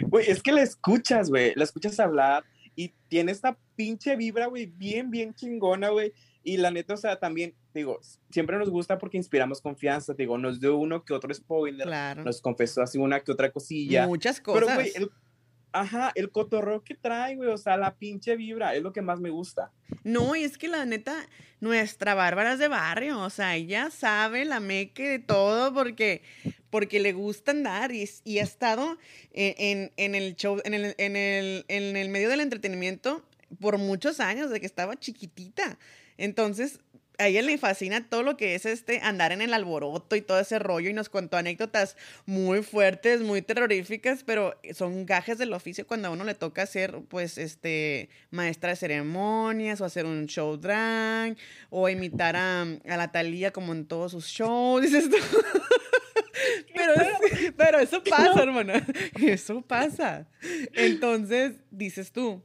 Güey, 0.00 0.28
es 0.28 0.42
que 0.42 0.52
la 0.52 0.62
escuchas, 0.62 1.30
güey, 1.30 1.52
la 1.54 1.64
escuchas 1.64 2.00
hablar 2.00 2.44
y 2.74 2.92
tiene 3.08 3.30
esta 3.32 3.56
pinche 3.76 4.16
vibra, 4.16 4.46
güey, 4.46 4.66
bien, 4.66 5.10
bien 5.10 5.32
chingona, 5.34 5.90
güey. 5.90 6.12
Y 6.42 6.56
la 6.58 6.70
neta, 6.70 6.94
o 6.94 6.96
sea, 6.96 7.18
también, 7.18 7.54
digo, 7.72 8.00
siempre 8.30 8.58
nos 8.58 8.68
gusta 8.68 8.98
porque 8.98 9.16
inspiramos 9.16 9.62
confianza, 9.62 10.12
digo, 10.12 10.36
nos 10.36 10.60
dio 10.60 10.76
uno 10.76 11.04
que 11.04 11.14
otro 11.14 11.32
spoiler, 11.32 11.86
Claro. 11.86 12.24
nos 12.24 12.42
confesó 12.42 12.82
así 12.82 12.98
una 12.98 13.20
que 13.20 13.32
otra 13.32 13.50
cosilla. 13.50 14.06
Muchas 14.06 14.40
Pero, 14.44 14.60
cosas. 14.60 14.74
güey, 14.74 14.92
el, 14.94 15.10
ajá, 15.74 16.12
el 16.14 16.30
cotorreo 16.30 16.82
que 16.82 16.94
trae, 16.94 17.36
güey, 17.36 17.50
o 17.50 17.58
sea, 17.58 17.76
la 17.76 17.94
pinche 17.96 18.36
vibra, 18.36 18.74
es 18.74 18.82
lo 18.82 18.92
que 18.92 19.02
más 19.02 19.20
me 19.20 19.30
gusta. 19.30 19.70
No, 20.02 20.34
y 20.36 20.44
es 20.44 20.56
que 20.56 20.68
la 20.68 20.86
neta, 20.86 21.14
nuestra 21.60 22.14
Bárbara 22.14 22.54
es 22.54 22.58
de 22.58 22.68
barrio, 22.68 23.20
o 23.20 23.28
sea, 23.30 23.56
ella 23.56 23.90
sabe 23.90 24.44
la 24.44 24.60
meque 24.60 25.08
de 25.08 25.18
todo 25.18 25.74
porque, 25.74 26.22
porque 26.70 27.00
le 27.00 27.12
gusta 27.12 27.50
andar 27.50 27.92
y, 27.92 28.08
y 28.24 28.38
ha 28.38 28.42
estado 28.42 28.96
en, 29.32 29.54
en- 29.58 29.92
en 29.96 30.14
el 30.14 30.36
show, 30.36 30.60
en 30.64 30.74
el, 30.74 30.94
en, 30.98 31.16
el, 31.16 31.64
en 31.68 31.96
el 31.96 32.08
medio 32.08 32.28
del 32.30 32.40
entretenimiento 32.40 33.22
por 33.60 33.78
muchos 33.78 34.20
años, 34.20 34.50
de 34.50 34.60
que 34.60 34.66
estaba 34.66 34.96
chiquitita. 34.98 35.78
Entonces, 36.16 36.80
a 37.18 37.28
ella 37.28 37.42
le 37.42 37.58
fascina 37.58 38.08
todo 38.08 38.22
lo 38.22 38.36
que 38.36 38.54
es 38.54 38.66
este 38.66 39.00
andar 39.00 39.32
en 39.32 39.40
el 39.40 39.54
alboroto 39.54 40.16
y 40.16 40.20
todo 40.20 40.40
ese 40.40 40.58
rollo 40.58 40.90
y 40.90 40.92
nos 40.92 41.08
contó 41.08 41.36
anécdotas 41.36 41.96
muy 42.26 42.62
fuertes, 42.62 43.20
muy 43.20 43.42
terroríficas, 43.42 44.24
pero 44.24 44.58
son 44.72 45.06
gajes 45.06 45.38
del 45.38 45.52
oficio 45.52 45.86
cuando 45.86 46.08
a 46.08 46.10
uno 46.10 46.24
le 46.24 46.34
toca 46.34 46.66
ser 46.66 47.00
pues 47.08 47.38
este 47.38 48.08
maestra 48.30 48.70
de 48.70 48.76
ceremonias 48.76 49.80
o 49.80 49.84
hacer 49.84 50.06
un 50.06 50.26
show 50.26 50.56
drag 50.56 51.36
o 51.70 51.88
imitar 51.88 52.36
a, 52.36 52.62
a 52.62 52.96
la 52.96 53.12
Talía 53.12 53.52
como 53.52 53.72
en 53.72 53.86
todos 53.86 54.12
sus 54.12 54.26
shows, 54.26 54.82
dices 54.82 55.08
tú. 55.08 55.16
Pero, 56.74 56.92
pero 57.56 57.78
eso 57.78 58.02
pasa, 58.02 58.42
hermana. 58.42 58.84
Eso 59.20 59.62
pasa. 59.62 60.26
Entonces, 60.74 61.54
dices 61.70 62.12
tú, 62.12 62.42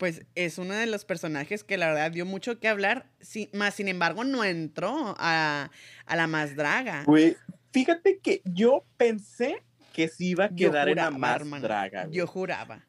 pues 0.00 0.22
es 0.34 0.56
uno 0.56 0.72
de 0.72 0.86
los 0.86 1.04
personajes 1.04 1.62
que 1.62 1.76
la 1.76 1.88
verdad 1.88 2.10
dio 2.10 2.24
mucho 2.24 2.58
que 2.58 2.68
hablar, 2.68 3.04
sí, 3.20 3.50
más 3.52 3.74
sin 3.74 3.86
embargo 3.86 4.24
no 4.24 4.42
entró 4.44 5.14
a, 5.18 5.70
a 6.06 6.16
la 6.16 6.26
más 6.26 6.56
draga. 6.56 7.04
Güey, 7.04 7.36
fíjate 7.70 8.18
que 8.18 8.40
yo 8.46 8.82
pensé 8.96 9.62
que 9.92 10.08
se 10.08 10.24
iba 10.24 10.46
a 10.46 10.48
quedar 10.70 10.88
en 10.88 10.96
la 10.96 11.10
más 11.10 11.32
draga, 11.62 12.04
güey. 12.04 12.16
Yo 12.16 12.26
juraba. 12.26 12.86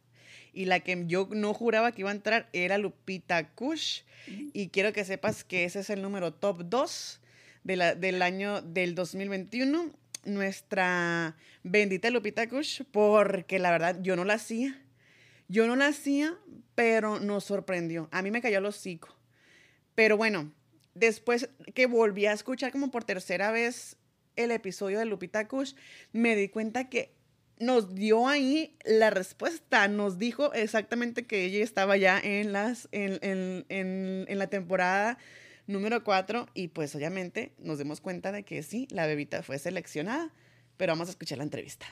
Y 0.53 0.66
la 0.66 0.80
que 0.80 1.03
yo 1.05 1.28
no 1.32 1.53
juraba 1.53 1.91
que 1.91 1.99
iba 2.03 2.12
a 2.12 2.14
entrar 2.14 2.47
era 2.53 2.78
Lupita 2.78 3.49
Kush. 3.49 4.03
Y 4.53 4.70
quiero 4.70 4.93
que 4.93 5.03
sepas 5.03 5.43
que 5.43 5.66
ese 5.66 5.82
es 5.82 5.89
el 5.89 6.01
número 6.01 6.34
top 6.34 6.64
2 6.64 7.20
de 7.66 7.76
la- 7.76 7.93
del 7.95 8.22
año 8.22 8.62
del 8.62 8.95
2021. 8.95 9.91
Nuestra 10.24 11.36
bendita 11.64 12.09
Lupita 12.09 12.47
Kush, 12.47 12.84
porque 12.91 13.59
la 13.59 13.72
verdad 13.72 13.97
yo 14.01 14.16
no 14.16 14.24
la 14.24 14.36
hacía. 14.36 14.82
Yo 15.52 15.68
no 15.68 15.76
la 15.76 15.88
hacía, 15.88 16.38
pero 16.76 17.20
nos 17.20 17.43
sorprendió. 17.43 18.08
A 18.12 18.22
mí 18.22 18.32
me 18.32 18.41
cayó 18.41 18.60
el 18.60 18.66
hocico. 18.66 19.10
Pero 19.95 20.16
bueno, 20.16 20.54
después 20.93 21.49
que 21.76 21.88
volví 21.88 22.26
a 22.26 22.32
escuchar 22.32 22.72
como 22.72 22.89
por 22.89 23.04
tercera 23.04 23.52
vez 23.52 23.97
el 24.38 24.52
episodio 24.52 24.97
de 24.97 25.04
Lupita 25.04 25.49
Kush, 25.49 25.74
me 26.14 26.38
di 26.38 26.47
cuenta 26.47 26.89
que 26.89 27.14
nos 27.60 27.93
dio 27.95 28.30
ahí 28.30 28.78
la 28.86 29.10
respuesta. 29.10 29.89
Nos 29.89 30.18
dijo 30.18 30.54
exactamente 30.54 31.28
que 31.28 31.43
ella 31.43 31.66
estaba 31.66 31.97
ya 31.97 32.18
en, 32.24 32.54
la 32.54 34.47
temporada 34.47 35.18
número 35.68 36.02
4 36.06 36.47
y 36.54 36.70
pues 36.70 36.95
obviamente 36.95 37.52
nos 37.60 37.78
dimos 37.78 37.99
cuenta 37.99 38.32
de 38.32 38.43
que 38.43 38.64
sí, 38.64 38.88
la 38.89 39.06
bebita 39.06 39.43
fue 39.43 39.60
seleccionada, 39.60 40.34
pero 40.78 40.93
vamos 40.93 41.10
a 41.10 41.12
escuchar 41.12 41.39
la 41.39 41.43
entrevista. 41.43 41.88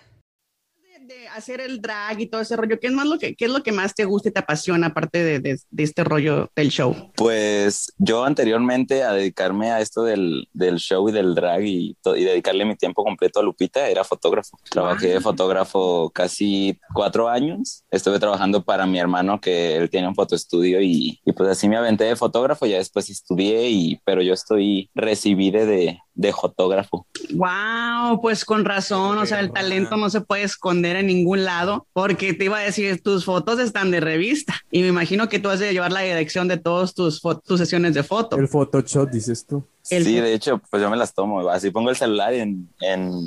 De 1.02 1.28
hacer 1.30 1.60
el 1.62 1.82
drag 1.82 2.20
y 2.20 2.28
todo 2.28 2.41
ese 2.41 2.56
rollo, 2.56 2.80
¿qué 2.80 2.88
es, 2.88 2.93
más 2.93 3.08
lo 3.08 3.18
que, 3.18 3.34
qué 3.36 3.45
es 3.45 3.52
lo 3.52 3.64
que 3.64 3.72
más 3.72 3.95
te 3.95 4.06
gusta 4.06 4.30
y 4.30 4.32
te 4.32 4.39
apasiona 4.39 4.88
aparte 4.88 5.24
de, 5.24 5.39
de- 5.39 5.60
de 5.70 5.84
este 5.84 6.04
rollo 6.04 6.52
del 6.56 6.70
show? 6.70 7.12
Pues 7.16 7.91
yo 7.97 8.26
anteriormente 8.26 9.02
a 9.04 9.14
dedicarme 9.14 9.72
a 9.72 9.80
esto 9.80 10.04
del, 10.04 10.47
del 10.54 10.78
show 10.78 11.10
y 11.10 11.12
del 11.12 11.34
drag 11.34 11.64
y, 11.64 11.97
y 12.16 12.24
dedicarle 12.24 12.66
mi 12.66 12.76
tiempo 12.76 13.04
completo 13.04 13.39
a 13.39 13.43
Lupita, 13.43 13.88
era 13.89 14.04
fotógrafo. 14.04 14.60
Trabajé 14.70 15.08
de 15.10 15.22
fotógrafo 15.22 16.12
casi 16.14 16.78
cuatro 16.93 17.28
años. 17.30 17.84
Estuve 17.89 18.20
trabajando 18.20 18.64
para 18.64 18.86
mi 18.86 19.00
hermano 19.00 19.39
que 19.41 19.78
él 19.78 19.89
tiene 19.89 20.08
un 20.10 20.16
fotoestudio 20.16 20.82
y, 20.82 21.20
y 21.26 21.32
pues 21.32 21.50
así 21.50 21.68
me 21.68 21.78
aventé 21.78 22.04
de 22.04 22.16
fotógrafo. 22.16 22.66
Ya 22.68 22.78
después 22.78 23.10
estudié 23.10 23.70
y, 23.70 24.00
pero 24.06 24.22
yo 24.22 24.34
estoy 24.34 24.89
recibí 24.93 25.50
de, 25.50 26.00
de 26.20 26.34
fotógrafo. 26.34 27.07
Wow, 27.34 28.20
pues 28.22 28.43
con 28.43 28.65
razón, 28.65 29.17
o 29.20 29.26
sea, 29.26 29.39
el 29.39 29.53
talento 29.53 29.95
no 29.95 30.09
se 30.09 30.20
puede 30.20 30.43
esconder 30.43 30.97
en 30.97 31.07
ningún 31.07 31.45
lado, 31.45 31.88
porque 31.93 32.34
te 32.34 32.43
iba 32.45 32.57
a 32.57 32.61
decir, 32.61 33.01
tus 33.01 33.24
fotos 33.24 33.57
están 33.59 33.89
de 33.89 34.01
revista, 34.01 34.53
y 34.70 34.82
me 34.82 34.89
imagino 34.89 35.30
que 35.30 35.39
tú 35.39 35.47
has 35.49 35.59
de 35.59 35.72
llevar 35.72 35.93
la 35.93 36.01
dirección 36.01 36.49
de 36.49 36.57
todas 36.57 36.93
tus, 36.93 37.22
tus 37.45 37.57
sesiones 37.59 37.93
de 37.93 38.03
foto. 38.03 38.36
El 38.38 38.49
Photoshop, 38.49 39.09
dices 39.09 39.45
tú. 39.45 39.63
El- 39.89 40.03
Sí, 40.03 40.20
de 40.20 40.34
hecho, 40.34 40.61
pues 40.70 40.82
yo 40.84 40.89
me 40.89 40.97
las 40.97 41.13
tomo. 41.13 41.49
Así 41.49 41.72
pongo 41.72 41.89
el 41.89 41.95
celular 41.95 42.34
en, 42.34 42.67
en 42.82 43.22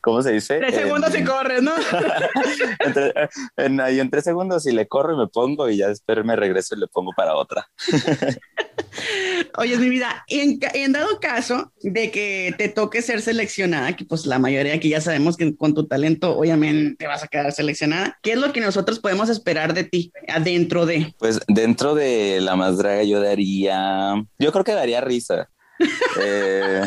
¿cómo 0.00 0.20
se 0.20 0.32
dice? 0.32 0.58
Tres 0.58 0.74
En- 0.74 0.80
segundos 0.82 1.16
y 1.16 1.22
corres, 1.24 1.62
¿no? 1.62 1.72
entre, 2.80 3.12
en, 3.56 3.80
ahí 3.80 4.00
en 4.00 4.10
tres 4.10 4.24
segundos 4.24 4.66
y 4.66 4.72
le 4.72 4.88
corro 4.88 5.14
y 5.14 5.16
me 5.18 5.28
pongo 5.28 5.68
y 5.70 5.76
ya 5.76 5.86
después 5.88 6.24
me 6.24 6.34
regreso 6.34 6.74
y 6.74 6.80
le 6.80 6.88
pongo 6.88 7.12
para 7.16 7.36
otra. 7.36 7.68
Oye, 9.58 9.76
mi 9.78 9.88
vida, 9.88 10.24
y 10.28 10.58
en, 10.74 10.92
dado 10.92 11.20
caso 11.20 11.72
de 11.82 12.10
que 12.10 12.54
te 12.56 12.68
toque 12.68 13.02
ser 13.02 13.22
seleccionada, 13.22 13.96
que 13.96 14.04
pues 14.04 14.26
la 14.26 14.38
mayoría 14.38 14.74
aquí 14.74 14.88
ya 14.88 15.00
sabemos 15.00 15.36
que 15.36 15.56
con 15.56 15.74
tu 15.74 15.86
talento 15.86 16.36
obviamente 16.36 17.06
vas 17.06 17.22
a 17.22 17.28
quedar 17.28 17.52
seleccionada, 17.52 18.18
¿qué 18.22 18.32
es 18.32 18.38
lo 18.38 18.52
que 18.52 18.60
nosotros 18.60 18.98
podemos 18.98 19.28
esperar 19.28 19.74
de 19.74 19.84
ti 19.84 20.12
adentro 20.28 20.86
de? 20.86 21.14
Pues 21.18 21.40
dentro 21.48 21.94
de 21.94 22.40
la 22.40 22.56
más 22.56 22.78
draga 22.78 23.04
yo 23.04 23.20
daría, 23.20 24.14
yo 24.38 24.52
creo 24.52 24.64
que 24.64 24.72
daría 24.72 25.00
risa. 25.00 25.48
Eh, 26.18 26.80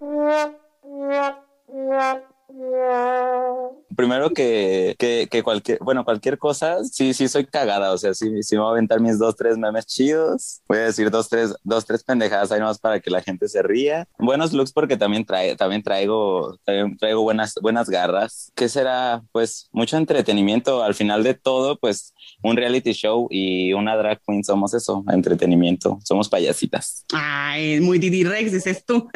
primero 3.96 4.30
que, 4.30 4.94
que, 4.98 5.28
que 5.30 5.42
cualquier, 5.42 5.78
bueno, 5.80 6.04
cualquier 6.04 6.38
cosa, 6.38 6.84
sí, 6.84 7.14
sí 7.14 7.28
soy 7.28 7.46
cagada, 7.46 7.92
o 7.92 7.98
sea, 7.98 8.14
sí, 8.14 8.42
sí 8.42 8.54
me 8.54 8.60
voy 8.62 8.68
a 8.68 8.72
aventar 8.72 9.00
mis 9.00 9.18
dos, 9.18 9.34
tres 9.36 9.56
memes 9.58 9.86
chidos, 9.86 10.60
voy 10.68 10.78
a 10.78 10.82
decir 10.82 11.10
dos, 11.10 11.28
tres, 11.28 11.54
dos, 11.64 11.84
tres 11.86 12.04
pendejadas 12.04 12.52
ahí 12.52 12.60
nomás 12.60 12.78
para 12.78 13.00
que 13.00 13.10
la 13.10 13.22
gente 13.22 13.48
se 13.48 13.62
ría. 13.62 14.06
Buenos 14.18 14.52
looks 14.52 14.72
porque 14.72 14.96
también, 14.96 15.24
trae, 15.24 15.56
también 15.56 15.82
traigo, 15.82 16.58
también 16.64 16.96
traigo 16.98 17.22
buenas, 17.22 17.54
buenas 17.60 17.88
garras. 17.88 18.52
¿Qué 18.54 18.68
será? 18.68 19.22
Pues 19.32 19.68
mucho 19.72 19.96
entretenimiento. 19.96 20.82
Al 20.82 20.94
final 20.94 21.22
de 21.22 21.34
todo, 21.34 21.78
pues 21.78 22.14
un 22.42 22.56
reality 22.56 22.92
show 22.92 23.28
y 23.30 23.72
una 23.72 23.96
drag 23.96 24.20
queen 24.26 24.44
somos 24.44 24.74
eso, 24.74 25.04
entretenimiento. 25.12 25.98
Somos 26.04 26.28
payasitas. 26.28 27.04
Ay, 27.14 27.80
muy 27.80 27.98
Didi 27.98 28.24
Rex, 28.24 28.52
dices 28.52 28.84
tú. 28.84 29.08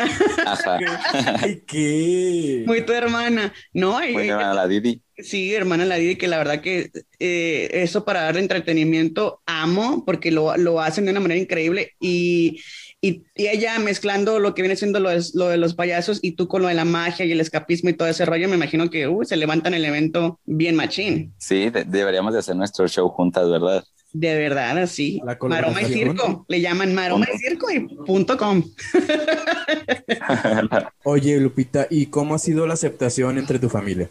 Ajá. 0.47 0.78
Ay, 1.43 1.62
¿qué? 1.66 2.64
Muy 2.66 2.85
tu 2.85 2.93
hermana, 2.93 3.53
¿no? 3.72 4.03
Y- 4.05 4.12
Bueno, 4.12 4.39
a 4.39 4.55
la 4.55 4.66
Didi. 4.71 5.03
Sí, 5.18 5.53
hermana 5.55 5.85
la 5.85 5.97
Didi, 5.97 6.16
que 6.16 6.29
la 6.29 6.39
verdad 6.39 6.62
que 6.62 6.91
eh, 7.18 7.68
eso 7.73 8.05
para 8.07 8.23
darle 8.23 8.41
entretenimiento 8.41 9.43
amo, 9.45 10.05
porque 10.07 10.31
lo, 10.31 10.57
lo 10.57 10.81
hacen 10.81 11.05
de 11.05 11.11
una 11.11 11.21
manera 11.21 11.39
increíble 11.39 11.93
y, 12.01 12.59
y, 13.03 13.25
y 13.37 13.49
ella 13.49 13.79
mezclando 13.79 14.39
lo 14.39 14.55
que 14.55 14.62
viene 14.62 14.77
siendo 14.77 14.99
lo 14.99 15.11
de, 15.11 15.23
lo 15.35 15.49
de 15.49 15.59
los 15.59 15.75
payasos 15.75 16.21
y 16.23 16.33
tú 16.33 16.49
con 16.49 16.62
lo 16.62 16.68
de 16.68 16.75
la 16.75 16.87
magia 16.87 17.27
y 17.27 17.33
el 17.33 17.41
escapismo 17.41 17.91
y 17.91 17.95
todo 17.95 18.09
ese 18.09 18.25
rollo, 18.25 18.49
me 18.49 18.57
imagino 18.57 18.89
que 18.89 19.09
uh, 19.09 19.25
se 19.25 19.37
levantan 19.37 19.75
el 19.75 19.85
evento 19.85 20.41
bien 20.47 20.75
machín. 20.75 21.35
Sí, 21.39 21.68
de- 21.68 21.85
deberíamos 21.85 22.33
de 22.33 22.39
hacer 22.39 22.57
nuestro 22.57 22.89
show 22.89 23.09
juntas, 23.11 23.51
¿verdad? 23.51 23.85
De 24.12 24.36
verdad, 24.36 24.76
así. 24.78 25.20
La 25.24 25.38
Maroma 25.40 25.82
y 25.82 25.86
circo, 25.86 26.44
le 26.48 26.61
llaman 26.61 26.94
maroma 26.94 27.26
y 27.32 27.38
circo 27.38 27.70
y 27.70 27.80
punto 27.80 28.36
com. 28.36 28.62
Oye, 31.04 31.38
Lupita, 31.38 31.86
¿y 31.88 32.06
cómo 32.06 32.34
ha 32.34 32.38
sido 32.38 32.66
la 32.66 32.74
aceptación 32.74 33.38
entre 33.38 33.58
tu 33.58 33.68
familia? 33.68 34.11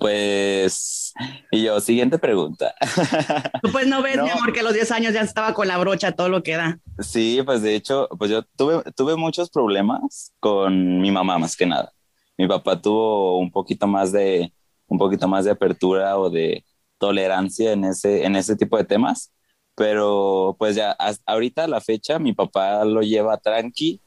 Pues, 0.00 1.12
y 1.50 1.64
yo, 1.64 1.80
siguiente 1.80 2.18
pregunta. 2.18 2.74
Tú 3.62 3.70
pues 3.70 3.86
no 3.86 4.02
ves, 4.02 4.16
No. 4.16 4.24
mi 4.24 4.30
amor, 4.30 4.52
que 4.52 4.60
a 4.60 4.62
los 4.62 4.72
10 4.72 4.90
años 4.92 5.12
ya 5.12 5.20
estaba 5.20 5.52
con 5.52 5.68
la 5.68 5.76
brocha, 5.78 6.12
todo 6.12 6.28
lo 6.28 6.42
que 6.42 6.56
da. 6.56 6.78
Sí, 7.00 7.40
pues 7.44 7.60
de 7.60 7.74
hecho, 7.74 8.08
pues 8.18 8.30
yo 8.30 8.42
tuve, 8.56 8.82
tuve 8.96 9.16
muchos 9.16 9.50
problemas 9.50 10.32
con 10.40 11.00
mi 11.00 11.10
mamá 11.10 11.38
más 11.38 11.56
que 11.56 11.66
nada. 11.66 11.92
Mi 12.38 12.48
papá 12.48 12.80
tuvo 12.80 13.38
un 13.38 13.50
poquito 13.50 13.86
más 13.86 14.10
de, 14.10 14.52
un 14.86 14.98
poquito 14.98 15.28
más 15.28 15.44
de 15.44 15.50
apertura 15.50 16.18
o 16.18 16.30
de 16.30 16.64
tolerancia 16.98 17.72
en 17.72 17.84
ese, 17.84 18.24
en 18.24 18.36
ese 18.36 18.56
tipo 18.56 18.78
de 18.78 18.84
temas, 18.84 19.32
pero 19.74 20.56
pues 20.58 20.76
ya 20.76 20.96
ahorita 21.26 21.66
la 21.66 21.80
fecha 21.80 22.18
mi 22.18 22.32
papá 22.32 22.84
lo 22.84 23.02
lleva 23.02 23.38
tranqui, 23.38 24.00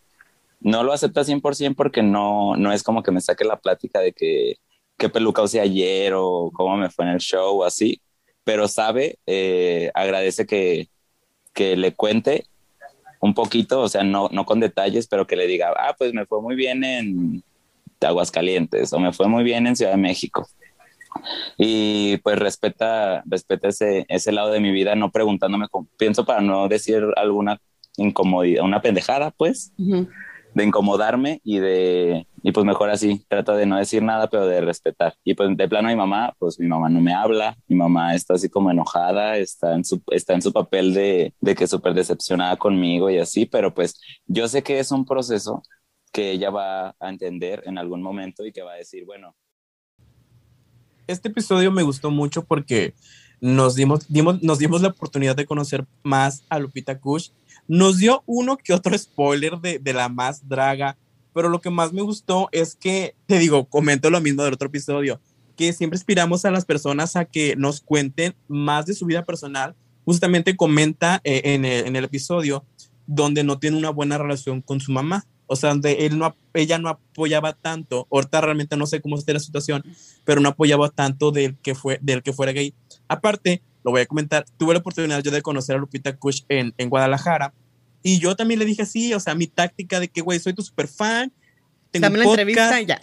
no 0.59 0.83
lo 0.83 0.93
acepta 0.93 1.23
100% 1.23 1.75
porque 1.75 2.01
no, 2.01 2.55
no 2.55 2.71
es 2.71 2.83
como 2.83 3.03
que 3.03 3.11
me 3.11 3.21
saque 3.21 3.45
la 3.45 3.59
plática 3.59 3.99
de 3.99 4.13
que 4.13 4.57
qué 4.97 5.09
peluca 5.09 5.43
usé 5.43 5.59
ayer 5.59 6.13
o 6.15 6.51
cómo 6.53 6.77
me 6.77 6.89
fue 6.89 7.05
en 7.05 7.11
el 7.11 7.19
show 7.19 7.61
o 7.61 7.63
así, 7.63 8.01
pero 8.43 8.67
sabe, 8.67 9.19
eh, 9.27 9.91
agradece 9.93 10.45
que, 10.45 10.89
que 11.53 11.75
le 11.75 11.93
cuente 11.93 12.45
un 13.19 13.33
poquito, 13.33 13.81
o 13.81 13.89
sea, 13.89 14.03
no, 14.03 14.29
no 14.31 14.45
con 14.45 14.59
detalles, 14.59 15.07
pero 15.07 15.27
que 15.27 15.35
le 15.35 15.47
diga, 15.47 15.73
ah, 15.77 15.95
pues 15.97 16.13
me 16.13 16.25
fue 16.25 16.41
muy 16.41 16.55
bien 16.55 16.83
en 16.83 17.43
Aguascalientes 18.01 18.93
o 18.93 18.99
me 18.99 19.11
fue 19.11 19.27
muy 19.27 19.43
bien 19.43 19.67
en 19.67 19.75
Ciudad 19.75 19.91
de 19.91 19.97
México. 19.97 20.47
Y 21.57 22.17
pues 22.17 22.37
respeta, 22.39 23.23
respeta 23.25 23.69
ese, 23.69 24.05
ese 24.09 24.31
lado 24.31 24.51
de 24.51 24.59
mi 24.59 24.71
vida, 24.71 24.95
no 24.95 25.11
preguntándome, 25.11 25.67
pienso 25.97 26.25
para 26.25 26.41
no 26.41 26.67
decir 26.67 27.03
alguna 27.15 27.59
incomodidad, 27.97 28.63
una 28.63 28.81
pendejada, 28.81 29.31
pues, 29.31 29.73
de 29.77 30.63
incomodarme 30.63 31.39
y 31.43 31.59
de, 31.59 32.27
y 32.41 32.51
pues 32.51 32.65
mejor 32.65 32.89
así, 32.89 33.25
trato 33.27 33.55
de 33.55 33.65
no 33.65 33.77
decir 33.77 34.01
nada, 34.01 34.29
pero 34.29 34.47
de 34.47 34.61
respetar. 34.61 35.15
Y 35.23 35.33
pues 35.33 35.55
de 35.55 35.67
plano 35.67 35.89
mi 35.89 35.95
mamá, 35.95 36.33
pues 36.39 36.59
mi 36.59 36.67
mamá 36.67 36.89
no 36.89 37.01
me 37.01 37.13
habla, 37.13 37.57
mi 37.67 37.75
mamá 37.75 38.15
está 38.15 38.35
así 38.35 38.49
como 38.49 38.71
enojada, 38.71 39.37
está 39.37 39.75
en 39.75 39.85
su, 39.85 40.01
está 40.11 40.33
en 40.33 40.41
su 40.41 40.51
papel 40.51 40.93
de, 40.93 41.33
de 41.41 41.55
que 41.55 41.67
súper 41.67 41.93
decepcionada 41.93 42.55
conmigo 42.57 43.09
y 43.09 43.19
así, 43.19 43.45
pero 43.45 43.73
pues 43.73 43.99
yo 44.25 44.47
sé 44.47 44.63
que 44.63 44.79
es 44.79 44.91
un 44.91 45.05
proceso 45.05 45.61
que 46.11 46.31
ella 46.31 46.49
va 46.49 46.95
a 46.99 47.09
entender 47.09 47.63
en 47.65 47.77
algún 47.77 48.01
momento 48.01 48.45
y 48.45 48.51
que 48.51 48.63
va 48.63 48.73
a 48.73 48.77
decir, 48.77 49.05
bueno, 49.05 49.35
Este 51.07 51.29
episodio 51.29 51.71
me 51.71 51.83
gustó 51.83 52.11
mucho 52.11 52.43
porque 52.43 52.93
nos 53.39 53.75
dimos, 53.75 54.05
dimos, 54.09 54.43
nos 54.43 54.59
dimos 54.59 54.81
la 54.81 54.89
oportunidad 54.89 55.37
de 55.37 55.45
conocer 55.45 55.85
más 56.03 56.43
a 56.49 56.59
Lupita 56.59 56.99
Kush. 56.99 57.29
Nos 57.65 57.97
dio 57.97 58.23
uno 58.25 58.57
que 58.57 58.73
otro 58.73 58.97
spoiler 58.97 59.57
de, 59.59 59.79
de 59.79 59.93
la 59.93 60.09
más 60.09 60.47
draga, 60.49 60.97
pero 61.33 61.47
lo 61.47 61.61
que 61.61 61.69
más 61.69 61.93
me 61.93 62.01
gustó 62.01 62.49
es 62.51 62.75
que, 62.75 63.15
te 63.25 63.39
digo, 63.39 63.65
comento 63.65 64.09
lo 64.09 64.19
mismo 64.19 64.43
del 64.43 64.55
otro 64.55 64.67
episodio, 64.67 65.21
que 65.55 65.71
siempre 65.71 65.97
inspiramos 65.97 66.43
a 66.43 66.51
las 66.51 66.65
personas 66.65 67.15
a 67.15 67.23
que 67.23 67.55
nos 67.55 67.79
cuenten 67.79 68.35
más 68.49 68.85
de 68.85 68.93
su 68.93 69.05
vida 69.05 69.23
personal. 69.23 69.75
Justamente 70.03 70.57
comenta 70.57 71.21
eh, 71.23 71.41
en, 71.45 71.63
el, 71.63 71.87
en 71.87 71.95
el 71.95 72.03
episodio 72.03 72.65
donde 73.05 73.45
no 73.45 73.59
tiene 73.59 73.77
una 73.77 73.91
buena 73.91 74.17
relación 74.17 74.61
con 74.61 74.81
su 74.81 74.91
mamá. 74.91 75.25
O 75.47 75.55
sea, 75.55 75.69
donde 75.69 76.05
él 76.05 76.17
no, 76.17 76.35
ella 76.53 76.77
no 76.77 76.89
apoyaba 76.89 77.53
tanto. 77.53 78.07
Ahorita 78.11 78.41
realmente 78.41 78.77
no 78.77 78.85
sé 78.85 79.01
cómo 79.01 79.17
esté 79.17 79.33
la 79.33 79.39
situación, 79.39 79.83
pero 80.25 80.41
no 80.41 80.49
apoyaba 80.49 80.89
tanto 80.89 81.31
del 81.31 81.55
que, 81.57 81.73
fue, 81.73 81.99
del 82.01 82.21
que 82.21 82.33
fuera 82.33 82.51
gay. 82.51 82.73
Aparte, 83.07 83.61
lo 83.83 83.91
voy 83.91 84.01
a 84.01 84.05
comentar, 84.05 84.45
tuve 84.57 84.73
la 84.73 84.79
oportunidad 84.79 85.23
yo 85.23 85.31
de 85.31 85.41
conocer 85.41 85.75
a 85.75 85.79
Lupita 85.79 86.15
Kush 86.17 86.41
en, 86.49 86.73
en 86.77 86.89
Guadalajara 86.89 87.53
y 88.03 88.19
yo 88.19 88.35
también 88.37 88.59
le 88.59 88.65
dije 88.65 88.83
así, 88.83 89.13
o 89.13 89.19
sea, 89.19 89.35
mi 89.35 89.47
táctica 89.47 89.99
de 89.99 90.07
que, 90.07 90.21
güey, 90.21 90.39
soy 90.39 90.53
tu 90.53 90.61
super 90.61 90.87
fan. 90.87 91.29
Tengo 91.91 92.05
Dame 92.05 92.15
un 92.15 92.19
la 92.19 92.25
podcast, 92.25 92.73
entrevista 92.73 92.81
ya. 92.81 92.99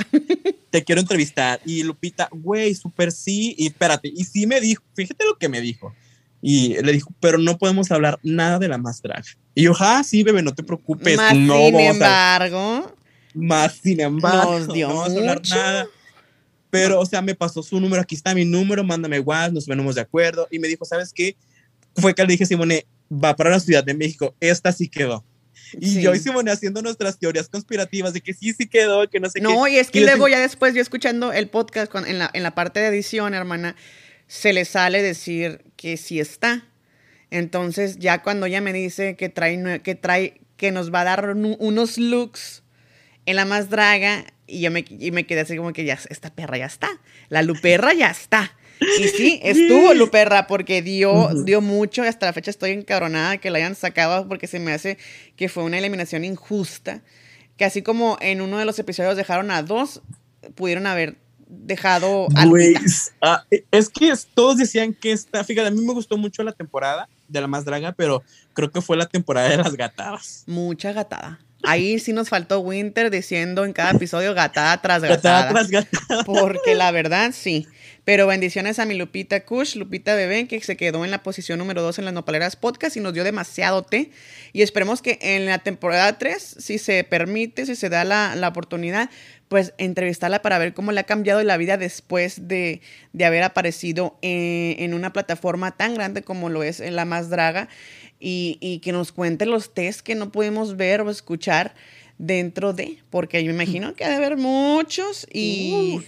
te 0.71 0.83
quiero 0.83 1.01
entrevistar. 1.03 1.61
Y 1.67 1.83
Lupita, 1.83 2.29
güey, 2.33 2.75
súper 2.75 3.13
sí. 3.13 3.55
Y 3.59 3.67
espérate, 3.67 4.09
y 4.09 4.25
sí 4.25 4.47
me 4.47 4.63
dijo, 4.63 4.83
fíjate 4.95 5.25
lo 5.27 5.37
que 5.37 5.51
me 5.51 5.61
dijo. 5.61 5.93
Y 6.47 6.75
le 6.83 6.93
dijo, 6.93 7.11
pero 7.21 7.39
no 7.39 7.57
podemos 7.57 7.91
hablar 7.91 8.19
nada 8.23 8.59
de 8.59 8.69
la 8.69 8.77
más 8.77 9.01
drag. 9.01 9.25
Y 9.55 9.63
yo, 9.63 9.73
ah, 9.81 10.03
sí, 10.05 10.23
bebé, 10.23 10.43
no 10.43 10.55
te 10.55 10.63
preocupes. 10.63 11.17
Más 11.17 11.35
no 11.35 11.57
sin 11.57 11.73
vamos 11.73 11.81
a- 11.83 11.91
embargo, 11.91 12.97
más 13.35 13.73
sin 13.83 14.01
embargo, 14.01 14.59
Nos 14.59 14.73
dio 14.75 14.89
no 14.89 14.95
vamos 14.97 15.15
a 15.15 15.17
hablar 15.19 15.37
mucho. 15.39 15.55
nada. 15.55 15.87
Pero, 16.69 17.01
o 17.01 17.07
sea, 17.07 17.23
me 17.23 17.35
pasó 17.35 17.63
su 17.63 17.81
número, 17.81 18.03
aquí 18.03 18.15
está 18.15 18.35
mi 18.35 18.45
número, 18.45 18.85
mándame 18.85 19.21
WhatsApp, 19.21 19.53
nos 19.55 19.65
ponemos 19.65 19.95
de 19.95 20.03
acuerdo. 20.03 20.47
Y 20.51 20.59
me 20.59 20.69
dijo, 20.69 20.85
¿sabes 20.85 21.13
qué? 21.15 21.35
Fue 21.97 22.15
que 22.15 22.23
le 22.23 22.33
dije, 22.33 22.45
Simone, 22.45 22.85
va 23.11 23.35
para 23.35 23.49
la 23.51 23.61
Ciudad 23.61 23.83
de 23.85 23.95
México, 23.95 24.35
esta 24.41 24.71
sí 24.73 24.89
quedó. 24.89 25.25
Y 25.81 25.87
Sí. 25.95 26.03
yo 26.03 26.15
y 26.15 26.19
Simone 26.19 26.51
haciendo 26.51 26.83
nuestras 26.83 27.19
teorías 27.19 27.49
conspirativas 27.49 28.13
de 28.13 28.21
que 28.21 28.35
sí, 28.35 28.53
sí 28.53 28.67
quedó, 28.69 29.09
que 29.09 29.19
no 29.19 29.31
sé 29.31 29.39
qué. 29.41 29.45
No, 29.45 29.67
y 29.67 29.77
es 29.77 29.91
que 29.91 30.01
yo 30.01 30.07
luego 30.07 30.29
ya 30.29 30.41
después, 30.41 30.75
yo 30.75 30.83
escuchando 30.83 31.33
el 31.33 31.49
podcast 31.49 31.91
con- 31.91 32.07
en, 32.07 32.19
la, 32.19 32.31
en 32.35 32.43
la 32.43 32.55
parte 32.55 32.81
de 32.81 32.89
edición, 32.89 33.33
hermana, 33.35 33.77
se 34.27 34.53
le 34.53 34.65
sale 34.65 35.03
decir 35.03 35.65
que 35.77 35.97
sí 35.97 36.21
está. 36.21 36.67
Entonces, 37.31 37.99
ya 37.99 38.23
cuando 38.23 38.47
ella 38.47 38.61
me 38.61 38.73
dice 38.73 39.17
que 39.17 39.29
trae, 39.29 39.81
que 39.83 39.95
trae, 39.95 40.41
que 40.57 40.71
nos 40.71 40.93
va 40.93 41.01
a 41.01 41.05
dar 41.05 41.31
unos 41.31 41.99
looks 41.99 42.63
en 43.27 43.37
la 43.37 43.45
más 43.45 43.71
draga, 43.71 44.25
y 44.47 44.61
yo 44.61 44.71
me, 44.71 44.85
y 44.89 45.11
me 45.11 45.27
quedé 45.27 45.41
así 45.41 45.57
como 45.57 45.73
que 45.73 45.85
ya, 45.85 45.99
esta 46.11 46.35
perra 46.35 46.59
ya 46.59 46.67
está. 46.67 46.89
La 47.29 47.43
Luperra 47.43 47.93
ya 47.95 48.11
está. 48.11 48.57
Y 48.99 49.09
sí, 49.09 49.41
estuvo 49.43 49.95
Luperra 49.95 50.47
porque 50.47 50.83
dio, 50.83 51.31
dio 51.45 51.61
mucho 51.61 52.05
y 52.05 52.09
hasta 52.09 52.27
la 52.27 52.33
fecha 52.33 52.51
estoy 52.51 52.73
encabronada 52.73 53.39
que 53.39 53.51
la 53.51 53.59
hayan 53.59 53.75
sacado 53.75 54.29
porque 54.29 54.47
se 54.47 54.59
me 54.59 54.73
hace 54.73 54.99
que 55.37 55.49
fue 55.49 55.65
una 55.65 55.79
eliminación 55.79 56.25
injusta. 56.25 57.03
Que 57.57 57.65
así 57.65 57.83
como 57.83 58.19
en 58.21 58.41
uno 58.41 58.59
de 58.59 58.65
los 58.65 58.79
episodios 58.79 59.17
dejaron 59.17 59.51
a 59.51 59.63
dos, 59.63 60.03
pudieron 60.55 60.87
haber 60.87 61.17
dejado 61.59 62.27
a 62.35 62.47
Güey, 62.47 62.75
Lupita. 62.75 62.91
ah, 63.23 63.45
es 63.71 63.89
que 63.89 64.13
todos 64.35 64.57
decían 64.59 64.95
que 64.95 65.13
esta, 65.13 65.43
fíjate, 65.45 65.69
a 65.69 65.71
mí 65.71 65.81
me 65.85 65.93
gustó 65.93 66.17
mucho 66.17 66.43
la 66.43 66.53
temporada 66.53 67.09
de 67.29 67.41
la 67.41 67.47
más 67.47 67.65
draga, 67.65 67.93
pero 67.93 68.23
creo 68.53 68.71
que 68.71 68.81
fue 68.81 68.97
la 68.97 69.07
temporada 69.07 69.49
de 69.49 69.57
las 69.59 69.75
gatadas. 69.77 70.45
Mucha 70.47 70.93
gatada. 70.93 71.41
Ahí 71.67 71.99
sí 71.99 72.13
nos 72.13 72.29
faltó 72.29 72.61
Winter 72.61 73.11
diciendo 73.11 73.65
en 73.65 73.73
cada 73.73 73.93
episodio 73.93 74.35
gatada 74.35 74.83
tras 74.83 75.01
Gatada 75.03 75.47
gatada. 75.47 75.51
tras 75.51 75.71
gatada. 75.71 76.25
Porque 76.25 76.75
la 76.75 76.91
verdad 76.91 77.31
sí. 77.33 77.67
Pero 78.05 78.27
bendiciones 78.27 78.79
a 78.79 78.85
mi 78.85 78.93
Lupita 78.95 79.47
Kush, 79.47 79.77
Lupita 79.77 80.15
Bebé, 80.15 80.47
que 80.47 80.61
se 80.61 80.77
quedó 80.77 81.07
en 81.07 81.11
la 81.11 81.23
posición 81.23 81.59
número 81.59 81.81
2 81.81 82.01
en 82.01 82.05
las 82.05 82.13
Nopaleras 82.13 82.55
Podcast 82.55 82.99
y 82.99 83.01
nos 83.01 83.15
dio 83.15 83.25
demasiado 83.25 83.83
té. 83.83 84.11
Y 84.53 84.61
esperemos 84.61 85.01
que 85.01 85.19
en 85.23 85.47
la 85.47 85.57
temporada 85.59 86.19
3, 86.19 86.57
si 86.59 86.77
se 86.77 87.03
permite, 87.03 87.65
si 87.65 87.77
se 87.77 87.89
da 87.89 88.05
la, 88.05 88.37
la 88.37 88.49
oportunidad, 88.49 89.09
pues 89.55 89.73
entrevistarla 89.79 90.43
para 90.43 90.59
ver 90.59 90.75
cómo 90.75 90.91
le 90.91 90.99
ha 90.99 91.05
cambiado 91.05 91.41
la 91.45 91.57
vida 91.57 91.77
después 91.77 92.49
de, 92.49 92.81
de 93.13 93.25
haber 93.25 93.45
aparecido 93.45 94.19
en, 94.21 94.83
en 94.83 94.95
una 94.95 95.13
plataforma 95.13 95.71
tan 95.77 95.95
grande 95.95 96.23
como 96.23 96.49
lo 96.49 96.65
es 96.65 96.81
en 96.81 96.97
La 96.97 97.05
Más 97.05 97.31
Draga 97.31 97.69
y, 98.19 98.59
y 98.61 98.81
que 98.81 98.91
nos 98.91 99.13
cuente 99.13 99.47
los 99.47 99.73
test 99.73 100.01
que 100.01 100.17
no 100.17 100.33
pudimos 100.33 100.77
ver 100.77 101.03
o 101.03 101.09
escuchar 101.09 101.73
dentro 102.19 102.73
de, 102.73 102.99
porque 103.11 103.45
yo 103.45 103.55
me 103.55 103.63
imagino 103.63 103.95
que 103.95 104.05
ha 104.05 104.09
de 104.09 104.17
haber 104.17 104.37
muchos 104.37 105.25
y, 105.33 106.01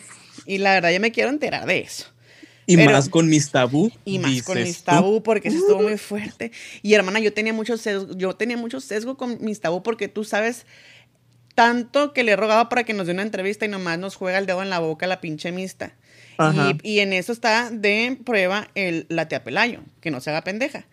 y 0.44 0.58
la 0.58 0.72
verdad 0.74 0.90
yo 0.90 0.98
me 0.98 1.12
quiero 1.12 1.30
enterar 1.30 1.66
de 1.66 1.78
eso. 1.78 2.06
Y 2.66 2.74
Pero- 2.74 2.90
más 2.90 3.08
con 3.08 3.28
mis 3.28 3.48
tabú. 3.52 3.92
Y 4.04 4.18
más 4.18 4.42
con 4.42 4.60
mis 4.60 4.82
tabú, 4.82 5.22
porque 5.22 5.50
eso 5.50 5.58
estuvo 5.58 5.82
muy 5.82 5.98
fuerte. 5.98 6.50
Y 6.82 6.94
hermana, 6.94 7.20
yo 7.20 7.32
tenía 7.32 7.52
mucho 7.52 7.76
sesgo, 7.76 8.12
yo 8.16 8.34
tenía 8.34 8.56
mucho 8.56 8.80
sesgo 8.80 9.16
con 9.16 9.38
mis 9.40 9.60
tabú 9.60 9.84
porque 9.84 10.08
tú 10.08 10.24
sabes 10.24 10.66
Tanto 11.56 12.12
que 12.12 12.22
le 12.22 12.32
he 12.32 12.36
rogado 12.36 12.68
para 12.68 12.84
que 12.84 12.92
nos 12.92 13.06
dé 13.06 13.14
una 13.14 13.22
entrevista 13.22 13.64
y 13.64 13.68
nomás 13.68 13.98
nos 13.98 14.14
juega 14.14 14.36
el 14.36 14.44
dedo 14.44 14.62
en 14.62 14.68
la 14.68 14.78
boca 14.78 15.06
la 15.06 15.22
pinche 15.22 15.52
mista. 15.52 15.94
Y, 16.82 16.96
y 16.96 16.98
en 17.00 17.14
eso 17.14 17.32
está 17.32 17.70
de 17.70 18.18
prueba 18.26 18.68
el, 18.74 19.06
la 19.08 19.26
tía 19.26 19.42
Pelayo, 19.42 19.80
que 20.02 20.10
no 20.10 20.20
se 20.20 20.28
haga 20.28 20.44
pendeja. 20.44 20.84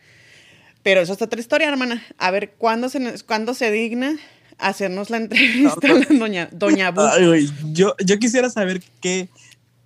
Pero 0.82 1.02
eso 1.02 1.12
es 1.12 1.22
otra 1.22 1.40
historia, 1.40 1.68
hermana. 1.68 2.02
A 2.18 2.32
ver, 2.32 2.52
¿cuándo 2.58 2.88
se, 2.88 3.14
cuándo 3.26 3.54
se 3.54 3.72
digna 3.72 4.18
hacernos 4.58 5.10
la 5.10 5.18
entrevista 5.18 5.88
a 5.90 5.94
la 5.96 6.06
doña, 6.10 6.48
doña 6.54 6.92
Bu? 6.92 7.02
Ay, 7.02 7.28
güey, 7.28 7.50
yo, 7.74 7.96
yo 8.06 8.18
quisiera 8.18 8.50
saber 8.50 8.82
qué, 9.02 9.28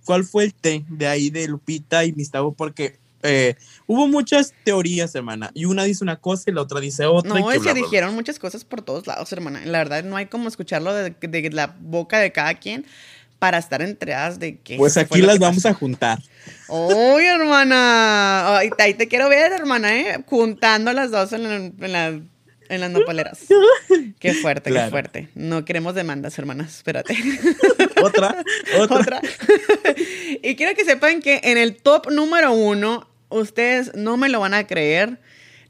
cuál 0.04 0.22
fue 0.22 0.44
el 0.44 0.54
té 0.54 0.84
de 0.88 1.08
ahí 1.08 1.30
de 1.30 1.48
Lupita 1.48 2.04
y 2.04 2.12
Mistavo, 2.12 2.52
porque 2.52 3.00
eh, 3.22 3.56
hubo 3.86 4.06
muchas 4.08 4.54
teorías, 4.64 5.14
hermana, 5.14 5.50
y 5.54 5.64
una 5.64 5.84
dice 5.84 6.04
una 6.04 6.16
cosa 6.16 6.50
y 6.50 6.52
la 6.54 6.62
otra 6.62 6.80
dice 6.80 7.06
otra. 7.06 7.28
No, 7.28 7.34
que 7.48 7.56
y 7.56 7.58
bla, 7.60 7.72
bla. 7.72 7.82
dijeron 7.82 8.14
muchas 8.14 8.38
cosas 8.38 8.64
por 8.64 8.82
todos 8.82 9.06
lados, 9.06 9.32
hermana. 9.32 9.60
La 9.64 9.78
verdad, 9.78 10.04
no 10.04 10.16
hay 10.16 10.26
como 10.26 10.48
escucharlo 10.48 10.94
de, 10.94 11.10
de 11.10 11.50
la 11.50 11.74
boca 11.80 12.18
de 12.18 12.30
cada 12.32 12.54
quien 12.54 12.86
para 13.38 13.58
estar 13.58 13.82
enteradas 13.82 14.38
de 14.38 14.58
que. 14.58 14.76
Pues 14.76 14.96
aquí 14.96 15.20
las 15.22 15.38
vamos 15.38 15.64
a 15.66 15.74
juntar. 15.74 16.18
¡Uy, 16.68 17.24
hermana! 17.24 18.58
Ay, 18.58 18.70
ahí 18.78 18.94
te 18.94 19.08
quiero 19.08 19.28
ver, 19.28 19.52
hermana, 19.52 19.96
¿eh? 19.98 20.24
Juntando 20.26 20.92
las 20.92 21.10
dos 21.10 21.32
en, 21.32 21.42
la- 21.44 21.54
en, 21.56 21.92
la- 21.92 22.20
en 22.70 22.80
las 22.82 22.90
nopaleras. 22.90 23.40
Qué 24.18 24.34
fuerte, 24.34 24.70
Claro. 24.70 24.86
qué 24.86 24.90
fuerte. 24.90 25.28
No 25.34 25.64
queremos 25.64 25.94
demandas, 25.94 26.38
hermanas, 26.38 26.76
espérate. 26.76 27.16
Otra, 28.02 28.44
otra. 28.78 29.20
y 30.42 30.54
quiero 30.56 30.74
que 30.76 30.84
sepan 30.84 31.20
que 31.22 31.40
en 31.44 31.58
el 31.58 31.76
top 31.76 32.10
número 32.10 32.52
uno, 32.52 33.07
ustedes 33.28 33.92
no 33.94 34.16
me 34.16 34.28
lo 34.28 34.40
van 34.40 34.54
a 34.54 34.66
creer. 34.66 35.20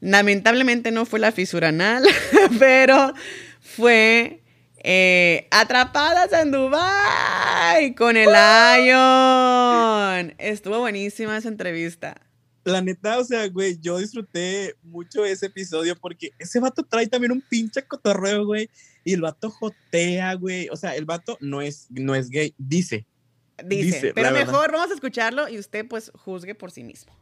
Lamentablemente 0.01 0.91
no 0.91 1.05
fue 1.05 1.19
la 1.19 1.31
fisura 1.31 1.69
anal, 1.69 2.03
pero 2.59 3.13
fue 3.59 4.41
eh, 4.77 5.47
Atrapadas 5.51 6.31
en 6.33 6.51
Dubai 6.51 7.93
con 7.95 8.15
el 8.15 8.29
Lion. 8.29 10.35
Estuvo 10.37 10.79
buenísima 10.79 11.37
esa 11.37 11.49
entrevista. 11.49 12.15
La 12.63 12.81
neta, 12.81 13.19
o 13.19 13.23
sea, 13.23 13.47
güey, 13.49 13.79
yo 13.79 13.97
disfruté 13.97 14.75
mucho 14.83 15.25
ese 15.25 15.47
episodio 15.47 15.95
porque 15.95 16.31
ese 16.37 16.59
vato 16.59 16.83
trae 16.83 17.07
también 17.07 17.31
un 17.31 17.41
pinche 17.41 17.83
cotorreo, 17.83 18.45
güey. 18.45 18.69
Y 19.03 19.13
el 19.13 19.21
vato 19.21 19.49
jotea, 19.49 20.33
güey. 20.35 20.69
O 20.69 20.75
sea, 20.75 20.95
el 20.95 21.05
vato 21.05 21.37
no 21.41 21.61
es, 21.61 21.87
no 21.89 22.15
es 22.15 22.29
gay, 22.29 22.53
dice. 22.57 23.05
Dice, 23.65 24.13
pero 24.13 24.31
verdad. 24.31 24.45
mejor 24.45 24.71
vamos 24.71 24.91
a 24.91 24.93
escucharlo 24.93 25.49
y 25.49 25.57
usted 25.57 25.85
pues 25.87 26.11
juzgue 26.15 26.55
por 26.55 26.71
sí 26.71 26.83
mismo. 26.83 27.13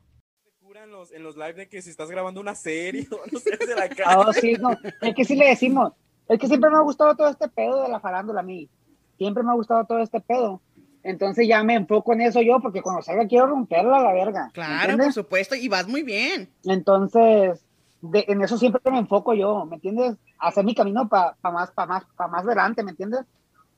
En 0.87 0.93
los, 0.93 1.11
en 1.11 1.21
los 1.21 1.35
live 1.35 1.53
de 1.53 1.67
que 1.67 1.81
si 1.81 1.89
estás 1.89 2.09
grabando 2.09 2.39
una 2.39 2.55
serie 2.55 3.05
o 3.11 3.19
no 3.29 3.39
sé, 3.39 3.57
de 3.57 3.75
la 3.75 3.89
oh, 4.17 4.31
sí, 4.31 4.53
no. 4.53 4.69
Es 5.01 5.13
que 5.15 5.25
sí 5.25 5.35
le 5.35 5.49
decimos. 5.49 5.91
Es 6.29 6.39
que 6.39 6.47
siempre 6.47 6.69
me 6.69 6.77
ha 6.77 6.81
gustado 6.81 7.13
todo 7.13 7.27
este 7.27 7.49
pedo 7.49 7.83
de 7.83 7.89
la 7.89 7.99
farándula 7.99 8.39
a 8.39 8.43
mí. 8.43 8.69
Siempre 9.17 9.43
me 9.43 9.51
ha 9.51 9.55
gustado 9.55 9.83
todo 9.83 9.99
este 9.99 10.21
pedo. 10.21 10.61
Entonces 11.03 11.45
ya 11.45 11.61
me 11.61 11.73
enfoco 11.73 12.13
en 12.13 12.21
eso 12.21 12.41
yo, 12.41 12.61
porque 12.61 12.81
cuando 12.81 13.01
salga 13.01 13.27
quiero 13.27 13.47
romperla 13.47 13.97
a 13.97 14.03
la 14.03 14.13
verga. 14.13 14.45
¿me 14.45 14.51
Claro, 14.53 14.97
por 14.97 15.11
supuesto, 15.11 15.55
y 15.55 15.67
vas 15.67 15.89
muy 15.89 16.03
bien. 16.03 16.53
Entonces, 16.63 17.65
de- 17.99 18.23
en 18.29 18.41
eso 18.41 18.57
siempre 18.57 18.81
me 18.89 18.99
enfoco 18.99 19.33
yo, 19.33 19.65
¿me 19.65 19.75
entiendes? 19.75 20.15
Hacer 20.39 20.63
mi 20.63 20.73
camino 20.73 21.09
para 21.09 21.35
más, 21.43 21.69
para 21.71 21.87
más, 21.87 22.03
para 22.15 22.29
más 22.29 22.45
adelante, 22.45 22.81
¿me 22.81 22.91
entiendes? 22.91 23.25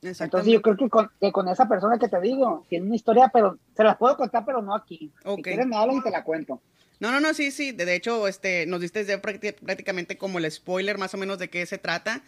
Entonces 0.02 0.52
yo 0.52 0.62
creo 0.62 0.76
que 0.76 0.88
con, 0.88 1.10
que 1.20 1.32
con 1.32 1.48
esa 1.48 1.68
persona 1.68 1.98
que 1.98 2.08
te 2.08 2.20
digo, 2.20 2.64
tiene 2.68 2.86
una 2.86 2.94
historia, 2.94 3.30
pero 3.32 3.58
se 3.76 3.82
las 3.82 3.96
puedo 3.96 4.16
contar, 4.16 4.44
pero 4.46 4.62
no 4.62 4.74
aquí. 4.76 5.12
Si 5.22 5.28
Ok. 5.28 5.40
quieres 5.42 5.66
me 5.66 5.76
hablas 5.76 5.96
y 5.96 6.02
te 6.02 6.10
la 6.10 6.22
cuento. 6.22 6.60
No, 7.00 7.10
no, 7.10 7.18
no, 7.20 7.34
sí, 7.34 7.50
sí. 7.50 7.72
De 7.72 7.84
de 7.86 7.94
hecho, 7.94 8.28
este, 8.28 8.66
nos 8.66 8.80
diste 8.80 9.04
ya 9.04 9.20
prácti- 9.20 9.54
prácticamente 9.54 10.16
como 10.16 10.38
el 10.38 10.50
spoiler 10.50 10.98
más 10.98 11.12
o 11.14 11.16
menos 11.16 11.38
de 11.38 11.48
qué 11.50 11.66
se 11.66 11.78
trata. 11.78 12.22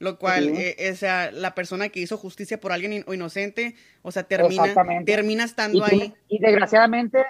Lo 0.00 0.16
cual, 0.20 0.50
eh, 0.50 0.76
es, 0.78 1.02
ah, 1.02 1.32
la 1.32 1.56
persona 1.56 1.88
que 1.88 1.98
hizo 1.98 2.16
justicia 2.16 2.60
por 2.60 2.70
alguien 2.70 2.92
in- 2.92 3.04
o 3.08 3.14
inocente, 3.14 3.74
o 4.02 4.12
sea, 4.12 4.22
termina, 4.22 4.62
termina 5.04 5.42
estando 5.42 5.78
y, 5.78 5.82
ahí. 5.90 6.14
y 6.28 6.38
desgraciadamente 6.38 7.24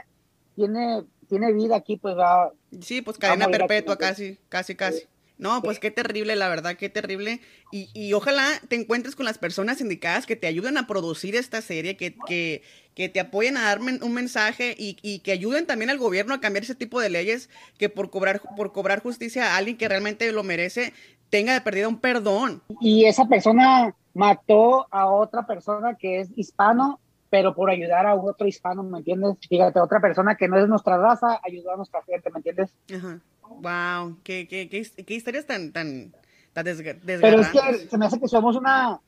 tiene, 0.55 1.05
tiene 1.31 1.53
vida 1.55 1.77
aquí, 1.77 1.97
pues 1.97 2.15
va. 2.15 2.53
Sí, 2.83 3.01
pues 3.01 3.17
cadena 3.17 3.47
aquí, 3.47 3.57
perpetua 3.57 3.95
¿me 3.95 3.99
casi, 3.99 4.39
casi, 4.51 4.75
casi. 4.75 5.05
No, 5.39 5.63
pues 5.63 5.79
qué 5.79 5.91
terrible, 5.93 6.35
la 6.37 6.49
verdad, 6.49 6.77
qué 6.77 6.89
terrible. 6.89 7.41
Y, 7.71 7.91
y 7.95 8.13
ojalá 8.13 8.45
te 8.69 8.75
encuentres 8.77 9.15
con 9.15 9.25
las 9.25 9.39
personas 9.39 9.81
indicadas 9.81 10.27
que 10.27 10.35
te 10.37 10.49
ayuden 10.49 10.77
a 10.77 10.87
producir 10.89 11.37
esta 11.37 11.63
serie, 11.63 11.97
que, 11.97 12.17
que, 12.25 12.63
que 12.95 13.09
te 13.09 13.21
apoyen 13.21 13.57
a 13.57 13.63
dar 13.63 13.81
men- 13.81 14.03
un 14.03 14.15
mensaje 14.15 14.75
y, 14.77 14.97
y 15.03 15.21
que 15.21 15.31
ayuden 15.33 15.67
también 15.67 15.91
al 15.91 15.99
gobierno 15.99 16.35
a 16.35 16.41
cambiar 16.41 16.65
ese 16.65 16.75
tipo 16.75 17.01
de 17.01 17.11
leyes 17.11 17.51
que 17.79 17.89
por 17.89 18.11
cobrar, 18.11 18.43
por 18.57 18.73
cobrar 18.73 19.01
justicia 19.01 19.55
a 19.55 19.57
alguien 19.57 19.77
que 19.79 19.89
realmente 19.89 20.31
lo 20.33 20.43
merece, 20.43 20.93
tenga 21.31 21.53
de 21.55 21.61
perdida 21.61 21.89
un 21.89 22.01
perdón. 22.01 22.63
Y 22.81 23.05
esa 23.05 23.27
persona 23.27 23.95
mató 24.15 24.89
a 24.91 25.07
otra 25.09 25.47
persona 25.47 25.95
que 25.95 26.21
es 26.21 26.31
hispano, 26.37 27.01
pero 27.31 27.55
por 27.55 27.71
ayudar 27.71 28.07
a 28.07 28.15
otro 28.17 28.47
hispano, 28.47 28.83
¿me 28.83 28.99
entiendes? 28.99 29.37
Fíjate, 29.49 29.81
otra 29.81 30.01
persona 30.01 30.37
que 30.37 30.49
no 30.49 30.59
es 30.59 30.67
nuestra 30.69 30.97
raza 30.97 31.41
ayudó 31.45 31.73
a 31.73 31.77
nuestra 31.77 32.03
gente, 32.03 32.31
¿me 32.31 32.39
entiendes? 32.39 32.75
Ajá. 32.93 33.21
Wow, 33.51 34.19
qué, 34.23 34.47
qué, 34.49 34.69
qué, 34.69 34.87
qué 35.05 35.15
historias 35.15 35.47
tan, 35.47 35.73
tan, 35.73 36.13
tan 36.53 36.67
desga- 36.67 36.99
Pero 37.05 37.41
es 37.41 37.53
desgarrantes. 37.53 37.83
que 37.83 37.89
se 37.89 37.99
me 37.99 38.07
hace 38.07 38.21
que 38.21 38.29
somos 38.29 38.57
una, 38.57 39.01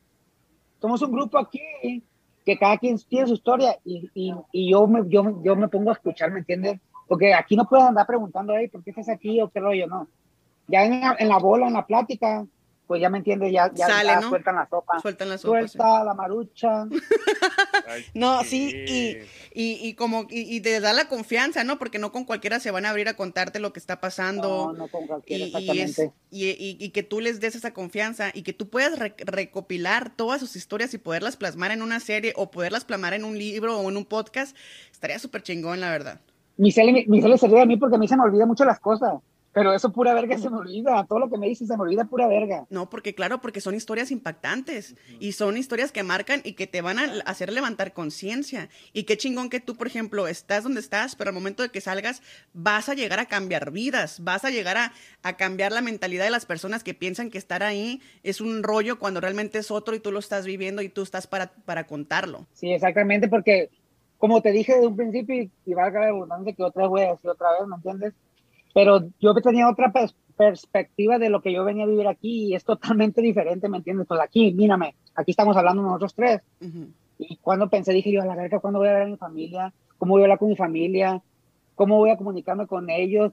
somos 0.80 1.00
un 1.02 1.12
grupo 1.12 1.38
aquí 1.38 1.60
que 2.44 2.58
cada 2.58 2.78
quien 2.78 2.98
tiene 3.08 3.26
su 3.26 3.34
historia 3.34 3.76
y, 3.84 4.10
y, 4.14 4.34
y 4.52 4.70
yo, 4.70 4.86
me, 4.86 5.02
yo, 5.08 5.42
yo 5.42 5.54
me 5.56 5.68
pongo 5.68 5.90
a 5.90 5.94
escuchar, 5.94 6.30
¿me 6.32 6.40
entiendes? 6.40 6.80
Porque 7.06 7.34
aquí 7.34 7.54
no 7.56 7.66
puedes 7.68 7.84
andar 7.86 8.06
preguntando, 8.06 8.54
hey, 8.56 8.68
¿por 8.68 8.82
qué 8.82 8.90
estás 8.90 9.08
aquí 9.08 9.40
o 9.40 9.50
qué 9.50 9.60
rollo? 9.60 9.86
No. 9.86 10.08
Ya 10.68 10.84
en 10.84 11.00
la, 11.00 11.16
en 11.18 11.28
la 11.28 11.38
bola, 11.38 11.66
en 11.66 11.74
la 11.74 11.86
plática, 11.86 12.46
pues 12.90 13.00
ya 13.00 13.08
me 13.08 13.18
entiendes, 13.18 13.52
ya, 13.52 13.70
ya, 13.72 13.86
Sale, 13.86 14.08
ya 14.08 14.20
¿no? 14.20 14.30
sueltan 14.30 14.56
la 14.56 14.68
sopa. 14.68 14.98
Sueltan 14.98 15.28
la 15.28 15.38
sopa, 15.38 15.62
sí. 15.62 15.68
Suelta 15.78 16.02
la 16.02 16.12
marucha. 16.12 16.88
No, 18.14 18.42
sí, 18.44 18.72
y, 18.88 19.16
y, 19.52 19.88
y 19.88 19.94
como, 19.94 20.26
y, 20.28 20.56
y 20.56 20.60
te 20.60 20.80
da 20.80 20.92
la 20.92 21.06
confianza, 21.08 21.64
¿no? 21.64 21.78
Porque 21.78 21.98
no 21.98 22.10
con 22.12 22.24
cualquiera 22.24 22.58
se 22.60 22.70
van 22.70 22.84
a 22.86 22.90
abrir 22.90 23.08
a 23.08 23.14
contarte 23.14 23.58
lo 23.60 23.72
que 23.72 23.78
está 23.80 24.00
pasando. 24.00 24.72
No, 24.72 24.72
no 24.72 24.88
con 24.88 25.06
cualquiera, 25.06 25.44
y, 25.44 25.48
y, 25.48 25.50
es- 25.80 25.90
exactamente. 25.90 26.12
y, 26.30 26.46
y- 26.50 26.76
y 26.80 26.88
que 26.90 27.02
tú 27.04 27.20
les 27.20 27.40
des 27.40 27.54
esa 27.54 27.72
confianza 27.72 28.30
y 28.34 28.42
que 28.42 28.52
tú 28.52 28.68
puedas 28.68 28.98
re- 28.98 29.14
recopilar 29.18 30.10
todas 30.14 30.40
sus 30.40 30.56
historias 30.56 30.92
y 30.94 30.98
poderlas 30.98 31.36
plasmar 31.36 31.70
en 31.70 31.82
una 31.82 32.00
serie 32.00 32.32
o 32.36 32.50
poderlas 32.50 32.84
plasmar 32.84 33.14
en 33.14 33.24
un 33.24 33.38
libro 33.38 33.78
o 33.78 33.88
en 33.88 33.96
un 33.96 34.04
podcast, 34.04 34.56
estaría 34.90 35.18
súper 35.18 35.42
chingón, 35.42 35.80
la 35.80 35.90
verdad. 35.90 36.20
Michelle, 36.56 37.04
Michelle 37.08 37.38
se 37.38 37.46
ríe 37.48 37.60
de 37.60 37.66
mí 37.66 37.76
porque 37.76 37.96
a 37.96 37.98
mí 37.98 38.06
se 38.08 38.16
me 38.16 38.22
olvidan 38.24 38.48
mucho 38.48 38.64
las 38.64 38.80
cosas. 38.80 39.14
Pero 39.52 39.72
eso 39.72 39.90
pura 39.90 40.14
verga 40.14 40.38
se 40.38 40.48
me 40.48 40.58
olvida. 40.58 41.04
Todo 41.08 41.18
lo 41.18 41.28
que 41.28 41.36
me 41.36 41.48
dice 41.48 41.66
se 41.66 41.76
me 41.76 41.82
olvida 41.82 42.04
pura 42.04 42.28
verga. 42.28 42.66
No, 42.70 42.88
porque 42.88 43.14
claro, 43.14 43.40
porque 43.40 43.60
son 43.60 43.74
historias 43.74 44.12
impactantes 44.12 44.94
y 45.18 45.32
son 45.32 45.56
historias 45.56 45.90
que 45.90 46.04
marcan 46.04 46.40
y 46.44 46.52
que 46.52 46.68
te 46.68 46.82
van 46.82 46.98
a 46.98 47.04
hacer 47.26 47.52
levantar 47.52 47.92
conciencia. 47.92 48.68
Y 48.92 49.04
qué 49.04 49.16
chingón 49.16 49.50
que 49.50 49.58
tú, 49.58 49.76
por 49.76 49.88
ejemplo, 49.88 50.28
estás 50.28 50.62
donde 50.62 50.80
estás, 50.80 51.16
pero 51.16 51.30
al 51.30 51.34
momento 51.34 51.62
de 51.62 51.70
que 51.70 51.80
salgas 51.80 52.22
vas 52.52 52.88
a 52.88 52.94
llegar 52.94 53.18
a 53.18 53.26
cambiar 53.26 53.72
vidas, 53.72 54.22
vas 54.22 54.44
a 54.44 54.50
llegar 54.50 54.76
a, 54.76 54.92
a 55.22 55.36
cambiar 55.36 55.72
la 55.72 55.80
mentalidad 55.80 56.24
de 56.24 56.30
las 56.30 56.46
personas 56.46 56.84
que 56.84 56.94
piensan 56.94 57.30
que 57.30 57.38
estar 57.38 57.62
ahí 57.64 58.00
es 58.22 58.40
un 58.40 58.62
rollo 58.62 58.98
cuando 58.98 59.20
realmente 59.20 59.58
es 59.58 59.70
otro 59.70 59.96
y 59.96 60.00
tú 60.00 60.12
lo 60.12 60.20
estás 60.20 60.46
viviendo 60.46 60.80
y 60.82 60.88
tú 60.88 61.02
estás 61.02 61.26
para, 61.26 61.52
para 61.64 61.86
contarlo. 61.86 62.46
Sí, 62.52 62.72
exactamente, 62.72 63.28
porque 63.28 63.70
como 64.18 64.42
te 64.42 64.52
dije 64.52 64.78
de 64.78 64.86
un 64.86 64.96
principio, 64.96 65.34
y, 65.34 65.50
y 65.64 65.74
valga 65.74 66.00
la 66.00 66.06
redundancia 66.06 66.52
que 66.52 66.62
otra 66.62 66.82
vez 66.82 66.90
voy 66.90 67.02
a 67.02 67.10
decir 67.12 67.30
otra 67.30 67.48
vez, 67.58 67.66
¿me 67.66 67.76
entiendes? 67.76 68.14
Pero 68.74 69.00
yo 69.18 69.34
tenía 69.34 69.68
otra 69.68 69.92
pers- 69.92 70.14
perspectiva 70.36 71.18
de 71.18 71.28
lo 71.28 71.42
que 71.42 71.52
yo 71.52 71.64
venía 71.64 71.84
a 71.84 71.88
vivir 71.88 72.06
aquí 72.08 72.46
y 72.46 72.54
es 72.54 72.64
totalmente 72.64 73.20
diferente, 73.20 73.68
¿me 73.68 73.78
entiendes? 73.78 74.06
Pues 74.06 74.20
aquí, 74.20 74.52
mírame, 74.52 74.94
aquí 75.14 75.32
estamos 75.32 75.56
hablando 75.56 75.82
nosotros 75.82 76.14
tres. 76.14 76.40
Y 77.18 77.36
cuando 77.36 77.68
pensé, 77.68 77.92
dije 77.92 78.10
yo, 78.12 78.22
a 78.22 78.26
la 78.26 78.36
verga, 78.36 78.60
¿cuándo 78.60 78.78
voy 78.78 78.88
a 78.88 78.94
ver 78.94 79.02
a 79.02 79.06
mi 79.06 79.16
familia? 79.16 79.74
¿Cómo 79.98 80.14
voy 80.14 80.22
a 80.22 80.24
hablar 80.24 80.38
con 80.38 80.48
mi 80.48 80.56
familia? 80.56 81.22
¿Cómo 81.74 81.96
voy 81.98 82.10
a 82.10 82.16
comunicarme 82.16 82.66
con 82.66 82.88
ellos? 82.88 83.32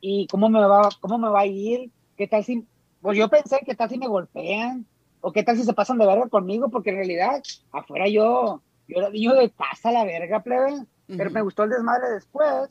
¿Y 0.00 0.26
cómo 0.28 0.48
me 0.48 0.60
va, 0.60 0.88
cómo 1.00 1.18
me 1.18 1.28
va 1.28 1.40
a 1.40 1.46
ir? 1.46 1.90
¿Qué 2.16 2.26
tal 2.26 2.44
si, 2.44 2.64
pues 3.02 3.18
yo 3.18 3.28
pensé, 3.28 3.60
¿qué 3.66 3.74
tal 3.74 3.90
si 3.90 3.98
me 3.98 4.06
golpean? 4.08 4.86
¿O 5.20 5.32
qué 5.32 5.42
tal 5.42 5.56
si 5.56 5.64
se 5.64 5.74
pasan 5.74 5.98
de 5.98 6.06
verga 6.06 6.28
conmigo? 6.28 6.70
Porque 6.70 6.90
en 6.90 6.96
realidad, 6.96 7.42
afuera 7.72 8.08
yo, 8.08 8.62
yo 8.86 8.98
era 8.98 9.10
niño 9.10 9.34
de 9.34 9.50
casa, 9.50 9.92
la 9.92 10.04
verga, 10.04 10.42
plebe. 10.42 10.72
Pero 11.16 11.30
me 11.30 11.42
gustó 11.42 11.64
el 11.64 11.70
desmadre 11.70 12.10
después. 12.14 12.70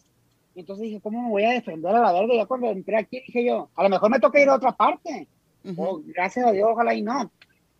Y 0.57 0.61
entonces 0.61 0.85
dije, 0.85 0.99
¿cómo 0.99 1.21
me 1.21 1.29
voy 1.29 1.43
a 1.43 1.51
defender 1.51 1.95
a 1.95 2.01
la 2.01 2.11
verga? 2.11 2.33
Ya 2.33 2.47
cuando 2.47 2.71
entré 2.71 2.97
aquí 2.97 3.21
dije 3.27 3.45
yo, 3.45 3.69
a 3.75 3.83
lo 3.83 3.89
mejor 3.89 4.09
me 4.09 4.19
toca 4.19 4.41
ir 4.41 4.49
a 4.49 4.55
otra 4.55 4.71
parte. 4.71 5.27
O, 5.77 6.01
gracias 6.03 6.47
a 6.47 6.51
Dios, 6.51 6.67
ojalá 6.71 6.95
y 6.95 7.03
no. 7.03 7.31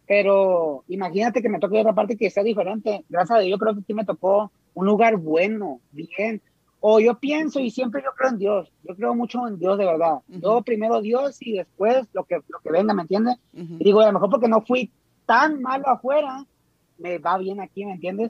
Pero 0.06 0.84
imagínate 0.88 1.42
que 1.42 1.50
me 1.50 1.58
toque 1.58 1.74
ir 1.74 1.80
a 1.80 1.82
otra 1.82 1.96
parte 1.96 2.16
que 2.16 2.30
sea 2.30 2.44
diferente. 2.44 3.04
Gracias 3.10 3.40
a 3.40 3.42
Dios, 3.42 3.50
yo 3.50 3.58
creo 3.58 3.74
que 3.74 3.80
aquí 3.80 3.96
me 3.96 4.06
tocó 4.06 4.52
un 4.76 4.86
lugar 4.86 5.18
bueno, 5.18 5.82
bien. 5.92 6.40
O 6.80 7.00
yo 7.00 7.18
pienso 7.18 7.60
y 7.60 7.72
siempre 7.72 8.04
yo 8.06 8.12
creo 8.16 8.30
en 8.30 8.38
Dios. 8.38 8.72
Yo 8.84 8.96
creo 8.96 9.16
mucho 9.16 9.48
en 9.48 9.58
Dios 9.58 9.76
de 9.80 9.86
verdad. 9.86 10.20
Yo 10.28 10.62
primero 10.62 11.02
Dios 11.02 11.42
y 11.42 11.54
después 11.54 12.06
lo 12.14 12.26
que, 12.26 12.36
lo 12.48 12.60
que 12.60 12.70
venga, 12.72 12.94
¿me 12.94 13.02
entiendes? 13.02 13.38
Y 13.54 13.84
digo, 13.86 14.02
a 14.02 14.06
lo 14.06 14.14
mejor 14.14 14.30
porque 14.30 14.50
no 14.50 14.62
fui 14.62 14.92
tan 15.26 15.64
malo 15.64 15.88
afuera, 15.88 16.46
me 17.00 17.18
va 17.18 17.40
bien 17.40 17.60
aquí, 17.60 17.86
¿me 17.86 17.94
entiendes? 17.94 18.30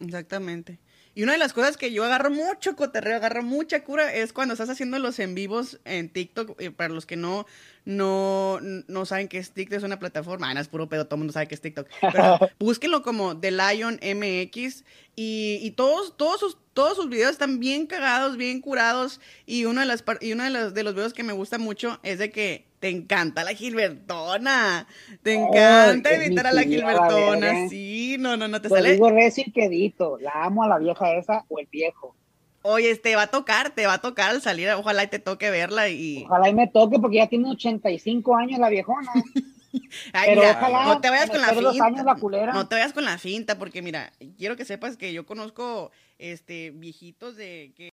Exactamente. 0.00 0.80
Y 1.14 1.22
una 1.22 1.32
de 1.32 1.38
las 1.38 1.52
cosas 1.52 1.76
que 1.76 1.92
yo 1.92 2.04
agarro 2.04 2.30
mucho 2.30 2.74
coterreo, 2.74 3.16
agarro 3.16 3.42
mucha 3.42 3.84
cura, 3.84 4.12
es 4.12 4.32
cuando 4.32 4.54
estás 4.54 4.68
haciendo 4.68 4.98
los 4.98 5.18
en 5.18 5.34
vivos 5.34 5.78
en 5.84 6.08
TikTok. 6.08 6.60
eh, 6.60 6.70
para 6.70 6.92
los 6.92 7.06
que 7.06 7.16
no, 7.16 7.46
no, 7.84 8.58
no 8.60 9.06
saben 9.06 9.28
qué 9.28 9.38
es 9.38 9.52
TikTok, 9.52 9.78
es 9.78 9.84
una 9.84 9.98
plataforma. 9.98 10.50
Ah, 10.50 10.54
no, 10.54 10.60
es 10.60 10.68
puro 10.68 10.88
pedo, 10.88 11.04
todo 11.04 11.16
el 11.16 11.18
mundo 11.20 11.32
sabe 11.32 11.46
que 11.46 11.54
es 11.54 11.60
TikTok. 11.60 11.86
Pero 12.00 12.38
búsquenlo 12.58 13.02
como 13.02 13.38
The 13.38 13.52
Lion 13.52 14.00
MX. 14.02 14.84
Y, 15.16 15.60
y 15.62 15.70
todos, 15.72 16.16
todos, 16.16 16.40
sus, 16.40 16.58
todos 16.72 16.96
sus 16.96 17.08
videos 17.08 17.30
están 17.30 17.60
bien 17.60 17.86
cagados, 17.86 18.36
bien 18.36 18.60
curados. 18.60 19.20
Y 19.46 19.66
uno 19.66 19.80
de, 19.80 19.86
las, 19.86 20.02
y 20.20 20.32
uno 20.32 20.42
de, 20.44 20.50
los, 20.50 20.74
de 20.74 20.82
los 20.82 20.94
videos 20.94 21.12
que 21.12 21.22
me 21.22 21.32
gusta 21.32 21.58
mucho 21.58 22.00
es 22.02 22.18
de 22.18 22.30
que 22.30 22.64
te 22.80 22.90
encanta 22.90 23.44
la 23.44 23.54
Gilbertona. 23.54 24.86
Te 25.22 25.32
encanta 25.34 26.10
es 26.10 26.18
mi 26.18 26.26
imitar 26.26 26.46
a 26.48 26.52
la 26.52 26.64
Gilbertona. 26.64 27.46
verga. 27.46 27.68
Sí, 28.14 28.20
no, 28.20 28.36
no, 28.36 28.46
no 28.46 28.60
te 28.60 28.68
Lo 28.68 28.76
sale. 28.76 28.92
digo 28.92 29.10
recio 29.10 29.42
y 29.46 29.50
quedito. 29.50 30.18
La 30.20 30.44
amo 30.44 30.62
a 30.62 30.68
la 30.68 30.78
vieja 30.78 31.14
esa 31.16 31.44
o 31.48 31.58
el 31.58 31.66
viejo. 31.66 32.14
Oye, 32.62 32.94
te 32.96 33.16
va 33.16 33.22
a 33.22 33.26
tocar, 33.26 33.70
te 33.70 33.86
va 33.86 33.94
a 33.94 34.00
tocar 34.00 34.30
al 34.30 34.40
salir, 34.40 34.70
ojalá 34.70 35.02
y 35.04 35.08
te 35.08 35.18
toque 35.18 35.50
verla 35.50 35.88
y... 35.88 36.22
Ojalá 36.24 36.48
y 36.48 36.54
me 36.54 36.66
toque 36.68 36.98
porque 36.98 37.16
ya 37.18 37.26
tiene 37.26 37.50
85 37.50 38.36
años 38.36 38.58
la 38.60 38.68
viejona. 38.70 39.10
Ay, 40.12 40.28
Pero 40.30 40.40
mira, 40.42 40.52
ojalá 40.58 40.84
no 40.86 41.00
te 41.00 41.10
vayas 41.10 41.30
con 41.30 41.40
la 41.42 41.48
finta. 41.48 41.84
años 41.84 42.04
la 42.04 42.14
culera. 42.14 42.52
No 42.52 42.68
te 42.68 42.76
vayas 42.76 42.92
con 42.92 43.04
la 43.04 43.18
finta, 43.18 43.58
porque 43.58 43.82
mira, 43.82 44.12
quiero 44.38 44.56
que 44.56 44.64
sepas 44.64 44.96
que 44.96 45.12
yo 45.12 45.26
conozco 45.26 45.90
este 46.18 46.70
viejitos 46.70 47.36
de 47.36 47.72
que. 47.76 47.90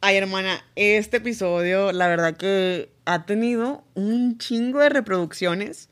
Ay, 0.00 0.16
hermana, 0.16 0.64
este 0.76 1.16
episodio, 1.18 1.90
la 1.92 2.06
verdad 2.08 2.36
que 2.36 2.90
ha 3.06 3.24
tenido 3.26 3.84
un 3.94 4.38
chingo 4.38 4.80
de 4.80 4.88
reproducciones, 4.88 5.88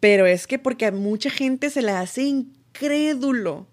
pero 0.00 0.26
es 0.26 0.46
que 0.46 0.58
porque 0.58 0.86
a 0.86 0.92
mucha 0.92 1.30
gente 1.30 1.70
se 1.70 1.82
le 1.82 1.92
hace 1.92 2.22
incrédulo 2.22 3.68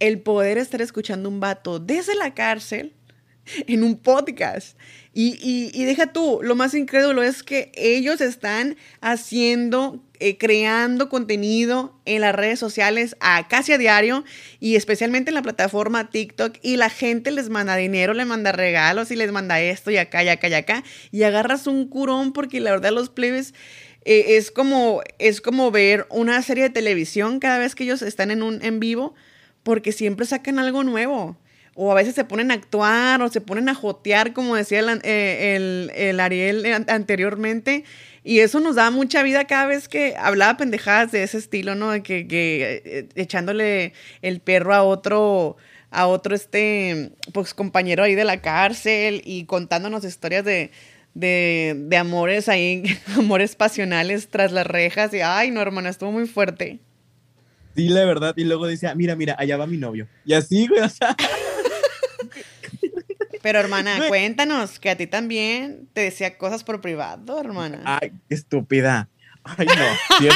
el 0.00 0.20
poder 0.20 0.58
estar 0.58 0.80
escuchando 0.80 1.28
un 1.28 1.40
vato 1.40 1.80
desde 1.80 2.14
la 2.14 2.34
cárcel 2.34 2.94
en 3.66 3.82
un 3.84 3.98
podcast. 3.98 4.78
Y, 5.12 5.38
y- 5.42 5.70
y 5.74 5.84
deja 5.84 6.12
tú, 6.12 6.40
lo 6.42 6.54
más 6.54 6.74
incrédulo 6.74 7.22
es 7.22 7.42
que 7.42 7.72
ellos 7.74 8.20
están 8.20 8.76
haciendo, 9.00 10.02
eh, 10.24 10.38
creando 10.38 11.08
contenido 11.08 11.94
en 12.04 12.20
las 12.22 12.34
redes 12.34 12.58
sociales 12.58 13.16
a 13.20 13.46
casi 13.48 13.72
a 13.72 13.78
diario 13.78 14.24
y 14.60 14.76
especialmente 14.76 15.30
en 15.30 15.34
la 15.34 15.42
plataforma 15.42 16.10
TikTok 16.10 16.56
y 16.62 16.76
la 16.76 16.88
gente 16.90 17.30
les 17.30 17.50
manda 17.50 17.76
dinero, 17.76 18.14
les 18.14 18.26
manda 18.26 18.52
regalos 18.52 19.10
y 19.10 19.16
les 19.16 19.32
manda 19.32 19.60
esto 19.60 19.90
y 19.90 19.96
acá 19.98 20.22
y 20.24 20.28
acá 20.28 20.48
y 20.48 20.54
acá 20.54 20.84
y 21.10 21.22
agarras 21.24 21.66
un 21.66 21.88
curón 21.88 22.32
porque 22.32 22.60
la 22.60 22.70
verdad 22.70 22.92
los 22.92 23.10
plebes 23.10 23.54
eh, 24.04 24.36
es 24.36 24.50
como 24.50 25.02
es 25.18 25.40
como 25.40 25.70
ver 25.70 26.06
una 26.10 26.40
serie 26.42 26.64
de 26.64 26.70
televisión 26.70 27.38
cada 27.40 27.58
vez 27.58 27.74
que 27.74 27.84
ellos 27.84 28.02
están 28.02 28.30
en 28.30 28.42
un 28.42 28.62
en 28.62 28.80
vivo 28.80 29.14
porque 29.62 29.92
siempre 29.92 30.26
sacan 30.26 30.58
algo 30.58 30.84
nuevo. 30.84 31.36
O 31.76 31.90
a 31.90 31.94
veces 31.96 32.14
se 32.14 32.22
ponen 32.24 32.52
a 32.52 32.54
actuar 32.54 33.20
o 33.20 33.28
se 33.30 33.40
ponen 33.40 33.68
a 33.68 33.74
jotear, 33.74 34.32
como 34.32 34.54
decía 34.54 34.78
el, 34.78 35.00
eh, 35.02 35.56
el- 35.56 35.90
el 35.96 36.20
Ariel 36.20 36.64
an- 36.66 36.86
anteriormente. 36.88 37.82
Y 38.24 38.40
eso 38.40 38.58
nos 38.58 38.76
da 38.76 38.90
mucha 38.90 39.22
vida 39.22 39.44
cada 39.46 39.66
vez 39.66 39.86
que 39.86 40.16
hablaba 40.16 40.56
pendejadas 40.56 41.12
de 41.12 41.22
ese 41.22 41.36
estilo, 41.36 41.74
¿no? 41.74 41.90
De 41.90 42.02
que, 42.02 42.26
que, 42.26 42.82
eh, 42.84 43.08
echándole 43.16 43.92
el 44.22 44.40
perro 44.40 44.74
a 44.74 44.82
otro, 44.82 45.58
a 45.90 46.06
otro 46.06 46.34
este, 46.34 47.12
pues 47.34 47.52
compañero 47.52 48.02
ahí 48.02 48.14
de 48.14 48.24
la 48.24 48.40
cárcel 48.40 49.20
y 49.26 49.44
contándonos 49.44 50.04
historias 50.04 50.42
de, 50.42 50.70
de, 51.12 51.74
de 51.76 51.96
amores 51.98 52.48
ahí, 52.48 52.84
amores 53.18 53.56
pasionales 53.56 54.28
tras 54.28 54.52
las 54.52 54.66
rejas. 54.66 55.12
Y 55.12 55.20
ay, 55.20 55.50
no, 55.50 55.60
hermana, 55.60 55.90
estuvo 55.90 56.10
muy 56.10 56.26
fuerte. 56.26 56.80
Sí, 57.76 57.88
la 57.88 58.06
verdad. 58.06 58.32
Y 58.36 58.44
luego 58.44 58.66
decía, 58.66 58.94
mira, 58.94 59.16
mira, 59.16 59.36
allá 59.38 59.58
va 59.58 59.66
mi 59.66 59.76
novio. 59.76 60.08
Y 60.24 60.32
así, 60.32 60.66
güey, 60.66 60.80
o 60.80 60.88
sea. 60.88 61.14
Pero 63.44 63.58
hermana, 63.58 63.98
cuéntanos 64.08 64.80
que 64.80 64.88
a 64.88 64.96
ti 64.96 65.06
también 65.06 65.86
te 65.92 66.00
decía 66.00 66.38
cosas 66.38 66.64
por 66.64 66.80
privado, 66.80 67.38
hermana. 67.38 67.82
Ay, 67.84 68.10
qué 68.26 68.34
estúpida. 68.34 69.08
Ay, 69.44 69.66
no. 69.66 70.28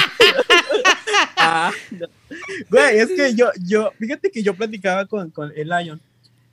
Ah, 1.40 1.72
no. 1.92 2.06
Güey, 2.68 2.98
es 2.98 3.08
que 3.08 3.34
yo, 3.34 3.50
yo, 3.64 3.92
fíjate 3.98 4.30
que 4.30 4.42
yo 4.42 4.54
platicaba 4.54 5.06
con, 5.06 5.30
con 5.30 5.52
el 5.56 5.68
Lion, 5.68 6.00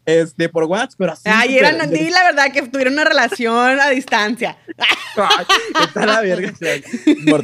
este, 0.05 0.49
por 0.49 0.65
WhatsApp, 0.65 0.95
pero 0.97 1.13
así. 1.13 1.23
Ay, 1.25 1.57
eran, 1.57 1.89
di 1.89 2.09
la 2.09 2.23
verdad 2.23 2.51
que 2.51 2.61
tuvieron 2.63 2.93
una 2.93 3.05
relación 3.05 3.79
a 3.79 3.89
distancia. 3.89 4.57
Ay, 5.17 5.45
está 5.85 6.05
la 6.05 6.21
verga. 6.21 6.51
o 6.53 6.55
sea, 6.55 6.75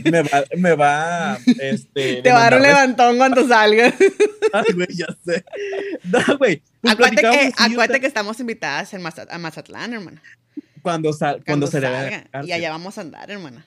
me 0.03 0.21
va, 0.23 0.43
me 0.57 0.75
va, 0.75 1.37
este. 1.59 2.21
Te 2.21 2.31
va 2.31 2.39
a 2.39 2.43
dar 2.49 2.55
un 2.57 2.61
levantón 2.63 3.17
cuando 3.17 3.47
salgas. 3.47 3.93
Ay, 4.53 4.73
güey, 4.73 4.87
ya 4.91 5.07
sé. 5.25 5.43
No, 6.03 6.37
güey. 6.37 6.61
pues 6.81 6.93
acuérdate 6.93 7.21
que, 7.21 7.51
acuérdate 7.57 7.99
que 8.01 8.07
estamos 8.07 8.39
invitadas 8.39 8.93
en 8.93 9.01
Maza- 9.01 9.27
a 9.29 9.37
Mazatlán, 9.37 9.93
hermana. 9.93 10.21
Cuando, 10.81 11.13
sal, 11.13 11.35
cuando, 11.45 11.45
Cuando, 11.45 11.67
se 11.67 11.79
le 11.81 11.87
salga. 11.87 12.23
cárcel. 12.31 12.49
Y 12.49 12.53
allá 12.53 12.69
vamos 12.71 12.97
a 12.97 13.01
andar, 13.01 13.29
hermana. 13.31 13.65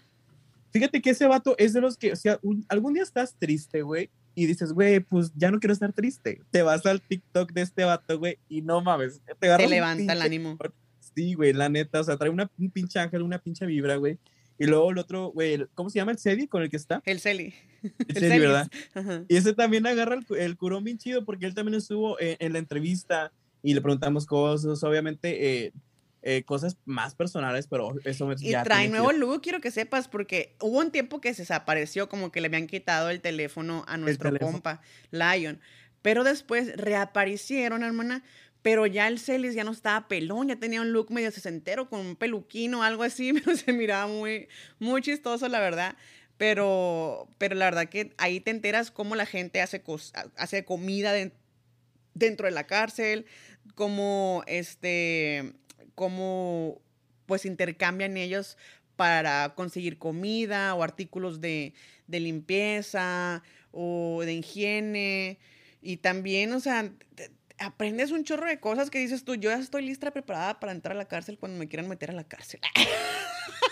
Fíjate 0.72 1.00
que 1.00 1.10
ese 1.10 1.26
vato 1.26 1.54
es 1.58 1.72
de 1.72 1.80
los 1.80 1.96
que, 1.96 2.12
o 2.12 2.16
sea, 2.16 2.38
un- 2.42 2.66
algún 2.68 2.94
día 2.94 3.02
estás 3.04 3.34
triste, 3.38 3.82
güey, 3.82 4.10
y 4.34 4.46
dices, 4.46 4.72
güey, 4.72 5.00
pues 5.00 5.32
ya 5.34 5.50
no 5.50 5.58
quiero 5.58 5.72
estar 5.72 5.92
triste. 5.92 6.40
Te 6.50 6.62
vas 6.62 6.84
al 6.86 7.00
TikTok 7.00 7.52
de 7.52 7.62
este 7.62 7.84
vato, 7.84 8.18
güey, 8.18 8.38
y 8.48 8.62
no 8.62 8.80
mames, 8.80 9.20
te, 9.38 9.68
levanta 9.68 10.12
el 10.12 10.22
ánimo. 10.22 10.58
Sí, 11.14 11.34
güey, 11.34 11.52
la 11.52 11.68
neta, 11.68 12.00
o 12.00 12.04
sea, 12.04 12.16
trae 12.16 12.30
una, 12.30 12.50
un 12.58 12.70
pinche 12.70 12.98
ángel, 12.98 13.22
una 13.22 13.38
pinche 13.38 13.66
vibra, 13.66 13.96
güey. 13.96 14.18
Y 14.58 14.66
luego 14.66 14.90
el 14.90 14.98
otro, 14.98 15.32
güey, 15.32 15.66
¿cómo 15.74 15.90
se 15.90 15.98
llama 15.98 16.12
el 16.12 16.18
Cedi 16.18 16.46
con 16.46 16.62
el 16.62 16.70
que 16.70 16.76
está? 16.76 17.02
El 17.04 17.20
Celi. 17.20 17.54
El 17.82 18.16
Celis. 18.16 18.40
¿verdad? 18.40 18.70
Ajá. 18.94 19.24
Y 19.28 19.36
ese 19.36 19.52
también 19.52 19.86
agarra 19.86 20.14
el, 20.14 20.36
el 20.36 20.56
curón 20.56 20.84
bien 20.84 20.98
chido 20.98 21.24
porque 21.24 21.46
él 21.46 21.54
también 21.54 21.74
estuvo 21.74 22.18
en, 22.20 22.36
en 22.38 22.52
la 22.52 22.60
entrevista 22.60 23.32
y 23.62 23.74
le 23.74 23.80
preguntamos 23.80 24.26
cosas, 24.26 24.82
obviamente, 24.84 25.64
eh, 25.64 25.72
eh, 26.26 26.42
cosas 26.42 26.78
más 26.86 27.14
personales, 27.14 27.66
pero 27.66 27.94
eso 28.04 28.32
Y 28.40 28.50
ya 28.52 28.62
trae 28.64 28.86
que 28.86 28.90
nuevo 28.90 29.12
look, 29.12 29.42
quiero 29.42 29.60
que 29.60 29.70
sepas, 29.70 30.08
porque 30.08 30.56
hubo 30.60 30.78
un 30.78 30.90
tiempo 30.90 31.20
que 31.20 31.34
se 31.34 31.42
desapareció, 31.42 32.08
como 32.08 32.32
que 32.32 32.40
le 32.40 32.46
habían 32.46 32.66
quitado 32.66 33.10
el 33.10 33.20
teléfono 33.20 33.84
a 33.86 33.98
nuestro 33.98 34.30
compa, 34.52 34.80
Lion. 35.10 35.60
Pero 36.00 36.24
después 36.24 36.74
reaparecieron, 36.76 37.82
hermana. 37.82 38.24
Pero 38.62 38.86
ya 38.86 39.08
el 39.08 39.18
Celis 39.18 39.54
ya 39.54 39.64
no 39.64 39.72
estaba 39.72 40.08
pelón, 40.08 40.48
ya 40.48 40.56
tenía 40.56 40.80
un 40.80 40.92
look 40.92 41.10
medio 41.10 41.30
sesentero 41.30 41.90
con 41.90 42.00
un 42.00 42.16
peluquín 42.16 42.72
o 42.72 42.82
algo 42.82 43.02
así, 43.02 43.32
pero 43.44 43.54
se 43.54 43.74
miraba 43.74 44.06
muy, 44.06 44.48
muy 44.78 45.02
chistoso, 45.02 45.46
la 45.48 45.60
verdad. 45.60 45.94
Pero, 46.38 47.28
pero 47.36 47.54
la 47.54 47.66
verdad 47.66 47.90
que 47.90 48.14
ahí 48.16 48.40
te 48.40 48.50
enteras 48.50 48.90
cómo 48.90 49.14
la 49.14 49.26
gente 49.26 49.60
hace, 49.60 49.84
cos- 49.84 50.12
hace 50.36 50.64
comida 50.64 51.12
de- 51.12 51.32
dentro 52.14 52.46
de 52.46 52.52
la 52.52 52.66
cárcel, 52.66 53.26
cómo 53.74 54.42
este, 54.46 55.52
cómo 55.94 56.80
pues 57.26 57.44
intercambian 57.44 58.16
ellos 58.16 58.56
para 58.96 59.54
conseguir 59.54 59.98
comida 59.98 60.74
o 60.74 60.82
artículos 60.82 61.40
de, 61.40 61.74
de 62.06 62.20
limpieza 62.20 63.42
o 63.72 64.22
de 64.24 64.34
higiene. 64.34 65.38
Y 65.82 65.98
también, 65.98 66.52
o 66.52 66.60
sea, 66.60 66.90
te- 67.14 67.30
aprendes 67.58 68.10
un 68.10 68.24
chorro 68.24 68.46
de 68.46 68.60
cosas 68.60 68.90
que 68.90 68.98
dices 68.98 69.24
tú, 69.24 69.34
yo 69.34 69.50
ya 69.50 69.58
estoy 69.58 69.84
lista, 69.84 70.10
preparada 70.12 70.60
para 70.60 70.72
entrar 70.72 70.94
a 70.96 70.98
la 70.98 71.08
cárcel 71.08 71.38
cuando 71.38 71.58
me 71.58 71.68
quieran 71.68 71.88
meter 71.88 72.10
a 72.10 72.14
la 72.14 72.24
cárcel. 72.24 72.60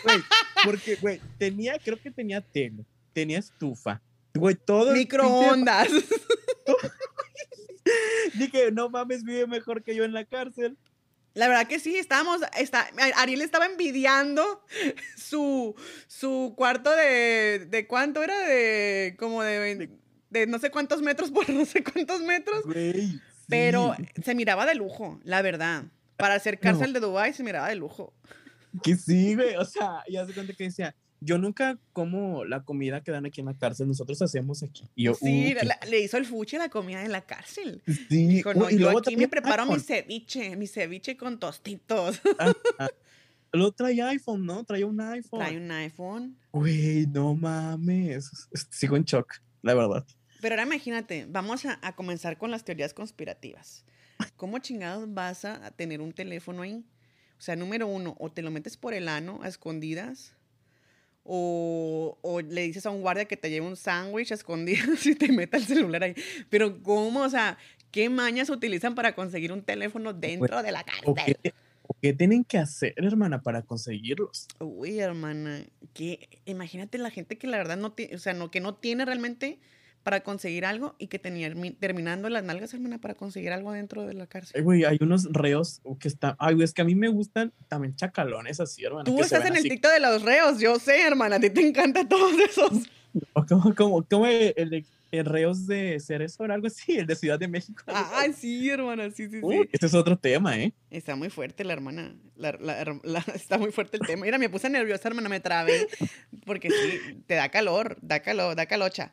Güey, 0.05 0.19
porque, 0.65 0.97
güey, 0.97 1.21
tenía, 1.39 1.79
creo 1.79 2.01
que 2.01 2.11
tenía 2.11 2.41
tele, 2.41 2.85
tenía 3.13 3.39
estufa, 3.39 4.03
güey, 4.35 4.57
todo. 4.57 4.93
Microondas. 4.93 5.89
Dije, 8.35 8.71
no 8.73 8.89
mames, 8.91 9.25
vive 9.25 9.47
mejor 9.47 9.83
que 9.83 9.95
yo 9.95 10.05
en 10.05 10.13
la 10.13 10.25
cárcel. 10.25 10.77
La 11.35 11.49
verdad 11.49 11.67
que 11.67 11.79
sí, 11.79 11.97
estábamos, 11.97 12.41
está, 12.59 12.89
Ariel 13.17 13.41
estaba 13.41 13.67
envidiando 13.67 14.65
su, 15.17 15.75
su 16.07 16.55
cuarto 16.57 16.91
de, 16.91 17.67
de 17.71 17.87
cuánto 17.87 18.23
era, 18.23 18.39
de 18.41 19.17
como 19.19 19.43
de, 19.43 19.91
de 20.31 20.47
no 20.47 20.59
sé 20.59 20.71
cuántos 20.71 21.01
metros 21.03 21.31
por 21.31 21.49
no 21.51 21.65
sé 21.65 21.83
cuántos 21.83 22.21
metros, 22.21 22.65
Güey. 22.65 23.21
pero 23.49 23.95
se 24.23 24.35
miraba 24.35 24.67
de 24.67 24.75
lujo, 24.75 25.21
la 25.25 25.43
verdad. 25.43 25.85
Para 26.17 26.35
hacer 26.35 26.59
cárcel 26.61 26.93
de 26.93 27.01
Dubai 27.01 27.33
se 27.33 27.43
miraba 27.43 27.69
de 27.69 27.75
lujo. 27.77 28.13
que 28.83 28.97
sí, 28.97 29.35
güey, 29.35 29.57
o 29.57 29.65
sea, 29.65 30.05
ya 30.09 30.25
se 30.27 30.33
cuenta 30.35 30.53
que 30.53 30.65
decía, 30.65 30.95
yo 31.25 31.39
nunca 31.39 31.79
como 31.93 32.45
la 32.45 32.65
comida 32.65 33.03
que 33.03 33.11
dan 33.13 33.27
aquí 33.27 33.41
en 33.41 33.47
la 33.47 33.57
cárcel, 33.57 33.89
nosotros 33.89 34.21
hacemos 34.23 34.63
aquí. 34.63 34.89
Y 34.95 35.05
yo, 35.05 35.15
Sí, 35.15 35.55
"Uh, 35.61 35.65
la- 35.65 35.79
le 35.89 36.01
hizo 36.01 36.17
el 36.17 36.27
fuchi 36.27 36.57
la 36.57 36.69
comida 36.69 37.05
en 37.05 37.13
la 37.13 37.23
cárcel. 37.23 37.83
Sí, 37.87 38.27
Dijo, 38.27 38.55
no, 38.55 38.67
uy, 38.67 38.75
y 38.75 38.79
yo 38.79 38.87
luego 38.87 38.99
aquí 38.99 39.17
me 39.17 39.29
preparo 39.29 39.67
mi 39.67 39.79
ceviche, 39.81 40.57
mi 40.57 40.67
ceviche 40.67 41.17
con 41.17 41.39
tostitos. 41.39 42.21
Ah, 42.39 42.53
ah. 42.79 42.89
Luego 43.55 43.73
traía 43.73 44.09
iPhone, 44.09 44.47
¿no? 44.47 44.65
Traía 44.65 44.87
un 44.87 44.99
iPhone. 44.99 45.39
Trae 45.41 45.57
un 45.59 45.71
iPhone. 45.71 46.39
Güey, 46.53 47.07
no 47.07 47.35
mames. 47.35 48.49
Sigo 48.71 48.97
en 48.97 49.05
shock, 49.05 49.35
la 49.61 49.75
verdad. 49.75 50.07
Pero 50.41 50.55
ahora 50.55 50.63
imagínate, 50.65 51.27
vamos 51.29 51.67
a, 51.67 51.79
a 51.83 51.95
comenzar 51.95 52.39
con 52.39 52.51
las 52.51 52.65
teorías 52.65 52.95
conspirativas. 52.95 53.85
¿Cómo 54.37 54.59
chingados 54.59 55.13
vas 55.13 55.45
a, 55.45 55.67
a 55.67 55.71
tener 55.71 56.01
un 56.01 56.13
teléfono 56.15 56.63
ahí? 56.63 56.83
O 57.39 57.43
sea, 57.43 57.55
número 57.55 57.87
uno, 57.87 58.17
o 58.19 58.33
te 58.33 58.41
lo 58.41 58.51
metes 58.51 58.79
por 58.79 58.95
el 58.95 59.07
ano 59.09 59.41
a 59.43 59.49
escondidas, 59.49 60.35
o, 61.25 62.19
o 62.23 62.41
le 62.41 62.63
dices 62.63 62.87
a 62.87 62.91
un 62.91 63.01
guardia 63.01 63.27
que 63.27 63.37
te 63.37 63.51
lleve 63.51 63.67
un 63.67 63.77
sándwich 63.77 64.33
escondido 64.33 64.97
si 64.97 65.15
te 65.15 65.31
meta 65.33 65.57
el 65.57 65.65
celular 65.65 66.03
ahí. 66.03 66.15
Pero 66.51 66.83
¿cómo? 66.83 67.21
O 67.21 67.31
sea, 67.31 67.59
¿qué 67.91 68.09
mañas 68.09 68.51
utilizan 68.51 68.95
para 68.95 69.15
conseguir 69.15 69.53
un 69.53 69.63
teléfono 69.63 70.13
dentro 70.13 70.63
de 70.63 70.73
la 70.73 70.85
¿O 71.05 71.15
cárcel? 71.15 71.37
qué, 71.43 71.55
o 71.83 71.95
qué 72.01 72.13
tienen 72.13 72.45
que 72.45 72.59
hacer, 72.59 72.95
hermana, 72.97 73.43
para 73.43 73.63
conseguirlos? 73.63 74.49
Uy, 74.59 74.99
hermana, 74.99 75.65
que 75.95 76.29
imagínate 76.45 76.99
la 76.99 77.11
gente 77.11 77.39
que 77.39 77.47
la 77.47 77.59
verdad 77.59 77.77
no 77.77 77.93
tiene, 77.93 78.15
o 78.15 78.19
sea, 78.19 78.33
no, 78.35 78.51
que 78.51 78.61
no 78.61 78.75
tiene 78.75 79.05
realmente 79.05 79.61
para 80.03 80.21
conseguir 80.23 80.65
algo 80.65 80.95
y 80.99 81.07
que 81.07 81.19
tenía, 81.19 81.53
terminando 81.79 82.29
las 82.29 82.43
nalgas, 82.45 82.75
hermana, 82.75 82.99
para 82.99 83.15
conseguir 83.15 83.53
algo 83.53 83.73
dentro 83.73 84.07
de 84.07 84.15
la 84.15 84.27
cárcel. 84.27 84.55
Ay, 84.57 84.63
güey, 84.63 84.85
hay 84.85 84.99
unos 85.01 85.25
reos 85.33 85.81
que 86.01 86.09
están. 86.09 86.35
Ay, 86.39 86.55
güey, 86.55 86.65
es 86.65 86.73
que 86.75 86.83
a 86.83 86.85
mí 86.85 86.95
me 86.95 87.09
gustan 87.09 87.53
también 87.69 87.95
chacalones 87.97 88.61
así, 88.61 88.85
hermana. 88.85 89.05
Tú 89.05 89.21
estás 89.21 89.45
en 89.45 89.57
el 89.57 89.63
TikTok 89.63 89.93
de 89.93 90.01
los 90.01 90.23
reos, 90.23 90.59
yo 90.59 90.79
sé, 90.79 91.03
hermana, 91.07 91.37
a 91.37 91.41
ti 91.41 91.51
te 91.51 91.67
encantan 91.67 92.09
todos 92.09 92.33
esos. 92.39 92.71
Como, 93.47 93.75
como, 93.75 94.03
como 94.05 94.27
el, 94.27 94.71
de- 94.71 94.87
el 95.11 95.27
reos 95.27 95.67
de 95.67 96.01
Cerezo 96.01 96.45
o 96.45 96.51
algo 96.51 96.67
así, 96.67 96.97
el 96.97 97.07
de 97.07 97.15
Ciudad 97.15 97.39
de 97.39 97.47
México. 97.47 97.83
Ay, 97.87 98.33
sí, 98.33 98.71
hermana, 98.71 99.11
sí, 99.11 99.25
sí, 99.27 99.33
sí. 99.33 99.41
Uy, 99.43 99.69
este 99.71 99.85
es 99.85 99.93
otro 99.93 100.17
tema, 100.17 100.59
¿eh? 100.59 100.73
Está 100.91 101.15
muy 101.15 101.29
fuerte 101.29 101.63
la 101.63 101.75
hermana. 101.75 102.15
La- 102.37 102.57
la- 102.59 102.99
la- 103.05 103.19
está 103.35 103.59
muy 103.59 103.71
fuerte 103.71 103.99
el 103.99 104.07
tema. 104.07 104.25
Mira, 104.25 104.39
me 104.39 104.49
puse 104.49 104.71
nerviosa, 104.71 105.09
hermana, 105.09 105.29
me 105.29 105.41
trabé. 105.41 105.89
Porque 106.47 106.71
sí, 106.71 107.23
te 107.27 107.35
da 107.35 107.51
calor, 107.51 107.99
da 108.01 108.21
calor, 108.21 108.57
da 108.57 108.65
calocha. 108.65 109.13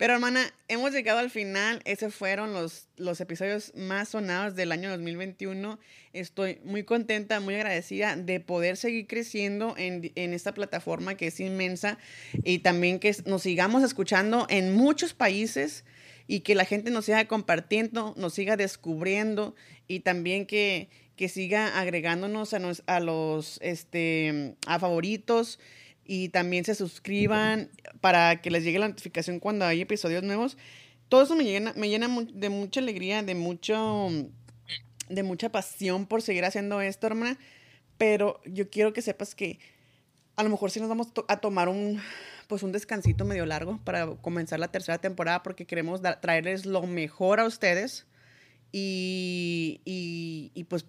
Pero, 0.00 0.14
hermana, 0.14 0.50
hemos 0.68 0.92
llegado 0.92 1.18
al 1.18 1.28
final. 1.28 1.82
Esos 1.84 2.14
fueron 2.14 2.54
los, 2.54 2.88
los 2.96 3.20
episodios 3.20 3.70
más 3.76 4.08
sonados 4.08 4.56
del 4.56 4.72
año 4.72 4.88
2021. 4.88 5.78
Estoy 6.14 6.58
muy 6.64 6.84
contenta, 6.84 7.38
muy 7.40 7.54
agradecida 7.56 8.16
de 8.16 8.40
poder 8.40 8.78
seguir 8.78 9.06
creciendo 9.06 9.74
en, 9.76 10.10
en 10.14 10.32
esta 10.32 10.54
plataforma 10.54 11.16
que 11.16 11.26
es 11.26 11.38
inmensa 11.38 11.98
y 12.32 12.60
también 12.60 12.98
que 12.98 13.14
nos 13.26 13.42
sigamos 13.42 13.82
escuchando 13.82 14.46
en 14.48 14.74
muchos 14.74 15.12
países 15.12 15.84
y 16.26 16.40
que 16.40 16.54
la 16.54 16.64
gente 16.64 16.90
nos 16.90 17.04
siga 17.04 17.26
compartiendo, 17.26 18.14
nos 18.16 18.32
siga 18.32 18.56
descubriendo 18.56 19.54
y 19.86 20.00
también 20.00 20.46
que, 20.46 20.88
que 21.14 21.28
siga 21.28 21.78
agregándonos 21.78 22.54
a, 22.54 22.60
a 22.86 23.00
los 23.00 23.58
este, 23.60 24.54
a 24.66 24.78
favoritos 24.78 25.58
y 26.12 26.28
también 26.30 26.64
se 26.64 26.74
suscriban 26.74 27.70
para 28.00 28.42
que 28.42 28.50
les 28.50 28.64
llegue 28.64 28.80
la 28.80 28.88
notificación 28.88 29.38
cuando 29.38 29.64
hay 29.64 29.82
episodios 29.82 30.24
nuevos. 30.24 30.58
Todo 31.08 31.22
eso 31.22 31.36
me 31.36 31.44
llena, 31.44 31.72
me 31.76 31.88
llena 31.88 32.08
de 32.34 32.48
mucha 32.48 32.80
alegría, 32.80 33.22
de 33.22 33.36
mucho 33.36 34.08
de 35.08 35.22
mucha 35.22 35.52
pasión 35.52 36.06
por 36.06 36.20
seguir 36.20 36.44
haciendo 36.44 36.80
esto, 36.80 37.06
hermana. 37.06 37.38
Pero 37.96 38.40
yo 38.44 38.70
quiero 38.70 38.92
que 38.92 39.02
sepas 39.02 39.36
que 39.36 39.60
a 40.34 40.42
lo 40.42 40.50
mejor 40.50 40.72
sí 40.72 40.80
nos 40.80 40.88
vamos 40.88 41.12
a 41.28 41.36
tomar 41.36 41.68
un 41.68 42.00
pues 42.48 42.64
un 42.64 42.72
descansito 42.72 43.24
medio 43.24 43.46
largo 43.46 43.78
para 43.84 44.08
comenzar 44.16 44.58
la 44.58 44.66
tercera 44.66 44.98
temporada 44.98 45.44
porque 45.44 45.64
queremos 45.64 46.02
traerles 46.20 46.66
lo 46.66 46.82
mejor 46.88 47.38
a 47.38 47.46
ustedes 47.46 48.04
y, 48.72 49.80
y, 49.84 50.50
y, 50.54 50.64
pues 50.64 50.86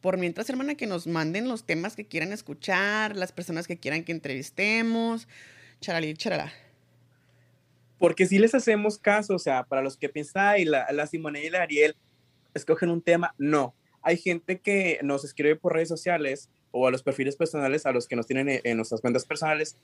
por 0.00 0.18
mientras, 0.18 0.48
hermana, 0.50 0.74
que 0.74 0.86
nos 0.86 1.06
manden 1.06 1.48
los 1.48 1.64
temas 1.64 1.96
que 1.96 2.06
quieran 2.06 2.32
escuchar, 2.32 3.16
las 3.16 3.32
personas 3.32 3.66
que 3.66 3.78
quieran 3.78 4.04
que 4.04 4.12
entrevistemos, 4.12 5.28
charalí, 5.80 6.14
charalá. 6.14 6.52
Porque 7.98 8.26
si 8.26 8.38
les 8.38 8.54
hacemos 8.54 8.98
caso, 8.98 9.34
o 9.34 9.38
sea, 9.38 9.64
para 9.64 9.82
los 9.82 9.96
que 9.96 10.08
piensan, 10.08 10.46
ay, 10.46 10.64
la, 10.64 10.86
la 10.92 11.06
Simone 11.06 11.44
y 11.44 11.50
la 11.50 11.62
Ariel 11.62 11.96
escogen 12.54 12.90
un 12.90 13.02
tema, 13.02 13.34
no. 13.38 13.74
Hay 14.02 14.16
gente 14.18 14.60
que 14.60 15.00
nos 15.02 15.24
escribe 15.24 15.56
por 15.56 15.72
redes 15.72 15.88
sociales 15.88 16.50
o 16.70 16.86
a 16.86 16.90
los 16.90 17.02
perfiles 17.02 17.36
personales, 17.36 17.86
a 17.86 17.92
los 17.92 18.06
que 18.06 18.16
nos 18.16 18.26
tienen 18.26 18.60
en, 18.62 18.76
nuestras 18.76 19.00
cuentas 19.00 19.24
personales, 19.24 19.76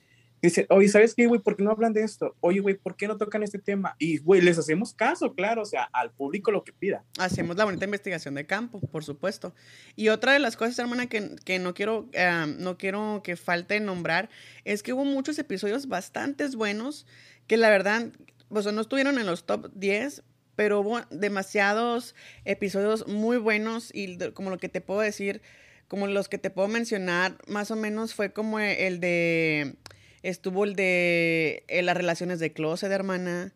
dice, 0.42 0.66
oye, 0.70 0.88
¿sabes 0.88 1.14
qué, 1.14 1.26
güey? 1.26 1.40
¿Por 1.40 1.56
qué 1.56 1.62
no 1.62 1.70
hablan 1.70 1.92
de 1.92 2.02
esto? 2.02 2.36
Oye, 2.40 2.60
güey, 2.60 2.74
¿por 2.74 2.96
qué 2.96 3.06
no 3.06 3.16
tocan 3.16 3.42
este 3.42 3.58
tema? 3.58 3.96
Y, 3.98 4.18
güey, 4.18 4.40
les 4.40 4.58
hacemos 4.58 4.92
caso, 4.92 5.34
claro, 5.34 5.62
o 5.62 5.64
sea, 5.64 5.84
al 5.92 6.10
público 6.10 6.50
lo 6.50 6.64
que 6.64 6.72
pida. 6.72 7.04
Hacemos 7.18 7.56
la 7.56 7.64
bonita 7.64 7.84
investigación 7.84 8.34
de 8.34 8.46
campo, 8.46 8.80
por 8.80 9.04
supuesto. 9.04 9.54
Y 9.96 10.08
otra 10.08 10.32
de 10.32 10.40
las 10.40 10.56
cosas, 10.56 10.78
hermana, 10.78 11.06
que, 11.06 11.36
que 11.44 11.58
no, 11.58 11.74
quiero, 11.74 12.08
eh, 12.12 12.54
no 12.58 12.76
quiero 12.76 13.22
que 13.24 13.36
falte 13.36 13.80
nombrar, 13.80 14.28
es 14.64 14.82
que 14.82 14.92
hubo 14.92 15.04
muchos 15.04 15.38
episodios 15.38 15.86
bastante 15.86 16.42
buenos 16.48 17.06
que 17.46 17.56
la 17.56 17.70
verdad, 17.70 18.08
o 18.48 18.72
no 18.72 18.80
estuvieron 18.80 19.18
en 19.18 19.26
los 19.26 19.44
top 19.44 19.70
10, 19.74 20.22
pero 20.56 20.80
hubo 20.80 21.00
demasiados 21.10 22.14
episodios 22.44 23.06
muy 23.06 23.36
buenos 23.38 23.90
y 23.94 24.18
como 24.32 24.50
lo 24.50 24.58
que 24.58 24.68
te 24.68 24.80
puedo 24.80 25.00
decir, 25.00 25.42
como 25.88 26.06
los 26.06 26.28
que 26.28 26.38
te 26.38 26.50
puedo 26.50 26.68
mencionar, 26.68 27.38
más 27.46 27.70
o 27.70 27.76
menos 27.76 28.14
fue 28.14 28.32
como 28.32 28.58
el 28.58 29.00
de, 29.00 29.76
estuvo 30.22 30.64
el 30.64 30.74
de 30.74 31.64
eh, 31.68 31.82
las 31.82 31.96
relaciones 31.96 32.38
de 32.38 32.52
closet, 32.52 32.90
hermana, 32.90 33.52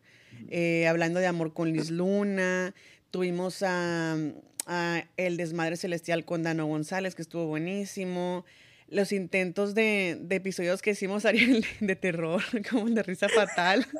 eh, 0.49 0.87
hablando 0.87 1.19
de 1.19 1.27
amor 1.27 1.53
con 1.53 1.71
Liz 1.71 1.89
Luna, 1.89 2.73
tuvimos 3.11 3.63
a, 3.63 4.17
a 4.65 5.03
El 5.17 5.37
Desmadre 5.37 5.77
Celestial 5.77 6.25
con 6.25 6.43
Dano 6.43 6.65
González, 6.65 7.15
que 7.15 7.21
estuvo 7.21 7.47
buenísimo. 7.47 8.45
Los 8.89 9.11
intentos 9.11 9.75
de, 9.75 10.17
de 10.21 10.35
episodios 10.37 10.81
que 10.81 10.91
hicimos, 10.91 11.25
Ariel, 11.25 11.65
de 11.79 11.95
terror, 11.95 12.41
como 12.69 12.87
el 12.87 12.95
de 12.95 13.03
risa 13.03 13.29
fatal. 13.29 13.85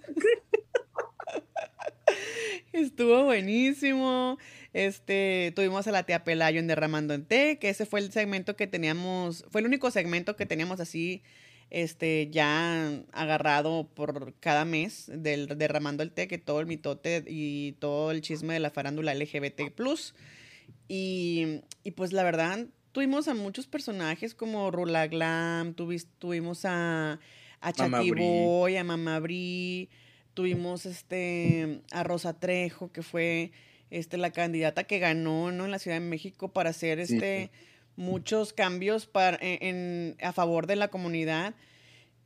Estuvo 2.73 3.23
buenísimo. 3.23 4.37
Este, 4.73 5.51
tuvimos 5.55 5.87
a 5.87 5.91
la 5.91 6.03
tía 6.03 6.23
Pelayo 6.23 6.59
en 6.59 6.67
Derramando 6.67 7.13
en 7.13 7.25
Té, 7.25 7.57
que 7.59 7.69
ese 7.69 7.85
fue 7.85 7.99
el 7.99 8.11
segmento 8.11 8.55
que 8.55 8.67
teníamos, 8.67 9.45
fue 9.49 9.61
el 9.61 9.67
único 9.67 9.89
segmento 9.89 10.35
que 10.35 10.45
teníamos 10.45 10.79
así, 10.79 11.23
este, 11.69 12.29
ya 12.31 13.01
agarrado 13.11 13.87
por 13.93 14.33
cada 14.39 14.63
mes 14.65 15.11
del 15.13 15.47
Derramando 15.57 16.03
el 16.03 16.11
Té, 16.11 16.27
que 16.27 16.37
todo 16.37 16.59
el 16.61 16.65
mitote 16.67 17.23
y 17.27 17.73
todo 17.79 18.11
el 18.11 18.21
chisme 18.21 18.53
de 18.53 18.59
la 18.59 18.69
farándula 18.71 19.13
LGBT+. 19.13 19.61
Y, 20.87 21.61
y 21.83 21.91
pues 21.91 22.13
la 22.13 22.23
verdad, 22.23 22.65
tuvimos 22.91 23.27
a 23.27 23.33
muchos 23.33 23.67
personajes 23.67 24.33
como 24.35 24.71
Rula 24.71 25.07
Glam, 25.07 25.75
tuvis- 25.75 26.07
tuvimos 26.19 26.65
a, 26.65 27.19
a 27.61 27.71
Mama 27.77 27.97
Chucky 27.99 28.11
Bri. 28.11 28.21
Boy, 28.23 28.77
a 28.77 28.83
Mama 28.83 29.19
Bri, 29.19 29.89
tuvimos 30.33 30.85
este, 30.85 31.81
a 31.91 32.03
Rosa 32.03 32.39
Trejo, 32.39 32.91
que 32.91 33.01
fue 33.01 33.51
este, 33.89 34.17
la 34.17 34.31
candidata 34.31 34.85
que 34.85 34.99
ganó 34.99 35.51
¿no? 35.51 35.65
en 35.65 35.71
la 35.71 35.79
Ciudad 35.79 35.97
de 35.97 36.05
México 36.05 36.53
para 36.53 36.69
hacer 36.69 37.05
Sí, 37.05 37.15
este, 37.15 37.51
muchos 37.97 38.53
cambios 38.53 39.09
en- 39.41 40.15
a 40.21 40.31
favor 40.31 40.65
de 40.67 40.77
la 40.77 40.87
comunidad. 40.87 41.53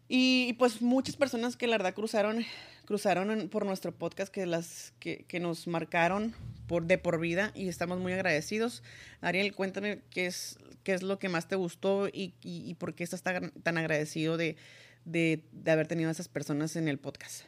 Y 0.08 0.54
pues 0.54 0.82
muchas 0.82 1.16
personas 1.16 1.56
que 1.56 1.66
la 1.66 1.78
verdad 1.78 1.96
cruzaron, 1.96 2.46
cruzaron 2.86 3.50
por 3.50 3.66
nuestro 3.66 3.92
podcast 3.92 4.32
que, 4.32 4.46
las, 4.46 4.94
que, 5.00 5.40
nos 5.40 5.66
marcaron 5.68 6.36
de 6.84 6.98
por 6.98 7.20
vida 7.20 7.52
y 7.56 7.68
estamos 7.68 8.00
muy 8.00 8.14
agradecidos. 8.14 8.84
Ariel, 9.22 9.56
cuéntame 9.56 10.02
qué 10.12 10.28
es, 10.28 10.60
qué 10.84 10.94
es 10.94 11.02
lo 11.02 11.18
que 11.18 11.30
más 11.30 11.48
te 11.48 11.56
gustó 11.56 12.08
y 12.12 12.76
por 12.78 12.94
qué 12.94 13.04
estás 13.04 13.24
tan, 13.24 13.52
tan 13.64 13.78
agradecido 13.78 14.38
de, 14.38 14.58
de, 15.06 15.44
de 15.52 15.72
haber 15.72 15.88
tenido 15.88 16.10
a 16.10 16.12
esas 16.12 16.28
personas 16.28 16.76
en 16.76 16.88
el 16.88 17.00
podcast. 17.00 17.46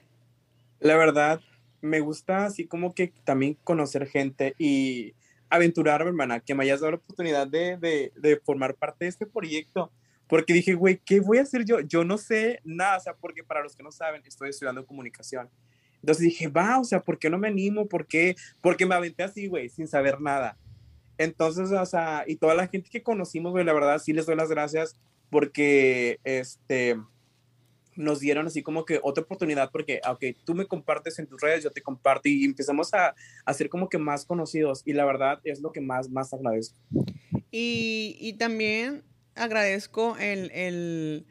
La 0.79 0.95
verdad, 0.97 1.41
me 1.81 1.99
gusta 1.99 2.45
así 2.45 2.65
como 2.65 2.93
que 2.93 3.13
también 3.23 3.57
conocer 3.63 4.07
gente 4.07 4.55
y 4.57 5.13
aventurarme, 5.55 6.09
hermana, 6.09 6.39
que 6.39 6.55
me 6.55 6.63
hayas 6.63 6.79
dado 6.79 6.91
la 6.91 6.97
oportunidad 6.97 7.47
de, 7.47 7.77
de, 7.77 8.11
de 8.15 8.37
formar 8.37 8.75
parte 8.75 9.05
de 9.05 9.09
este 9.09 9.25
proyecto. 9.25 9.91
Porque 10.27 10.53
dije, 10.53 10.73
güey, 10.73 10.99
¿qué 11.05 11.19
voy 11.19 11.37
a 11.37 11.43
hacer 11.43 11.65
yo? 11.65 11.79
Yo 11.81 12.03
no 12.03 12.17
sé 12.17 12.59
nada, 12.63 12.97
o 12.97 12.99
sea, 12.99 13.13
porque 13.13 13.43
para 13.43 13.61
los 13.61 13.75
que 13.75 13.83
no 13.83 13.91
saben, 13.91 14.21
estoy 14.25 14.49
estudiando 14.49 14.85
comunicación. 14.85 15.49
Entonces 16.01 16.23
dije, 16.23 16.47
va, 16.47 16.79
o 16.79 16.83
sea, 16.83 17.01
¿por 17.01 17.19
qué 17.19 17.29
no 17.29 17.37
me 17.37 17.47
animo? 17.47 17.87
¿Por 17.87 18.07
qué? 18.07 18.35
Porque 18.61 18.85
me 18.85 18.95
aventé 18.95 19.23
así, 19.23 19.47
güey, 19.47 19.69
sin 19.69 19.87
saber 19.87 20.19
nada. 20.19 20.57
Entonces, 21.17 21.71
o 21.71 21.85
sea, 21.85 22.23
y 22.27 22.35
toda 22.35 22.55
la 22.55 22.67
gente 22.67 22.89
que 22.89 23.03
conocimos, 23.03 23.51
güey, 23.51 23.63
la 23.63 23.73
verdad, 23.73 23.99
sí 23.99 24.11
les 24.11 24.25
doy 24.25 24.35
las 24.35 24.49
gracias 24.49 24.97
porque, 25.29 26.19
este, 26.23 26.97
nos 27.95 28.19
dieron 28.19 28.47
así 28.47 28.63
como 28.63 28.85
que 28.85 28.99
otra 29.01 29.23
oportunidad 29.23 29.71
porque, 29.71 29.99
ah, 30.03 30.11
ok, 30.13 30.23
tú 30.43 30.55
me 30.55 30.65
compartes 30.65 31.19
en 31.19 31.27
tus 31.27 31.41
redes, 31.41 31.63
yo 31.63 31.71
te 31.71 31.81
comparto 31.81 32.29
y 32.29 32.43
empezamos 32.45 32.93
a, 32.93 33.15
a 33.45 33.53
ser 33.53 33.69
como 33.69 33.89
que 33.89 33.97
más 33.97 34.25
conocidos 34.25 34.81
y 34.85 34.93
la 34.93 35.05
verdad 35.05 35.39
es 35.43 35.61
lo 35.61 35.71
que 35.71 35.81
más, 35.81 36.09
más 36.09 36.33
agradezco. 36.33 36.77
Y, 37.51 38.17
y 38.19 38.33
también 38.33 39.03
agradezco 39.35 40.17
el, 40.17 40.51
el, 40.51 41.25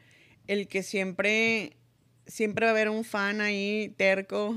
el 0.47 0.67
que 0.67 0.83
siempre, 0.83 1.77
siempre 2.25 2.65
va 2.65 2.71
a 2.71 2.75
haber 2.75 2.89
un 2.89 3.03
fan 3.03 3.41
ahí 3.41 3.93
terco, 3.97 4.55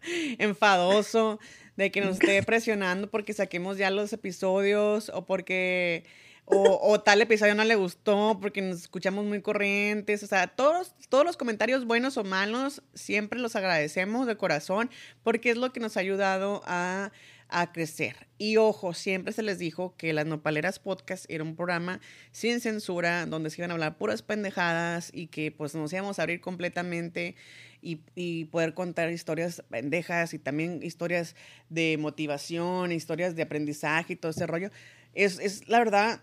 enfadoso, 0.38 1.38
de 1.76 1.90
que 1.90 2.00
nos 2.00 2.14
esté 2.14 2.42
presionando 2.42 3.10
porque 3.10 3.32
saquemos 3.32 3.78
ya 3.78 3.90
los 3.90 4.12
episodios 4.12 5.10
o 5.14 5.24
porque... 5.26 6.04
O, 6.50 6.80
o 6.82 7.00
tal 7.00 7.20
episodio 7.20 7.54
no 7.54 7.64
le 7.64 7.74
gustó 7.74 8.38
porque 8.40 8.62
nos 8.62 8.80
escuchamos 8.80 9.24
muy 9.26 9.42
corrientes. 9.42 10.22
O 10.22 10.26
sea, 10.26 10.46
todos, 10.46 10.94
todos 11.10 11.24
los 11.24 11.36
comentarios 11.36 11.84
buenos 11.84 12.16
o 12.16 12.24
malos 12.24 12.82
siempre 12.94 13.38
los 13.38 13.54
agradecemos 13.54 14.26
de 14.26 14.36
corazón 14.36 14.88
porque 15.22 15.50
es 15.50 15.58
lo 15.58 15.72
que 15.72 15.80
nos 15.80 15.98
ha 15.98 16.00
ayudado 16.00 16.62
a, 16.64 17.12
a 17.48 17.72
crecer. 17.72 18.28
Y 18.36 18.56
ojo, 18.56 18.94
siempre 18.94 19.32
se 19.32 19.42
les 19.42 19.58
dijo 19.58 19.94
que 19.96 20.12
las 20.12 20.26
Nopaleras 20.26 20.78
Podcast 20.78 21.24
era 21.28 21.44
un 21.44 21.56
programa 21.56 22.00
sin 22.30 22.60
censura, 22.60 23.26
donde 23.26 23.50
se 23.50 23.60
iban 23.60 23.70
a 23.70 23.74
hablar 23.74 23.98
puras 23.98 24.22
pendejadas 24.22 25.10
y 25.12 25.26
que 25.28 25.50
pues 25.50 25.74
nos 25.74 25.92
íbamos 25.92 26.18
a 26.18 26.22
abrir 26.22 26.40
completamente 26.40 27.36
y, 27.80 28.00
y 28.14 28.46
poder 28.46 28.74
contar 28.74 29.10
historias 29.10 29.62
pendejas 29.70 30.34
y 30.34 30.38
también 30.38 30.80
historias 30.82 31.36
de 31.68 31.96
motivación, 31.98 32.92
historias 32.92 33.34
de 33.34 33.42
aprendizaje 33.42 34.14
y 34.14 34.16
todo 34.16 34.30
ese 34.30 34.46
rollo. 34.46 34.70
Es, 35.14 35.38
es 35.38 35.68
la 35.68 35.78
verdad, 35.78 36.20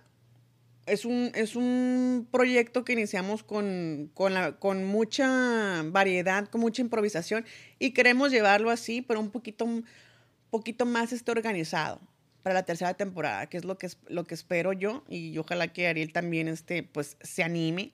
es 0.85 1.05
un, 1.05 1.31
es 1.35 1.55
un 1.55 2.27
proyecto 2.31 2.83
que 2.85 2.93
iniciamos 2.93 3.43
con, 3.43 4.11
con, 4.13 4.33
la- 4.33 4.53
con 4.53 4.83
mucha 4.85 5.81
variedad, 5.85 6.47
con 6.47 6.61
mucha 6.61 6.81
improvisación 6.81 7.45
y 7.79 7.91
queremos 7.91 8.31
llevarlo 8.31 8.69
así, 8.69 9.01
pero 9.01 9.19
un 9.19 9.31
poquito, 9.31 9.65
un 9.65 9.85
poquito 10.49 10.85
más 10.85 11.11
este, 11.13 11.31
organizado 11.31 11.99
para 12.43 12.53
la 12.53 12.63
tercera 12.63 12.93
temporada, 12.93 13.47
que 13.47 13.57
es 13.57 13.65
lo 13.65 13.77
que, 13.77 13.89
lo 14.07 14.25
que 14.25 14.35
espero 14.35 14.71
yo 14.73 15.03
y 15.09 15.35
ojalá 15.39 15.67
que 15.73 15.87
Ariel 15.87 16.13
también 16.13 16.47
este, 16.47 16.83
pues, 16.83 17.17
se 17.21 17.41
anime 17.43 17.91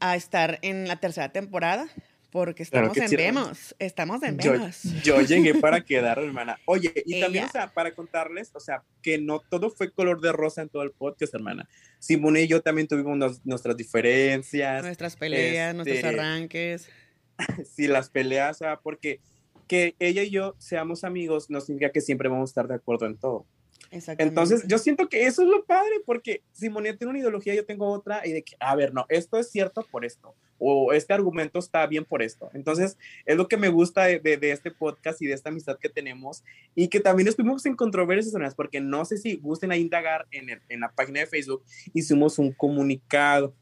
a 0.00 0.16
estar 0.16 0.58
en 0.62 0.88
la 0.88 0.96
tercera 0.96 1.30
temporada 1.30 1.86
porque 2.30 2.64
Claro 2.66 2.88
estamos 2.88 3.10
que 3.10 3.14
en 3.14 3.34
Vemos, 3.34 3.74
estamos 3.78 4.22
en 4.22 4.38
Yo, 4.38 4.52
Vemos. 4.52 4.82
yo 5.02 5.20
llegué 5.22 5.54
para 5.60 5.80
quedar, 5.82 6.18
hermana. 6.18 6.58
Oye, 6.66 6.92
y 7.06 7.20
también, 7.20 7.44
o 7.44 7.48
sea, 7.48 7.72
para 7.72 7.94
contarles, 7.94 8.50
o 8.54 8.60
sea, 8.60 8.82
que 9.02 9.18
no 9.18 9.40
todo 9.40 9.70
fue 9.70 9.90
color 9.90 10.20
de 10.20 10.32
rosa 10.32 10.62
en 10.62 10.68
todo 10.68 10.82
el 10.82 10.90
podcast, 10.92 11.34
hermana. 11.34 11.68
Simone 11.98 12.42
y 12.42 12.48
yo 12.48 12.60
también 12.62 12.88
tuvimos 12.88 13.16
nos- 13.16 13.46
nuestras 13.46 13.76
diferencias. 13.76 14.84
Nuestras 14.84 15.16
peleas, 15.16 15.74
nuestros 15.74 15.96
este, 15.98 16.08
arranques. 16.08 16.88
sí, 17.74 17.86
las 17.86 18.10
peleas, 18.10 18.56
o 18.56 18.58
sea, 18.64 18.80
porque 18.80 19.20
que 19.68 19.94
ella 19.98 20.22
y 20.22 20.30
yo 20.30 20.54
seamos 20.58 21.02
amigos 21.04 21.50
no 21.50 21.60
significa 21.60 21.90
que 21.90 22.00
siempre 22.00 22.28
vamos 22.28 22.50
a 22.50 22.52
estar 22.52 22.68
de 22.68 22.74
acuerdo 22.76 23.06
en 23.06 23.16
todo. 23.16 23.46
Entonces, 24.28 24.64
yo 24.68 24.78
siento 24.78 25.08
que 25.08 25.26
eso 25.26 25.42
es 25.42 25.48
lo 25.48 25.64
padre, 25.64 25.92
porque 26.04 26.42
Simonía 26.52 26.96
tiene 26.96 27.10
una 27.10 27.18
ideología, 27.20 27.54
yo 27.54 27.64
tengo 27.64 27.86
otra, 27.90 28.26
y 28.26 28.32
de 28.32 28.42
que, 28.42 28.56
a 28.60 28.74
ver, 28.74 28.92
no, 28.94 29.06
esto 29.08 29.38
es 29.38 29.50
cierto 29.50 29.86
por 29.90 30.04
esto, 30.04 30.34
o 30.58 30.92
este 30.92 31.12
argumento 31.12 31.58
está 31.58 31.86
bien 31.86 32.04
por 32.04 32.22
esto. 32.22 32.50
Entonces, 32.54 32.96
es 33.24 33.36
lo 33.36 33.46
que 33.48 33.56
me 33.56 33.68
gusta 33.68 34.04
de, 34.04 34.18
de- 34.20 34.36
de 34.36 34.50
este 34.52 34.70
podcast 34.70 35.20
y 35.22 35.26
de 35.26 35.34
esta 35.34 35.50
amistad 35.50 35.78
que 35.78 35.88
tenemos, 35.88 36.42
y 36.74 36.88
que 36.88 37.00
también 37.00 37.28
estuvimos 37.28 37.64
en 37.66 37.76
controversias, 37.76 38.54
porque 38.54 38.80
no 38.80 39.04
sé 39.04 39.18
si 39.18 39.36
gusten 39.36 39.72
a 39.72 39.76
indagar 39.76 40.26
en, 40.30 40.50
el- 40.50 40.62
en 40.68 40.80
la 40.80 40.90
página 40.92 41.20
de 41.20 41.26
Facebook, 41.26 41.62
hicimos 41.94 42.38
un 42.38 42.52
comunicado. 42.52 43.54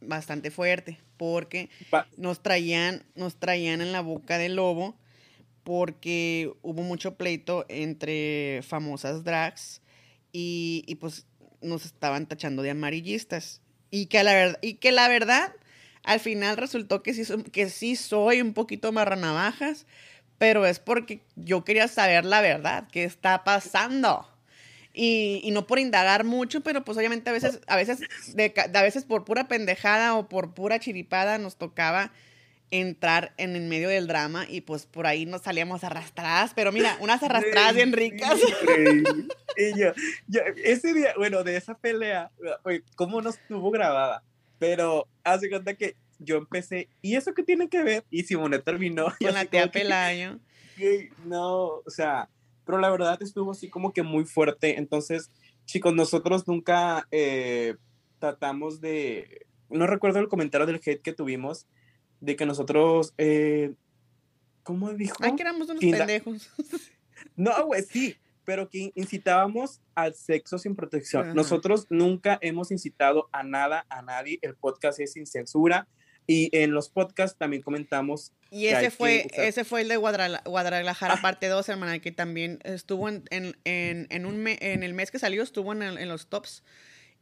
bastante 0.00 0.50
fuerte 0.50 0.98
porque 1.18 1.68
nos 2.16 2.40
traían 2.42 3.04
nos 3.14 3.36
traían 3.36 3.82
en 3.82 3.92
la 3.92 4.00
boca 4.00 4.38
del 4.38 4.56
lobo 4.56 4.96
porque 5.64 6.52
hubo 6.62 6.82
mucho 6.82 7.16
pleito 7.16 7.64
entre 7.68 8.62
famosas 8.62 9.24
drags 9.24 9.82
y, 10.32 10.84
y, 10.86 10.96
pues 10.96 11.26
nos 11.60 11.84
estaban 11.84 12.26
tachando 12.26 12.62
de 12.62 12.70
amarillistas. 12.70 13.60
Y 13.90 14.06
que 14.06 14.22
la 14.22 14.34
verdad 14.34 14.58
y 14.62 14.74
que 14.74 14.92
la 14.92 15.08
verdad 15.08 15.52
al 16.02 16.20
final 16.20 16.56
resultó 16.56 17.02
que 17.02 17.12
sí 17.12 17.24
que 17.52 17.68
sí 17.68 17.96
soy 17.96 18.40
un 18.40 18.54
poquito 18.54 18.92
marranavajas 18.92 19.86
pero 20.40 20.64
es 20.64 20.78
porque 20.78 21.20
yo 21.36 21.64
quería 21.64 21.86
saber 21.86 22.24
la 22.24 22.40
verdad 22.40 22.88
qué 22.90 23.04
está 23.04 23.44
pasando. 23.44 24.26
Y, 24.94 25.42
y 25.44 25.50
no 25.50 25.66
por 25.66 25.78
indagar 25.78 26.24
mucho, 26.24 26.62
pero 26.62 26.82
pues 26.82 26.96
obviamente 26.96 27.28
a 27.28 27.34
veces, 27.34 27.60
a 27.66 27.76
veces, 27.76 28.00
de, 28.32 28.54
a 28.56 28.82
veces 28.82 29.04
por 29.04 29.26
pura 29.26 29.48
pendejada 29.48 30.14
o 30.14 30.30
por 30.30 30.54
pura 30.54 30.80
chiripada 30.80 31.36
nos 31.36 31.56
tocaba 31.56 32.10
entrar 32.70 33.32
en 33.36 33.56
el 33.56 33.62
medio 33.66 33.88
del 33.88 34.06
drama 34.06 34.46
y 34.48 34.60
pues 34.60 34.86
por 34.86 35.06
ahí 35.06 35.26
nos 35.26 35.42
salíamos 35.42 35.82
arrastradas, 35.82 36.52
pero 36.54 36.70
mira, 36.72 36.96
unas 37.00 37.22
arrastradas 37.22 37.74
bien 37.74 37.92
ricas. 37.92 38.38
Y 39.56 39.78
yo, 39.78 39.92
yo- 40.28 40.40
ese 40.64 40.94
día, 40.94 41.12
bueno, 41.16 41.42
de 41.42 41.56
esa 41.56 41.76
pelea, 41.76 42.30
cómo 42.94 43.20
nos 43.20 43.38
tuvo 43.48 43.70
grabada, 43.70 44.22
pero 44.58 45.06
hace 45.24 45.50
cuenta 45.50 45.74
que 45.74 45.96
yo 46.18 46.36
empecé, 46.36 46.88
¿y 47.02 47.16
eso 47.16 47.34
qué 47.34 47.42
tiene 47.42 47.68
que 47.68 47.82
ver? 47.82 48.04
Y 48.10 48.22
Simone 48.22 48.58
terminó. 48.60 49.06
Con 49.20 49.34
la 49.34 49.44
tía 49.44 49.62
como 49.62 49.72
que, 49.72 49.78
Pelayo. 49.80 50.38
"Güey, 50.78 51.10
No, 51.24 51.64
o 51.84 51.84
sea, 51.90 52.28
pero 52.64 52.78
la 52.78 52.90
verdad 52.90 53.20
estuvo 53.22 53.50
así 53.50 53.68
como 53.68 53.92
que 53.92 54.02
muy 54.02 54.24
fuerte. 54.24 54.78
Entonces, 54.78 55.30
chicos, 55.66 55.94
nosotros 55.94 56.46
nunca 56.46 57.06
eh, 57.10 57.74
tratamos 58.18 58.80
de, 58.80 59.46
no 59.68 59.86
recuerdo 59.86 60.20
el 60.20 60.28
comentario 60.28 60.66
del 60.66 60.80
hate 60.84 61.02
que 61.02 61.12
tuvimos, 61.12 61.66
de 62.20 62.36
que 62.36 62.46
nosotros, 62.46 63.14
eh, 63.18 63.74
¿cómo 64.62 64.92
dijo? 64.92 65.16
Ay, 65.20 65.34
que 65.36 65.42
éramos 65.42 65.68
unos 65.68 65.80
pendejos. 65.80 66.50
no, 67.36 67.66
güey, 67.66 67.82
sí, 67.82 68.16
pero 68.44 68.68
que 68.68 68.92
incitábamos 68.94 69.80
al 69.94 70.14
sexo 70.14 70.58
sin 70.58 70.74
protección. 70.76 71.24
Ajá. 71.24 71.34
Nosotros 71.34 71.86
nunca 71.90 72.38
hemos 72.42 72.70
incitado 72.70 73.28
a 73.32 73.42
nada, 73.42 73.86
a 73.88 74.02
nadie. 74.02 74.38
El 74.42 74.54
podcast 74.56 75.00
es 75.00 75.12
sin 75.12 75.26
censura. 75.26 75.88
Y 76.26 76.48
en 76.56 76.72
los 76.72 76.90
podcasts 76.90 77.36
también 77.36 77.60
comentamos. 77.62 78.32
Y 78.50 78.66
ese 78.66 78.90
fue, 78.92 79.26
ese 79.32 79.64
fue 79.64 79.80
el 79.80 79.88
de 79.88 79.96
Guadala- 79.96 80.42
Guadalajara, 80.44 81.14
Ah. 81.14 81.22
parte 81.22 81.48
2, 81.48 81.68
hermana, 81.68 81.98
que 81.98 82.12
también 82.12 82.60
estuvo 82.62 83.08
en, 83.08 83.24
en, 83.30 83.56
en, 83.64 84.06
en 84.10 84.26
un 84.26 84.36
me- 84.40 84.58
en 84.60 84.84
el 84.84 84.94
mes 84.94 85.10
que 85.10 85.18
salió, 85.18 85.42
estuvo 85.42 85.72
en, 85.72 85.82
el- 85.82 85.98
en 85.98 86.08
los 86.08 86.28
tops. 86.28 86.62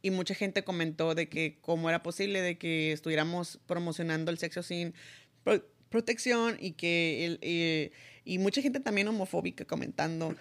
Y 0.01 0.11
mucha 0.11 0.33
gente 0.33 0.63
comentó 0.63 1.13
de 1.15 1.27
que 1.27 1.57
cómo 1.61 1.89
era 1.89 2.01
posible 2.03 2.41
de 2.41 2.57
que 2.57 2.91
estuviéramos 2.93 3.59
promocionando 3.65 4.31
el 4.31 4.37
sexo 4.37 4.63
sin 4.63 4.93
pro- 5.43 5.65
protección 5.89 6.57
y 6.59 6.71
que 6.73 7.25
el, 7.25 7.39
eh, 7.41 7.91
y 8.23 8.37
mucha 8.37 8.61
gente 8.61 8.79
también 8.79 9.07
homofóbica 9.07 9.65
comentando 9.65 10.35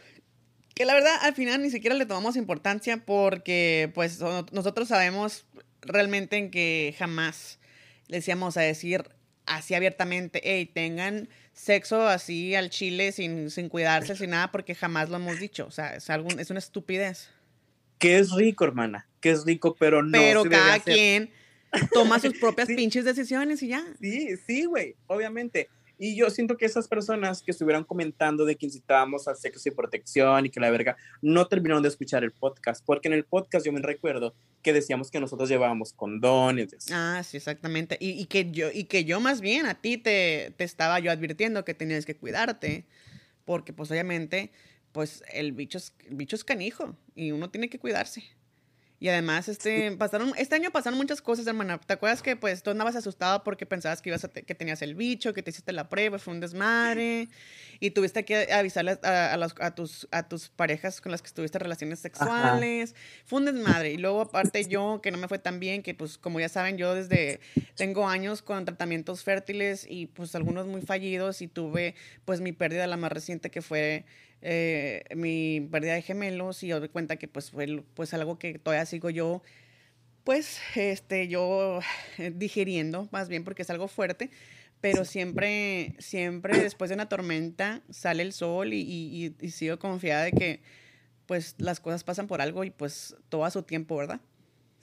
que 0.75 0.85
la 0.85 0.95
verdad 0.95 1.15
al 1.23 1.35
final 1.35 1.61
ni 1.63 1.71
siquiera 1.71 1.97
le 1.97 2.07
tomamos 2.07 2.37
importancia 2.37 3.05
porque 3.05 3.91
pues 3.95 4.13
so- 4.13 4.47
nosotros 4.53 4.89
sabemos 4.89 5.45
realmente 5.81 6.37
en 6.37 6.51
que 6.53 6.95
jamás 6.99 7.59
les 8.07 8.29
íbamos 8.29 8.57
a 8.57 8.61
decir 8.61 9.03
así 9.47 9.75
abiertamente, 9.75 10.41
hey, 10.45 10.67
tengan 10.73 11.29
sexo 11.53 12.07
así 12.07 12.55
al 12.55 12.71
chile 12.71 13.11
sin, 13.11 13.51
sin 13.51 13.69
cuidarse, 13.69 14.15
sin 14.15 14.31
nada, 14.31 14.53
porque 14.53 14.75
jamás 14.75 15.09
lo 15.09 15.17
hemos 15.17 15.41
dicho. 15.41 15.67
O 15.67 15.71
sea, 15.71 15.97
es, 15.97 16.11
algún, 16.11 16.39
es 16.39 16.51
una 16.51 16.59
estupidez. 16.59 17.31
Que 17.99 18.19
es 18.19 18.31
rico, 18.33 18.65
hermana. 18.65 19.08
Que 19.21 19.31
es 19.31 19.45
rico, 19.45 19.77
pero 19.79 20.03
no. 20.03 20.13
Pero 20.13 20.43
se 20.43 20.49
cada 20.49 20.79
quien 20.81 21.31
toma 21.93 22.19
sus 22.19 22.33
propias 22.41 22.69
pinches 22.69 23.05
decisiones 23.05 23.63
y 23.63 23.69
ya. 23.69 23.85
Sí, 24.01 24.37
sí, 24.37 24.65
güey, 24.65 24.95
obviamente. 25.07 25.69
Y 26.01 26.15
yo 26.15 26.31
siento 26.31 26.57
que 26.57 26.65
esas 26.65 26.87
personas 26.87 27.43
que 27.43 27.51
estuvieron 27.51 27.83
comentando 27.83 28.45
de 28.45 28.55
que 28.55 28.67
incitábamos 28.67 29.27
al 29.27 29.37
sexo 29.37 29.59
sin 29.59 29.75
protección 29.75 30.47
y 30.47 30.51
que 30.51 30.61
la 30.61 30.71
verga, 30.71 30.97
no 31.21 31.49
terminaron 31.49 31.83
de 31.83 31.89
escuchar 31.89 32.23
el 32.23 32.31
podcast, 32.31 32.85
porque 32.85 33.09
en 33.09 33.15
el 33.15 33.25
podcast 33.25 33.67
yo 33.67 33.73
me 33.73 33.81
recuerdo 33.81 34.33
que 34.63 34.73
decíamos 34.73 35.11
que 35.11 35.19
nosotros 35.19 35.49
llevábamos 35.49 35.93
condones. 35.93 36.73
y. 36.73 36.93
Ah, 36.93 37.21
sí, 37.25 37.37
exactamente. 37.37 37.97
Y, 38.01 38.11
y 38.11 38.27
que 38.27 38.49
yo, 38.53 38.71
y 38.73 38.85
que 38.85 39.05
yo 39.05 39.19
más 39.19 39.41
bien 39.41 39.67
a 39.67 39.75
ti 39.75 39.99
te, 39.99 40.55
te 40.57 40.63
estaba 40.63 41.01
yo 41.01 41.11
advirtiendo 41.11 41.65
que 41.65 41.75
tenías 41.75 42.07
que 42.07 42.17
cuidarte, 42.17 42.87
porque 43.45 43.73
pues 43.73 43.91
obviamente, 43.91 44.53
pues 44.93 45.25
el 45.33 45.51
bicho 45.51 45.79
es, 45.79 45.95
el 46.09 46.15
bicho 46.15 46.37
es 46.37 46.45
canijo 46.45 46.97
y 47.17 47.33
uno 47.33 47.51
tiene 47.51 47.69
que 47.69 47.81
cuidarse. 47.81 48.23
Y 49.01 49.09
además, 49.09 49.49
este, 49.49 49.93
pasaron, 49.97 50.33
este 50.37 50.57
año 50.57 50.71
pasaron 50.73 50.99
muchas 50.99 51.23
cosas, 51.23 51.47
hermana. 51.47 51.79
¿Te 51.79 51.93
acuerdas 51.93 52.21
que 52.21 52.35
pues 52.35 52.65
tú 52.65 52.71
andabas 52.71 52.97
asustado 52.97 53.45
porque 53.45 53.65
pensabas 53.65 54.03
que 54.03 54.11
ibas 54.11 54.25
a 54.25 54.29
te- 54.29 54.43
que 54.43 54.57
tenías 54.57 54.83
el 54.83 54.97
bicho, 54.97 55.33
que 55.33 55.43
te 55.43 55.51
hiciste 55.51 55.71
la 55.73 55.89
prueba, 55.89 56.19
fue 56.19 56.35
un 56.35 56.41
desmadre 56.41 57.29
y 57.79 57.91
tuviste 57.93 58.25
que 58.25 58.53
avisarle 58.53 58.99
a, 59.05 59.35
a 59.35 59.37
los- 59.37 59.55
a 59.61 59.73
tus, 59.75 60.09
a 60.11 60.29
tus 60.29 60.49
parejas 60.49 61.01
con 61.01 61.13
las 61.13 61.23
que 61.23 61.31
tuviste 61.31 61.61
relaciones 61.61 62.01
sexuales? 62.01 62.97
Fue 63.25 63.39
un 63.39 63.45
desmadre. 63.45 63.93
Y 63.93 63.99
luego 63.99 64.21
aparte 64.23 64.65
yo, 64.67 65.01
que 65.01 65.13
no 65.13 65.19
me 65.19 65.29
fue 65.29 65.39
tan 65.39 65.61
bien, 65.61 65.83
que 65.85 65.95
pues 65.95 66.19
como 66.19 66.41
ya 66.41 66.49
saben, 66.49 66.77
yo 66.77 66.95
desde 66.95 67.39
tengo 67.77 68.09
años 68.09 68.43
con 68.43 68.65
tratamientos 68.65 69.23
fértiles 69.23 69.87
y 69.89 70.07
pues 70.07 70.35
algunos 70.35 70.67
muy 70.67 70.83
fallidos 70.83 71.41
y 71.41 71.47
tuve 71.47 71.95
pues 72.25 72.41
mi 72.41 72.51
pérdida 72.51 72.87
la 72.89 72.97
más 72.97 73.13
reciente 73.13 73.49
que 73.51 73.63
fue 73.63 74.05
eh, 74.43 75.05
mi 75.17 75.61
pérdida 75.71 75.95
de 75.95 76.03
gemelos 76.03 76.63
y 76.63 76.69
yo 76.69 76.81
doy 76.81 76.89
cuenta 76.89 77.17
que 77.17 77.29
pues 77.29 77.51
fue 77.51 77.83
pues 77.95 78.15
algo 78.15 78.39
que 78.39 78.59
todavía 78.59 78.87
sigo 78.87 79.11
yo 79.11 79.43
pues 80.25 80.61
este 80.77 81.29
yo 81.29 81.81
digiriendo 82.35 83.09
más 83.13 83.29
bien 83.29 83.45
porque 83.45 83.63
es 83.63 83.71
algo 83.71 83.89
fuerte 83.89 84.31
pero 84.81 85.05
siempre 85.05 85.95
siempre 85.99 86.63
después 86.63 86.89
de 86.91 86.95
una 86.95 87.09
tormenta 87.09 87.83
sale 87.91 88.23
el 88.23 88.33
sol 88.33 88.73
y- 88.73 89.35
y 89.41 89.51
sigo 89.51 89.79
confiada 89.79 90.25
de 90.25 90.33
que 90.33 90.61
pues 91.27 91.55
las 91.59 91.81
cosas 91.81 92.05
pasan 92.05 92.27
por 92.27 92.41
algo 92.41 92.65
y 92.65 92.71
pues 92.71 93.17
todo 93.29 93.45
a 93.45 93.51
su 93.51 93.63
tiempo 93.63 93.97
verdad 93.97 94.21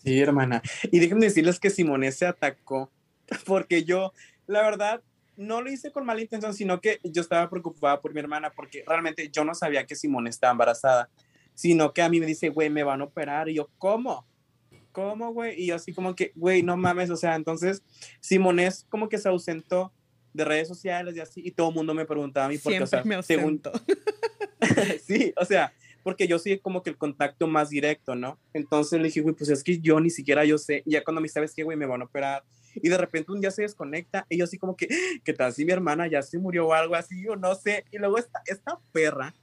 Sí, 0.04 0.20
hermana. 0.22 0.62
Y 0.92 1.00
déjenme 1.00 1.26
decirles 1.26 1.60
que 1.60 1.72
Simone 1.72 2.12
se 2.12 2.28
atacó 2.28 2.92
porque 3.48 3.84
yo, 3.84 4.14
la 4.46 4.62
verdad, 4.62 5.02
no 5.38 5.62
lo 5.62 5.72
hice 5.72 5.92
con 5.92 6.06
mala 6.06 6.22
intención, 6.22 6.54
sino 6.54 6.82
que 6.82 7.00
yo 7.04 7.22
estaba 7.22 7.50
preocupada 7.50 8.02
por 8.02 8.14
mi 8.14 8.20
hermana 8.20 8.52
porque 8.52 8.84
realmente 8.88 9.30
yo 9.30 9.44
no 9.44 9.54
sabía 9.54 9.86
que 9.86 9.96
Simone 9.96 10.30
estaba 10.30 10.52
embarazada, 10.52 11.10
sino 11.54 11.94
que 11.94 12.02
a 12.02 12.10
mí 12.10 12.20
me 12.20 12.26
dice, 12.26 12.50
güey, 12.50 12.70
me 12.70 12.84
van 12.84 13.02
a 13.02 13.06
operar. 13.06 13.50
Y 13.50 13.56
yo, 13.56 13.70
¿cómo? 13.78 14.26
¿Cómo, 14.92 15.34
güey? 15.34 15.62
Y 15.62 15.68
yo 15.68 15.76
así 15.76 15.94
como 15.94 16.16
que, 16.16 16.32
güey, 16.36 16.64
no 16.64 16.78
mames, 16.78 17.10
o 17.10 17.18
sea, 17.18 17.36
entonces 17.36 17.84
Simone 18.22 18.68
es 18.68 18.86
como 18.90 19.10
que 19.10 19.18
se 19.18 19.28
ausentó 19.28 19.92
de 20.34 20.46
redes 20.46 20.68
sociales 20.68 21.16
y 21.16 21.20
así, 21.20 21.42
y 21.44 21.52
todo 21.52 21.70
el 21.70 21.76
mundo 21.76 21.94
me 21.94 22.06
preguntaba 22.06 22.46
a 22.46 22.50
mí 22.50 22.58
porque, 22.58 22.82
o 22.82 22.88
siempre 22.88 23.10
sea, 23.10 23.18
me 23.18 23.24
según, 23.24 23.62
sí, 25.06 25.34
o 25.38 25.46
sea, 25.46 25.74
porque 26.04 26.28
yo 26.28 26.38
soy 26.40 26.60
como 26.60 26.84
que 26.84 26.90
el 26.90 26.98
contacto 26.98 27.48
más 27.48 27.70
directo, 27.70 28.16
¿no? 28.16 28.38
Entonces 28.54 29.00
le 29.00 29.08
dije, 29.08 29.22
güey, 29.22 29.34
pues 29.34 29.50
es 29.50 29.64
que 29.64 29.80
yo 29.80 30.00
ni 30.00 30.10
siquiera 30.10 30.46
yo 30.46 30.58
sé, 30.58 30.84
ya 30.86 31.04
cuando 31.04 31.22
me 31.22 31.28
sabes 31.30 31.54
que, 31.54 31.64
güey, 31.64 31.78
me 31.78 31.86
van 31.86 32.02
a 32.02 32.06
operar, 32.06 32.44
y 32.76 32.90
de 32.90 32.98
repente 32.98 33.32
un 33.32 33.42
día 33.42 33.52
se 33.52 33.64
desconecta, 33.64 34.26
y 34.30 34.38
yo 34.38 34.46
así 34.46 34.58
como 34.58 34.76
que, 34.76 34.88
¿qué 35.24 35.34
tal 35.34 35.54
si 35.54 35.66
mi 35.66 35.72
hermana 35.72 36.08
ya 36.08 36.22
se 36.22 36.38
murió 36.38 36.68
o 36.68 36.74
algo 36.74 36.96
así, 36.96 37.28
o 37.28 37.36
no 37.36 37.56
sé, 37.56 37.86
y 37.92 37.98
luego 37.98 38.18
esta, 38.18 38.42
esta 38.46 38.80
perra, 38.92 39.34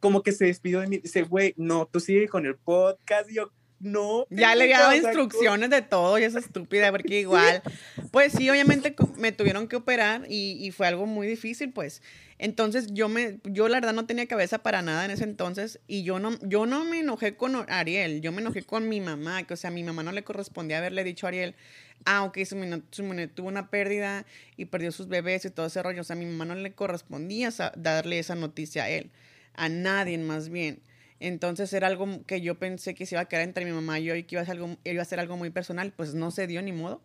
como 0.00 0.22
que 0.22 0.32
se 0.32 0.46
despidió 0.46 0.80
de 0.80 0.86
mí, 0.86 0.98
dice, 0.98 1.22
güey, 1.22 1.54
no, 1.56 1.86
tú 1.86 2.00
sigue 2.00 2.28
con 2.28 2.46
el 2.46 2.56
podcast, 2.56 3.30
y 3.30 3.34
yo, 3.34 3.50
no. 3.80 4.26
Ya 4.30 4.54
le 4.54 4.64
pendeja, 4.64 4.80
daba 4.80 4.94
o 4.94 5.00
sea, 5.00 5.02
instrucciones 5.02 5.70
de 5.70 5.82
todo 5.82 6.18
y 6.18 6.24
es 6.24 6.34
estúpida, 6.34 6.90
porque 6.90 7.20
igual, 7.20 7.62
pues 8.10 8.32
sí, 8.32 8.48
obviamente 8.50 8.94
me 9.16 9.32
tuvieron 9.32 9.68
que 9.68 9.76
operar 9.76 10.26
y, 10.28 10.58
y 10.60 10.70
fue 10.72 10.86
algo 10.86 11.06
muy 11.06 11.26
difícil, 11.26 11.72
pues. 11.72 12.02
Entonces 12.38 12.92
yo 12.92 13.08
me, 13.08 13.40
yo 13.44 13.68
la 13.68 13.78
verdad 13.78 13.92
no 13.92 14.06
tenía 14.06 14.26
cabeza 14.26 14.58
para 14.58 14.80
nada 14.80 15.04
en 15.04 15.10
ese 15.10 15.24
entonces 15.24 15.80
y 15.88 16.04
yo 16.04 16.20
no, 16.20 16.38
yo 16.42 16.66
no 16.66 16.84
me 16.84 17.00
enojé 17.00 17.34
con 17.34 17.56
Ariel, 17.68 18.20
yo 18.20 18.30
me 18.30 18.40
enojé 18.40 18.62
con 18.62 18.88
mi 18.88 19.00
mamá, 19.00 19.42
que 19.42 19.54
o 19.54 19.56
sea, 19.56 19.68
a 19.68 19.72
mi 19.72 19.82
mamá 19.82 20.04
no 20.04 20.12
le 20.12 20.22
correspondía 20.22 20.78
haberle 20.78 21.02
dicho 21.02 21.26
a 21.26 21.30
Ariel, 21.30 21.56
ah, 22.04 22.24
ok, 22.24 22.38
su 22.44 22.56
nena 22.56 22.82
tuvo 22.90 23.48
una 23.48 23.70
pérdida 23.70 24.24
y 24.56 24.66
perdió 24.66 24.92
sus 24.92 25.08
bebés 25.08 25.44
y 25.44 25.50
todo 25.50 25.66
ese 25.66 25.82
rollo, 25.82 26.00
o 26.00 26.04
sea, 26.04 26.16
a 26.16 26.18
mi 26.18 26.26
mamá 26.26 26.44
no 26.44 26.54
le 26.54 26.72
correspondía 26.72 27.50
darle 27.76 28.18
esa 28.18 28.34
noticia 28.34 28.84
a 28.84 28.88
él, 28.90 29.10
a 29.54 29.68
nadie 29.68 30.18
más 30.18 30.48
bien. 30.48 30.80
Entonces 31.20 31.72
era 31.72 31.88
algo 31.88 32.24
que 32.26 32.40
yo 32.40 32.58
pensé 32.58 32.94
que 32.94 33.04
se 33.06 33.16
iba 33.16 33.22
a 33.22 33.24
quedar 33.26 33.42
entre 33.42 33.64
mi 33.64 33.72
mamá 33.72 33.98
y 33.98 34.04
yo 34.04 34.14
y 34.14 34.22
que 34.22 34.36
iba 34.36 34.42
a 34.42 34.44
ser 34.46 34.56
algo, 34.56 34.76
iba 34.84 35.02
a 35.02 35.04
ser 35.04 35.20
algo 35.20 35.36
muy 35.36 35.50
personal, 35.50 35.92
pues 35.92 36.14
no 36.14 36.30
se 36.30 36.46
dio 36.46 36.62
ni 36.62 36.72
modo. 36.72 37.02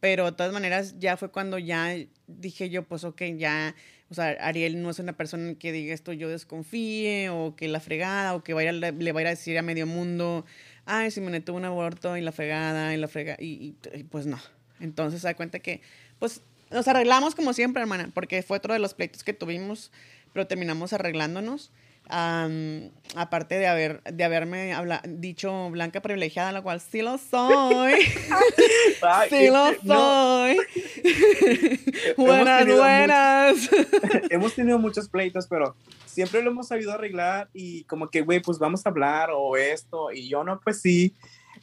Pero 0.00 0.26
de 0.26 0.32
todas 0.32 0.52
maneras 0.52 0.96
ya 0.98 1.16
fue 1.16 1.30
cuando 1.30 1.58
ya 1.58 1.94
dije 2.26 2.68
yo, 2.68 2.82
pues 2.84 3.04
ok, 3.04 3.22
ya, 3.36 3.74
o 4.10 4.14
sea, 4.14 4.36
Ariel 4.40 4.82
no 4.82 4.90
es 4.90 4.98
una 4.98 5.16
persona 5.16 5.54
que 5.54 5.72
diga 5.72 5.94
esto 5.94 6.12
yo 6.12 6.28
desconfíe 6.28 7.30
o 7.30 7.56
que 7.56 7.66
la 7.68 7.80
fregada 7.80 8.34
o 8.34 8.44
que 8.44 8.52
vaya, 8.52 8.72
le, 8.72 8.92
le 8.92 9.12
vaya 9.12 9.28
a 9.28 9.30
decir 9.30 9.56
a 9.58 9.62
medio 9.62 9.86
mundo, 9.86 10.44
ay, 10.86 11.10
Simone 11.10 11.40
tuvo 11.40 11.58
un 11.58 11.64
aborto 11.64 12.16
y 12.16 12.22
la 12.22 12.32
fregada 12.32 12.94
y 12.94 12.96
la 12.96 13.08
fregada, 13.08 13.38
y 13.40 13.74
pues 14.10 14.26
no. 14.26 14.38
Entonces 14.80 15.20
se 15.20 15.28
da 15.28 15.34
cuenta 15.34 15.58
que, 15.58 15.82
pues 16.18 16.42
nos 16.70 16.88
arreglamos 16.88 17.34
como 17.34 17.52
siempre, 17.52 17.82
hermana, 17.82 18.10
porque 18.12 18.42
fue 18.42 18.56
otro 18.56 18.72
de 18.72 18.80
los 18.80 18.94
pleitos 18.94 19.22
que 19.22 19.32
tuvimos, 19.32 19.92
pero 20.32 20.46
terminamos 20.46 20.92
arreglándonos. 20.92 21.70
Am, 22.08 22.90
aparte 23.16 23.58
de 23.58 23.66
haber 23.66 24.02
de 24.04 24.22
haberme 24.24 24.72
habla- 24.74 25.02
dicho 25.06 25.70
blanca 25.70 26.00
privilegiada, 26.02 26.52
la 26.52 26.62
cual 26.62 26.80
sí 26.80 27.02
lo 27.02 27.18
soy. 27.18 27.94
Sí 29.30 29.48
lo 29.48 29.72
soy. 29.84 30.56
buenas, 32.16 32.66
buenas. 32.66 33.70
hemos 34.30 34.54
tenido 34.54 34.78
muchos 34.78 35.08
pleitos, 35.08 35.46
pero 35.46 35.76
siempre 36.04 36.42
lo 36.42 36.50
hemos 36.50 36.68
sabido 36.68 36.92
arreglar 36.92 37.48
y 37.52 37.84
como 37.84 38.08
que, 38.08 38.22
güey, 38.22 38.40
pues 38.40 38.58
vamos 38.58 38.84
a 38.86 38.88
hablar 38.88 39.30
o 39.34 39.56
esto, 39.56 40.10
y 40.12 40.28
yo 40.28 40.44
no, 40.44 40.60
pues 40.60 40.80
sí. 40.80 41.14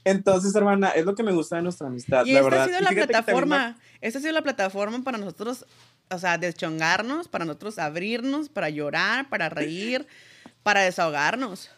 Entonces, 0.06 0.54
hermana, 0.56 0.90
es 0.90 1.06
lo 1.06 1.16
que 1.16 1.24
me 1.24 1.32
gusta 1.32 1.56
de 1.56 1.62
nuestra 1.62 1.88
amistad, 1.88 2.26
Y 2.26 2.34
la 2.34 2.40
esta 2.40 2.50
verdad. 2.50 2.62
ha 2.64 2.66
sido 2.68 2.80
Y 2.80 2.84
la 2.84 2.92
me- 2.92 3.08
plataforma. 3.08 3.78
Esta 4.02 4.20
ha 4.20 4.22
sido 4.22 4.34
la 4.34 4.42
plataforma 4.42 5.02
para 5.04 5.18
nosotros, 5.18 5.66
o 6.10 6.18
sea, 6.20 6.38
deschongarnos, 6.38 7.28
para 7.30 7.46
nosotros 7.46 7.80
abrirnos, 7.80 8.50
para 8.50 8.70
llorar, 8.70 9.30
para 9.30 9.50
reír, 9.50 10.06
para 10.64 10.82
desahogarnos. 10.82 11.70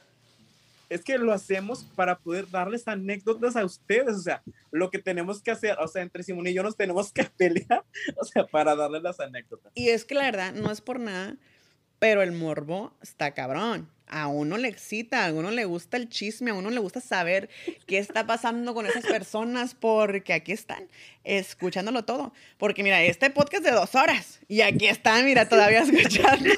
es 0.87 1.03
que 1.03 1.17
lo 1.17 1.33
hacemos 1.33 1.83
para 1.95 2.17
poder 2.17 2.49
darles 2.49 2.87
anécdotas 2.87 3.55
a 3.55 3.65
ustedes, 3.65 4.15
o 4.15 4.21
sea, 4.21 4.43
lo 4.71 4.91
que 4.91 4.99
tenemos 4.99 5.41
que 5.41 5.51
hacer, 5.51 5.75
o 5.79 5.87
sea, 5.87 6.03
entre 6.03 6.23
Simón 6.23 6.45
y 6.47 6.53
yo 6.53 6.61
nos 6.61 6.77
tenemos 6.77 7.11
que 7.11 7.23
pelear, 7.37 7.83
o 8.15 8.23
sea, 8.23 8.45
para 8.45 8.75
darles 8.75 9.01
las 9.01 9.19
anécdotas. 9.19 9.71
Y 9.75 9.89
es 9.89 10.05
que 10.05 10.15
la 10.15 10.23
verdad, 10.23 10.53
no 10.53 10.71
es 10.71 10.81
por 10.81 10.99
nada, 10.99 11.35
pero 12.05 12.21
el 12.21 12.33
morbo 12.33 12.93
está 13.01 13.33
cabrón. 13.33 13.89
A 14.05 14.27
uno 14.27 14.57
le 14.57 14.67
excita, 14.67 15.25
a 15.25 15.33
uno 15.33 15.49
le 15.49 15.65
gusta 15.65 15.97
el 15.97 16.07
chisme, 16.07 16.51
a 16.51 16.53
uno 16.53 16.69
le 16.69 16.79
gusta 16.79 17.01
saber 17.01 17.49
qué 17.87 17.97
está 17.97 18.27
pasando 18.27 18.75
con 18.75 18.85
esas 18.85 19.07
personas, 19.07 19.73
porque 19.73 20.31
aquí 20.31 20.51
están, 20.51 20.87
escuchándolo 21.23 22.05
todo. 22.05 22.31
Porque 22.59 22.83
mira, 22.83 23.01
este 23.01 23.31
podcast 23.31 23.63
de 23.63 23.71
dos 23.71 23.95
horas, 23.95 24.39
y 24.47 24.61
aquí 24.61 24.85
están, 24.85 25.25
mira, 25.25 25.49
todavía 25.49 25.79
escuchando. 25.81 26.51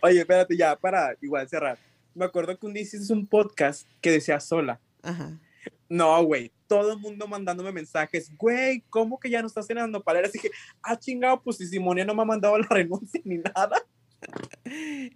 Oye, 0.00 0.20
espérate, 0.20 0.56
ya, 0.56 0.76
para 0.76 1.16
igual 1.20 1.48
cerrar. 1.48 1.76
Me 2.14 2.24
acuerdo 2.24 2.56
que 2.56 2.66
un 2.66 2.72
día 2.72 2.84
hiciste 2.84 3.12
un 3.12 3.26
podcast 3.26 3.88
que 4.00 4.12
decía 4.12 4.38
sola. 4.38 4.78
Ajá. 5.02 5.40
No, 5.88 6.22
güey, 6.22 6.52
todo 6.68 6.92
el 6.92 7.00
mundo 7.00 7.26
mandándome 7.26 7.72
mensajes, 7.72 8.30
güey, 8.36 8.84
¿cómo 8.90 9.18
que 9.18 9.28
ya 9.28 9.40
no 9.40 9.48
estás 9.48 9.66
cenando 9.66 10.00
paleras? 10.00 10.32
Y 10.32 10.38
dije, 10.38 10.50
ah, 10.84 10.96
chingado, 10.96 11.42
pues 11.42 11.56
si 11.56 11.66
Simonia 11.66 12.04
no 12.04 12.14
me 12.14 12.22
ha 12.22 12.26
mandado 12.26 12.56
la 12.56 12.68
renuncia 12.70 13.20
ni 13.24 13.38
nada. 13.38 13.76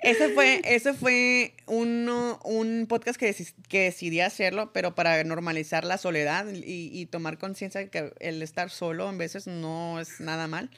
Ese 0.00 0.30
fue, 0.30 0.60
ese 0.64 0.94
fue 0.94 1.54
uno, 1.66 2.40
un 2.44 2.86
podcast 2.88 3.18
que, 3.18 3.34
que 3.68 3.82
decidí 3.82 4.20
hacerlo, 4.20 4.72
pero 4.72 4.94
para 4.94 5.22
normalizar 5.24 5.84
la 5.84 5.98
soledad 5.98 6.46
y, 6.52 6.90
y 6.92 7.06
tomar 7.06 7.38
conciencia 7.38 7.80
de 7.80 7.88
que 7.88 8.12
el 8.20 8.42
estar 8.42 8.70
solo 8.70 9.08
en 9.08 9.18
veces 9.18 9.46
no 9.46 10.00
es 10.00 10.20
nada 10.20 10.48
mal. 10.48 10.70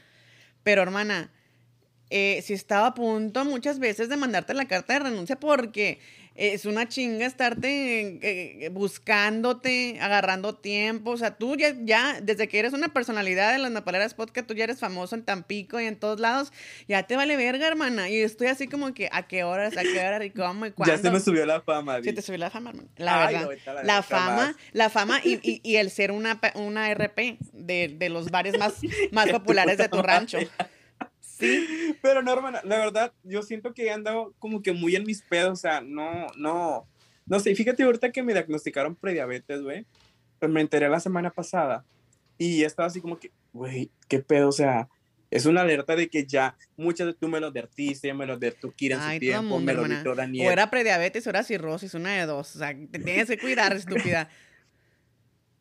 Pero 0.62 0.82
hermana, 0.82 1.30
eh, 2.10 2.40
si 2.42 2.52
estaba 2.54 2.88
a 2.88 2.94
punto 2.94 3.44
muchas 3.44 3.80
veces 3.80 4.08
de 4.08 4.16
mandarte 4.16 4.54
la 4.54 4.68
carta 4.68 4.92
de 4.92 5.00
renuncia 5.00 5.38
porque 5.40 5.98
es 6.36 6.66
una 6.66 6.86
chinga 6.88 7.26
estarte 7.26 8.18
eh, 8.22 8.68
buscándote, 8.70 9.98
agarrando 10.00 10.54
tiempo. 10.54 11.10
O 11.12 11.16
sea, 11.16 11.36
tú 11.36 11.56
ya, 11.56 11.74
ya, 11.84 12.20
desde 12.20 12.48
que 12.48 12.58
eres 12.58 12.72
una 12.72 12.88
personalidad 12.88 13.52
de 13.52 13.58
las 13.58 13.70
Napaleras 13.70 14.14
Podcast, 14.14 14.46
tú 14.46 14.54
ya 14.54 14.64
eres 14.64 14.78
famoso 14.78 15.14
en 15.14 15.24
Tampico 15.24 15.80
y 15.80 15.86
en 15.86 15.96
todos 15.96 16.20
lados, 16.20 16.52
ya 16.88 17.02
te 17.04 17.16
vale 17.16 17.36
verga, 17.36 17.66
hermana. 17.66 18.08
Y 18.08 18.16
estoy 18.20 18.48
así 18.48 18.66
como 18.68 18.92
que, 18.94 19.08
¿a 19.12 19.26
qué 19.26 19.44
horas? 19.44 19.76
¿A 19.76 19.82
qué 19.82 19.98
hora? 19.98 20.24
¿Y 20.24 20.30
cómo? 20.30 20.66
¿Y 20.66 20.72
cuándo? 20.72 20.94
Ya 20.96 21.02
se 21.02 21.10
me 21.10 21.20
subió 21.20 21.44
la 21.46 21.60
fama, 21.60 22.02
Sí, 22.02 22.12
te 22.12 22.22
subió 22.22 22.38
la 22.38 22.50
fama, 22.50 22.70
hermano. 22.70 22.88
La 22.96 23.26
Ay, 23.26 23.34
verdad. 23.34 23.82
la 23.84 24.02
fama, 24.02 24.36
más. 24.36 24.56
la 24.72 24.90
fama 24.90 25.20
y, 25.24 25.34
y- 25.42 25.60
y 25.64 25.76
el 25.76 25.90
ser 25.90 26.12
una, 26.12 26.40
una 26.54 26.92
RP 26.94 27.38
de, 27.52 27.88
de 27.96 28.08
los 28.08 28.30
bares 28.30 28.58
más, 28.58 28.74
más 29.12 29.28
populares 29.30 29.78
de 29.78 29.88
tu 29.88 30.02
rancho. 30.02 30.38
Madre. 31.40 31.96
Pero 32.02 32.22
no, 32.22 32.32
hermana, 32.32 32.60
la 32.64 32.78
verdad, 32.78 33.12
yo 33.22 33.42
siento 33.42 33.74
que 33.74 33.86
he 33.86 33.90
andado 33.90 34.34
como 34.38 34.62
que 34.62 34.72
muy 34.72 34.96
en 34.96 35.04
mis 35.04 35.22
pedos, 35.22 35.52
o 35.52 35.56
sea, 35.56 35.80
no, 35.80 36.26
no, 36.36 36.86
no 37.26 37.40
sé, 37.40 37.54
fíjate 37.54 37.82
ahorita 37.82 38.12
que 38.12 38.22
me 38.22 38.32
diagnosticaron 38.32 38.94
prediabetes, 38.94 39.62
güey, 39.62 39.86
pues 40.38 40.50
me 40.50 40.60
enteré 40.60 40.88
la 40.88 41.00
semana 41.00 41.30
pasada 41.30 41.84
y 42.38 42.64
estaba 42.64 42.88
así 42.88 43.00
como 43.00 43.18
que, 43.18 43.30
güey, 43.52 43.90
qué 44.08 44.20
pedo, 44.20 44.48
o 44.48 44.52
sea, 44.52 44.88
es 45.30 45.46
una 45.46 45.62
alerta 45.62 45.96
de 45.96 46.08
que 46.08 46.24
ya 46.24 46.56
muchas 46.76 47.08
de 47.08 47.14
tú 47.14 47.28
me 47.28 47.40
lo 47.40 47.48
advertiste, 47.48 48.12
me 48.14 48.26
lo 48.26 48.34
advertó 48.34 48.72
Kira 48.72 48.96
en 48.96 49.02
Ay, 49.02 49.16
su 49.16 49.20
tiempo, 49.20 49.42
mundo, 49.42 49.66
me 49.66 49.74
lo 49.74 49.82
hermana. 49.82 50.14
Daniel. 50.14 50.48
O 50.48 50.50
era 50.50 50.70
prediabetes 50.70 51.26
o 51.26 51.30
era 51.30 51.42
cirrosis, 51.42 51.94
una 51.94 52.14
de 52.14 52.26
dos. 52.26 52.54
O 52.54 52.58
sea, 52.58 52.74
te 52.74 52.98
tienes 52.98 53.28
que 53.28 53.38
cuidar, 53.38 53.72
estúpida. 53.76 54.28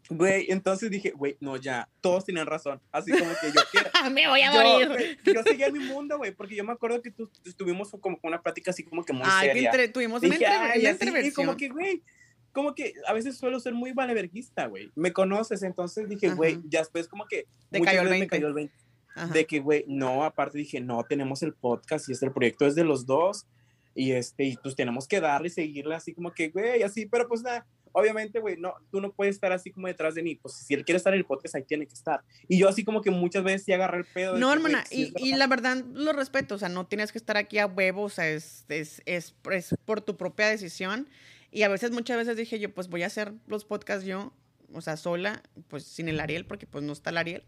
Güey, 0.10 0.46
entonces 0.50 0.92
dije, 0.92 1.12
güey, 1.12 1.36
no, 1.40 1.58
ya, 1.58 1.90
todos 2.00 2.26
tienen 2.26 2.46
razón. 2.46 2.80
Así 2.92 3.12
como 3.12 3.32
que 3.42 3.48
yo 3.48 3.62
quiero. 3.72 3.90
Me 4.12 4.28
voy 4.28 4.42
a 4.42 4.54
yo, 4.54 4.62
morir. 4.62 4.88
güey, 4.88 5.36
Yo 5.36 5.42
seguía 5.44 5.68
en 5.68 5.74
mi 5.74 5.80
mundo, 5.80 6.18
güey, 6.18 6.32
porque 6.32 6.56
yo 6.56 6.64
me 6.64 6.74
acuerdo 6.74 7.02
que 7.02 7.10
tú 7.12 7.30
tuvimos 7.58 7.90
como 8.00 8.20
una 8.22 8.42
plática 8.42 8.70
así 8.72 8.84
como 8.84 9.04
que 9.04 9.14
muy 9.14 9.24
Ay, 9.26 9.48
seria. 9.48 9.70
entre- 9.72 9.88
tuvimos 9.90 10.22
una 10.22 10.36
Dije, 10.36 10.46
entre- 10.46 10.58
"Ay, 10.60 10.64
una 10.64 10.74
así", 10.74 10.82
y 10.84 10.88
entreversión. 11.08 11.34
como 11.48 11.58
que, 11.58 11.70
güey, 11.70 12.04
como 12.52 12.76
que 12.76 12.94
a 13.08 13.14
veces 13.14 13.36
suelo 13.38 13.60
ser 13.60 13.74
muy 13.74 13.94
valeverguista, 13.94 14.68
güey. 14.68 14.92
Me 14.96 15.12
conoces, 15.12 15.64
entonces 15.64 16.08
dije, 16.08 16.30
güey, 16.30 16.60
ya 16.70 16.80
después 16.80 17.08
como 17.08 17.26
que 17.26 17.48
Te 17.72 17.82
cayó 17.82 18.02
el 18.02 18.06
veces 18.06 18.12
me 18.12 18.20
20. 18.20 18.28
cayó 18.28 18.48
el 18.48 18.54
20. 18.54 18.74
Ajá. 19.16 19.34
De 19.34 19.46
que, 19.46 19.60
güey, 19.60 19.86
no, 19.88 20.24
aparte 20.24 20.58
dije, 20.60 20.80
no, 20.82 21.04
tenemos 21.04 21.42
el 21.42 21.54
podcast 21.54 22.08
y 22.10 22.12
este 22.12 22.28
el 22.28 22.32
proyecto 22.32 22.66
es 22.68 22.76
de 22.76 22.84
los 22.84 23.06
dos 23.06 23.48
y 23.96 24.12
este, 24.12 24.44
y 24.44 24.58
pues 24.58 24.76
tenemos 24.76 25.08
que 25.08 25.20
darle 25.22 25.48
y 25.48 25.52
seguirle 25.52 25.96
así 25.96 26.14
como 26.14 26.32
que, 26.32 26.50
güey, 26.50 26.84
así, 26.84 27.06
pero 27.08 27.28
pues 27.28 27.42
nada, 27.42 27.66
obviamente, 27.96 28.40
güey, 28.40 28.58
no, 28.58 28.74
tú 28.92 29.00
no 29.00 29.14
puedes 29.14 29.36
estar 29.36 29.54
así 29.54 29.72
como 29.72 29.88
detrás 29.88 30.16
de 30.16 30.22
mí, 30.22 30.36
pues 30.36 30.56
si 30.56 30.74
él 30.74 30.84
quiere 30.84 30.98
estar 30.98 31.14
en 31.14 31.20
el 31.20 31.26
podcast, 31.26 31.56
ahí 31.56 31.64
tiene 31.64 31.88
que 31.88 31.94
estar. 31.94 32.22
Y 32.50 32.60
yo 32.60 32.68
así 32.68 32.84
como 32.84 33.02
que 33.02 33.10
muchas 33.10 33.44
veces 33.44 33.64
sí 33.64 33.72
agarré 33.72 34.00
el 34.00 34.06
pedo. 34.06 34.38
No, 34.38 34.52
hermana, 34.52 34.84
y, 34.92 35.14
y 35.18 35.36
la 35.36 35.48
verdad 35.48 35.78
lo 35.94 36.12
respeto, 36.12 36.56
o 36.56 36.58
sea, 36.58 36.68
no 36.68 36.86
tienes 36.86 37.14
que 37.14 37.18
estar 37.18 37.38
aquí 37.38 37.58
a 37.58 37.68
huevo, 37.68 38.04
o 38.04 38.10
sea, 38.10 38.30
es, 38.30 38.66
es, 38.68 39.02
es, 39.06 39.34
es 39.50 39.76
por 39.86 40.02
tu 40.02 40.18
propia 40.18 40.48
decisión. 40.48 41.08
Y 41.52 41.64
a 41.64 41.70
veces, 41.70 41.92
muchas 41.92 42.18
veces 42.18 42.36
dije 42.36 42.60
yo, 42.60 42.74
pues 42.74 42.90
voy 42.90 43.04
a 43.04 43.08
hacer 43.08 43.32
los 43.48 43.64
podcasts 43.64 44.06
yo, 44.06 44.34
o 44.74 44.82
sea, 44.82 44.98
sola, 44.98 45.42
pues 45.70 45.86
sin 45.86 46.10
el 46.10 46.20
Ariel, 46.20 46.46
porque 46.46 46.68
pues 46.68 46.84
no 46.84 46.92
está 46.92 47.12
el 47.12 47.18
Ariel, 47.18 47.44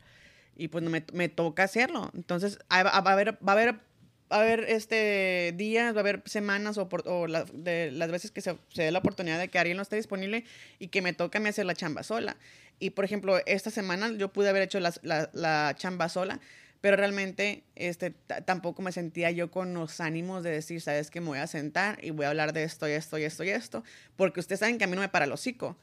y 0.56 0.70
pues 0.70 0.82
no 0.82 0.90
me, 0.90 1.04
me 1.12 1.28
toca 1.28 1.64
hacerlo. 1.64 2.10
Entonces, 2.16 2.58
va 2.72 2.90
a 2.90 3.12
haber, 3.12 3.34
va 3.46 3.52
a 3.52 3.52
haber, 3.52 3.80
a 4.30 4.42
haber 4.42 4.66
este 4.68 5.54
días, 5.56 5.94
va 5.94 6.00
a 6.00 6.02
haber 6.02 6.22
semanas 6.26 6.78
o, 6.78 6.90
por- 6.90 7.08
o 7.08 7.28
de 7.54 7.92
las 7.92 8.12
veces 8.12 8.32
que 8.32 8.42
se, 8.42 8.58
se 8.74 8.84
dé 8.84 8.92
la 8.92 9.00
oportunidad 9.00 9.40
de 9.40 9.48
que 9.48 9.58
Ariel 9.58 9.78
no 9.78 9.84
esté 9.84 9.96
disponible 9.96 10.44
y 10.80 10.90
que 10.90 11.02
me 11.02 11.14
toca 11.14 11.40
mí 11.40 11.48
hacer 11.50 11.66
la 11.66 11.76
chamba 11.76 12.04
sola. 12.04 12.36
Y 12.80 12.92
por 12.92 13.06
ejemplo, 13.06 13.40
esta 13.46 13.72
semana 13.72 14.12
yo 14.18 14.32
pude 14.34 14.50
haber 14.50 14.64
hecho 14.64 14.80
la, 14.80 14.94
la 15.02 15.74
chamba 15.78 16.10
sola, 16.10 16.40
pero 16.82 16.96
realmente 16.98 17.64
este, 17.76 18.12
tampoco 18.46 18.82
me 18.82 18.92
sentía 18.92 19.32
yo 19.32 19.50
con 19.50 19.74
los 19.74 20.00
ánimos 20.00 20.44
de 20.44 20.52
decir, 20.52 20.80
sabes 20.82 21.10
que 21.10 21.22
me 21.22 21.28
voy 21.28 21.40
a 21.40 21.48
sentar 21.48 21.98
y 22.04 22.12
voy 22.12 22.26
a 22.26 22.30
hablar 22.30 22.54
de 22.54 22.64
esto 22.64 22.88
y 22.88 22.92
esto 22.92 23.18
y 23.18 23.24
esto 23.24 23.44
y 23.44 23.50
esto, 23.50 23.84
porque 24.16 24.40
ustedes 24.40 24.60
saben 24.60 24.78
que 24.78 24.84
a 24.84 24.88
mí 24.88 24.96
no 24.96 25.02
me 25.02 25.10
para 25.10 25.26
el 25.26 25.32
hocico. 25.32 25.76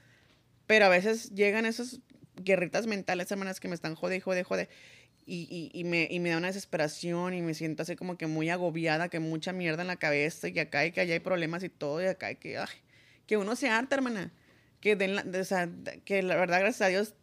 Pero 0.67 0.87
a 0.87 0.89
veces 0.89 1.31
llegan 1.35 1.67
esas 1.67 2.01
guerritas 2.37 2.87
mentales, 2.87 3.31
hermanas, 3.31 3.61
que 3.61 3.69
me 3.69 3.75
están 3.75 3.95
jode 3.97 4.21
jode, 4.21 4.45
jode. 4.45 4.69
Y, 5.27 5.47
y- 5.51 5.79
y 5.79 5.85
me, 5.85 6.07
y 6.11 6.21
me 6.21 6.31
da 6.31 6.39
una 6.39 6.49
desesperación 6.49 7.35
y 7.35 7.43
me 7.43 7.55
siento 7.55 7.83
así 7.83 7.97
como 7.97 8.17
que 8.19 8.27
muy 8.27 8.51
agobiada, 8.51 9.09
que 9.09 9.21
mucha 9.21 9.53
mierda 9.53 9.83
en 9.83 9.89
la 9.89 9.97
cabeza 9.97 10.49
y 10.49 10.59
acá 10.59 10.85
y 10.87 10.93
que 10.93 11.01
allá 11.01 11.15
hay 11.15 11.21
problemas 11.21 11.63
y 11.65 11.69
todo 11.69 12.03
y 12.03 12.07
acá 12.07 12.31
y 12.31 12.37
que, 12.37 12.59
que 13.27 13.37
uno 13.37 13.57
se 13.57 13.69
harta, 13.69 13.97
hermana. 13.97 14.33
Que, 14.81 14.97
den 14.97 15.17
la- 15.17 15.25
o 15.41 15.45
sea, 15.45 15.69
que 16.05 16.23
la 16.23 16.37
verdad, 16.37 16.61
gracias 16.61 16.83
a 16.83 16.89
Dios, 16.89 17.15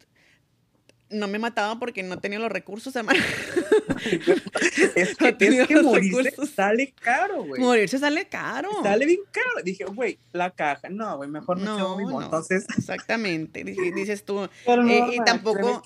no 1.10 1.28
me 1.28 1.38
matado 1.38 1.78
porque 1.78 2.02
no 2.02 2.18
tenido 2.18 2.42
los 2.42 2.50
recursos, 2.52 2.96
hermana. 2.96 3.22
Es 4.94 5.16
que, 5.16 5.36
es 5.38 5.66
que 5.66 5.82
morirse 5.82 6.22
recursos. 6.22 6.50
sale 6.54 6.92
caro, 7.00 7.44
güey. 7.44 7.60
Morirse 7.60 7.98
sale 7.98 8.26
caro. 8.28 8.70
Sale 8.82 9.06
bien 9.06 9.20
caro. 9.30 9.62
Dije, 9.64 9.84
güey, 9.84 10.18
la 10.32 10.50
caja. 10.50 10.88
No, 10.88 11.16
güey, 11.16 11.28
mejor 11.28 11.58
no, 11.58 11.78
No, 11.78 12.10
no. 12.10 12.22
Entonces, 12.22 12.64
Exactamente. 12.78 13.64
Dices 13.64 14.24
tú. 14.24 14.48
Pero 14.66 14.82
no, 14.82 14.90
eh, 14.90 15.16
y 15.16 15.24
tampoco, 15.24 15.82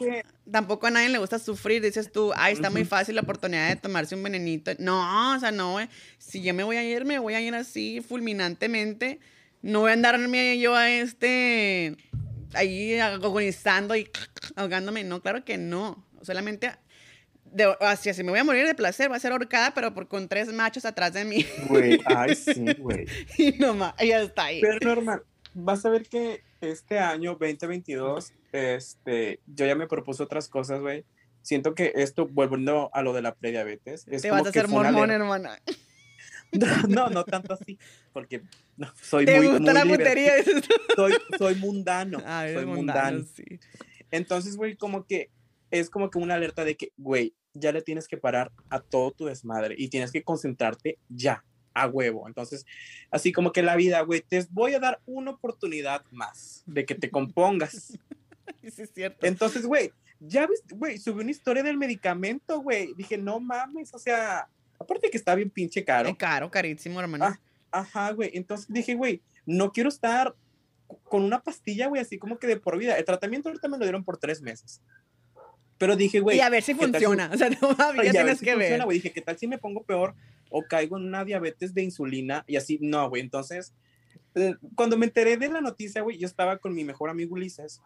tampoco 0.51 0.86
a 0.86 0.90
nadie 0.90 1.09
le 1.09 1.18
gusta 1.18 1.39
sufrir. 1.39 1.82
Dices 1.82 2.10
tú, 2.12 2.32
ay, 2.36 2.55
está 2.55 2.70
muy 2.70 2.85
fácil 2.85 3.14
la 3.14 3.23
oportunidad 3.23 3.68
de 3.68 3.77
tomarse 3.77 4.14
un 4.14 4.23
venenito. 4.23 4.73
No, 4.78 5.35
o 5.35 5.40
sea, 5.40 5.51
no, 5.52 5.73
güey. 5.73 5.89
Si 6.18 6.43
yo 6.43 6.55
me 6.55 6.64
voy 6.64 6.77
a 6.77 6.85
ir, 6.85 7.05
me 7.05 7.18
voy 7.18 7.35
a 7.35 7.40
ir 7.40 7.55
así 7.55 8.01
fulminantemente. 8.01 9.20
No 9.62 9.81
voy 9.81 9.90
a 9.90 9.94
andarme 9.94 10.59
yo 10.59 10.74
a 10.74 10.90
este. 10.90 11.97
ahí 12.55 12.98
agonizando 12.98 13.97
y 13.97 14.09
ahogándome. 14.55 15.05
No, 15.05 15.20
claro 15.20 15.44
que 15.44 15.59
no. 15.59 16.05
Solamente. 16.23 16.73
De, 17.52 17.74
así, 17.81 18.12
si 18.12 18.23
me 18.23 18.31
voy 18.31 18.39
a 18.40 18.44
morir 18.44 18.66
de 18.66 18.74
placer, 18.74 19.10
va 19.10 19.16
a 19.16 19.20
ser 19.20 19.32
ahorcada, 19.32 19.73
pero 19.74 19.94
por, 19.94 20.09
con 20.09 20.28
tres 20.28 20.52
machos 20.52 20.85
atrás 20.85 21.12
de 21.14 21.24
mí. 21.24 21.47
güey, 21.68 22.01
ay, 22.06 22.35
sí, 22.35 22.64
güey. 22.78 23.06
y 23.39 23.52
nomás, 23.52 23.94
ya 23.98 24.20
está 24.23 24.44
ahí. 24.47 24.60
Pero 24.60 24.78
normal, 24.94 25.23
vas 25.55 25.85
a 25.86 25.90
ver 25.90 26.06
que 26.09 26.43
este 26.60 26.98
año 26.98 27.32
2022, 27.40 28.32
este, 28.52 29.40
yo 29.47 29.66
ya 29.66 29.74
me 29.74 29.86
propuso 29.86 30.24
otras 30.24 30.48
cosas, 30.48 30.81
güey. 30.81 31.05
Siento 31.43 31.74
que 31.74 31.93
esto, 31.94 32.27
volviendo 32.27 32.90
a 32.93 33.02
lo 33.02 33.12
de 33.12 33.23
la 33.23 33.35
prediabetes, 33.35 34.06
es 34.09 34.23
Te 34.23 34.28
como 34.28 34.43
vas 34.43 34.47
a 34.47 34.51
hacer 34.51 34.68
mormón, 34.68 35.10
hermana. 35.10 35.59
No, 36.89 37.10
no 37.10 37.24
tanto 37.24 37.55
así, 37.55 37.77
porque 38.12 38.40
no, 38.77 38.90
soy 39.02 39.27
¿Te 39.27 39.36
muy, 39.36 39.48
gusta 39.48 39.73
muy 39.73 39.74
la 39.74 39.85
putería? 39.85 40.32
Soy, 40.94 41.12
soy 41.36 41.55
mundano, 41.56 42.23
Ah, 42.24 42.47
soy 42.52 42.64
mundano, 42.64 43.18
mundano. 43.18 43.24
sí. 43.35 43.59
Entonces, 44.10 44.56
güey, 44.56 44.77
como 44.77 45.05
que 45.06 45.31
es 45.70 45.90
como 45.90 46.10
que 46.10 46.18
una 46.18 46.34
alerta 46.34 46.64
de 46.64 46.76
que, 46.76 46.93
güey, 46.97 47.34
ya 47.55 47.72
le 47.72 47.82
tienes 47.82 48.09
que 48.09 48.16
parar 48.16 48.52
a 48.68 48.80
todo 48.80 49.10
tu 49.10 49.26
desmadre 49.26 49.74
y 49.78 49.88
tienes 49.88 50.12
que 50.12 50.22
concentrarte 50.22 50.98
ya, 51.09 51.44
a 51.74 51.86
huevo. 51.86 52.26
Entonces, 52.26 52.64
así 53.10 53.32
como 53.32 53.52
que 53.52 53.62
la 53.62 53.76
vida, 53.76 54.01
güey, 54.01 54.20
te 54.20 54.47
voy 54.51 54.74
a 54.74 54.80
dar 54.80 55.01
una 55.06 55.32
oportunidad 55.32 56.05
más 56.10 56.62
de 56.66 56.84
que 56.84 56.94
te 56.94 57.10
compongas. 57.10 57.98
Sí, 58.62 58.82
es 58.82 58.93
cierto. 58.93 59.26
Entonces, 59.26 59.64
güey, 59.64 59.93
ya 60.20 60.47
ves, 60.47 60.62
güey, 60.70 60.98
subí 60.98 61.22
una 61.22 61.30
historia 61.30 61.62
del 61.62 61.76
medicamento, 61.76 62.60
güey. 62.60 62.94
Dije, 62.94 63.16
no 63.16 63.38
mames, 63.38 63.94
o 63.94 63.98
sea, 63.98 64.48
aparte 64.78 65.10
que 65.10 65.16
está 65.16 65.34
bien 65.34 65.51
pinche 65.51 65.84
caro. 65.84 66.09
Es 66.09 66.16
caro, 66.16 66.51
carísimo, 66.51 67.01
hermano. 67.01 67.26
Ah, 67.26 67.40
ajá, 67.70 68.12
güey. 68.12 68.30
Entonces 68.34 68.66
dije, 68.68 68.94
güey, 68.94 69.22
no 69.44 69.72
quiero 69.72 69.88
estar 69.88 70.34
con 71.05 71.22
una 71.22 71.40
pastilla, 71.40 71.88
güey, 71.88 72.02
así 72.02 72.18
como 72.18 72.38
que 72.38 72.47
de 72.47 72.56
por 72.56 72.78
vida. 72.78 72.97
El 72.97 73.05
tratamiento 73.05 73.48
ahorita 73.48 73.68
me 73.68 73.78
lo 73.78 73.84
dieron 73.84 74.05
por 74.05 74.16
tres 74.16 74.40
meses. 74.40 74.80
Pero 75.78 75.97
dije, 75.97 76.20
güey. 76.20 76.39
y 76.39 76.40
a 76.40 76.48
ver 76.48 76.62
si 76.62 76.74
¿qué 76.74 76.81
tal 76.81 76.93
funciona. 76.93 77.31
O 77.35 77.36
sea, 77.36 77.48
y 77.51 77.57
todavía 77.57 78.01
a 78.01 78.05
ver 78.05 78.12
tienes 78.12 78.39
si 78.39 78.44
que 78.44 78.53
funciona, 78.53 78.77
ver. 78.77 78.85
güey. 78.85 78.98
Dije, 78.98 79.12
¿qué 79.12 79.20
tal 79.20 79.39
si 79.39 79.47
me 79.47 79.59
pongo 79.59 79.82
peor 79.82 80.15
o 80.51 80.62
caigo 80.62 80.97
en 80.97 81.05
una 81.05 81.24
diabetes 81.24 81.74
de 81.74 81.82
insulina? 81.82 82.44
Y 82.47 82.57
así, 82.57 82.78
no, 82.81 83.09
güey. 83.09 83.23
Entonces, 83.23 83.74
eh, 84.35 84.55
cuando 84.74 84.97
me 84.97 85.07
enteré 85.07 85.36
de 85.36 85.48
la 85.48 85.61
noticia, 85.61 86.03
güey, 86.03 86.19
yo 86.19 86.27
estaba 86.27 86.59
con 86.59 86.74
mi 86.74 86.85
mejor 86.85 87.11
amigo 87.11 87.35
Ulises 87.35 87.82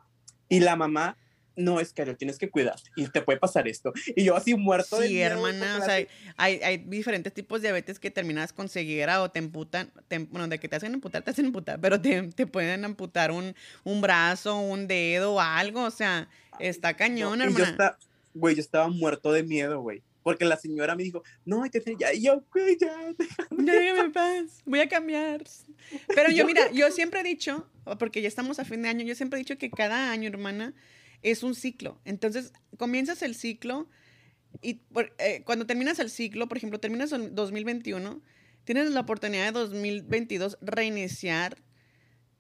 y 0.49 0.61
la 0.61 0.77
mamá, 0.77 1.17
no, 1.57 1.81
es 1.81 1.93
que 1.93 2.05
tienes 2.15 2.39
que 2.39 2.49
cuidar 2.49 2.77
y 2.97 3.07
te 3.09 3.21
puede 3.23 3.39
pasar 3.39 3.69
esto. 3.69 3.93
Y 4.17 4.25
yo 4.25 4.37
así 4.37 4.55
muerto 4.55 4.99
de 4.99 5.09
Sí, 5.09 5.15
miedo, 5.15 5.39
güey, 5.41 5.55
hermana, 5.55 5.79
o 5.79 5.85
sea, 5.85 5.95
hay, 6.37 6.61
hay 6.63 6.77
diferentes 6.79 7.33
tipos 7.35 7.61
de 7.61 7.69
diabetes 7.69 7.99
que 7.99 8.11
terminas 8.11 8.53
con 8.53 8.69
ceguera 8.69 9.23
o 9.23 9.31
te 9.31 9.39
amputan, 9.41 9.93
te- 10.09 10.19
bueno, 10.21 10.49
de 10.49 10.59
que 10.59 10.69
te 10.69 10.77
hacen 10.77 10.95
amputar, 10.95 11.23
te 11.23 11.31
hacen 11.31 11.47
amputar, 11.47 11.81
pero 11.81 12.01
te, 12.01 12.23
te 12.29 12.47
pueden 12.47 12.85
amputar 12.85 13.31
un, 13.33 13.55
un 13.85 14.01
brazo, 14.01 14.59
un 14.59 14.87
dedo 14.87 15.35
o 15.35 15.41
algo, 15.41 15.83
o 15.85 15.91
sea, 15.91 16.29
está 16.59 16.95
cañón, 16.95 17.39
No, 17.39 17.45
y 17.45 17.49
yo 17.49 17.53
hermana. 17.55 17.71
estaba, 17.71 17.99
güey, 18.35 18.55
yo 18.55 18.61
estaba 18.61 18.89
muerto 18.89 19.33
de 19.33 19.43
miedo, 19.43 19.81
güey. 19.81 20.03
Porque 20.23 20.45
la 20.45 20.59
señora 20.59 20.95
me 20.95 21.03
dijo, 21.03 21.23
no, 21.47 21.63
te 21.71 21.83
ya, 21.99 22.13
y 22.13 22.25
yo, 22.25 22.45
güey, 22.53 22.77
ya, 22.79 22.95
déjame. 23.19 23.49
Déjame 23.73 24.11
paz, 24.11 24.61
voy 24.67 24.81
a 24.81 24.89
cambiar. 24.89 25.45
Pero 26.15 26.31
yo, 26.31 26.45
mira, 26.47 26.71
yo 26.73 26.91
siempre 26.91 27.21
he 27.21 27.23
dicho, 27.23 27.67
porque 27.99 28.21
ya 28.21 28.29
estamos 28.29 28.59
a 28.59 28.67
fin 28.67 28.83
de 28.83 28.91
año, 28.91 29.03
yo 29.05 29.15
siempre 29.15 29.39
he 29.39 29.43
dicho 29.43 29.57
que 29.57 29.71
cada 29.71 30.11
año, 30.13 30.29
hermana, 30.29 30.75
es 31.23 31.43
un 31.43 31.55
ciclo. 31.55 32.01
Entonces, 32.05 32.53
comienzas 32.77 33.23
el 33.23 33.35
ciclo 33.35 33.89
y 34.63 34.81
eh, 35.19 35.43
cuando 35.45 35.67
terminas 35.67 35.99
el 35.99 36.11
ciclo, 36.11 36.49
por 36.49 36.57
ejemplo, 36.57 36.81
terminas 36.81 37.13
el 37.13 37.35
2021, 37.35 38.21
tienes 38.65 38.91
la 38.91 39.01
oportunidad 39.01 39.47
de 39.47 39.53
2022 39.53 40.59
reiniciar 40.61 41.59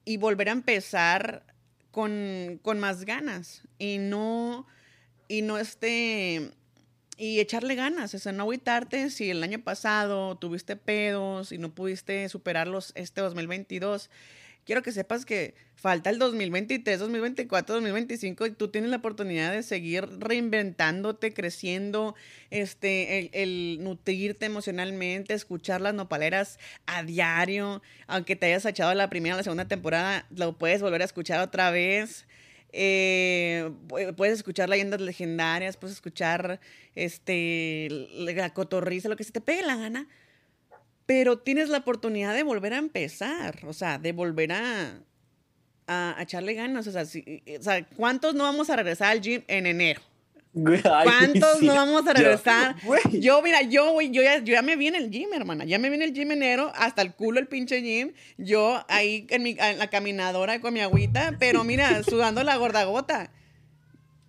y 0.05 0.16
volver 0.16 0.48
a 0.48 0.52
empezar 0.52 1.44
con, 1.90 2.59
con 2.62 2.78
más 2.78 3.05
ganas 3.05 3.62
y 3.78 3.98
no, 3.98 4.66
y 5.28 5.43
no 5.43 5.59
este, 5.59 6.52
y 7.16 7.40
echarle 7.40 7.74
ganas, 7.74 8.15
o 8.15 8.19
sea, 8.19 8.32
no 8.32 8.44
agüitarte 8.44 9.11
si 9.11 9.31
el 9.31 9.43
año 9.43 9.62
pasado 9.62 10.36
tuviste 10.39 10.77
pedos 10.77 11.52
y 11.52 11.59
no 11.59 11.74
pudiste 11.74 12.28
superarlos 12.28 12.93
este 12.94 13.20
2022. 13.20 14.11
Quiero 14.70 14.82
que 14.84 14.92
sepas 14.92 15.24
que 15.24 15.56
falta 15.74 16.10
el 16.10 16.20
2023, 16.20 17.01
2024, 17.01 17.74
2025 17.74 18.47
y 18.47 18.51
tú 18.52 18.68
tienes 18.68 18.88
la 18.90 18.98
oportunidad 18.98 19.51
de 19.51 19.64
seguir 19.64 20.06
reinventándote, 20.20 21.34
creciendo, 21.34 22.14
este, 22.51 23.18
el, 23.18 23.30
el 23.32 23.78
nutrirte 23.82 24.47
emocionalmente, 24.47 25.34
escuchar 25.34 25.80
las 25.80 25.92
nopaleras 25.94 26.60
a 26.86 27.02
diario, 27.02 27.82
aunque 28.06 28.36
te 28.36 28.47
hayas 28.47 28.64
echado 28.64 28.94
la 28.94 29.10
primera 29.10 29.34
o 29.34 29.38
la 29.38 29.42
segunda 29.42 29.66
temporada, 29.66 30.28
lo 30.36 30.56
puedes 30.56 30.80
volver 30.82 31.02
a 31.02 31.06
escuchar 31.06 31.40
otra 31.40 31.72
vez. 31.72 32.28
Eh, 32.72 33.68
pu- 33.88 34.14
puedes 34.14 34.34
escuchar 34.34 34.68
leyendas 34.68 35.01
legendarias, 35.01 35.76
puedes 35.76 35.97
escuchar 35.97 36.60
este 36.94 37.88
la 38.12 38.55
cotorriza, 38.55 39.09
lo 39.09 39.16
que 39.16 39.24
se 39.24 39.32
te 39.32 39.40
pegue 39.40 39.62
la 39.62 39.74
gana, 39.74 40.06
pero 41.10 41.38
tienes 41.40 41.68
la 41.70 41.78
oportunidad 41.78 42.32
de 42.34 42.44
volver 42.44 42.72
a 42.72 42.76
empezar, 42.76 43.58
o 43.66 43.72
sea, 43.72 43.98
de 43.98 44.12
volver 44.12 44.52
a, 44.52 45.00
a, 45.88 46.14
a 46.16 46.22
echarle 46.22 46.54
ganas, 46.54 46.86
o 46.86 46.92
sea, 46.92 47.04
si- 47.04 47.42
o 47.58 47.60
sea, 47.64 47.84
¿cuántos 47.96 48.36
no 48.36 48.44
vamos 48.44 48.70
a 48.70 48.76
regresar 48.76 49.08
al 49.10 49.20
gym 49.20 49.42
en 49.48 49.66
enero? 49.66 50.00
¿Cuántos 51.02 51.60
no 51.62 51.74
vamos 51.74 52.06
a 52.06 52.12
regresar? 52.12 52.76
Yo, 53.20 53.42
mira, 53.42 53.62
yo, 53.62 54.00
yo 54.02 54.22
ya, 54.22 54.38
yo 54.38 54.52
ya 54.54 54.62
me 54.62 54.76
vi 54.76 54.86
en 54.86 54.94
el 54.94 55.10
gym, 55.10 55.32
hermana. 55.32 55.64
Ya 55.64 55.80
me 55.80 55.88
vi 55.88 55.96
en 55.96 56.02
el 56.02 56.12
gym 56.12 56.30
enero, 56.30 56.70
hasta 56.76 57.02
el 57.02 57.12
culo 57.12 57.40
el 57.40 57.48
pinche 57.48 57.80
gym. 57.82 58.12
Yo 58.38 58.84
ahí 58.88 59.26
en, 59.30 59.42
mi, 59.42 59.56
en 59.58 59.78
la 59.78 59.88
caminadora 59.90 60.60
con 60.60 60.72
mi 60.72 60.78
agüita, 60.80 61.32
pero 61.40 61.64
mira, 61.64 62.04
sudando 62.04 62.44
la 62.44 62.54
gordagota. 62.56 63.32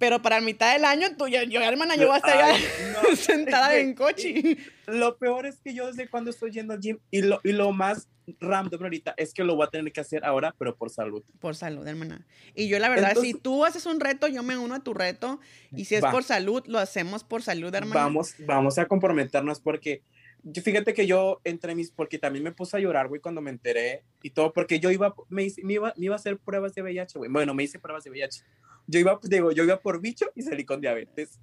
Pero 0.01 0.19
para 0.19 0.41
mitad 0.41 0.73
del 0.73 0.83
año, 0.83 1.09
tú, 1.15 1.27
yo, 1.27 1.43
yo, 1.43 1.61
hermana, 1.61 1.95
yo 1.95 2.07
voy 2.07 2.15
a 2.15 2.17
estar 2.17 2.35
ya 2.35 2.55
Ay, 2.55 2.63
no. 2.91 3.15
sentada 3.15 3.77
en 3.77 3.93
coche. 3.93 4.57
Lo 4.87 5.15
peor 5.19 5.45
es 5.45 5.59
que 5.59 5.75
yo 5.75 5.85
desde 5.85 6.09
cuando 6.09 6.31
estoy 6.31 6.49
yendo 6.49 6.73
al 6.73 6.79
gym 6.79 6.97
y 7.11 7.21
lo, 7.21 7.39
y 7.43 7.51
lo 7.51 7.71
más 7.71 8.09
random 8.39 8.81
ahorita 8.81 9.13
es 9.15 9.31
que 9.31 9.43
lo 9.43 9.55
voy 9.55 9.67
a 9.67 9.69
tener 9.69 9.93
que 9.93 10.01
hacer 10.01 10.25
ahora, 10.25 10.55
pero 10.57 10.75
por 10.75 10.89
salud. 10.89 11.23
Por 11.39 11.55
salud, 11.55 11.85
hermana. 11.85 12.25
Y 12.55 12.67
yo, 12.67 12.79
la 12.79 12.89
verdad, 12.89 13.15
si 13.15 13.35
tú 13.35 13.63
haces 13.63 13.85
un 13.85 13.99
reto, 13.99 14.27
yo 14.27 14.41
me 14.41 14.57
uno 14.57 14.73
a 14.73 14.79
tu 14.79 14.95
reto. 14.95 15.39
Y 15.71 15.85
si 15.85 15.93
es 15.93 16.03
Va. 16.03 16.09
por 16.09 16.23
salud, 16.23 16.63
lo 16.65 16.79
hacemos 16.79 17.23
por 17.23 17.43
salud, 17.43 17.71
hermana. 17.75 18.01
Vamos, 18.01 18.33
vamos 18.39 18.79
a 18.79 18.87
comprometernos 18.87 19.59
porque 19.61 20.01
yo, 20.43 20.61
fíjate 20.61 20.93
que 20.93 21.05
yo 21.07 21.39
entre 21.43 21.75
mis, 21.75 21.91
porque 21.91 22.17
también 22.19 22.43
me 22.43 22.51
puse 22.51 22.77
a 22.77 22.79
llorar, 22.79 23.07
güey, 23.07 23.21
cuando 23.21 23.41
me 23.41 23.51
enteré 23.51 24.03
y 24.23 24.31
todo, 24.31 24.51
porque 24.53 24.79
yo 24.79 24.89
iba, 24.91 25.13
me, 25.29 25.43
hice- 25.43 25.63
me 25.63 25.73
iba, 25.73 25.93
me 25.97 26.05
iba 26.05 26.15
a 26.15 26.17
hacer 26.17 26.37
pruebas 26.37 26.73
de 26.75 26.81
VIH, 26.81 27.17
güey. 27.19 27.31
Bueno, 27.31 27.53
me 27.53 27.63
hice 27.63 27.79
pruebas 27.79 28.03
de 28.03 28.09
VIH. 28.11 28.43
Yo 28.87 28.99
iba, 28.99 29.19
digo, 29.23 29.51
yo 29.51 29.63
iba 29.63 29.79
por 29.79 30.01
bicho 30.01 30.25
y 30.35 30.41
salí 30.41 30.65
con 30.65 30.81
diabetes. 30.81 31.39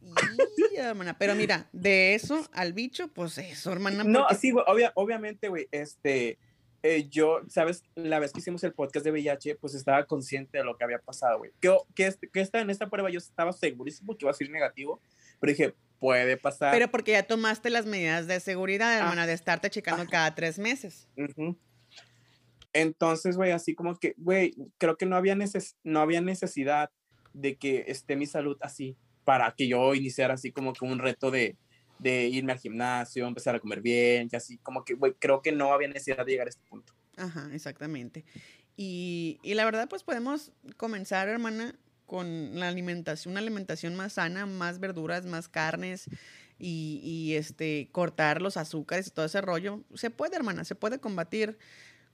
Y, 0.73 0.77
hermana, 0.77 1.17
pero 1.19 1.35
mira, 1.35 1.69
de 1.73 2.15
eso 2.15 2.45
al 2.53 2.73
bicho, 2.73 3.09
pues 3.09 3.39
eso, 3.39 3.73
hermana. 3.73 4.03
No, 4.05 4.21
porque- 4.23 4.35
sí, 4.35 4.51
güey, 4.51 4.65
obvia- 4.67 4.93
obviamente, 4.97 5.49
güey, 5.49 5.69
este, 5.71 6.39
eh, 6.83 7.09
yo, 7.09 7.41
¿sabes? 7.49 7.85
La 7.95 8.19
vez 8.19 8.33
que 8.33 8.41
hicimos 8.41 8.63
el 8.65 8.73
podcast 8.73 9.05
de 9.05 9.13
VIH, 9.13 9.55
pues 9.57 9.75
estaba 9.75 10.05
consciente 10.07 10.59
de 10.59 10.65
lo 10.65 10.77
que 10.77 10.85
había 10.85 10.99
pasado, 10.99 11.39
güey. 11.39 11.53
Que, 11.61 11.77
que, 11.95 12.07
este- 12.09 12.29
que 12.29 12.41
esta, 12.41 12.61
en 12.61 12.71
esta 12.71 12.89
prueba 12.91 13.09
yo 13.11 13.19
estaba 13.19 13.53
segurísimo 13.53 14.17
que 14.17 14.25
iba 14.25 14.31
a 14.31 14.35
ser 14.35 14.51
negativo, 14.51 15.01
pero 15.41 15.53
dije, 15.53 15.75
puede 15.99 16.37
pasar. 16.37 16.73
Pero 16.73 16.91
porque 16.91 17.13
ya 17.13 17.23
tomaste 17.25 17.71
las 17.71 17.87
medidas 17.87 18.27
de 18.27 18.41
seguridad, 18.41 18.93
Ah. 18.93 18.99
hermana, 18.99 19.27
de 19.27 19.33
estarte 19.33 19.71
checando 19.71 20.07
cada 20.07 20.35
tres 20.35 20.59
meses. 20.59 21.09
Entonces, 22.73 23.37
güey, 23.37 23.51
así 23.53 23.75
como 23.75 23.97
que, 23.97 24.15
güey, 24.19 24.55
creo 24.79 24.97
que 24.97 25.07
no 25.07 25.17
había, 25.17 25.35
neces 25.35 25.77
no 25.85 26.01
había 26.01 26.21
necesidad 26.21 26.91
de 27.33 27.57
que 27.57 27.85
esté 27.89 28.15
mi 28.17 28.27
salud 28.27 28.57
así 28.61 28.97
para 29.25 29.53
que 29.57 29.69
yo 29.69 29.95
iniciara 29.95 30.35
así 30.35 30.53
como 30.53 30.73
que 30.73 30.85
un 30.85 30.99
reto 30.99 31.31
de, 31.31 31.57
de 31.99 32.27
irme 32.29 32.53
al 32.53 32.59
gimnasio, 32.59 33.27
empezar 33.27 33.55
a 33.55 33.61
comer 33.61 33.81
bien, 33.81 34.29
y 34.33 34.37
así 34.37 34.59
como 34.59 34.85
que, 34.85 34.95
güey, 34.95 35.15
creo 35.19 35.43
que 35.43 35.53
no 35.53 35.73
había 35.73 35.89
necesidad 35.89 36.25
de 36.25 36.33
llegar 36.33 36.47
a 36.47 36.51
este 36.51 36.63
punto. 36.69 36.95
Ajá, 37.17 37.49
exactamente. 37.53 38.25
Y, 38.77 39.39
y 39.43 39.55
la 39.55 39.65
verdad, 39.65 39.89
pues 39.89 40.05
podemos 40.05 40.53
comenzar, 40.77 41.29
hermana, 41.29 41.75
con 42.09 42.59
la 42.59 42.67
alimentación, 42.67 43.33
una 43.33 43.41
alimentación 43.41 43.95
más 43.95 44.15
sana, 44.15 44.47
más 44.47 44.81
verduras, 44.81 45.27
más 45.27 45.47
carnes 45.49 46.07
y, 46.59 47.01
y, 47.05 47.35
este, 47.37 47.91
cortar 47.93 48.43
los 48.43 48.57
azúcares 48.57 49.07
y 49.07 49.11
todo 49.11 49.27
ese 49.27 49.41
rollo, 49.41 49.85
se 49.95 50.11
puede, 50.11 50.35
hermana, 50.35 50.65
se 50.65 50.75
puede 50.75 50.99
combatir. 50.99 51.59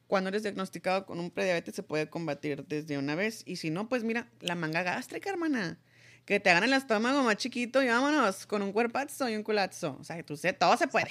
Cuando 0.07 0.29
eres 0.29 0.43
diagnosticado 0.43 1.07
con 1.07 1.19
un 1.19 1.31
prediabetes 1.31 1.75
se 1.75 1.83
puede 1.83 2.11
combatir 2.11 2.67
desde 2.67 2.99
una 2.99 3.15
vez. 3.15 3.43
Y 3.47 3.57
si 3.57 3.71
no, 3.71 3.89
pues 3.89 4.05
mira, 4.05 4.29
la 4.41 4.55
manga 4.55 4.83
gástrica, 4.83 5.31
hermana. 5.31 5.79
Que 6.27 6.41
te 6.41 6.51
hagan 6.51 6.65
el 6.65 6.75
estómago 6.75 7.23
más 7.23 7.37
chiquito 7.37 7.83
y 7.83 7.87
vámonos 7.89 8.47
con 8.47 8.61
un 8.63 8.73
cuerpazo 8.73 9.29
y 9.31 9.37
un 9.37 9.43
culazo. 9.43 9.97
O 10.01 10.05
sea, 10.05 10.23
tú 10.23 10.37
sé, 10.37 10.53
todo 10.53 10.77
se 10.77 10.89
puede. 10.89 11.11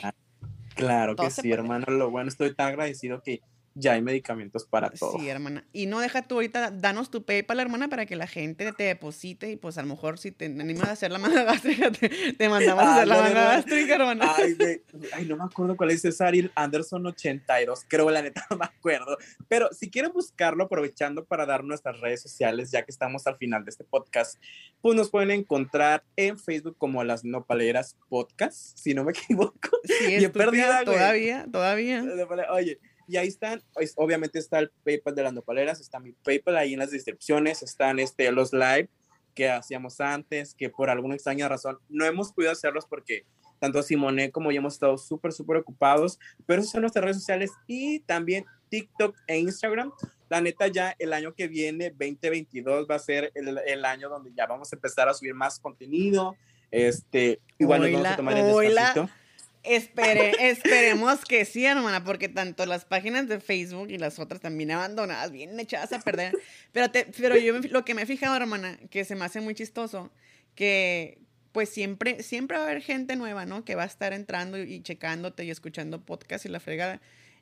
Claro 0.75 1.15
Todo 1.15 1.27
que 1.27 1.31
sí, 1.31 1.49
puede. 1.49 1.53
hermano. 1.53 1.85
Lo 1.87 2.11
bueno, 2.11 2.29
estoy 2.29 2.53
tan 2.53 2.67
agradecido 2.67 3.21
que 3.23 3.41
ya 3.75 3.93
hay 3.93 4.01
medicamentos 4.01 4.65
para 4.65 4.89
todo. 4.89 5.17
Sí, 5.17 5.27
hermana. 5.29 5.65
Y 5.73 5.87
no 5.87 5.99
deja 5.99 6.21
tú 6.21 6.35
ahorita, 6.35 6.71
danos 6.71 7.09
tu 7.09 7.25
PayPal, 7.25 7.59
hermana, 7.59 7.89
para 7.89 8.05
que 8.05 8.15
la 8.15 8.27
gente 8.27 8.71
te 8.73 8.83
deposite 8.83 9.49
y 9.51 9.55
pues 9.55 9.77
a 9.77 9.81
lo 9.81 9.87
mejor 9.87 10.19
si 10.19 10.31
te 10.31 10.45
animas 10.45 10.89
a 10.89 10.91
hacer 10.91 11.11
la 11.11 11.19
manga 11.19 11.43
gástrica, 11.43 11.91
te, 11.91 12.09
te 12.09 12.49
mandamos 12.49 12.83
a 12.83 12.95
hacer 12.95 13.07
la 13.07 13.15
Ah, 13.15 13.17
no, 13.17 13.23
manga 13.23 13.43
gástrica, 13.55 13.95
hermana. 13.95 14.33
Ay, 14.37 14.53
güey, 14.59 14.81
ay, 15.13 15.25
no 15.25 15.37
me 15.37 15.43
acuerdo 15.43 15.75
cuál 15.75 15.91
es 15.91 16.21
Ariel 16.21 16.51
Anderson 16.55 17.05
82, 17.05 17.85
creo, 17.87 18.09
la 18.09 18.21
neta 18.21 18.45
no 18.49 18.57
me 18.57 18.65
acuerdo. 18.65 19.17
Pero 19.47 19.69
si 19.71 19.89
quieren 19.89 20.11
buscarlo, 20.13 20.65
aprovechando 20.65 21.25
para 21.25 21.45
dar 21.45 21.63
nuestras 21.63 21.99
redes 21.99 22.21
sociales, 22.21 22.71
ya 22.71 22.83
que 22.83 22.91
estamos 22.91 23.25
al 23.27 23.37
final 23.37 23.63
de 23.65 23.69
este 23.71 23.83
podcast, 23.83 24.39
pues 24.81 24.95
nos 24.95 25.09
pueden 25.09 25.31
encontrar 25.31 26.03
en 26.15 26.37
Facebook 26.37 26.77
como 26.77 27.03
Las 27.03 27.23
Nopaleras 27.23 27.97
Podcast, 28.09 28.77
si 28.77 28.93
no 28.93 29.03
me 29.03 29.11
equivoco. 29.11 29.69
Sí, 29.83 30.15
estúpida, 30.15 30.45
perdida, 30.45 30.85
todavía, 30.85 31.45
todavía. 31.51 32.03
Oye, 32.51 32.79
y 33.07 33.17
ahí 33.17 33.27
están, 33.27 33.61
pues, 33.73 33.93
obviamente 33.97 34.39
está 34.39 34.59
el 34.59 34.71
PayPal 34.83 35.15
de 35.15 35.23
las 35.23 35.33
nopaleras, 35.33 35.79
está 35.79 35.99
mi 35.99 36.11
PayPal 36.11 36.57
ahí 36.57 36.73
en 36.73 36.79
las 36.79 36.91
descripciones, 36.91 37.63
están 37.63 37.99
este, 37.99 38.31
los 38.31 38.53
live 38.53 38.89
que 39.33 39.49
hacíamos 39.49 39.99
antes, 39.99 40.53
que 40.53 40.69
por 40.69 40.89
alguna 40.89 41.15
extraña 41.15 41.49
razón 41.49 41.79
no 41.89 42.05
hemos 42.05 42.31
podido 42.31 42.51
hacerlos 42.51 42.85
porque 42.85 43.25
tanto 43.59 43.81
Simone 43.81 44.29
como 44.29 44.51
yo 44.51 44.57
hemos 44.57 44.73
estado 44.73 44.97
súper, 44.97 45.31
súper 45.31 45.57
ocupados, 45.57 46.19
pero 46.45 46.61
esas 46.61 46.73
son 46.73 46.81
nuestras 46.81 47.05
redes 47.05 47.17
sociales 47.17 47.51
y 47.65 48.01
también 48.01 48.45
TikTok 48.69 49.15
e 49.27 49.37
Instagram. 49.37 49.91
La 50.29 50.41
neta 50.41 50.67
ya 50.67 50.95
el 50.99 51.13
año 51.13 51.33
que 51.33 51.47
viene, 51.47 51.89
2022, 51.91 52.87
va 52.89 52.95
a 52.95 52.99
ser 52.99 53.31
el, 53.35 53.57
el 53.65 53.85
año 53.85 54.09
donde 54.09 54.31
ya 54.35 54.47
vamos 54.47 54.71
a 54.73 54.75
empezar 54.75 55.07
a 55.07 55.13
subir 55.13 55.33
más 55.33 55.59
contenido. 55.59 56.35
Este, 56.71 57.39
igual 57.59 57.81
nos 57.81 57.91
vamos 57.91 58.07
a 58.07 58.15
tomar 58.15 58.37
el 58.37 58.51
oila. 58.51 58.81
descansito. 58.81 59.22
Espere, 59.63 60.33
esperemos 60.41 61.23
que 61.23 61.45
sí, 61.45 61.65
hermana, 61.65 62.03
porque 62.03 62.27
tanto 62.27 62.65
las 62.65 62.83
páginas 62.83 63.29
de 63.29 63.39
Facebook 63.39 63.89
y 63.89 63.97
las 63.97 64.19
otras 64.19 64.41
también 64.41 64.71
abandonadas, 64.71 65.31
bien 65.31 65.57
echadas 65.57 65.93
a 65.93 65.99
perder. 65.99 66.33
Pero, 66.73 66.91
te, 66.91 67.05
pero 67.17 67.37
yo 67.37 67.53
lo 67.59 67.85
que 67.85 67.93
me 67.93 68.01
he 68.01 68.05
fijado, 68.05 68.35
hermana, 68.35 68.77
que 68.89 69.05
se 69.05 69.15
me 69.15 69.23
hace 69.23 69.39
muy 69.39 69.55
chistoso, 69.55 70.11
que 70.53 71.17
pues 71.53 71.69
siempre, 71.69 72.23
siempre 72.23 72.57
va 72.57 72.63
a 72.63 72.67
haber 72.67 72.81
gente 72.81 73.15
nueva, 73.15 73.45
¿no? 73.45 73.63
Que 73.63 73.75
va 73.75 73.83
a 73.83 73.85
estar 73.85 74.11
entrando 74.11 74.57
y 74.61 74.81
checándote 74.81 75.45
y 75.45 75.51
escuchando 75.51 76.03
podcast 76.03 76.45
y 76.45 76.49
la 76.49 76.59
fregada. 76.59 76.99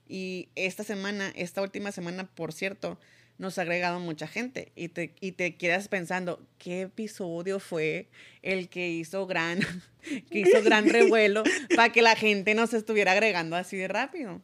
Y 0.07 0.49
esta 0.55 0.83
semana, 0.83 1.31
esta 1.35 1.61
última 1.61 1.91
semana, 1.91 2.27
por 2.27 2.53
cierto, 2.53 2.99
nos 3.41 3.57
ha 3.57 3.63
agregado 3.63 3.99
mucha 3.99 4.27
gente 4.27 4.71
y 4.75 4.89
te, 4.89 5.15
y 5.19 5.31
te 5.33 5.55
quedas 5.57 5.87
pensando, 5.87 6.39
¿qué 6.59 6.81
episodio 6.81 7.59
fue 7.59 8.07
el 8.43 8.69
que 8.69 8.87
hizo 8.89 9.25
gran, 9.27 9.59
que 10.31 10.39
hizo 10.39 10.61
gran 10.63 10.87
revuelo 10.87 11.43
para 11.75 11.91
que 11.91 12.01
la 12.01 12.15
gente 12.15 12.53
nos 12.55 12.73
estuviera 12.73 13.11
agregando 13.13 13.55
así 13.55 13.75
de 13.77 13.87
rápido? 13.87 14.41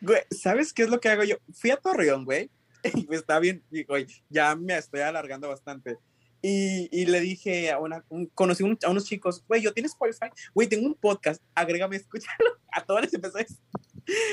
Güey, 0.00 0.20
¿sabes 0.30 0.72
qué 0.72 0.82
es 0.84 0.90
lo 0.90 1.00
que 1.00 1.08
hago 1.08 1.24
yo? 1.24 1.36
Fui 1.52 1.70
a 1.70 1.76
Torreón, 1.76 2.24
güey, 2.24 2.50
y 2.94 3.12
está 3.14 3.40
bien, 3.40 3.64
güey, 3.88 4.06
ya 4.28 4.54
me 4.54 4.76
estoy 4.76 5.00
alargando 5.00 5.48
bastante. 5.48 5.96
Y, 6.42 6.88
y 6.92 7.06
le 7.06 7.18
dije 7.20 7.72
a 7.72 7.78
una, 7.80 8.04
un- 8.10 8.26
conocí 8.26 8.62
un- 8.62 8.78
a 8.84 8.90
unos 8.90 9.06
chicos, 9.06 9.42
güey, 9.48 9.62
yo 9.62 9.72
tienes 9.72 9.92
Spotify, 9.92 10.26
güey, 10.54 10.68
tengo 10.68 10.86
un 10.86 10.94
podcast, 10.94 11.42
agrégame, 11.54 11.96
escúchalo. 11.96 12.58
A 12.70 12.84
todos 12.84 13.00
les 13.00 13.14
empezó 13.14 13.38
a. 13.38 13.44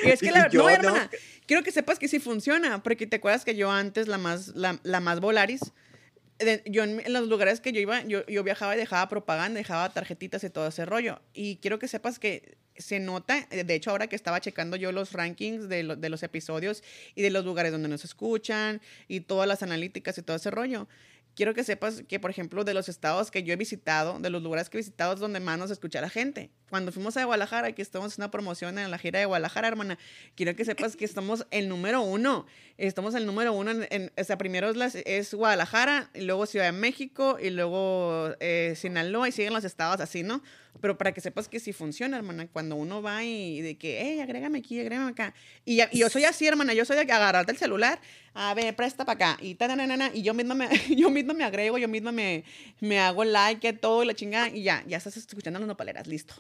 Y 0.04 0.10
es 0.10 0.20
que 0.20 0.32
la 0.32 0.50
yo 0.50 0.64
no, 0.64 0.70
hermana, 0.70 1.10
quiero 1.48 1.64
que 1.64 1.72
sepas 1.72 2.00
que 2.00 2.08
sí 2.08 2.20
funciona, 2.20 2.84
porque 2.84 3.08
te 3.08 3.16
acuerdas 3.18 3.44
que 3.46 3.56
yo 3.56 3.72
antes, 3.72 4.08
la 4.08 4.18
más, 4.18 4.50
la, 4.56 4.80
la 4.84 5.00
más 5.00 5.20
volaris, 5.20 5.62
de- 6.40 6.64
yo 6.66 6.84
en, 6.84 7.00
en 7.06 7.14
los 7.14 7.28
lugares 7.28 7.62
que 7.62 7.72
yo 7.72 7.80
iba, 7.80 8.02
yo, 8.04 8.26
yo 8.28 8.44
viajaba 8.44 8.76
y 8.76 8.78
dejaba 8.78 9.08
propaganda, 9.10 9.58
dejaba 9.58 9.92
tarjetitas 9.94 10.44
y 10.44 10.50
todo 10.50 10.68
ese 10.68 10.86
rollo. 10.86 11.22
Y 11.34 11.58
quiero 11.58 11.80
que 11.80 11.88
sepas 11.88 12.20
que 12.20 12.58
se 12.76 13.00
nota, 13.00 13.48
eh, 13.52 13.64
de 13.64 13.76
hecho 13.76 13.92
ahora 13.92 14.08
que 14.08 14.16
estaba 14.16 14.42
checando 14.42 14.76
yo 14.76 14.92
los 14.92 15.14
rankings 15.14 15.70
de, 15.70 15.84
lo- 15.84 15.96
de 15.96 16.10
los 16.10 16.24
episodios 16.24 16.84
y 17.16 17.22
de 17.22 17.30
los 17.30 17.46
lugares 17.46 17.72
donde 17.72 17.88
nos 17.88 18.04
escuchan 18.04 18.82
y 19.08 19.22
todas 19.22 19.48
las 19.48 19.62
analíticas 19.64 20.18
y 20.18 20.24
todo 20.24 20.36
ese 20.38 20.50
rollo. 20.52 20.88
Quiero 21.36 21.54
que 21.56 21.64
sepas 21.64 22.04
que, 22.08 22.20
por 22.20 22.30
ejemplo, 22.30 22.64
de 22.64 22.74
los 22.76 22.90
estados 22.90 23.32
que 23.32 23.42
yo 23.44 23.54
he 23.54 23.56
visitado, 23.56 24.20
de 24.20 24.30
los 24.30 24.44
lugares 24.44 24.70
que 24.70 24.78
he 24.78 24.82
visitado, 24.82 25.14
es 25.14 25.20
donde 25.20 25.40
más 25.40 25.58
nos 25.58 25.72
escucha 25.72 26.00
la 26.00 26.10
gente. 26.10 26.52
Cuando 26.70 26.92
fuimos 26.92 27.18
a 27.18 27.24
Guadalajara, 27.26 27.72
que 27.74 27.82
estamos 27.82 28.18
en 28.18 28.22
una 28.24 28.30
promoción 28.32 28.78
en 28.78 28.92
la 28.92 28.98
gira 29.00 29.20
de 29.20 29.26
Guadalajara, 29.26 29.68
hermana, 29.68 29.98
quiero 30.36 30.56
que 30.56 30.64
sepas 30.64 30.96
que 30.96 31.06
estamos 31.06 31.48
el 31.50 31.70
número 31.70 32.02
uno. 32.02 32.46
Estamos 32.78 33.16
el 33.16 33.26
número 33.26 33.54
uno, 33.54 33.72
en, 33.72 33.88
en- 33.90 34.12
o 34.16 34.24
sea, 34.24 34.38
primero 34.38 34.70
es, 34.70 34.96
es 35.06 35.34
Guadalajara, 35.34 36.12
y 36.14 36.22
luego 36.22 36.46
Ciudad 36.46 36.66
de 36.66 36.72
México, 36.72 37.38
y 37.42 37.50
luego 37.50 38.30
eh, 38.40 38.74
Sinaloa, 38.76 39.28
y 39.28 39.32
siguen 39.32 39.54
los 39.54 39.64
estados 39.64 40.00
así, 40.02 40.22
¿no? 40.24 40.44
Pero 40.82 40.98
para 40.98 41.14
que 41.14 41.22
sepas 41.22 41.48
que 41.48 41.60
sí 41.60 41.72
funciona, 41.72 42.18
hermana, 42.18 42.48
cuando 42.52 42.76
uno 42.76 43.02
va 43.02 43.24
y 43.24 43.62
de 43.62 43.78
que, 43.78 44.02
hey, 44.02 44.20
agrégame 44.20 44.60
aquí, 44.60 44.80
agrégame 44.80 45.12
acá. 45.12 45.34
Y, 45.66 45.82
yo 45.98 46.10
soy 46.10 46.26
así, 46.26 46.48
hermana, 46.48 46.74
yo 46.74 46.84
soy 46.84 46.96
de 46.96 47.04
agarrarte 47.04 47.52
el 47.52 47.58
celular, 47.58 48.00
a 48.34 48.54
ver, 48.54 48.76
presta 48.76 49.06
para 49.06 49.32
acá, 49.32 49.44
y 49.44 49.56
tananana, 49.56 50.12
y 50.14 50.24
yo 50.24 50.34
misma 50.34 50.56
me, 50.56 50.68
yo 50.96 51.10
misma 51.10 51.34
me 51.34 51.44
agrego, 51.44 51.78
yo 51.78 51.88
misma 51.88 52.12
me, 52.12 52.44
me 52.82 53.00
hago 53.00 53.24
like 53.24 53.68
a 53.68 53.78
todo 53.78 54.04
y 54.04 54.08
la 54.08 54.14
chingada, 54.14 54.50
y 54.50 54.64
ya, 54.64 54.84
ya 54.88 54.98
estás 54.98 55.16
escuchando 55.16 55.60
las 55.60 55.68
nopaleras, 55.68 56.08
listo. 56.08 56.36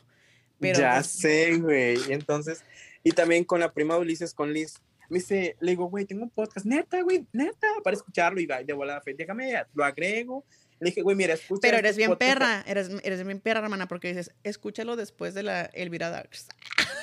Pero 0.60 0.80
ya 0.80 0.96
pues, 0.96 1.08
sé, 1.08 1.58
güey. 1.58 1.98
Entonces, 2.10 2.64
y 3.04 3.12
también 3.12 3.44
con 3.44 3.60
la 3.60 3.72
prima 3.74 3.98
Ulises, 3.98 4.34
con 4.34 4.54
Liz, 4.54 4.82
me 5.10 5.20
dice, 5.20 5.58
le 5.60 5.72
digo, 5.72 5.86
güey, 5.90 6.06
tengo 6.06 6.24
un 6.24 6.30
podcast, 6.30 6.66
neta, 6.66 7.02
güey, 7.02 7.26
neta, 7.34 7.68
para 7.84 7.96
escucharlo. 7.96 8.40
Y 8.40 8.46
de 8.48 8.74
volada, 8.74 9.02
déjame, 9.06 9.54
lo 9.74 9.84
agrego. 9.84 10.46
Le 10.84 10.90
dije, 10.90 11.02
güey, 11.02 11.16
mira, 11.16 11.34
escucha. 11.34 11.62
Pero 11.62 11.78
este 11.78 11.88
eres 11.88 11.98
bien 11.98 12.10
podcast". 12.12 12.32
perra, 12.32 12.64
eres, 12.68 12.90
eres 13.04 13.26
bien 13.26 13.40
perra, 13.40 13.62
hermana, 13.62 13.88
porque 13.88 14.10
dices, 14.10 14.32
escúchalo 14.44 14.96
después 14.96 15.34
de 15.34 15.44
la 15.44 15.62
Elvira 15.74 16.10
Darks. 16.10 16.48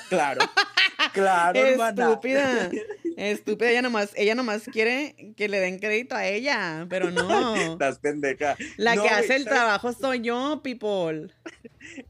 Claro, 0.09 0.41
claro, 1.13 1.59
hermana. 1.59 2.09
Estúpida, 2.09 2.69
estúpida, 3.17 3.69
ella 3.71 3.81
nomás, 3.81 4.11
ella 4.15 4.35
nomás 4.35 4.63
quiere 4.71 5.33
que 5.35 5.47
le 5.47 5.59
den 5.59 5.79
crédito 5.79 6.15
a 6.15 6.27
ella, 6.27 6.85
pero 6.89 7.11
no. 7.11 7.55
Estás 7.73 7.99
pendeja. 7.99 8.55
La 8.77 8.95
No, 8.95 9.03
que 9.03 9.09
hace 9.09 9.35
el 9.35 9.43
¿sabes? 9.45 9.57
trabajo 9.59 9.93
soy 9.93 10.21
yo, 10.21 10.61
people. 10.63 11.33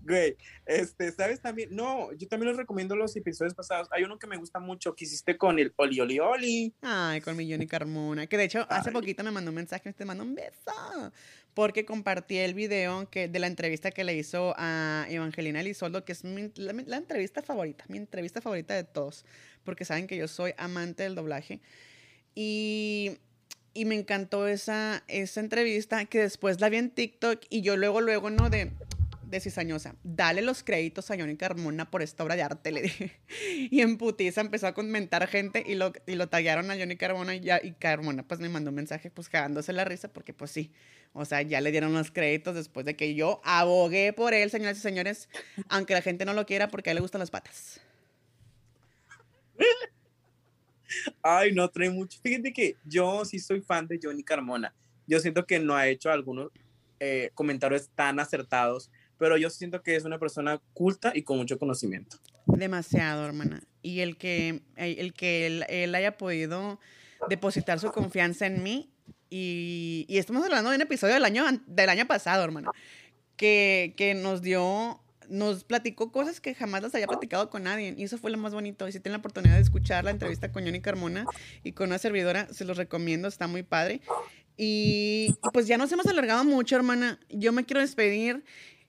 Güey, 0.01 0.35
este, 0.65 1.11
¿sabes 1.11 1.41
también? 1.41 1.69
No, 1.71 2.11
yo 2.13 2.27
también 2.27 2.49
les 2.49 2.57
recomiendo 2.57 2.95
los 2.95 3.15
episodios 3.15 3.53
pasados. 3.53 3.87
Hay 3.91 4.03
uno 4.03 4.19
que 4.19 4.27
me 4.27 4.37
gusta 4.37 4.59
mucho 4.59 4.95
que 4.95 5.05
hiciste 5.05 5.37
con 5.37 5.59
el 5.59 5.73
Oli 5.77 5.99
Oli 6.01 6.19
Oli. 6.19 6.73
Ay, 6.81 7.21
con 7.21 7.37
mi 7.37 7.49
Johnny 7.49 7.67
Carmona. 7.67 8.27
Que 8.27 8.37
de 8.37 8.43
hecho, 8.45 8.65
hace 8.69 8.91
poquito 8.91 9.23
me 9.23 9.31
mandó 9.31 9.49
un 9.51 9.55
mensaje, 9.55 9.93
te 9.93 10.05
mando 10.05 10.23
un 10.23 10.35
beso. 10.35 11.11
Porque 11.53 11.83
compartí 11.85 12.37
el 12.37 12.53
video 12.53 13.07
de 13.11 13.39
la 13.39 13.47
entrevista 13.47 13.91
que 13.91 14.03
le 14.05 14.15
hizo 14.15 14.53
a 14.57 15.05
Evangelina 15.09 15.59
Elizoldo, 15.59 16.05
que 16.05 16.13
es 16.13 16.23
mi- 16.23 16.51
la, 16.55 16.71
la 16.73 16.97
entrevista 16.97 17.41
favorita, 17.41 17.83
mi 17.89 17.97
entrevista 17.97 18.39
favorita 18.41 18.73
de 18.73 18.85
todos. 18.85 19.25
Porque 19.65 19.83
saben 19.83 20.07
que 20.07 20.15
yo 20.15 20.27
soy 20.29 20.53
amante 20.57 21.03
del 21.03 21.15
doblaje. 21.15 21.59
Y, 22.35 23.17
y 23.73 23.85
me 23.85 23.95
encantó 23.95 24.47
esa, 24.47 25.03
esa 25.07 25.41
entrevista 25.41 26.05
que 26.05 26.19
después 26.19 26.61
la 26.61 26.69
vi 26.69 26.77
en 26.77 26.89
TikTok 26.89 27.41
y 27.49 27.61
yo 27.61 27.75
luego, 27.75 27.99
luego, 28.01 28.29
¿no? 28.29 28.49
De, 28.49 28.71
de 29.31 29.39
cizañosa, 29.39 29.95
dale 30.03 30.41
los 30.41 30.61
créditos 30.63 31.09
a 31.09 31.17
Johnny 31.17 31.37
Carmona 31.37 31.89
por 31.89 32.01
esta 32.01 32.23
obra 32.23 32.35
de 32.35 32.43
arte, 32.43 32.71
le 32.71 32.81
dije. 32.81 33.19
Y 33.71 33.81
en 33.81 33.97
putiza 33.97 34.41
empezó 34.41 34.67
a 34.67 34.73
comentar 34.73 35.25
gente 35.27 35.63
y 35.65 35.75
lo, 35.75 35.93
y 36.05 36.15
lo 36.15 36.27
taguearon 36.27 36.69
a 36.69 36.75
Johnny 36.75 36.97
Carmona 36.97 37.35
y, 37.35 37.39
ya, 37.39 37.59
y 37.63 37.71
Carmona 37.71 38.27
pues 38.27 38.39
me 38.39 38.49
mandó 38.49 38.69
un 38.69 38.75
mensaje 38.75 39.09
pues 39.09 39.29
cagándose 39.29 39.73
la 39.73 39.85
risa 39.85 40.11
porque 40.11 40.33
pues 40.33 40.51
sí, 40.51 40.71
o 41.13 41.25
sea, 41.25 41.41
ya 41.41 41.61
le 41.61 41.71
dieron 41.71 41.93
los 41.93 42.11
créditos 42.11 42.55
después 42.55 42.85
de 42.85 42.95
que 42.95 43.15
yo 43.15 43.41
abogué 43.43 44.13
por 44.13 44.33
él, 44.33 44.51
señoras 44.51 44.77
y 44.77 44.81
señores, 44.81 45.29
aunque 45.69 45.93
la 45.93 46.01
gente 46.01 46.25
no 46.25 46.33
lo 46.33 46.45
quiera 46.45 46.67
porque 46.67 46.89
a 46.89 46.91
él 46.91 46.97
le 46.97 47.01
gustan 47.01 47.19
las 47.19 47.31
patas. 47.31 47.81
Ay, 51.21 51.53
no 51.53 51.69
trae 51.69 51.89
mucho. 51.89 52.19
Fíjate 52.21 52.51
que 52.51 52.75
yo 52.83 53.23
sí 53.25 53.39
soy 53.39 53.61
fan 53.61 53.87
de 53.87 53.99
Johnny 54.01 54.23
Carmona. 54.23 54.73
Yo 55.07 55.19
siento 55.19 55.45
que 55.45 55.59
no 55.59 55.75
ha 55.75 55.87
hecho 55.87 56.11
algunos 56.11 56.51
eh, 57.03 57.31
comentarios 57.33 57.89
tan 57.95 58.19
acertados, 58.19 58.91
pero 59.21 59.37
yo 59.37 59.51
siento 59.51 59.83
que 59.83 59.95
es 59.95 60.03
una 60.03 60.17
persona 60.17 60.59
culta 60.73 61.11
y 61.13 61.21
con 61.21 61.37
mucho 61.37 61.59
conocimiento. 61.59 62.17
Demasiado, 62.47 63.23
hermana. 63.23 63.61
Y 63.83 63.99
el 63.99 64.17
que, 64.17 64.63
el 64.77 65.13
que 65.13 65.45
él, 65.45 65.63
él 65.69 65.93
haya 65.93 66.17
podido 66.17 66.79
depositar 67.29 67.79
su 67.79 67.91
confianza 67.91 68.47
en 68.47 68.63
mí. 68.63 68.89
Y, 69.29 70.07
y 70.09 70.17
estamos 70.17 70.43
hablando 70.43 70.71
de 70.71 70.77
un 70.77 70.81
episodio 70.81 71.13
del 71.13 71.23
año, 71.23 71.45
del 71.67 71.89
año 71.89 72.07
pasado, 72.07 72.43
hermana. 72.43 72.71
Que, 73.35 73.93
que 73.95 74.15
nos 74.15 74.41
dio, 74.41 74.99
nos 75.29 75.65
platicó 75.65 76.11
cosas 76.11 76.41
que 76.41 76.55
jamás 76.55 76.81
las 76.81 76.95
había 76.95 77.05
platicado 77.05 77.51
con 77.51 77.61
nadie. 77.61 77.93
Y 77.95 78.05
eso 78.05 78.17
fue 78.17 78.31
lo 78.31 78.39
más 78.39 78.55
bonito. 78.55 78.87
Y 78.87 78.91
si 78.91 78.99
tienen 78.99 79.13
la 79.13 79.19
oportunidad 79.19 79.53
de 79.53 79.61
escuchar 79.61 80.03
la 80.03 80.09
entrevista 80.09 80.51
con 80.51 80.63
Johnny 80.63 80.81
Carmona 80.81 81.27
y 81.63 81.73
con 81.73 81.89
una 81.89 81.99
servidora, 81.99 82.51
se 82.51 82.65
los 82.65 82.75
recomiendo, 82.75 83.27
está 83.27 83.45
muy 83.45 83.61
padre. 83.61 84.01
Y 84.57 85.35
pues 85.53 85.67
ya 85.67 85.77
nos 85.77 85.91
hemos 85.91 86.07
alargado 86.07 86.43
mucho, 86.43 86.75
hermana. 86.75 87.19
Yo 87.29 87.51
me 87.51 87.65
quiero 87.65 87.81
despedir 87.81 88.43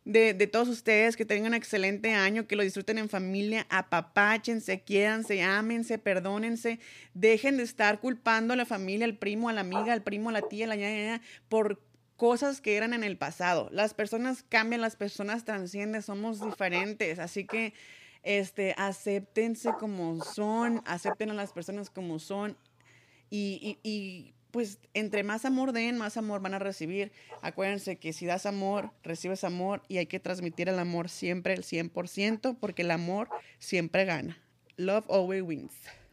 de, 0.05 0.35
de 0.35 0.47
todos 0.47 0.69
ustedes, 0.69 1.17
que 1.17 1.25
tengan 1.25 1.53
un 1.53 1.55
excelente 1.55 2.13
año, 2.13 2.47
que 2.47 2.57
lo 2.57 2.63
disfruten 2.63 2.99
en 2.99 3.09
familia, 3.09 3.67
apapáchense, 3.71 4.83
quiéranse, 4.83 5.43
ámense, 5.43 5.99
perdónense, 5.99 6.81
dejen 7.15 7.57
de 7.57 7.63
estar 7.63 8.01
culpando 8.01 8.55
a 8.55 8.57
la 8.57 8.67
familia, 8.67 9.05
al 9.05 9.17
primo, 9.17 9.49
a 9.49 9.53
la 9.53 9.61
amiga, 9.61 9.93
al 9.93 10.03
primo, 10.03 10.31
a 10.31 10.33
la 10.33 10.43
tía, 10.43 10.65
a 10.65 10.69
la 10.69 10.77
ña, 10.77 10.91
ña, 10.91 11.23
por 11.49 11.81
cosas 12.17 12.61
que 12.61 12.77
eran 12.77 12.95
en 12.95 13.05
el 13.05 13.17
pasado. 13.17 13.69
Las 13.73 13.95
personas 13.95 14.45
cambian, 14.49 14.81
las 14.81 14.97
personas 14.97 15.45
transcienden, 15.45 16.03
somos 16.03 16.41
diferentes, 16.41 17.19
así 17.19 17.47
que 17.47 17.73
este, 18.23 18.75
acéptense 18.77 19.71
como 19.79 20.23
son, 20.23 20.83
acepten 20.85 21.31
a 21.31 21.35
las 21.35 21.53
personas 21.53 21.91
como 21.91 22.19
son 22.19 22.57
y 23.31 24.35
pues 24.53 24.79
entre 24.95 25.25
más 25.25 25.45
amor 25.45 25.73
den, 25.73 25.99
más 25.99 26.17
amor 26.17 26.41
van 26.41 26.55
a 26.55 26.59
recibir. 26.61 27.11
Acuérdense 27.41 27.97
que 27.97 28.13
si 28.13 28.27
das 28.27 28.47
amor, 28.47 28.91
recibes 29.03 29.43
amor 29.43 29.83
y 29.89 29.97
hay 29.97 30.07
que 30.07 30.21
transmitir 30.21 30.69
el 30.69 30.79
amor 30.79 31.09
siempre 31.09 31.55
el 31.55 31.65
100% 31.65 32.57
porque 32.61 32.83
el 32.83 32.91
amor 32.93 33.29
siempre 33.59 34.05
gana. 34.05 34.39
Love 34.77 35.11
always 35.11 35.43
wins. 35.43 35.73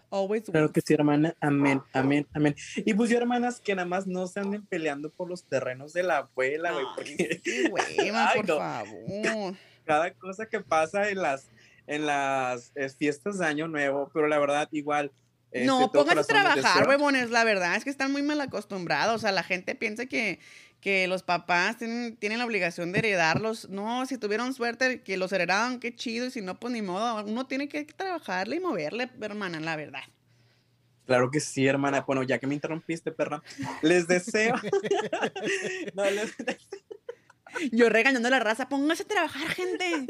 Always 0.10 0.44
wins. 0.44 0.52
Claro 0.52 0.72
que 0.72 0.82
sí, 0.82 0.94
hermana. 0.94 1.36
Amén, 1.42 1.82
amén, 1.94 2.26
amén. 2.34 2.56
Y 2.78 2.94
pues 2.94 3.10
yo, 3.10 3.18
hermanas, 3.18 3.60
que 3.60 3.76
nada 3.76 3.88
más 3.88 4.08
no 4.08 4.26
se 4.26 4.40
anden 4.40 4.66
peleando 4.66 5.10
por 5.12 5.30
los 5.30 5.44
terrenos 5.44 5.92
de 5.92 6.04
la 6.04 6.18
abuela, 6.20 6.72
güey. 6.72 6.86
Porque... 6.96 7.42
Sí, 7.44 7.70
Ay, 8.14 8.38
por 8.38 8.48
no. 8.48 8.58
favor. 8.58 9.56
Cada 9.86 10.14
cosa 10.14 10.46
que 10.46 10.62
pasa 10.62 11.10
en 11.10 11.22
las, 11.22 11.50
en 11.88 12.06
las 12.06 12.72
eh, 12.76 12.90
fiestas 12.90 13.38
de 13.38 13.46
Año 13.46 13.68
Nuevo, 13.68 14.10
pero 14.14 14.28
la 14.28 14.40
verdad, 14.40 14.70
igual. 14.72 15.12
Este, 15.52 15.66
No, 15.66 15.92
pónganse 15.92 16.22
a 16.22 16.24
trabajar, 16.24 16.88
huevones. 16.88 17.32
La 17.32 17.44
verdad 17.44 17.76
es 17.76 17.84
que 17.84 17.90
están 17.90 18.12
muy 18.12 18.22
mal 18.22 18.40
acostumbrados. 18.42 19.16
O 19.16 19.20
sea, 19.20 19.32
la 19.32 19.44
gente 19.44 19.76
piensa 19.76 20.06
que, 20.06 20.40
que 20.80 21.08
los 21.08 21.24
papás 21.24 21.78
tienen, 21.78 22.18
tienen 22.18 22.40
la 22.40 22.46
obligación 22.46 22.92
de 22.92 23.00
heredarlos. 23.00 23.70
No, 23.70 24.06
si 24.06 24.18
tuvieron 24.18 24.54
suerte 24.54 25.02
que 25.02 25.18
los 25.18 25.32
heredaban, 25.32 25.80
qué 25.80 25.96
chido. 25.96 26.28
Y 26.28 26.32
si 26.32 26.42
no, 26.42 26.60
pues 26.60 26.74
ni 26.74 26.82
modo. 26.82 27.24
Uno 27.24 27.48
tiene 27.48 27.68
que 27.68 27.84
trabajarle 27.86 28.58
y 28.58 28.60
moverle, 28.60 29.10
hermana, 29.22 29.60
la 29.60 29.76
verdad. 29.76 30.04
Claro 31.06 31.32
que 31.32 31.40
sí, 31.40 31.66
hermana. 31.66 32.02
Bueno, 32.02 32.22
ya 32.22 32.38
que 32.38 32.46
me 32.46 32.54
interrumpiste, 32.54 33.12
perra, 33.12 33.42
les 33.82 34.08
deseo. 34.08 34.54
no, 35.96 36.10
les 36.10 36.36
Yo 37.72 37.90
regañando 37.90 38.28
a 38.28 38.32
la 38.32 38.40
raza, 38.40 38.70
póngase 38.70 39.04
a 39.04 39.08
trabajar, 39.08 39.48
gente. 39.50 40.06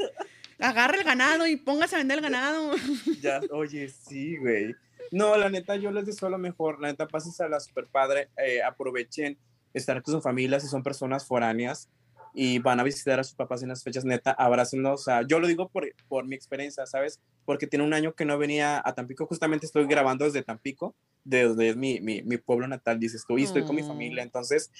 Agarre 0.58 0.98
el 0.98 1.04
ganado 1.04 1.46
y 1.46 1.56
póngase 1.56 1.94
a 1.94 1.98
vender 1.98 2.18
el 2.18 2.24
ganado. 2.24 2.74
Ya, 3.22 3.40
oye, 3.50 3.88
sí, 3.88 4.36
güey. 4.36 4.74
No, 5.10 5.36
la 5.36 5.48
neta, 5.50 5.76
yo 5.76 5.90
les 5.90 6.06
deseo 6.06 6.28
lo 6.28 6.38
mejor. 6.38 6.80
La 6.80 6.88
neta, 6.88 7.06
pásensela 7.08 7.58
super 7.60 7.86
padre. 7.86 8.30
eh, 8.36 8.62
aprovechen 8.62 9.38
estar 9.74 10.02
con 10.02 10.14
su 10.14 10.20
familia 10.20 10.58
si 10.60 10.66
son 10.68 10.82
personas 10.82 11.26
foráneas 11.26 11.88
y 12.32 12.58
van 12.60 12.78
a 12.78 12.84
visitar 12.84 13.18
a 13.18 13.24
sus 13.24 13.34
papás 13.34 13.62
en 13.62 13.68
las 13.70 13.82
fechas, 13.82 14.04
neta, 14.04 14.30
abrácenlos. 14.30 15.00
O 15.00 15.04
sea, 15.04 15.22
yo 15.26 15.40
lo 15.40 15.48
digo 15.48 15.68
por, 15.68 15.88
por 16.08 16.26
mi 16.26 16.36
experiencia, 16.36 16.86
¿sabes? 16.86 17.20
Porque 17.44 17.66
tiene 17.66 17.84
un 17.84 17.92
año 17.92 18.14
que 18.14 18.24
no 18.24 18.38
venía 18.38 18.80
a 18.84 18.94
Tampico. 18.94 19.26
Justamente 19.26 19.66
estoy 19.66 19.86
grabando 19.86 20.24
desde 20.24 20.42
Tampico, 20.42 20.94
desde 21.24 21.74
mi, 21.74 22.00
mi, 22.00 22.22
mi 22.22 22.36
pueblo 22.36 22.68
natal, 22.68 23.00
dices 23.00 23.24
tú, 23.26 23.36
y 23.36 23.44
estoy 23.44 23.64
con 23.64 23.74
mi 23.76 23.82
Mm. 23.82 23.86
familia. 23.88 24.22
Entonces, 24.22 24.70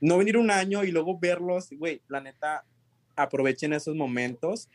no 0.00 0.18
venir 0.18 0.36
un 0.36 0.52
año 0.52 0.84
y 0.84 0.92
luego 0.92 1.18
verlos, 1.18 1.68
güey, 1.72 2.00
la 2.06 2.20
neta, 2.20 2.64
aprovechen 3.16 3.72
esos 3.72 3.96
momentos, 3.96 4.68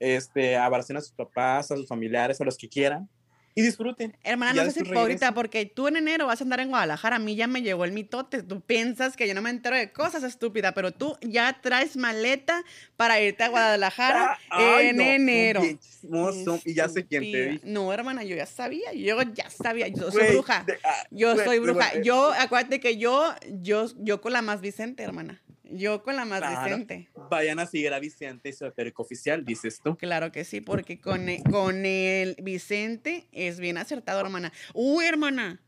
este, 0.00 0.56
abracen 0.56 0.96
a 0.96 1.00
sus 1.02 1.12
papás, 1.12 1.70
a 1.70 1.76
sus 1.76 1.86
familiares, 1.86 2.40
a 2.40 2.44
los 2.44 2.56
que 2.56 2.68
quieran 2.70 3.08
y 3.54 3.62
disfruten. 3.62 4.16
Hermana, 4.24 4.54
Ya 4.54 4.64
no 4.64 4.70
seas 4.70 4.86
hipócrita 4.86 5.32
porque 5.34 5.66
tú 5.66 5.88
en 5.88 5.96
enero 5.96 6.26
vas 6.26 6.40
a 6.40 6.44
andar 6.44 6.60
en 6.60 6.68
Guadalajara. 6.70 7.16
A 7.16 7.18
mí 7.18 7.36
ya 7.36 7.46
me 7.46 7.62
llegó 7.62 7.84
el 7.84 7.92
mitote. 7.92 8.42
Tú 8.42 8.60
piensas 8.60 9.16
que 9.16 9.28
yo 9.28 9.34
no 9.34 9.42
me 9.42 9.50
entero 9.50 9.76
de 9.76 9.92
cosas, 9.92 10.22
estúpida, 10.22 10.72
pero 10.72 10.92
tú 10.92 11.16
ya 11.20 11.58
traes 11.60 11.96
maleta 11.96 12.64
para 12.96 13.20
irte 13.20 13.42
a 13.44 13.48
Guadalajara 13.48 14.38
Ay, 14.50 14.88
en 14.88 14.96
no, 14.96 15.02
enero. 15.02 15.60
chismoso, 15.62 16.60
y 16.64 16.74
ya 16.74 16.88
sé 16.88 17.04
quién 17.06 17.22
te 17.30 17.48
dijo. 17.50 17.64
No, 17.66 17.92
hermana, 17.92 18.24
yo 18.24 18.34
ya 18.36 18.46
sabía. 18.46 18.92
Yo 18.94 19.20
ya 19.34 19.50
sabía. 19.50 19.88
Yo 19.88 20.10
soy 20.10 20.32
bruja. 20.32 20.64
de- 20.66 20.78
ah, 20.84 21.06
Yo 21.10 21.36
soy 21.36 21.58
bruja. 21.58 21.94
eh, 21.94 22.02
Yo, 22.04 22.32
acuérdate 22.32 22.80
que 22.80 22.96
yo, 22.96 23.34
yo, 23.60 23.86
yo 23.98 24.20
con 24.20 24.32
la 24.32 24.42
más 24.42 24.60
Vicente, 24.60 25.02
hermana. 25.02 25.42
Yo 25.74 26.02
con 26.02 26.16
la 26.16 26.24
más 26.24 26.40
Claro. 26.40 26.64
Vicente. 26.64 27.08
Vayan 27.30 27.58
a 27.58 27.66
seguir 27.66 27.92
a 27.94 27.98
Vicente 27.98 28.50
Esotérico 28.50 29.02
Oficial, 29.02 29.44
dices 29.44 29.80
tú. 29.82 29.96
Claro 29.96 30.30
que 30.32 30.44
sí, 30.44 30.60
porque 30.60 31.00
con, 31.00 31.28
e- 31.28 31.42
con 31.50 31.86
el 31.86 32.36
Vicente 32.42 33.26
es 33.32 33.58
bien 33.58 33.78
acertado, 33.78 34.20
hermana. 34.20 34.52
Uy, 34.74 35.04
hermana, 35.06 35.60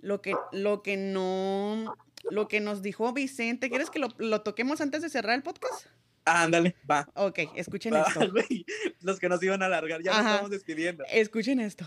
lo 0.00 0.22
que, 0.22 0.34
lo 0.52 0.82
que 0.82 0.96
no, 0.96 1.96
lo 2.30 2.46
que 2.48 2.60
nos 2.60 2.82
dijo 2.82 3.12
Vicente, 3.12 3.68
¿quieres 3.68 3.90
que 3.90 3.98
lo, 3.98 4.08
lo 4.18 4.42
toquemos 4.42 4.80
antes 4.80 5.02
de 5.02 5.08
cerrar 5.10 5.34
el 5.34 5.42
podcast? 5.42 5.86
Ándale, 6.24 6.74
va. 6.90 7.08
Ok, 7.14 7.38
escuchen 7.54 7.94
Va, 7.94 8.02
esto. 8.02 8.20
Los 9.00 9.18
que 9.20 9.28
nos 9.28 9.40
iban 9.42 9.62
a 9.62 9.66
alargar, 9.66 10.02
ya 10.02 10.10
nos 10.10 10.20
Ajá. 10.20 10.30
estamos 10.32 10.50
despidiendo. 10.50 11.04
Escuchen 11.10 11.60
esto. 11.60 11.86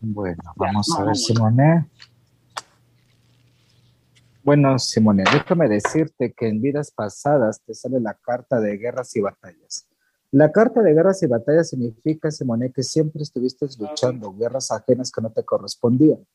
Bueno, 0.00 0.36
vamos 0.56 0.88
a 0.98 1.04
ver, 1.04 1.16
Simone. 1.16 1.86
Bueno, 4.42 4.78
Simone, 4.78 5.24
déjame 5.30 5.68
decirte 5.68 6.32
que 6.32 6.48
en 6.48 6.60
vidas 6.60 6.90
pasadas 6.90 7.60
te 7.64 7.74
sale 7.74 8.00
la 8.00 8.14
carta 8.14 8.60
de 8.60 8.76
guerras 8.78 9.14
y 9.16 9.20
batallas. 9.20 9.88
La 10.30 10.52
carta 10.52 10.82
de 10.82 10.92
guerras 10.92 11.22
y 11.22 11.26
batallas 11.26 11.70
significa, 11.70 12.30
Simone, 12.30 12.70
que 12.70 12.82
siempre 12.82 13.22
estuviste 13.22 13.66
luchando 13.78 14.34
guerras 14.34 14.70
ajenas 14.70 15.10
que 15.10 15.22
no 15.22 15.30
te 15.30 15.42
correspondían. 15.42 16.26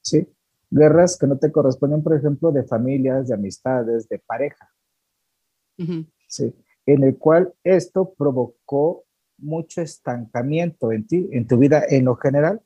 ¿Sí? 0.00 0.28
Guerras 0.70 1.18
que 1.18 1.26
no 1.26 1.36
te 1.38 1.50
corresponden, 1.50 2.02
por 2.02 2.14
ejemplo, 2.14 2.52
de 2.52 2.64
familias, 2.64 3.28
de 3.28 3.34
amistades, 3.34 4.08
de 4.08 4.18
pareja. 4.18 4.70
¿sí? 6.28 6.54
En 6.86 7.02
el 7.02 7.18
cual 7.18 7.52
esto 7.62 8.14
provocó 8.16 9.04
mucho 9.38 9.82
estancamiento 9.82 10.92
en 10.92 11.06
ti, 11.06 11.28
en 11.32 11.46
tu 11.46 11.58
vida 11.58 11.84
en 11.88 12.04
lo 12.04 12.16
general. 12.16 12.62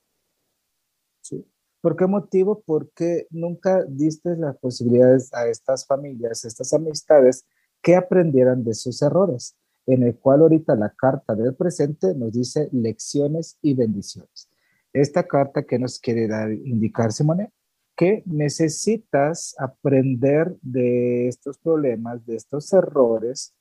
¿Por 1.87 1.95
qué 1.95 2.09
motivo? 2.09 2.65
Porque 2.67 3.29
nunca 3.31 3.85
diste 3.85 4.35
las 4.37 4.57
posibilidades 4.59 5.33
a 5.33 5.47
estas 5.47 5.87
familias, 5.87 6.45
a 6.45 6.49
estas 6.49 6.73
amistades, 6.73 7.47
que 7.81 7.95
aprendieran 7.95 8.65
de 8.65 8.75
sus 8.75 9.03
errores, 9.03 9.57
en 9.87 10.03
el 10.03 10.17
cual 10.19 10.41
ahorita 10.41 10.75
la 10.75 10.91
carta 10.91 11.37
del 11.37 11.55
presente 11.55 12.13
nos 12.17 12.33
dice 12.33 12.69
lecciones 12.73 13.57
y 13.63 13.75
bendiciones. 13.75 14.51
Esta 14.93 15.29
carta 15.29 15.63
que 15.63 15.79
nos 15.79 16.01
quiere 16.01 16.27
dar, 16.27 16.51
indicar, 16.51 17.13
Simone, 17.13 17.53
que 17.95 18.25
necesitas 18.27 19.55
aprender 19.57 20.57
de 20.63 21.29
estos 21.29 21.57
problemas, 21.57 22.27
de 22.27 22.35
estos 22.35 22.73
errores 22.73 23.55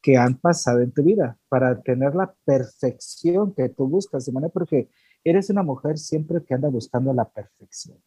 que 0.00 0.16
han 0.16 0.38
pasado 0.38 0.82
en 0.82 0.92
tu 0.92 1.02
vida 1.02 1.36
para 1.48 1.82
tener 1.82 2.14
la 2.14 2.32
perfección 2.44 3.52
que 3.52 3.70
tú 3.70 3.88
buscas, 3.88 4.24
Simone, 4.24 4.50
porque 4.50 4.88
eres 5.24 5.50
una 5.50 5.62
mujer 5.62 5.98
siempre 5.98 6.42
que 6.44 6.54
anda 6.54 6.68
buscando 6.68 7.12
la 7.12 7.28
perfección. 7.28 7.98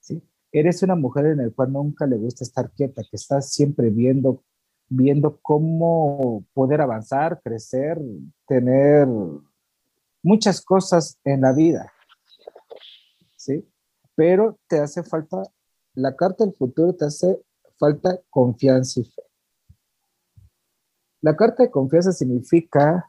¿sí? 0.00 0.22
Eres 0.52 0.82
una 0.82 0.94
mujer 0.94 1.26
en 1.26 1.38
la 1.38 1.50
cual 1.50 1.72
nunca 1.72 2.06
le 2.06 2.16
gusta 2.16 2.44
estar 2.44 2.70
quieta, 2.70 3.02
que 3.02 3.16
estás 3.16 3.52
siempre 3.52 3.90
viendo, 3.90 4.42
viendo 4.88 5.38
cómo 5.40 6.44
poder 6.52 6.80
avanzar, 6.80 7.40
crecer, 7.42 8.00
tener 8.46 9.08
muchas 10.22 10.60
cosas 10.60 11.18
en 11.24 11.40
la 11.40 11.52
vida. 11.52 11.92
¿sí? 13.36 13.68
Pero 14.14 14.58
te 14.66 14.80
hace 14.80 15.02
falta, 15.02 15.42
la 15.94 16.16
carta 16.16 16.44
del 16.44 16.54
futuro 16.54 16.94
te 16.94 17.04
hace 17.04 17.40
falta 17.78 18.18
confianza 18.30 19.00
y 19.00 19.04
fe. 19.04 19.22
La 21.20 21.36
carta 21.36 21.64
de 21.64 21.70
confianza 21.70 22.12
significa, 22.12 23.04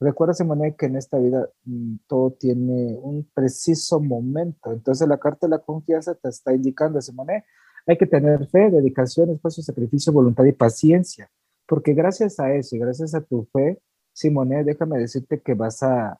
recuerda 0.00 0.34
Simone 0.34 0.74
que 0.76 0.86
en 0.86 0.96
esta 0.96 1.18
vida 1.18 1.48
mm, 1.64 1.96
todo 2.06 2.32
tiene 2.32 2.96
un 3.00 3.28
preciso 3.34 4.00
momento. 4.00 4.72
Entonces 4.72 5.06
la 5.06 5.18
carta 5.18 5.46
de 5.46 5.50
la 5.52 5.58
confianza 5.58 6.14
te 6.14 6.28
está 6.28 6.54
indicando, 6.54 7.00
Simone, 7.00 7.44
hay 7.86 7.96
que 7.96 8.06
tener 8.06 8.46
fe, 8.48 8.70
dedicación, 8.70 9.30
esfuerzo, 9.30 9.62
sacrificio, 9.62 10.12
voluntad 10.12 10.44
y 10.44 10.52
paciencia. 10.52 11.30
Porque 11.66 11.94
gracias 11.94 12.40
a 12.40 12.52
eso 12.52 12.76
y 12.76 12.78
gracias 12.78 13.14
a 13.14 13.20
tu 13.20 13.46
fe, 13.52 13.80
Simone, 14.12 14.64
déjame 14.64 14.98
decirte 14.98 15.40
que 15.40 15.54
vas 15.54 15.82
a, 15.82 16.18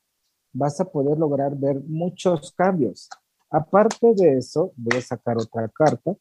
vas 0.52 0.80
a 0.80 0.84
poder 0.84 1.18
lograr 1.18 1.56
ver 1.56 1.80
muchos 1.86 2.52
cambios. 2.52 3.08
Aparte 3.50 4.14
de 4.14 4.38
eso, 4.38 4.72
voy 4.76 4.98
a 4.98 5.02
sacar 5.02 5.36
otra 5.38 5.68
carta. 5.68 6.14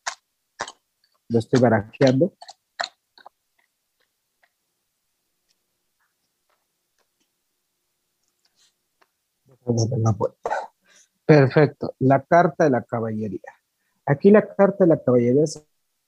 Lo 1.28 1.40
estoy 1.40 1.62
barajeando. 1.62 2.34
La 9.98 10.12
vuelta. 10.12 10.50
Perfecto. 11.26 11.94
La 12.00 12.22
carta 12.24 12.64
de 12.64 12.72
la 12.72 12.84
caballería. 12.84 13.54
Aquí 14.06 14.32
la 14.32 14.48
carta 14.48 14.86
de 14.86 14.88
la 14.88 15.04
caballería 15.04 15.46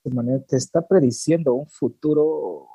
Simone, 0.04 0.40
te 0.40 0.58
está 0.58 0.82
prediciendo 0.82 1.54
un 1.54 1.68
futuro, 1.68 2.68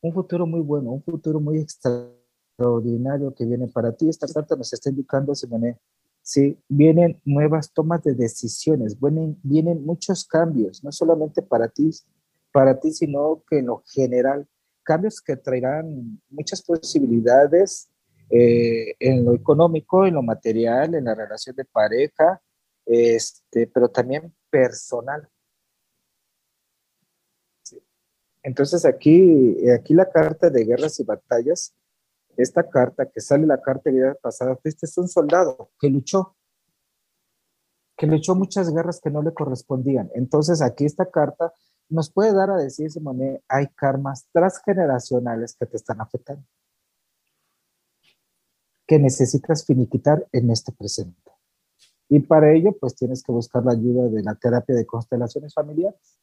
un 0.00 0.12
futuro 0.12 0.46
muy 0.46 0.60
bueno, 0.60 0.92
un 0.92 1.02
futuro 1.02 1.38
muy 1.38 1.58
extraordinario 1.58 3.34
que 3.34 3.44
viene 3.44 3.68
para 3.68 3.92
ti. 3.92 4.08
Esta 4.08 4.26
carta 4.26 4.56
nos 4.56 4.72
está 4.72 4.88
indicando, 4.88 5.34
Simone, 5.34 5.78
¿sí? 6.22 6.58
Vienen 6.66 7.20
nuevas 7.26 7.70
tomas 7.72 8.02
de 8.02 8.14
decisiones, 8.14 8.98
vienen, 8.98 9.38
vienen 9.42 9.84
muchos 9.84 10.24
cambios, 10.24 10.82
no 10.82 10.90
solamente 10.92 11.42
para 11.42 11.68
ti, 11.68 11.90
para 12.50 12.80
ti, 12.80 12.92
sino 12.92 13.42
que 13.46 13.58
en 13.58 13.66
lo 13.66 13.82
general, 13.84 14.48
cambios 14.82 15.20
que 15.20 15.36
traerán 15.36 16.22
muchas 16.30 16.62
posibilidades 16.62 17.89
eh, 18.30 18.94
en 19.00 19.24
lo 19.24 19.34
económico, 19.34 20.06
en 20.06 20.14
lo 20.14 20.22
material, 20.22 20.94
en 20.94 21.04
la 21.04 21.16
relación 21.16 21.56
de 21.56 21.64
pareja, 21.64 22.40
este, 22.86 23.66
pero 23.66 23.88
también 23.88 24.32
personal. 24.48 25.28
Sí. 27.62 27.82
Entonces 28.44 28.84
aquí, 28.84 29.68
aquí 29.70 29.94
la 29.94 30.08
carta 30.08 30.48
de 30.48 30.64
guerras 30.64 31.00
y 31.00 31.04
batallas, 31.04 31.74
esta 32.36 32.68
carta 32.70 33.10
que 33.10 33.20
sale 33.20 33.46
la 33.46 33.60
carta 33.60 33.90
de 33.90 33.96
vida 33.96 34.14
pasada, 34.14 34.56
este 34.62 34.86
es 34.86 34.96
un 34.96 35.08
soldado 35.08 35.72
que 35.80 35.88
luchó, 35.88 36.36
que 37.96 38.06
luchó 38.06 38.36
muchas 38.36 38.72
guerras 38.72 39.00
que 39.00 39.10
no 39.10 39.22
le 39.22 39.34
correspondían. 39.34 40.08
Entonces 40.14 40.62
aquí 40.62 40.84
esta 40.84 41.10
carta 41.10 41.52
nos 41.88 42.12
puede 42.12 42.32
dar 42.32 42.50
a 42.50 42.56
decir, 42.56 42.92
Simone, 42.92 43.42
hay 43.48 43.66
karmas 43.74 44.28
transgeneracionales 44.32 45.56
que 45.56 45.66
te 45.66 45.76
están 45.76 46.00
afectando 46.00 46.46
que 48.90 48.98
necesitas 48.98 49.64
finiquitar 49.64 50.26
en 50.32 50.50
este 50.50 50.72
presente. 50.72 51.30
Y 52.08 52.18
para 52.18 52.52
ello, 52.52 52.76
pues 52.80 52.96
tienes 52.96 53.22
que 53.22 53.30
buscar 53.30 53.64
la 53.64 53.70
ayuda 53.70 54.08
de 54.08 54.20
la 54.20 54.34
terapia 54.34 54.74
de 54.74 54.84
constelaciones 54.84 55.54
familiares 55.54 56.18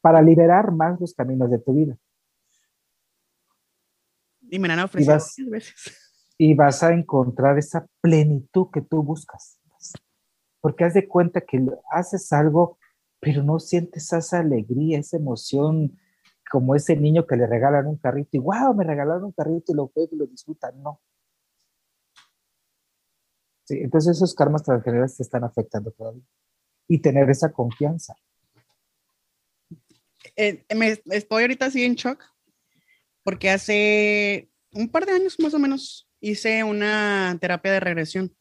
para 0.00 0.22
liberar 0.22 0.72
más 0.72 0.98
los 0.98 1.12
caminos 1.12 1.50
de 1.50 1.58
tu 1.58 1.74
vida. 1.74 1.98
Y 4.48 4.58
me 4.58 4.72
han 4.72 4.78
ofrecido 4.78 5.12
vas, 5.12 5.34
varias 5.36 5.50
veces. 5.50 6.34
Y 6.38 6.54
vas 6.54 6.82
a 6.82 6.94
encontrar 6.94 7.58
esa 7.58 7.86
plenitud 8.00 8.68
que 8.72 8.80
tú 8.80 9.02
buscas. 9.02 9.60
Porque 10.62 10.84
haz 10.84 10.94
de 10.94 11.06
cuenta 11.06 11.42
que 11.42 11.62
haces 11.90 12.32
algo, 12.32 12.78
pero 13.20 13.42
no 13.42 13.58
sientes 13.58 14.10
esa 14.10 14.38
alegría, 14.38 14.98
esa 14.98 15.18
emoción, 15.18 15.98
como 16.50 16.74
ese 16.74 16.96
niño 16.96 17.26
que 17.26 17.36
le 17.36 17.46
regalan 17.46 17.88
un 17.88 17.98
carrito 17.98 18.30
y 18.32 18.38
wow, 18.38 18.74
me 18.74 18.84
regalaron 18.84 19.24
un 19.24 19.32
carrito 19.32 19.72
y 19.72 19.74
lo 19.74 19.88
juega 19.88 20.08
y 20.12 20.16
lo 20.16 20.26
disfruta. 20.26 20.72
No. 20.72 21.02
Sí, 23.66 23.78
entonces 23.82 24.16
esos 24.16 24.34
karmas 24.34 24.62
transgeneracionales 24.62 25.16
te 25.16 25.22
están 25.24 25.42
afectando 25.42 25.90
todavía. 25.90 26.22
Y 26.88 27.00
tener 27.00 27.28
esa 27.28 27.52
confianza. 27.52 28.14
Eh, 30.36 30.64
estoy 31.06 31.42
ahorita 31.42 31.66
así 31.66 31.84
en 31.84 31.94
shock 31.94 32.24
porque 33.24 33.50
hace 33.50 34.50
un 34.72 34.88
par 34.88 35.04
de 35.04 35.12
años 35.12 35.38
más 35.40 35.52
o 35.54 35.58
menos 35.58 36.08
hice 36.20 36.62
una 36.62 37.36
terapia 37.40 37.72
de 37.72 37.80
regresión 37.80 38.32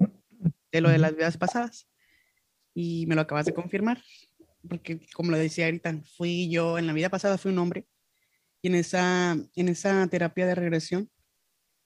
de 0.72 0.82
lo 0.82 0.90
de 0.90 1.00
las 1.00 1.16
vidas 1.16 1.38
pasadas 1.38 1.88
y 2.74 3.06
me 3.08 3.16
lo 3.16 3.22
acabas 3.22 3.46
de 3.46 3.54
confirmar 3.54 4.02
porque 4.68 5.00
como 5.14 5.32
lo 5.32 5.38
decía 5.38 5.66
ahorita 5.66 6.02
fui 6.18 6.50
yo 6.50 6.78
en 6.78 6.88
la 6.88 6.94
vida 6.94 7.10
pasada 7.10 7.38
fui 7.38 7.52
un 7.52 7.60
hombre 7.60 7.88
y 8.62 8.68
en 8.68 8.76
esa 8.76 9.38
en 9.56 9.70
esa 9.70 10.06
terapia 10.08 10.46
de 10.46 10.56
regresión 10.56 11.10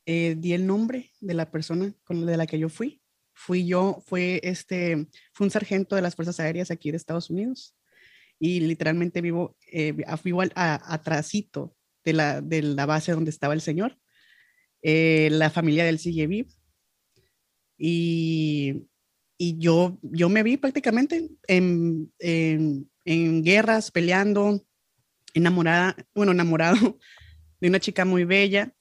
eh, 0.05 0.35
di 0.37 0.53
el 0.53 0.65
nombre 0.65 1.11
de 1.19 1.33
la 1.33 1.51
persona 1.51 1.93
de 2.09 2.37
la 2.37 2.47
que 2.47 2.57
yo 2.57 2.69
fui 2.69 2.98
fui 3.39 3.65
yo, 3.65 4.03
fue 4.05 4.41
este, 4.43 5.07
fue 5.31 5.47
un 5.47 5.51
sargento 5.51 5.95
de 5.95 6.01
las 6.01 6.15
Fuerzas 6.15 6.41
Aéreas 6.41 6.71
aquí 6.71 6.91
de 6.91 6.97
Estados 6.97 7.29
Unidos 7.29 7.73
y 8.37 8.59
literalmente 8.59 9.21
vivo, 9.21 9.55
eh, 9.71 9.93
vivo 10.23 10.41
a, 10.41 10.93
atrásito 10.93 11.73
de 12.03 12.13
la, 12.13 12.41
de 12.41 12.61
la 12.61 12.85
base 12.85 13.13
donde 13.13 13.29
estaba 13.29 13.53
el 13.53 13.61
señor. 13.61 13.97
Eh, 14.81 15.29
la 15.31 15.49
familia 15.49 15.85
del 15.85 15.99
sigue. 15.99 16.47
Y, 17.77 18.87
y 19.37 19.57
yo, 19.57 19.97
yo 20.01 20.27
me 20.27 20.43
vi 20.43 20.57
prácticamente 20.57 21.29
en, 21.47 22.11
en, 22.19 22.91
en 23.05 23.43
guerras, 23.43 23.89
peleando, 23.89 24.65
enamorada, 25.33 25.95
bueno, 26.13 26.33
enamorado 26.33 26.75
de 27.61 27.69
una 27.69 27.79
chica 27.79 28.03
muy 28.03 28.25
bella. 28.25 28.73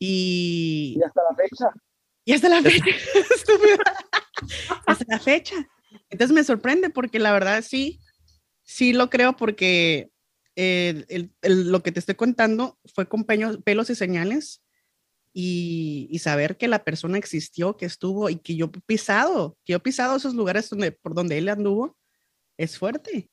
Y, 0.00 0.96
y 0.98 1.02
hasta 1.04 1.22
la 1.22 1.36
fecha. 1.36 1.83
Y 2.24 2.32
hasta 2.32 2.48
la 2.48 2.62
fecha, 2.62 2.84
hasta 4.86 5.04
la 5.08 5.18
fecha. 5.18 5.56
Entonces 6.10 6.34
me 6.34 6.44
sorprende 6.44 6.90
porque 6.90 7.18
la 7.18 7.32
verdad 7.32 7.62
sí, 7.62 8.00
sí 8.62 8.92
lo 8.92 9.10
creo 9.10 9.36
porque 9.36 10.10
eh, 10.56 11.04
el, 11.08 11.32
el, 11.42 11.70
lo 11.70 11.82
que 11.82 11.92
te 11.92 11.98
estoy 11.98 12.14
contando 12.14 12.78
fue 12.86 13.08
con 13.08 13.24
peños, 13.24 13.58
pelos 13.64 13.90
y 13.90 13.94
señales 13.94 14.62
y, 15.32 16.06
y, 16.10 16.20
saber 16.20 16.56
que 16.56 16.68
la 16.68 16.84
persona 16.84 17.18
existió, 17.18 17.76
que 17.76 17.86
estuvo 17.86 18.30
y 18.30 18.36
que 18.36 18.54
yo 18.54 18.66
he 18.66 18.80
pisado, 18.86 19.56
que 19.64 19.72
yo 19.72 19.78
he 19.78 19.80
pisado 19.80 20.16
esos 20.16 20.34
lugares 20.34 20.70
donde, 20.70 20.92
por 20.92 21.14
donde 21.14 21.38
él 21.38 21.48
anduvo, 21.48 21.96
es 22.56 22.78
fuerte. 22.78 23.28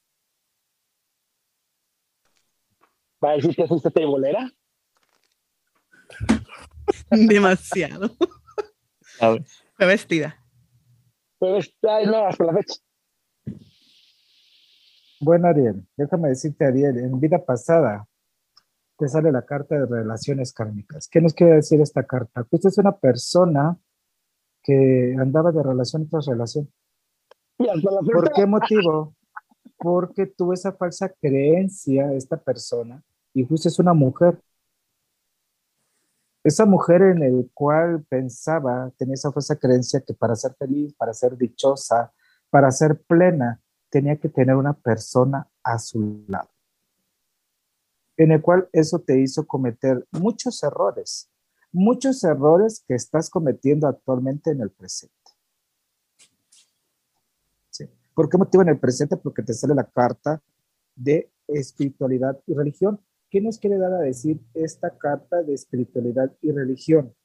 ¿Va 3.24 3.32
a 3.32 3.36
decir 3.36 3.56
que 3.56 3.62
es 3.62 3.70
usted 3.70 3.92
bolera? 4.04 4.52
Fue 9.78 9.86
vestida. 9.86 10.36
Fue 11.38 11.54
vestida, 11.54 12.06
no, 12.06 12.26
hasta 12.26 12.44
la 12.44 12.54
fecha. 12.54 12.76
Bueno, 15.20 15.48
Ariel, 15.48 15.86
déjame 15.96 16.30
decirte, 16.30 16.66
Ariel, 16.66 16.98
en 16.98 17.20
vida 17.20 17.44
pasada 17.44 18.08
te 18.98 19.08
sale 19.08 19.32
la 19.32 19.46
carta 19.46 19.76
de 19.76 19.86
relaciones 19.86 20.54
kármicas. 20.54 21.08
¿Qué 21.08 21.22
nos 21.22 21.34
quiere 21.34 21.56
decir 21.56 21.80
esta 21.82 22.04
carta? 22.04 22.44
Que 22.44 22.56
usted 22.56 22.70
es 22.70 22.78
una 22.80 22.98
persona 22.98 23.78
que 24.64 25.16
andaba 25.20 25.52
de 25.52 25.64
relación 25.64 26.08
tras 26.08 26.26
relación. 26.26 26.72
¿Por 27.58 28.32
qué 28.34 28.46
motivo? 28.46 29.16
Porque 29.78 30.26
tuvo 30.26 30.54
esa 30.54 30.74
falsa 30.74 31.10
creencia 31.10 32.14
esta 32.14 32.38
persona 32.38 33.04
y 33.34 33.46
justo 33.46 33.68
es 33.68 33.80
una 33.80 33.94
mujer 33.94 34.40
esa 36.44 36.66
mujer 36.66 37.02
en 37.04 37.24
el 37.24 37.52
cual 37.54 38.04
pensaba, 38.10 38.92
tenía 38.98 39.14
esa 39.14 39.32
falsa 39.32 39.56
creencia 39.58 40.02
que 40.02 40.14
para 40.14 40.36
ser 40.36 40.56
feliz, 40.56 40.94
para 40.94 41.14
ser 41.14 41.38
dichosa, 41.38 42.12
para 42.50 42.72
ser 42.72 43.00
plena, 43.04 43.62
tenía 43.90 44.18
que 44.18 44.30
tener 44.30 44.56
una 44.56 44.74
persona 44.74 45.48
a 45.64 45.78
su 45.78 46.24
lado. 46.28 46.50
En 48.18 48.32
el 48.32 48.42
cual 48.42 48.68
eso 48.72 49.00
te 49.00 49.20
hizo 49.20 49.46
cometer 49.46 50.06
muchos 50.12 50.64
errores, 50.64 51.30
muchos 51.72 52.24
errores 52.24 52.84
que 52.88 52.96
estás 52.96 53.30
cometiendo 53.30 53.88
actualmente 53.88 54.52
en 54.52 54.62
el 54.62 54.72
presente. 54.72 55.16
¿Sí? 57.70 57.90
¿Por 58.14 58.30
qué 58.30 58.38
motivo 58.38 58.64
en 58.64 58.70
el 58.70 58.80
presente? 58.80 59.16
Porque 59.18 59.44
te 59.44 59.54
sale 59.54 59.76
la 59.76 59.86
carta 59.86 60.42
de 60.96 61.32
espiritualidad 61.48 62.40
y 62.48 62.54
religión. 62.54 63.00
¿Qué 63.32 63.40
nos 63.40 63.58
quiere 63.58 63.78
dar 63.78 63.94
a 63.94 64.00
decir 64.00 64.42
esta 64.54 64.98
carta 64.98 65.42
de 65.42 65.54
espiritualidad 65.54 66.36
y 66.42 66.52
religión? 66.52 67.16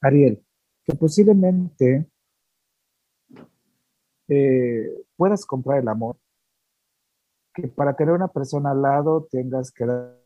Ariel, 0.00 0.46
que 0.84 0.94
posiblemente 0.94 2.08
eh, 4.28 5.04
puedas 5.16 5.44
comprar 5.44 5.80
el 5.80 5.88
amor, 5.88 6.16
que 7.52 7.66
para 7.66 7.96
tener 7.96 8.14
una 8.14 8.28
persona 8.28 8.70
al 8.70 8.82
lado 8.82 9.26
tengas 9.28 9.72
que 9.72 9.84
dar... 9.84 10.16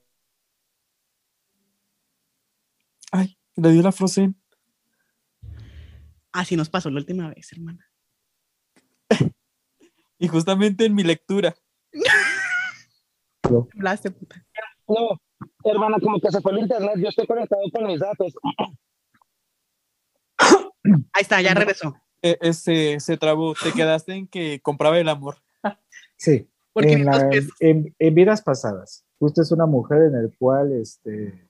Ay, 3.11 3.39
le 3.57 3.71
dio 3.71 3.83
la 3.83 3.91
frozen. 3.91 4.39
Así 6.31 6.57
nos 6.57 6.69
pasó 6.69 6.91
la 6.91 6.99
última 6.99 7.31
vez, 7.31 7.51
hermana. 7.53 7.91
y 10.19 10.29
justamente 10.29 10.85
en 10.85 10.95
mi 10.95 11.05
lectura. 11.05 11.55
Hablaste, 13.75 14.11
puta. 14.11 14.44
No, 14.89 15.21
hermana, 15.65 15.99
como 16.01 16.21
que 16.21 16.31
se 16.31 16.41
fue 16.41 16.53
el 16.53 16.59
internet, 16.61 16.95
yo 16.99 17.09
estoy 17.09 17.27
conectado 17.27 17.63
con 17.73 17.87
mis 17.87 18.01
datos. 18.01 18.35
Ahí 21.13 21.23
está, 21.23 21.41
ya 21.41 21.55
regresó. 21.55 21.95
Eh, 22.23 22.39
ese, 22.41 23.01
se 23.01 23.17
trabó, 23.17 23.55
te 23.55 23.73
quedaste 23.73 24.15
en 24.15 24.27
que 24.27 24.61
compraba 24.61 24.99
el 24.99 25.09
amor. 25.09 25.37
Sí, 26.17 26.49
en, 26.77 27.05
la, 27.05 27.31
en, 27.61 27.95
en, 27.99 28.15
vidas 28.15 28.43
pasadas. 28.43 29.05
Usted 29.19 29.43
es 29.43 29.53
una 29.53 29.67
mujer 29.67 30.03
en 30.03 30.15
el 30.15 30.35
cual 30.39 30.73
este, 30.73 31.49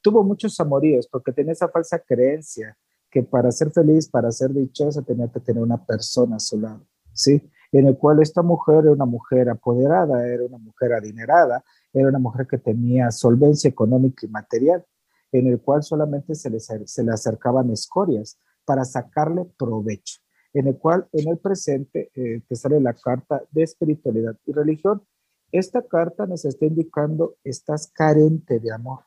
tuvo 0.00 0.24
muchos 0.24 0.58
amoríos 0.60 1.06
porque 1.08 1.32
tenía 1.32 1.52
esa 1.52 1.68
falsa 1.68 1.98
creencia 1.98 2.76
que 3.10 3.22
para 3.22 3.50
ser 3.52 3.70
feliz, 3.70 4.08
para 4.08 4.30
ser 4.32 4.52
dichosa, 4.52 5.02
tenía 5.02 5.28
que 5.28 5.40
tener 5.40 5.62
una 5.62 5.84
persona 5.84 6.36
a 6.36 6.40
su 6.40 6.60
lado, 6.60 6.86
¿sí? 7.12 7.50
En 7.72 7.86
el 7.86 7.96
cual 7.96 8.20
esta 8.22 8.42
mujer 8.42 8.84
era 8.84 8.92
una 8.92 9.06
mujer 9.06 9.48
apoderada, 9.48 10.26
era 10.26 10.44
una 10.44 10.58
mujer 10.58 10.92
adinerada, 10.92 11.62
era 11.92 12.08
una 12.08 12.18
mujer 12.18 12.46
que 12.46 12.58
tenía 12.58 13.10
solvencia 13.10 13.68
económica 13.68 14.26
y 14.26 14.28
material, 14.28 14.84
en 15.32 15.46
el 15.46 15.60
cual 15.60 15.82
solamente 15.82 16.34
se 16.34 16.50
le, 16.50 16.60
se 16.60 17.04
le 17.04 17.12
acercaban 17.12 17.70
escorias 17.70 18.38
para 18.64 18.84
sacarle 18.84 19.46
provecho, 19.58 20.20
en 20.52 20.68
el 20.68 20.78
cual 20.78 21.08
en 21.12 21.28
el 21.28 21.38
presente 21.38 22.10
eh, 22.14 22.42
te 22.46 22.56
sale 22.56 22.80
la 22.80 22.94
carta 22.94 23.42
de 23.50 23.62
espiritualidad 23.62 24.36
y 24.44 24.52
religión. 24.52 25.02
Esta 25.50 25.82
carta 25.86 26.26
nos 26.26 26.44
está 26.44 26.66
indicando 26.66 27.36
estás 27.42 27.90
carente 27.90 28.60
de 28.60 28.72
amor. 28.72 29.04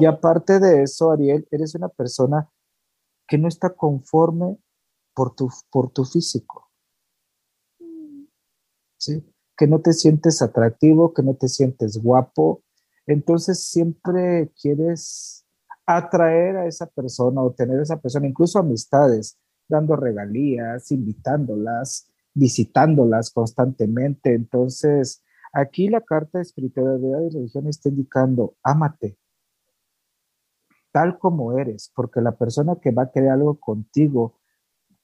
Y 0.00 0.06
aparte 0.06 0.58
de 0.58 0.82
eso, 0.82 1.10
Ariel, 1.10 1.46
eres 1.50 1.74
una 1.74 1.88
persona 1.88 2.48
que 3.26 3.38
no 3.38 3.48
está 3.48 3.74
conforme 3.74 4.58
por 5.14 5.34
tu, 5.34 5.50
por 5.70 5.90
tu 5.90 6.04
físico. 6.04 6.70
¿Sí? 8.96 9.22
Que 9.58 9.66
no 9.66 9.80
te 9.80 9.92
sientes 9.92 10.40
atractivo, 10.40 11.12
que 11.12 11.22
no 11.22 11.34
te 11.34 11.48
sientes 11.48 11.98
guapo. 12.02 12.62
Entonces 13.06 13.64
siempre 13.64 14.50
quieres 14.60 15.44
atraer 15.84 16.56
a 16.56 16.66
esa 16.66 16.86
persona 16.86 17.42
o 17.42 17.52
tener 17.52 17.78
a 17.78 17.82
esa 17.82 18.00
persona, 18.00 18.26
incluso 18.26 18.58
amistades, 18.58 19.38
dando 19.68 19.96
regalías, 19.96 20.90
invitándolas, 20.92 22.08
visitándolas 22.34 23.30
constantemente. 23.30 24.34
Entonces, 24.34 25.22
aquí 25.52 25.88
la 25.88 26.02
carta 26.02 26.38
de 26.38 26.42
espiritualidad 26.42 27.22
y 27.22 27.30
religión 27.30 27.66
está 27.68 27.88
indicando, 27.88 28.54
ámate, 28.62 29.18
tal 30.92 31.18
como 31.18 31.58
eres, 31.58 31.90
porque 31.94 32.20
la 32.20 32.36
persona 32.36 32.76
que 32.80 32.90
va 32.90 33.04
a 33.04 33.10
querer 33.10 33.30
algo 33.30 33.58
contigo 33.58 34.34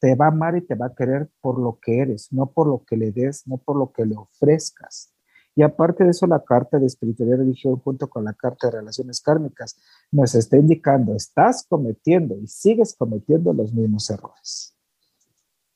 te 0.05 0.14
va 0.16 0.26
a 0.26 0.28
amar 0.28 0.55
y 0.55 0.60
te 0.60 0.74
va 0.74 0.89
a 0.89 0.94
querer 0.94 1.31
por 1.40 1.59
lo 1.59 1.78
que 1.81 1.98
eres, 1.98 2.31
no 2.31 2.44
por 2.52 2.66
lo 2.66 2.85
que 2.85 2.94
le 2.94 3.10
des, 3.10 3.47
no 3.47 3.56
por 3.56 3.74
lo 3.74 3.90
que 3.90 4.05
le 4.05 4.14
ofrezcas. 4.14 5.14
Y 5.56 5.62
aparte 5.62 6.05
de 6.05 6.10
eso, 6.10 6.26
la 6.26 6.44
carta 6.44 6.78
de 6.78 6.85
espiritualidad 6.85 7.39
y 7.39 7.40
religión 7.40 7.78
junto 7.78 8.10
con 8.10 8.22
la 8.22 8.35
carta 8.35 8.66
de 8.66 8.81
relaciones 8.81 9.22
kármicas 9.22 9.81
nos 10.12 10.35
está 10.35 10.59
indicando, 10.59 11.14
estás 11.14 11.64
cometiendo 11.66 12.36
y 12.36 12.47
sigues 12.47 12.94
cometiendo 12.94 13.55
los 13.55 13.72
mismos 13.72 14.10
errores. 14.10 14.76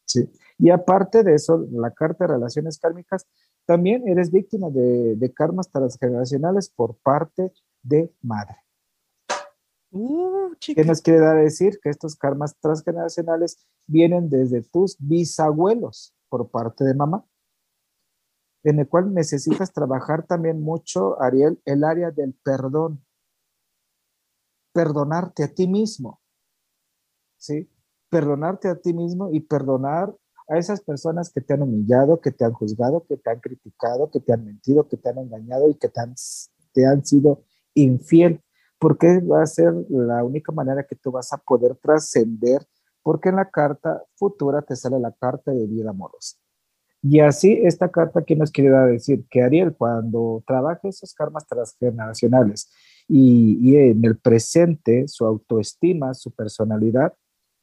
¿Sí? 0.05 0.31
Y 0.59 0.69
aparte 0.69 1.23
de 1.23 1.35
eso, 1.35 1.67
la 1.71 1.93
carta 1.93 2.27
de 2.27 2.35
relaciones 2.35 2.79
kármicas, 2.79 3.27
también 3.65 4.07
eres 4.07 4.31
víctima 4.31 4.69
de, 4.69 5.17
de 5.17 5.33
karmas 5.33 5.71
transgeneracionales 5.71 6.69
por 6.69 6.97
parte 6.97 7.51
de 7.83 8.13
madre. 8.21 8.59
Uh, 9.91 10.55
¿Qué 10.61 10.85
nos 10.85 11.01
quiere 11.01 11.21
dar 11.21 11.39
a 11.39 11.43
decir? 11.43 11.79
Que 11.83 11.89
estos 11.89 12.17
karmas 12.17 12.57
transgeneracionales 12.61 13.67
vienen 13.87 14.29
desde 14.29 14.63
tus 14.63 14.97
bisabuelos 14.99 16.15
por 16.29 16.51
parte 16.51 16.85
de 16.85 16.95
mamá, 16.95 17.25
en 18.65 18.81
el 18.81 18.89
cual 18.89 19.15
necesitas 19.15 19.73
trabajar 19.73 20.27
también 20.27 20.61
mucho, 20.61 21.21
Ariel, 21.23 21.61
el 21.65 21.85
área 21.85 22.11
del 22.11 22.35
perdón. 22.35 23.03
Perdonarte 24.75 25.45
a 25.45 25.55
ti 25.55 25.67
mismo. 25.67 26.21
¿Sí? 27.39 27.71
Perdonarte 28.11 28.69
a 28.69 28.77
ti 28.77 28.93
mismo 28.93 29.31
y 29.33 29.41
perdonar 29.41 30.15
a 30.49 30.59
esas 30.59 30.83
personas 30.83 31.31
que 31.31 31.41
te 31.41 31.55
han 31.55 31.63
humillado, 31.63 32.21
que 32.21 32.31
te 32.31 32.45
han 32.45 32.53
juzgado, 32.53 33.07
que 33.07 33.17
te 33.17 33.31
han 33.31 33.41
criticado, 33.41 34.11
que 34.11 34.21
te 34.21 34.33
han 34.33 34.45
mentido, 34.45 34.87
que 34.89 34.97
te 34.97 35.09
han 35.09 35.19
engañado 35.19 35.69
y 35.71 35.75
que 35.75 35.89
te 35.89 36.01
han, 36.01 36.15
te 36.73 36.87
han 36.87 37.05
sido 37.05 37.45
infiel 37.75 38.43
porque 38.79 39.21
va 39.21 39.43
a 39.43 39.47
ser 39.47 39.73
la 39.89 40.25
única 40.25 40.53
manera 40.53 40.85
que 40.85 40.97
tú 40.97 41.11
vas 41.11 41.33
a 41.33 41.39
poder 41.39 41.77
trascender, 41.77 42.67
porque 43.03 43.31
en 43.31 43.37
la 43.37 43.51
carta 43.51 44.03
futura 44.15 44.63
te 44.63 44.77
sale 44.77 44.99
la 45.01 45.13
carta 45.13 45.53
de 45.53 45.67
vida 45.67 45.91
amorosa. 45.91 46.37
Y 47.03 47.21
así 47.21 47.61
esta 47.63 47.91
carta 47.91 48.21
aquí 48.21 48.35
nos 48.35 48.51
quiere 48.51 48.71
decir 48.91 49.25
que 49.31 49.43
Ariel, 49.43 49.75
cuando 49.77 50.43
trabaje 50.47 50.89
esos 50.89 51.15
karmas 51.15 51.47
transgeneracionales 51.47 52.71
y, 53.07 53.59
y 53.63 53.77
en 53.77 54.05
el 54.05 54.19
presente, 54.19 55.07
su 55.07 55.25
autoestima, 55.25 56.13
su 56.15 56.33
personalidad, 56.33 57.15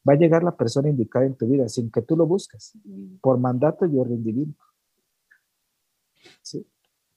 va 0.08 0.14
a 0.14 0.18
llegar 0.18 0.44
la 0.44 0.56
persona 0.56 0.90
indicada 0.90 1.26
en 1.26 1.36
tu 1.36 1.48
vida 1.48 1.68
sin 1.68 1.92
que 1.92 2.02
tú 2.02 2.16
lo 2.16 2.26
busques, 2.26 2.78
por 3.22 3.40
mandato 3.40 3.86
y 3.86 3.98
orden 3.98 4.24
divino. 4.24 4.54
¿Sí? 6.42 6.66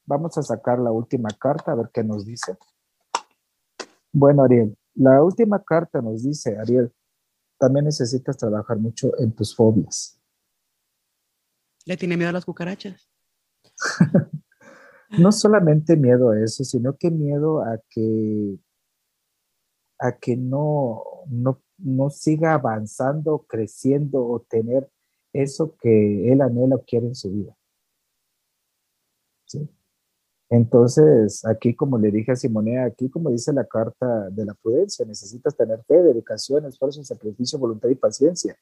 Vamos 0.06 0.36
a 0.38 0.42
sacar 0.42 0.78
la 0.78 0.90
última 0.90 1.28
carta 1.38 1.72
a 1.72 1.74
ver 1.74 1.90
qué 1.92 2.02
nos 2.02 2.24
dice. 2.24 2.56
Bueno, 4.12 4.44
Ariel, 4.44 4.76
la 4.94 5.22
última 5.22 5.62
carta 5.62 6.00
nos 6.00 6.24
dice, 6.24 6.58
Ariel, 6.58 6.92
también 7.58 7.84
necesitas 7.84 8.36
trabajar 8.36 8.78
mucho 8.78 9.18
en 9.18 9.32
tus 9.32 9.54
fobias. 9.54 10.20
¿Le 11.84 11.96
tiene 11.96 12.16
miedo 12.16 12.30
a 12.30 12.32
las 12.32 12.44
cucarachas? 12.44 13.08
no 15.18 15.32
solamente 15.32 15.96
miedo 15.96 16.30
a 16.30 16.40
eso, 16.40 16.64
sino 16.64 16.96
que 16.96 17.10
miedo 17.10 17.62
a 17.62 17.78
que 17.90 18.58
a 20.00 20.16
que 20.16 20.36
no, 20.36 21.02
no, 21.28 21.60
no 21.78 22.10
siga 22.10 22.54
avanzando, 22.54 23.44
creciendo 23.48 24.24
o 24.24 24.40
tener 24.40 24.88
eso 25.32 25.76
que 25.76 26.32
él 26.32 26.40
anhela 26.40 26.76
o 26.76 26.84
quiere 26.84 27.08
en 27.08 27.14
su 27.14 27.32
vida. 27.32 27.56
¿Sí? 29.46 29.68
Entonces, 30.50 31.44
aquí 31.44 31.74
como 31.74 31.98
le 31.98 32.10
dije 32.10 32.32
a 32.32 32.36
Simonea, 32.36 32.86
aquí 32.86 33.10
como 33.10 33.30
dice 33.30 33.52
la 33.52 33.64
carta 33.64 34.30
de 34.30 34.46
la 34.46 34.54
prudencia, 34.54 35.04
necesitas 35.04 35.54
tener 35.54 35.82
fe, 35.84 36.02
dedicación, 36.02 36.64
esfuerzo, 36.64 37.04
sacrificio, 37.04 37.58
voluntad 37.58 37.88
y 37.90 37.94
paciencia. 37.94 38.56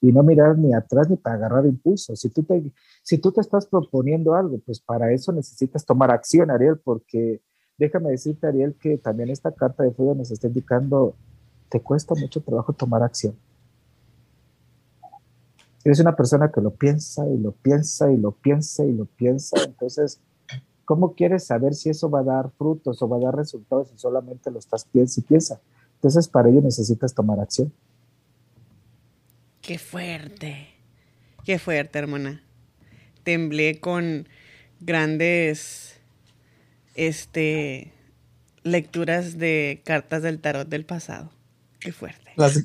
Y 0.00 0.12
no 0.12 0.22
mirar 0.22 0.58
ni 0.58 0.72
atrás 0.74 1.10
ni 1.10 1.16
para 1.16 1.36
agarrar 1.36 1.66
impulso. 1.66 2.16
Si 2.16 2.30
tú 2.30 2.42
te, 2.42 2.72
si 3.02 3.18
tú 3.18 3.32
te 3.32 3.40
estás 3.40 3.66
proponiendo 3.66 4.34
algo, 4.34 4.58
pues 4.64 4.80
para 4.80 5.12
eso 5.12 5.32
necesitas 5.32 5.84
tomar 5.84 6.10
acción, 6.10 6.50
Ariel, 6.50 6.78
porque 6.82 7.42
déjame 7.76 8.10
decirte, 8.10 8.46
Ariel, 8.46 8.74
que 8.74 8.96
también 8.96 9.30
esta 9.30 9.52
carta 9.52 9.82
de 9.82 9.92
fuego 9.92 10.14
nos 10.14 10.30
está 10.30 10.46
indicando, 10.46 11.14
te 11.68 11.80
cuesta 11.80 12.14
mucho 12.14 12.40
trabajo 12.42 12.72
tomar 12.72 13.02
acción. 13.02 13.36
Eres 15.84 16.00
una 16.00 16.16
persona 16.16 16.50
que 16.50 16.60
lo 16.60 16.70
piensa 16.70 17.28
y 17.28 17.38
lo 17.38 17.52
piensa 17.52 18.10
y 18.10 18.16
lo 18.16 18.32
piensa 18.32 18.84
y 18.84 18.92
lo 18.92 19.04
piensa, 19.04 19.56
entonces 19.64 20.20
¿cómo 20.86 21.14
quieres 21.14 21.44
saber 21.44 21.74
si 21.74 21.90
eso 21.90 22.08
va 22.08 22.20
a 22.20 22.22
dar 22.22 22.50
frutos 22.56 23.02
o 23.02 23.08
va 23.08 23.18
a 23.18 23.20
dar 23.20 23.36
resultados 23.36 23.90
si 23.90 23.98
solamente 23.98 24.50
lo 24.50 24.58
estás 24.58 24.86
piensa 24.86 25.20
y 25.20 25.24
piensa? 25.24 25.60
Entonces, 25.96 26.28
para 26.28 26.48
ello 26.48 26.62
necesitas 26.62 27.12
tomar 27.12 27.40
acción. 27.40 27.70
Qué 29.60 29.78
fuerte. 29.78 30.68
Qué 31.44 31.58
fuerte, 31.58 31.98
hermana. 31.98 32.42
Temblé 33.24 33.80
con 33.80 34.28
grandes 34.80 35.98
este 36.94 37.92
lecturas 38.62 39.38
de 39.38 39.82
cartas 39.84 40.22
del 40.22 40.40
tarot 40.40 40.68
del 40.68 40.86
pasado. 40.86 41.30
Qué 41.80 41.92
fuerte. 41.92 42.32
Las 42.36 42.64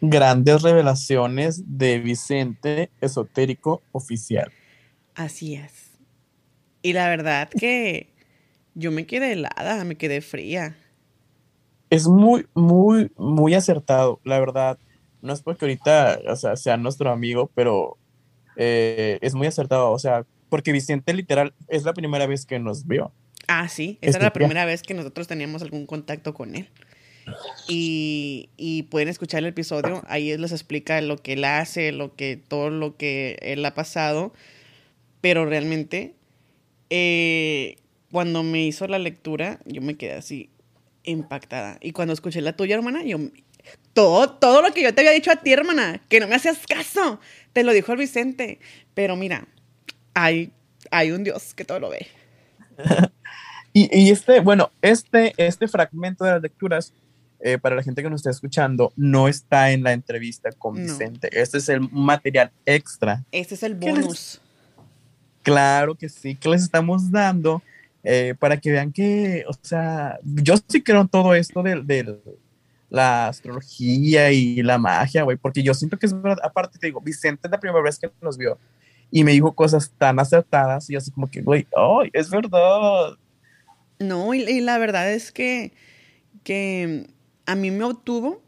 grandes 0.00 0.62
revelaciones 0.62 1.62
de 1.66 1.98
Vicente 1.98 2.90
Esotérico 3.00 3.82
Oficial. 3.92 4.52
Así 5.14 5.54
es. 5.54 5.93
Y 6.84 6.92
la 6.92 7.08
verdad 7.08 7.48
que 7.48 8.10
yo 8.74 8.92
me 8.92 9.06
quedé 9.06 9.32
helada, 9.32 9.82
me 9.84 9.96
quedé 9.96 10.20
fría. 10.20 10.76
Es 11.88 12.06
muy, 12.06 12.46
muy, 12.52 13.10
muy 13.16 13.54
acertado, 13.54 14.20
la 14.22 14.38
verdad. 14.38 14.78
No 15.22 15.32
es 15.32 15.40
porque 15.40 15.64
ahorita, 15.64 16.20
o 16.28 16.36
sea, 16.36 16.56
sea 16.56 16.76
nuestro 16.76 17.10
amigo, 17.10 17.50
pero 17.54 17.96
eh, 18.56 19.18
es 19.22 19.34
muy 19.34 19.46
acertado. 19.46 19.92
O 19.92 19.98
sea, 19.98 20.26
porque 20.50 20.72
Vicente 20.72 21.14
literal 21.14 21.54
es 21.68 21.84
la 21.84 21.94
primera 21.94 22.26
vez 22.26 22.44
que 22.44 22.58
nos 22.58 22.86
vio. 22.86 23.10
Ah, 23.48 23.66
sí, 23.68 23.96
esa 24.02 24.18
era 24.18 24.26
la 24.26 24.32
primera 24.34 24.66
vez 24.66 24.82
que 24.82 24.92
nosotros 24.92 25.26
teníamos 25.26 25.62
algún 25.62 25.86
contacto 25.86 26.34
con 26.34 26.54
él. 26.54 26.68
Y, 27.66 28.50
y, 28.58 28.82
pueden 28.84 29.08
escuchar 29.08 29.38
el 29.38 29.48
episodio, 29.48 30.02
ahí 30.06 30.32
él 30.32 30.42
les 30.42 30.52
explica 30.52 31.00
lo 31.00 31.16
que 31.16 31.32
él 31.32 31.44
hace, 31.46 31.92
lo 31.92 32.14
que, 32.14 32.36
todo 32.36 32.68
lo 32.68 32.98
que 32.98 33.38
él 33.40 33.64
ha 33.64 33.72
pasado, 33.72 34.34
pero 35.22 35.46
realmente 35.46 36.14
eh, 36.90 37.76
cuando 38.10 38.42
me 38.42 38.64
hizo 38.64 38.86
la 38.86 38.98
lectura, 38.98 39.60
yo 39.64 39.82
me 39.82 39.96
quedé 39.96 40.14
así 40.14 40.50
impactada. 41.04 41.78
Y 41.80 41.92
cuando 41.92 42.14
escuché 42.14 42.40
la 42.40 42.54
tuya, 42.54 42.76
hermana, 42.76 43.02
yo 43.02 43.18
todo, 43.92 44.30
todo 44.30 44.62
lo 44.62 44.72
que 44.72 44.82
yo 44.82 44.94
te 44.94 45.00
había 45.00 45.12
dicho 45.12 45.30
a 45.30 45.36
ti, 45.36 45.52
hermana, 45.52 46.00
que 46.08 46.20
no 46.20 46.28
me 46.28 46.34
hacías 46.34 46.66
caso, 46.66 47.20
te 47.52 47.62
lo 47.64 47.72
dijo 47.72 47.92
el 47.92 47.98
Vicente. 47.98 48.58
Pero 48.94 49.16
mira, 49.16 49.46
hay, 50.14 50.52
hay 50.90 51.10
un 51.10 51.24
Dios 51.24 51.54
que 51.54 51.64
todo 51.64 51.80
lo 51.80 51.90
ve. 51.90 52.06
y, 53.72 54.10
este, 54.10 54.40
bueno, 54.40 54.70
este, 54.82 55.34
este 55.36 55.68
fragmento 55.68 56.24
de 56.24 56.32
las 56.32 56.42
lecturas, 56.42 56.92
eh, 57.40 57.58
para 57.58 57.76
la 57.76 57.82
gente 57.82 58.02
que 58.02 58.10
nos 58.10 58.20
está 58.20 58.30
escuchando, 58.30 58.92
no 58.96 59.28
está 59.28 59.70
en 59.72 59.82
la 59.82 59.92
entrevista 59.92 60.50
con 60.52 60.74
Vicente. 60.76 61.28
Este 61.32 61.58
es 61.58 61.68
el 61.68 61.80
material 61.90 62.52
extra. 62.64 63.24
Este 63.32 63.54
es 63.54 63.62
el 63.62 63.74
bonus. 63.74 64.40
Claro 65.44 65.94
que 65.94 66.08
sí, 66.08 66.34
que 66.34 66.48
les 66.48 66.62
estamos 66.62 67.10
dando 67.10 67.62
eh, 68.02 68.34
para 68.38 68.58
que 68.58 68.72
vean 68.72 68.92
que, 68.92 69.44
o 69.46 69.52
sea, 69.60 70.18
yo 70.24 70.54
sí 70.66 70.82
creo 70.82 71.02
en 71.02 71.08
todo 71.08 71.34
esto 71.34 71.62
de, 71.62 72.18
la 72.88 73.28
astrología 73.28 74.32
y 74.32 74.62
la 74.62 74.78
magia, 74.78 75.22
güey, 75.22 75.36
porque 75.36 75.62
yo 75.62 75.74
siento 75.74 75.98
que 75.98 76.06
es 76.06 76.22
verdad. 76.22 76.42
Aparte, 76.42 76.78
te 76.78 76.86
digo, 76.86 77.00
Vicente 77.00 77.46
es 77.46 77.50
la 77.50 77.60
primera 77.60 77.82
vez 77.82 77.98
que 77.98 78.10
nos 78.22 78.38
vio 78.38 78.58
y 79.10 79.22
me 79.22 79.32
dijo 79.32 79.54
cosas 79.54 79.92
tan 79.98 80.18
acertadas 80.18 80.88
y 80.88 80.96
así 80.96 81.10
como 81.10 81.30
que, 81.30 81.42
güey, 81.42 81.66
¡ay, 81.76 82.10
es 82.14 82.30
verdad! 82.30 83.18
No, 83.98 84.32
y, 84.32 84.60
la 84.60 84.78
verdad 84.78 85.12
es 85.12 85.30
que, 85.30 85.72
que 86.42 87.06
a 87.44 87.54
mí 87.54 87.70
me 87.70 87.84
obtuvo 87.84 88.42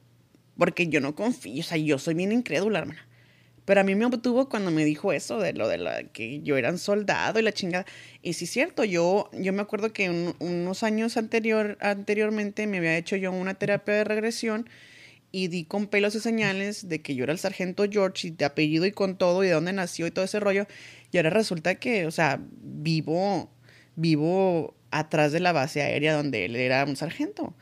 porque 0.57 0.89
yo 0.89 1.01
no 1.03 1.15
confío, 1.15 1.61
o 1.61 1.63
sea, 1.63 1.77
yo 1.77 1.99
soy 1.99 2.15
bien 2.15 2.33
incrédula, 2.33 2.79
hermana. 2.79 3.07
Pero 3.67 3.81
a 3.81 3.85
mí 3.85 3.95
me 3.97 4.07
obtuvo 4.07 4.49
cuando 4.49 4.71
me 4.71 4.85
dijo 4.85 5.13
eso 5.13 5.39
de 5.41 5.53
lo 5.53 5.69
de 5.69 5.79
la 5.79 6.05
que 6.05 6.41
yo 6.41 6.57
era 6.57 6.71
un 6.71 6.79
soldado 6.79 7.41
y 7.41 7.43
la 7.43 7.53
chingada. 7.53 7.85
Y 8.23 8.33
sí 8.35 8.45
es 8.45 8.51
cierto, 8.53 8.85
yo, 8.85 9.29
yo 9.33 9.53
me 9.53 9.61
acuerdo 9.61 9.93
que 9.93 10.35
unos 10.39 10.83
años 10.85 11.17
anterior, 11.17 11.77
anteriormente 11.81 12.67
me 12.69 12.79
había 12.79 12.97
hecho 12.97 13.17
yo 13.17 13.33
una 13.33 13.55
terapia 13.55 13.95
de 13.95 14.05
regresión 14.05 14.69
y 15.33 15.49
di 15.49 15.65
con 15.65 15.89
pelos 15.89 16.15
y 16.15 16.21
señales 16.21 16.89
de 16.89 17.03
que 17.03 17.15
yo 17.17 17.25
era 17.25 17.33
el 17.33 17.39
sargento 17.41 17.85
George 17.91 18.29
y 18.29 18.31
de 18.31 18.45
apellido 18.45 18.87
y 18.87 18.93
con 18.93 19.19
todo 19.19 19.43
y 19.43 19.49
de 19.49 19.55
dónde 19.55 19.73
nació 19.73 20.07
y 20.07 20.13
todo 20.13 20.25
ese 20.25 20.41
rollo. 20.41 20.67
Y 21.13 21.17
ahora 21.17 21.31
resulta 21.31 21.75
que, 21.75 22.07
o 22.07 22.13
sea, 22.13 22.41
vivo, 22.63 23.51
vivo 23.97 24.77
atrás 24.93 25.33
de 25.33 25.41
la 25.41 25.53
base 25.53 25.83
aérea 25.83 26.15
donde 26.15 26.45
él 26.45 26.57
era 26.57 26.85
un 26.85 26.97
sargento. 26.97 27.55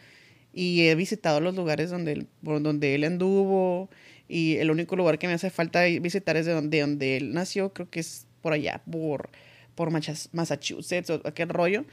Y 0.53 0.87
he 0.87 0.95
visitado 0.95 1.41
los 1.41 1.57
lugares 1.57 1.91
donde 1.91 2.13
él, 2.13 2.29
donde 2.43 2.95
él 2.95 3.05
anduvo. 3.05 3.91
Y 4.29 4.57
el 4.57 4.71
único 4.71 4.97
lugar 4.97 5.19
que 5.19 5.27
me 5.27 5.35
hace 5.35 5.51
falta 5.51 5.85
visitar 5.85 6.37
es 6.37 6.47
de 6.47 6.53
donde, 6.53 6.81
donde 6.81 7.17
él 7.17 7.35
nació, 7.35 7.73
creo 7.73 7.91
que 7.91 8.01
es 8.01 8.27
por 8.41 8.53
allá, 8.53 8.83
por, 8.91 9.31
por 9.75 9.91
Massachusetts 9.91 11.11
o 11.11 11.21
aquel 11.25 11.49
rollo. 11.49 11.85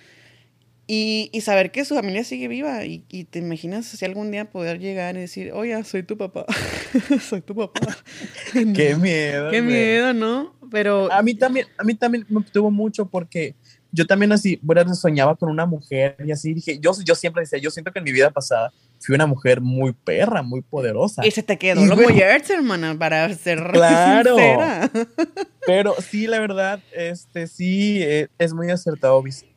Y, 0.87 1.29
y 1.31 1.41
saber 1.41 1.71
que 1.71 1.85
su 1.85 1.95
familia 1.95 2.23
sigue 2.23 2.47
viva. 2.47 2.85
Y, 2.85 3.05
y 3.09 3.23
te 3.25 3.39
imaginas 3.39 3.85
si 3.85 4.03
algún 4.05 4.31
día 4.31 4.49
poder 4.49 4.79
llegar 4.79 5.15
y 5.15 5.21
decir, 5.21 5.51
oye, 5.53 5.81
soy 5.83 6.03
tu 6.03 6.17
papá. 6.17 6.45
soy 7.21 7.41
tu 7.41 7.55
papá. 7.55 7.97
Qué 8.53 8.65
miedo. 8.95 9.51
Qué 9.51 9.61
güey. 9.61 9.73
miedo, 9.73 10.13
¿no? 10.13 10.55
Pero 10.69 11.11
A 11.11 11.21
mí 11.21 11.33
también, 11.35 11.67
a 11.77 11.83
mí 11.83 11.95
también 11.95 12.25
me 12.29 12.41
tuvo 12.43 12.71
mucho 12.71 13.05
porque 13.05 13.55
yo 13.91 14.05
también 14.07 14.31
así, 14.31 14.59
bueno, 14.61 14.93
soñaba 14.95 15.35
con 15.35 15.49
una 15.49 15.65
mujer 15.65 16.15
y 16.25 16.31
así 16.31 16.53
dije, 16.53 16.79
yo, 16.79 16.91
yo 17.05 17.15
siempre 17.15 17.41
decía, 17.41 17.59
yo 17.59 17.71
siento 17.71 17.91
que 17.91 17.99
en 17.99 18.05
mi 18.05 18.11
vida 18.11 18.29
pasada 18.31 18.71
fui 18.99 19.15
una 19.15 19.25
mujer 19.25 19.61
muy 19.61 19.93
perra, 19.93 20.41
muy 20.43 20.61
poderosa. 20.61 21.25
Y 21.25 21.31
se 21.31 21.43
te 21.43 21.57
quedó 21.57 21.85
lo 21.85 21.95
Boyerts, 21.95 22.49
hermana, 22.51 22.95
para 22.97 23.33
ser 23.33 23.59
Claro. 23.73 24.35
sincera. 24.35 24.89
Pero 25.65 25.95
sí, 26.01 26.27
la 26.27 26.39
verdad, 26.39 26.79
este 26.93 27.47
sí, 27.47 27.99
eh, 28.01 28.27
es 28.37 28.53
muy 28.53 28.69
acertado, 28.71 29.21
Vicente. 29.21 29.51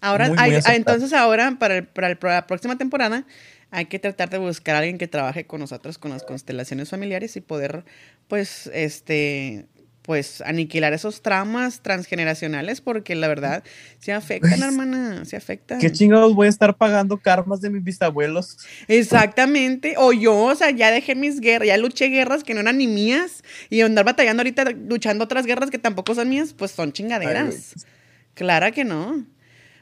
Ahora, 0.00 0.28
Muy, 0.28 0.36
hay- 0.38 0.50
muy 0.50 0.56
ah, 0.56 0.58
acertado. 0.58 0.76
entonces 0.96 1.12
ahora, 1.12 1.56
para, 1.58 1.76
el- 1.78 1.86
para, 1.86 2.08
el- 2.08 2.16
para 2.18 2.34
la 2.34 2.46
próxima 2.46 2.76
temporada, 2.76 3.24
hay 3.70 3.86
que 3.86 3.98
tratar 3.98 4.30
de 4.30 4.38
buscar 4.38 4.76
a 4.76 4.78
alguien 4.78 4.98
que 4.98 5.08
trabaje 5.08 5.46
con 5.46 5.60
nosotros 5.60 5.98
con 5.98 6.10
las 6.12 6.22
constelaciones 6.22 6.90
familiares 6.90 7.36
y 7.36 7.40
poder, 7.40 7.84
pues, 8.28 8.68
este, 8.72 9.66
pues, 10.04 10.42
aniquilar 10.42 10.92
esos 10.92 11.22
traumas 11.22 11.80
transgeneracionales, 11.80 12.82
porque 12.82 13.14
la 13.14 13.26
verdad, 13.26 13.64
se 13.98 14.12
afectan, 14.12 14.62
hermana, 14.62 15.24
se 15.24 15.34
afectan. 15.34 15.80
¿Qué 15.80 15.90
chingados 15.90 16.34
voy 16.34 16.46
a 16.46 16.50
estar 16.50 16.76
pagando 16.76 17.16
karmas 17.16 17.62
de 17.62 17.70
mis 17.70 17.82
bisabuelos? 17.82 18.58
Exactamente. 18.86 19.94
O 19.96 20.12
yo, 20.12 20.36
o 20.36 20.54
sea, 20.54 20.70
ya 20.72 20.90
dejé 20.90 21.14
mis 21.14 21.40
guerras, 21.40 21.68
ya 21.68 21.78
luché 21.78 22.08
guerras 22.08 22.44
que 22.44 22.52
no 22.52 22.60
eran 22.60 22.76
ni 22.76 22.86
mías 22.86 23.42
y 23.70 23.80
andar 23.80 24.04
batallando 24.04 24.42
ahorita 24.42 24.72
luchando 24.72 25.24
otras 25.24 25.46
guerras 25.46 25.70
que 25.70 25.78
tampoco 25.78 26.14
son 26.14 26.28
mías, 26.28 26.52
pues 26.52 26.72
son 26.72 26.92
chingaderas. 26.92 27.86
Clara 28.34 28.72
que 28.72 28.84
no. 28.84 29.24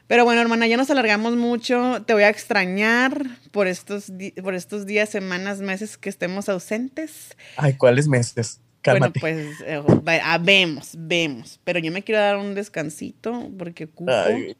Pero 0.07 0.23
bueno, 0.23 0.39
hermana, 0.39 0.67
ya 0.67 0.77
nos 0.77 0.89
alargamos 0.89 1.35
mucho. 1.35 2.01
Te 2.05 2.13
voy 2.13 2.23
a 2.23 2.29
extrañar 2.29 3.25
por 3.51 3.67
estos, 3.67 4.09
por 4.41 4.55
estos 4.55 4.85
días, 4.85 5.09
semanas, 5.09 5.59
meses 5.59 5.97
que 5.97 6.07
estemos 6.07 6.47
ausentes. 6.47 7.35
Ay, 7.57 7.73
¿cuáles 7.73 8.07
meses? 8.07 8.61
Cálmate. 8.83 9.19
Bueno, 9.19 9.47
pues 9.55 9.65
eh, 9.65 10.19
ah, 10.23 10.37
vemos, 10.37 10.91
vemos. 10.97 11.59
Pero 11.63 11.79
yo 11.79 11.91
me 11.91 12.03
quiero 12.03 12.21
dar 12.21 12.37
un 12.37 12.53
descansito 12.53 13.49
porque 13.57 13.85
ocupo. 13.85 14.11
Ay. 14.11 14.55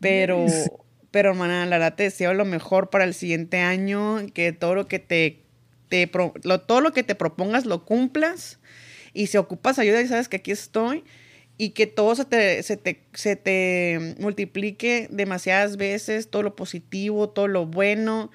Pero, 0.00 0.46
pero 1.10 1.30
hermana, 1.30 1.66
la 1.66 1.78
verdad 1.78 1.94
te 1.96 2.04
deseo 2.04 2.34
lo 2.34 2.44
mejor 2.44 2.90
para 2.90 3.04
el 3.04 3.14
siguiente 3.14 3.58
año, 3.58 4.18
que 4.34 4.52
todo 4.52 4.74
lo 4.74 4.86
que 4.86 4.98
te, 4.98 5.40
te 5.88 6.06
pro- 6.06 6.34
lo, 6.44 6.60
todo 6.60 6.80
lo 6.80 6.92
que 6.92 7.02
te 7.02 7.14
propongas 7.14 7.64
lo 7.66 7.84
cumplas. 7.84 8.60
Y 9.14 9.26
si 9.28 9.38
ocupas 9.38 9.78
ayuda, 9.78 10.00
y 10.00 10.08
sabes 10.08 10.28
que 10.28 10.36
aquí 10.36 10.50
estoy. 10.50 11.04
Y 11.58 11.70
que 11.70 11.86
todo 11.86 12.14
se 12.14 12.24
te, 12.24 12.62
se 12.62 12.76
te, 12.76 13.04
se 13.12 13.36
te 13.36 14.16
multiplique 14.18 15.06
demasiadas 15.10 15.76
veces, 15.76 16.28
todo 16.30 16.42
lo 16.42 16.56
positivo, 16.56 17.28
todo 17.28 17.46
lo 17.46 17.66
bueno. 17.66 18.30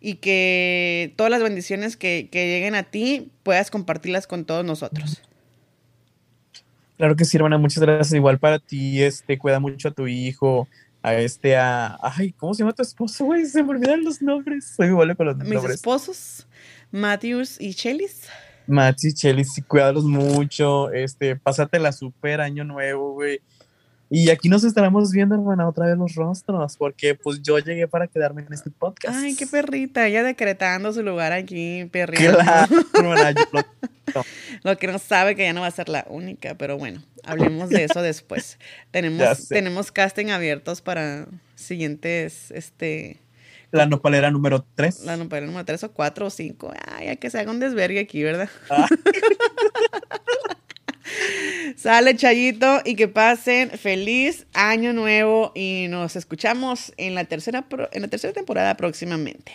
Y 0.00 0.16
que 0.16 1.14
todas 1.16 1.30
las 1.30 1.42
bendiciones 1.42 1.96
que, 1.96 2.28
que 2.30 2.46
lleguen 2.46 2.74
a 2.74 2.84
ti 2.84 3.30
puedas 3.42 3.70
compartirlas 3.70 4.26
con 4.26 4.44
todos 4.44 4.64
nosotros. 4.64 5.22
Claro 6.96 7.16
que 7.16 7.24
sí, 7.24 7.36
hermana, 7.36 7.58
muchas 7.58 7.82
gracias. 7.82 8.12
Igual 8.14 8.38
para 8.38 8.58
ti, 8.58 9.02
este, 9.02 9.38
cuida 9.38 9.60
mucho 9.60 9.88
a 9.88 9.90
tu 9.90 10.06
hijo, 10.06 10.68
a 11.02 11.14
este, 11.14 11.56
a, 11.56 11.98
ay, 12.02 12.32
¿cómo 12.32 12.54
se 12.54 12.62
llama 12.62 12.72
tu 12.72 12.82
esposo, 12.82 13.26
güey? 13.26 13.44
Se 13.44 13.62
me 13.62 13.70
olvidan 13.70 14.02
los 14.02 14.22
nombres. 14.22 14.74
Soy 14.76 14.90
bueno 14.90 15.14
con 15.16 15.26
los 15.26 15.36
Mis 15.36 15.50
nombres. 15.50 15.76
esposos, 15.76 16.46
Matthews 16.90 17.60
y 17.60 17.74
Chelis. 17.74 18.28
Maxi, 18.66 19.12
Chelly, 19.12 19.44
sí, 19.44 19.62
cuídalos 19.62 20.04
mucho, 20.04 20.90
este, 20.90 21.36
pásatela 21.36 21.92
súper 21.92 22.40
año 22.40 22.64
nuevo, 22.64 23.12
güey. 23.12 23.40
Y 24.08 24.30
aquí 24.30 24.48
nos 24.48 24.62
estaremos 24.62 25.10
viendo, 25.10 25.34
hermana, 25.34 25.68
otra 25.68 25.86
vez 25.86 25.98
los 25.98 26.14
rostros, 26.14 26.76
porque 26.76 27.14
pues 27.16 27.42
yo 27.42 27.58
llegué 27.58 27.88
para 27.88 28.06
quedarme 28.06 28.42
en 28.46 28.52
este 28.52 28.70
podcast. 28.70 29.16
Ay, 29.18 29.34
qué 29.34 29.46
perrita, 29.48 30.06
ella 30.06 30.22
decretando 30.22 30.92
su 30.92 31.02
lugar 31.02 31.32
aquí, 31.32 31.86
perrita. 31.90 32.32
Claro, 32.68 32.84
hermana, 32.94 33.30
yo 33.32 33.42
lo- 33.52 34.24
Lo 34.62 34.78
que 34.78 34.86
no 34.86 34.98
sabe 35.00 35.34
que 35.34 35.42
ya 35.42 35.52
no 35.52 35.62
va 35.62 35.66
a 35.66 35.70
ser 35.72 35.88
la 35.88 36.06
única, 36.08 36.54
pero 36.54 36.78
bueno, 36.78 37.02
hablemos 37.24 37.68
de 37.68 37.82
eso 37.84 38.00
después. 38.00 38.58
Tenemos, 38.92 39.48
tenemos 39.48 39.90
casting 39.90 40.26
abiertos 40.30 40.80
para 40.82 41.26
siguientes, 41.56 42.52
este, 42.52 43.18
la 43.72 43.86
nopalera 43.86 44.30
número 44.30 44.64
3. 44.76 45.00
la 45.04 45.16
número 45.16 45.44
número 45.46 45.64
3 45.64 45.82
o 45.84 45.90
4 45.92 46.26
o 46.26 46.30
5. 46.30 46.72
Ay, 46.86 47.06
ya 47.06 47.16
que 47.16 47.28
se 47.28 47.40
haga 47.40 47.50
un 47.50 47.58
desvergue 47.58 47.98
aquí, 47.98 48.22
¿verdad? 48.22 48.48
Ah. 48.70 48.86
Sale 51.76 52.16
Chayito 52.16 52.80
y 52.84 52.96
que 52.96 53.08
pasen 53.08 53.70
feliz 53.70 54.46
año 54.54 54.92
nuevo 54.92 55.52
y 55.54 55.86
nos 55.88 56.16
escuchamos 56.16 56.92
en 56.96 57.14
la 57.14 57.24
tercera 57.24 57.66
en 57.92 58.02
la 58.02 58.08
tercera 58.08 58.32
temporada 58.32 58.76
próximamente. 58.76 59.52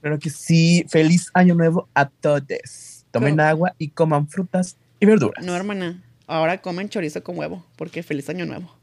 Claro 0.00 0.18
que 0.18 0.30
sí, 0.30 0.84
feliz 0.88 1.30
año 1.32 1.54
nuevo 1.54 1.88
a 1.94 2.08
todos. 2.08 3.04
Tomen 3.12 3.38
agua 3.40 3.74
y 3.78 3.88
coman 3.88 4.28
frutas 4.28 4.76
y 4.98 5.06
verduras. 5.06 5.44
No, 5.44 5.54
hermana, 5.54 6.02
ahora 6.26 6.60
comen 6.60 6.88
chorizo 6.88 7.22
con 7.22 7.38
huevo 7.38 7.64
porque 7.76 8.02
feliz 8.02 8.28
año 8.28 8.46
nuevo. 8.46 8.74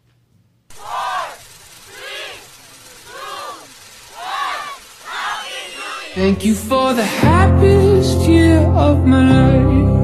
Thank 6.16 6.44
you 6.44 6.56
for 6.56 6.94
the 6.94 7.06
happiest 7.06 8.28
year 8.28 8.60
of 8.60 9.06
my 9.06 9.24
life. 9.24 9.99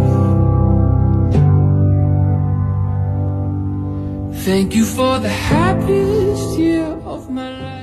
Thank 4.45 4.75
you 4.75 4.85
for 4.85 5.17
the 5.17 5.27
happiest 5.27 6.59
year 6.59 6.85
of 7.03 7.31
my 7.31 7.49
life. 7.49 7.74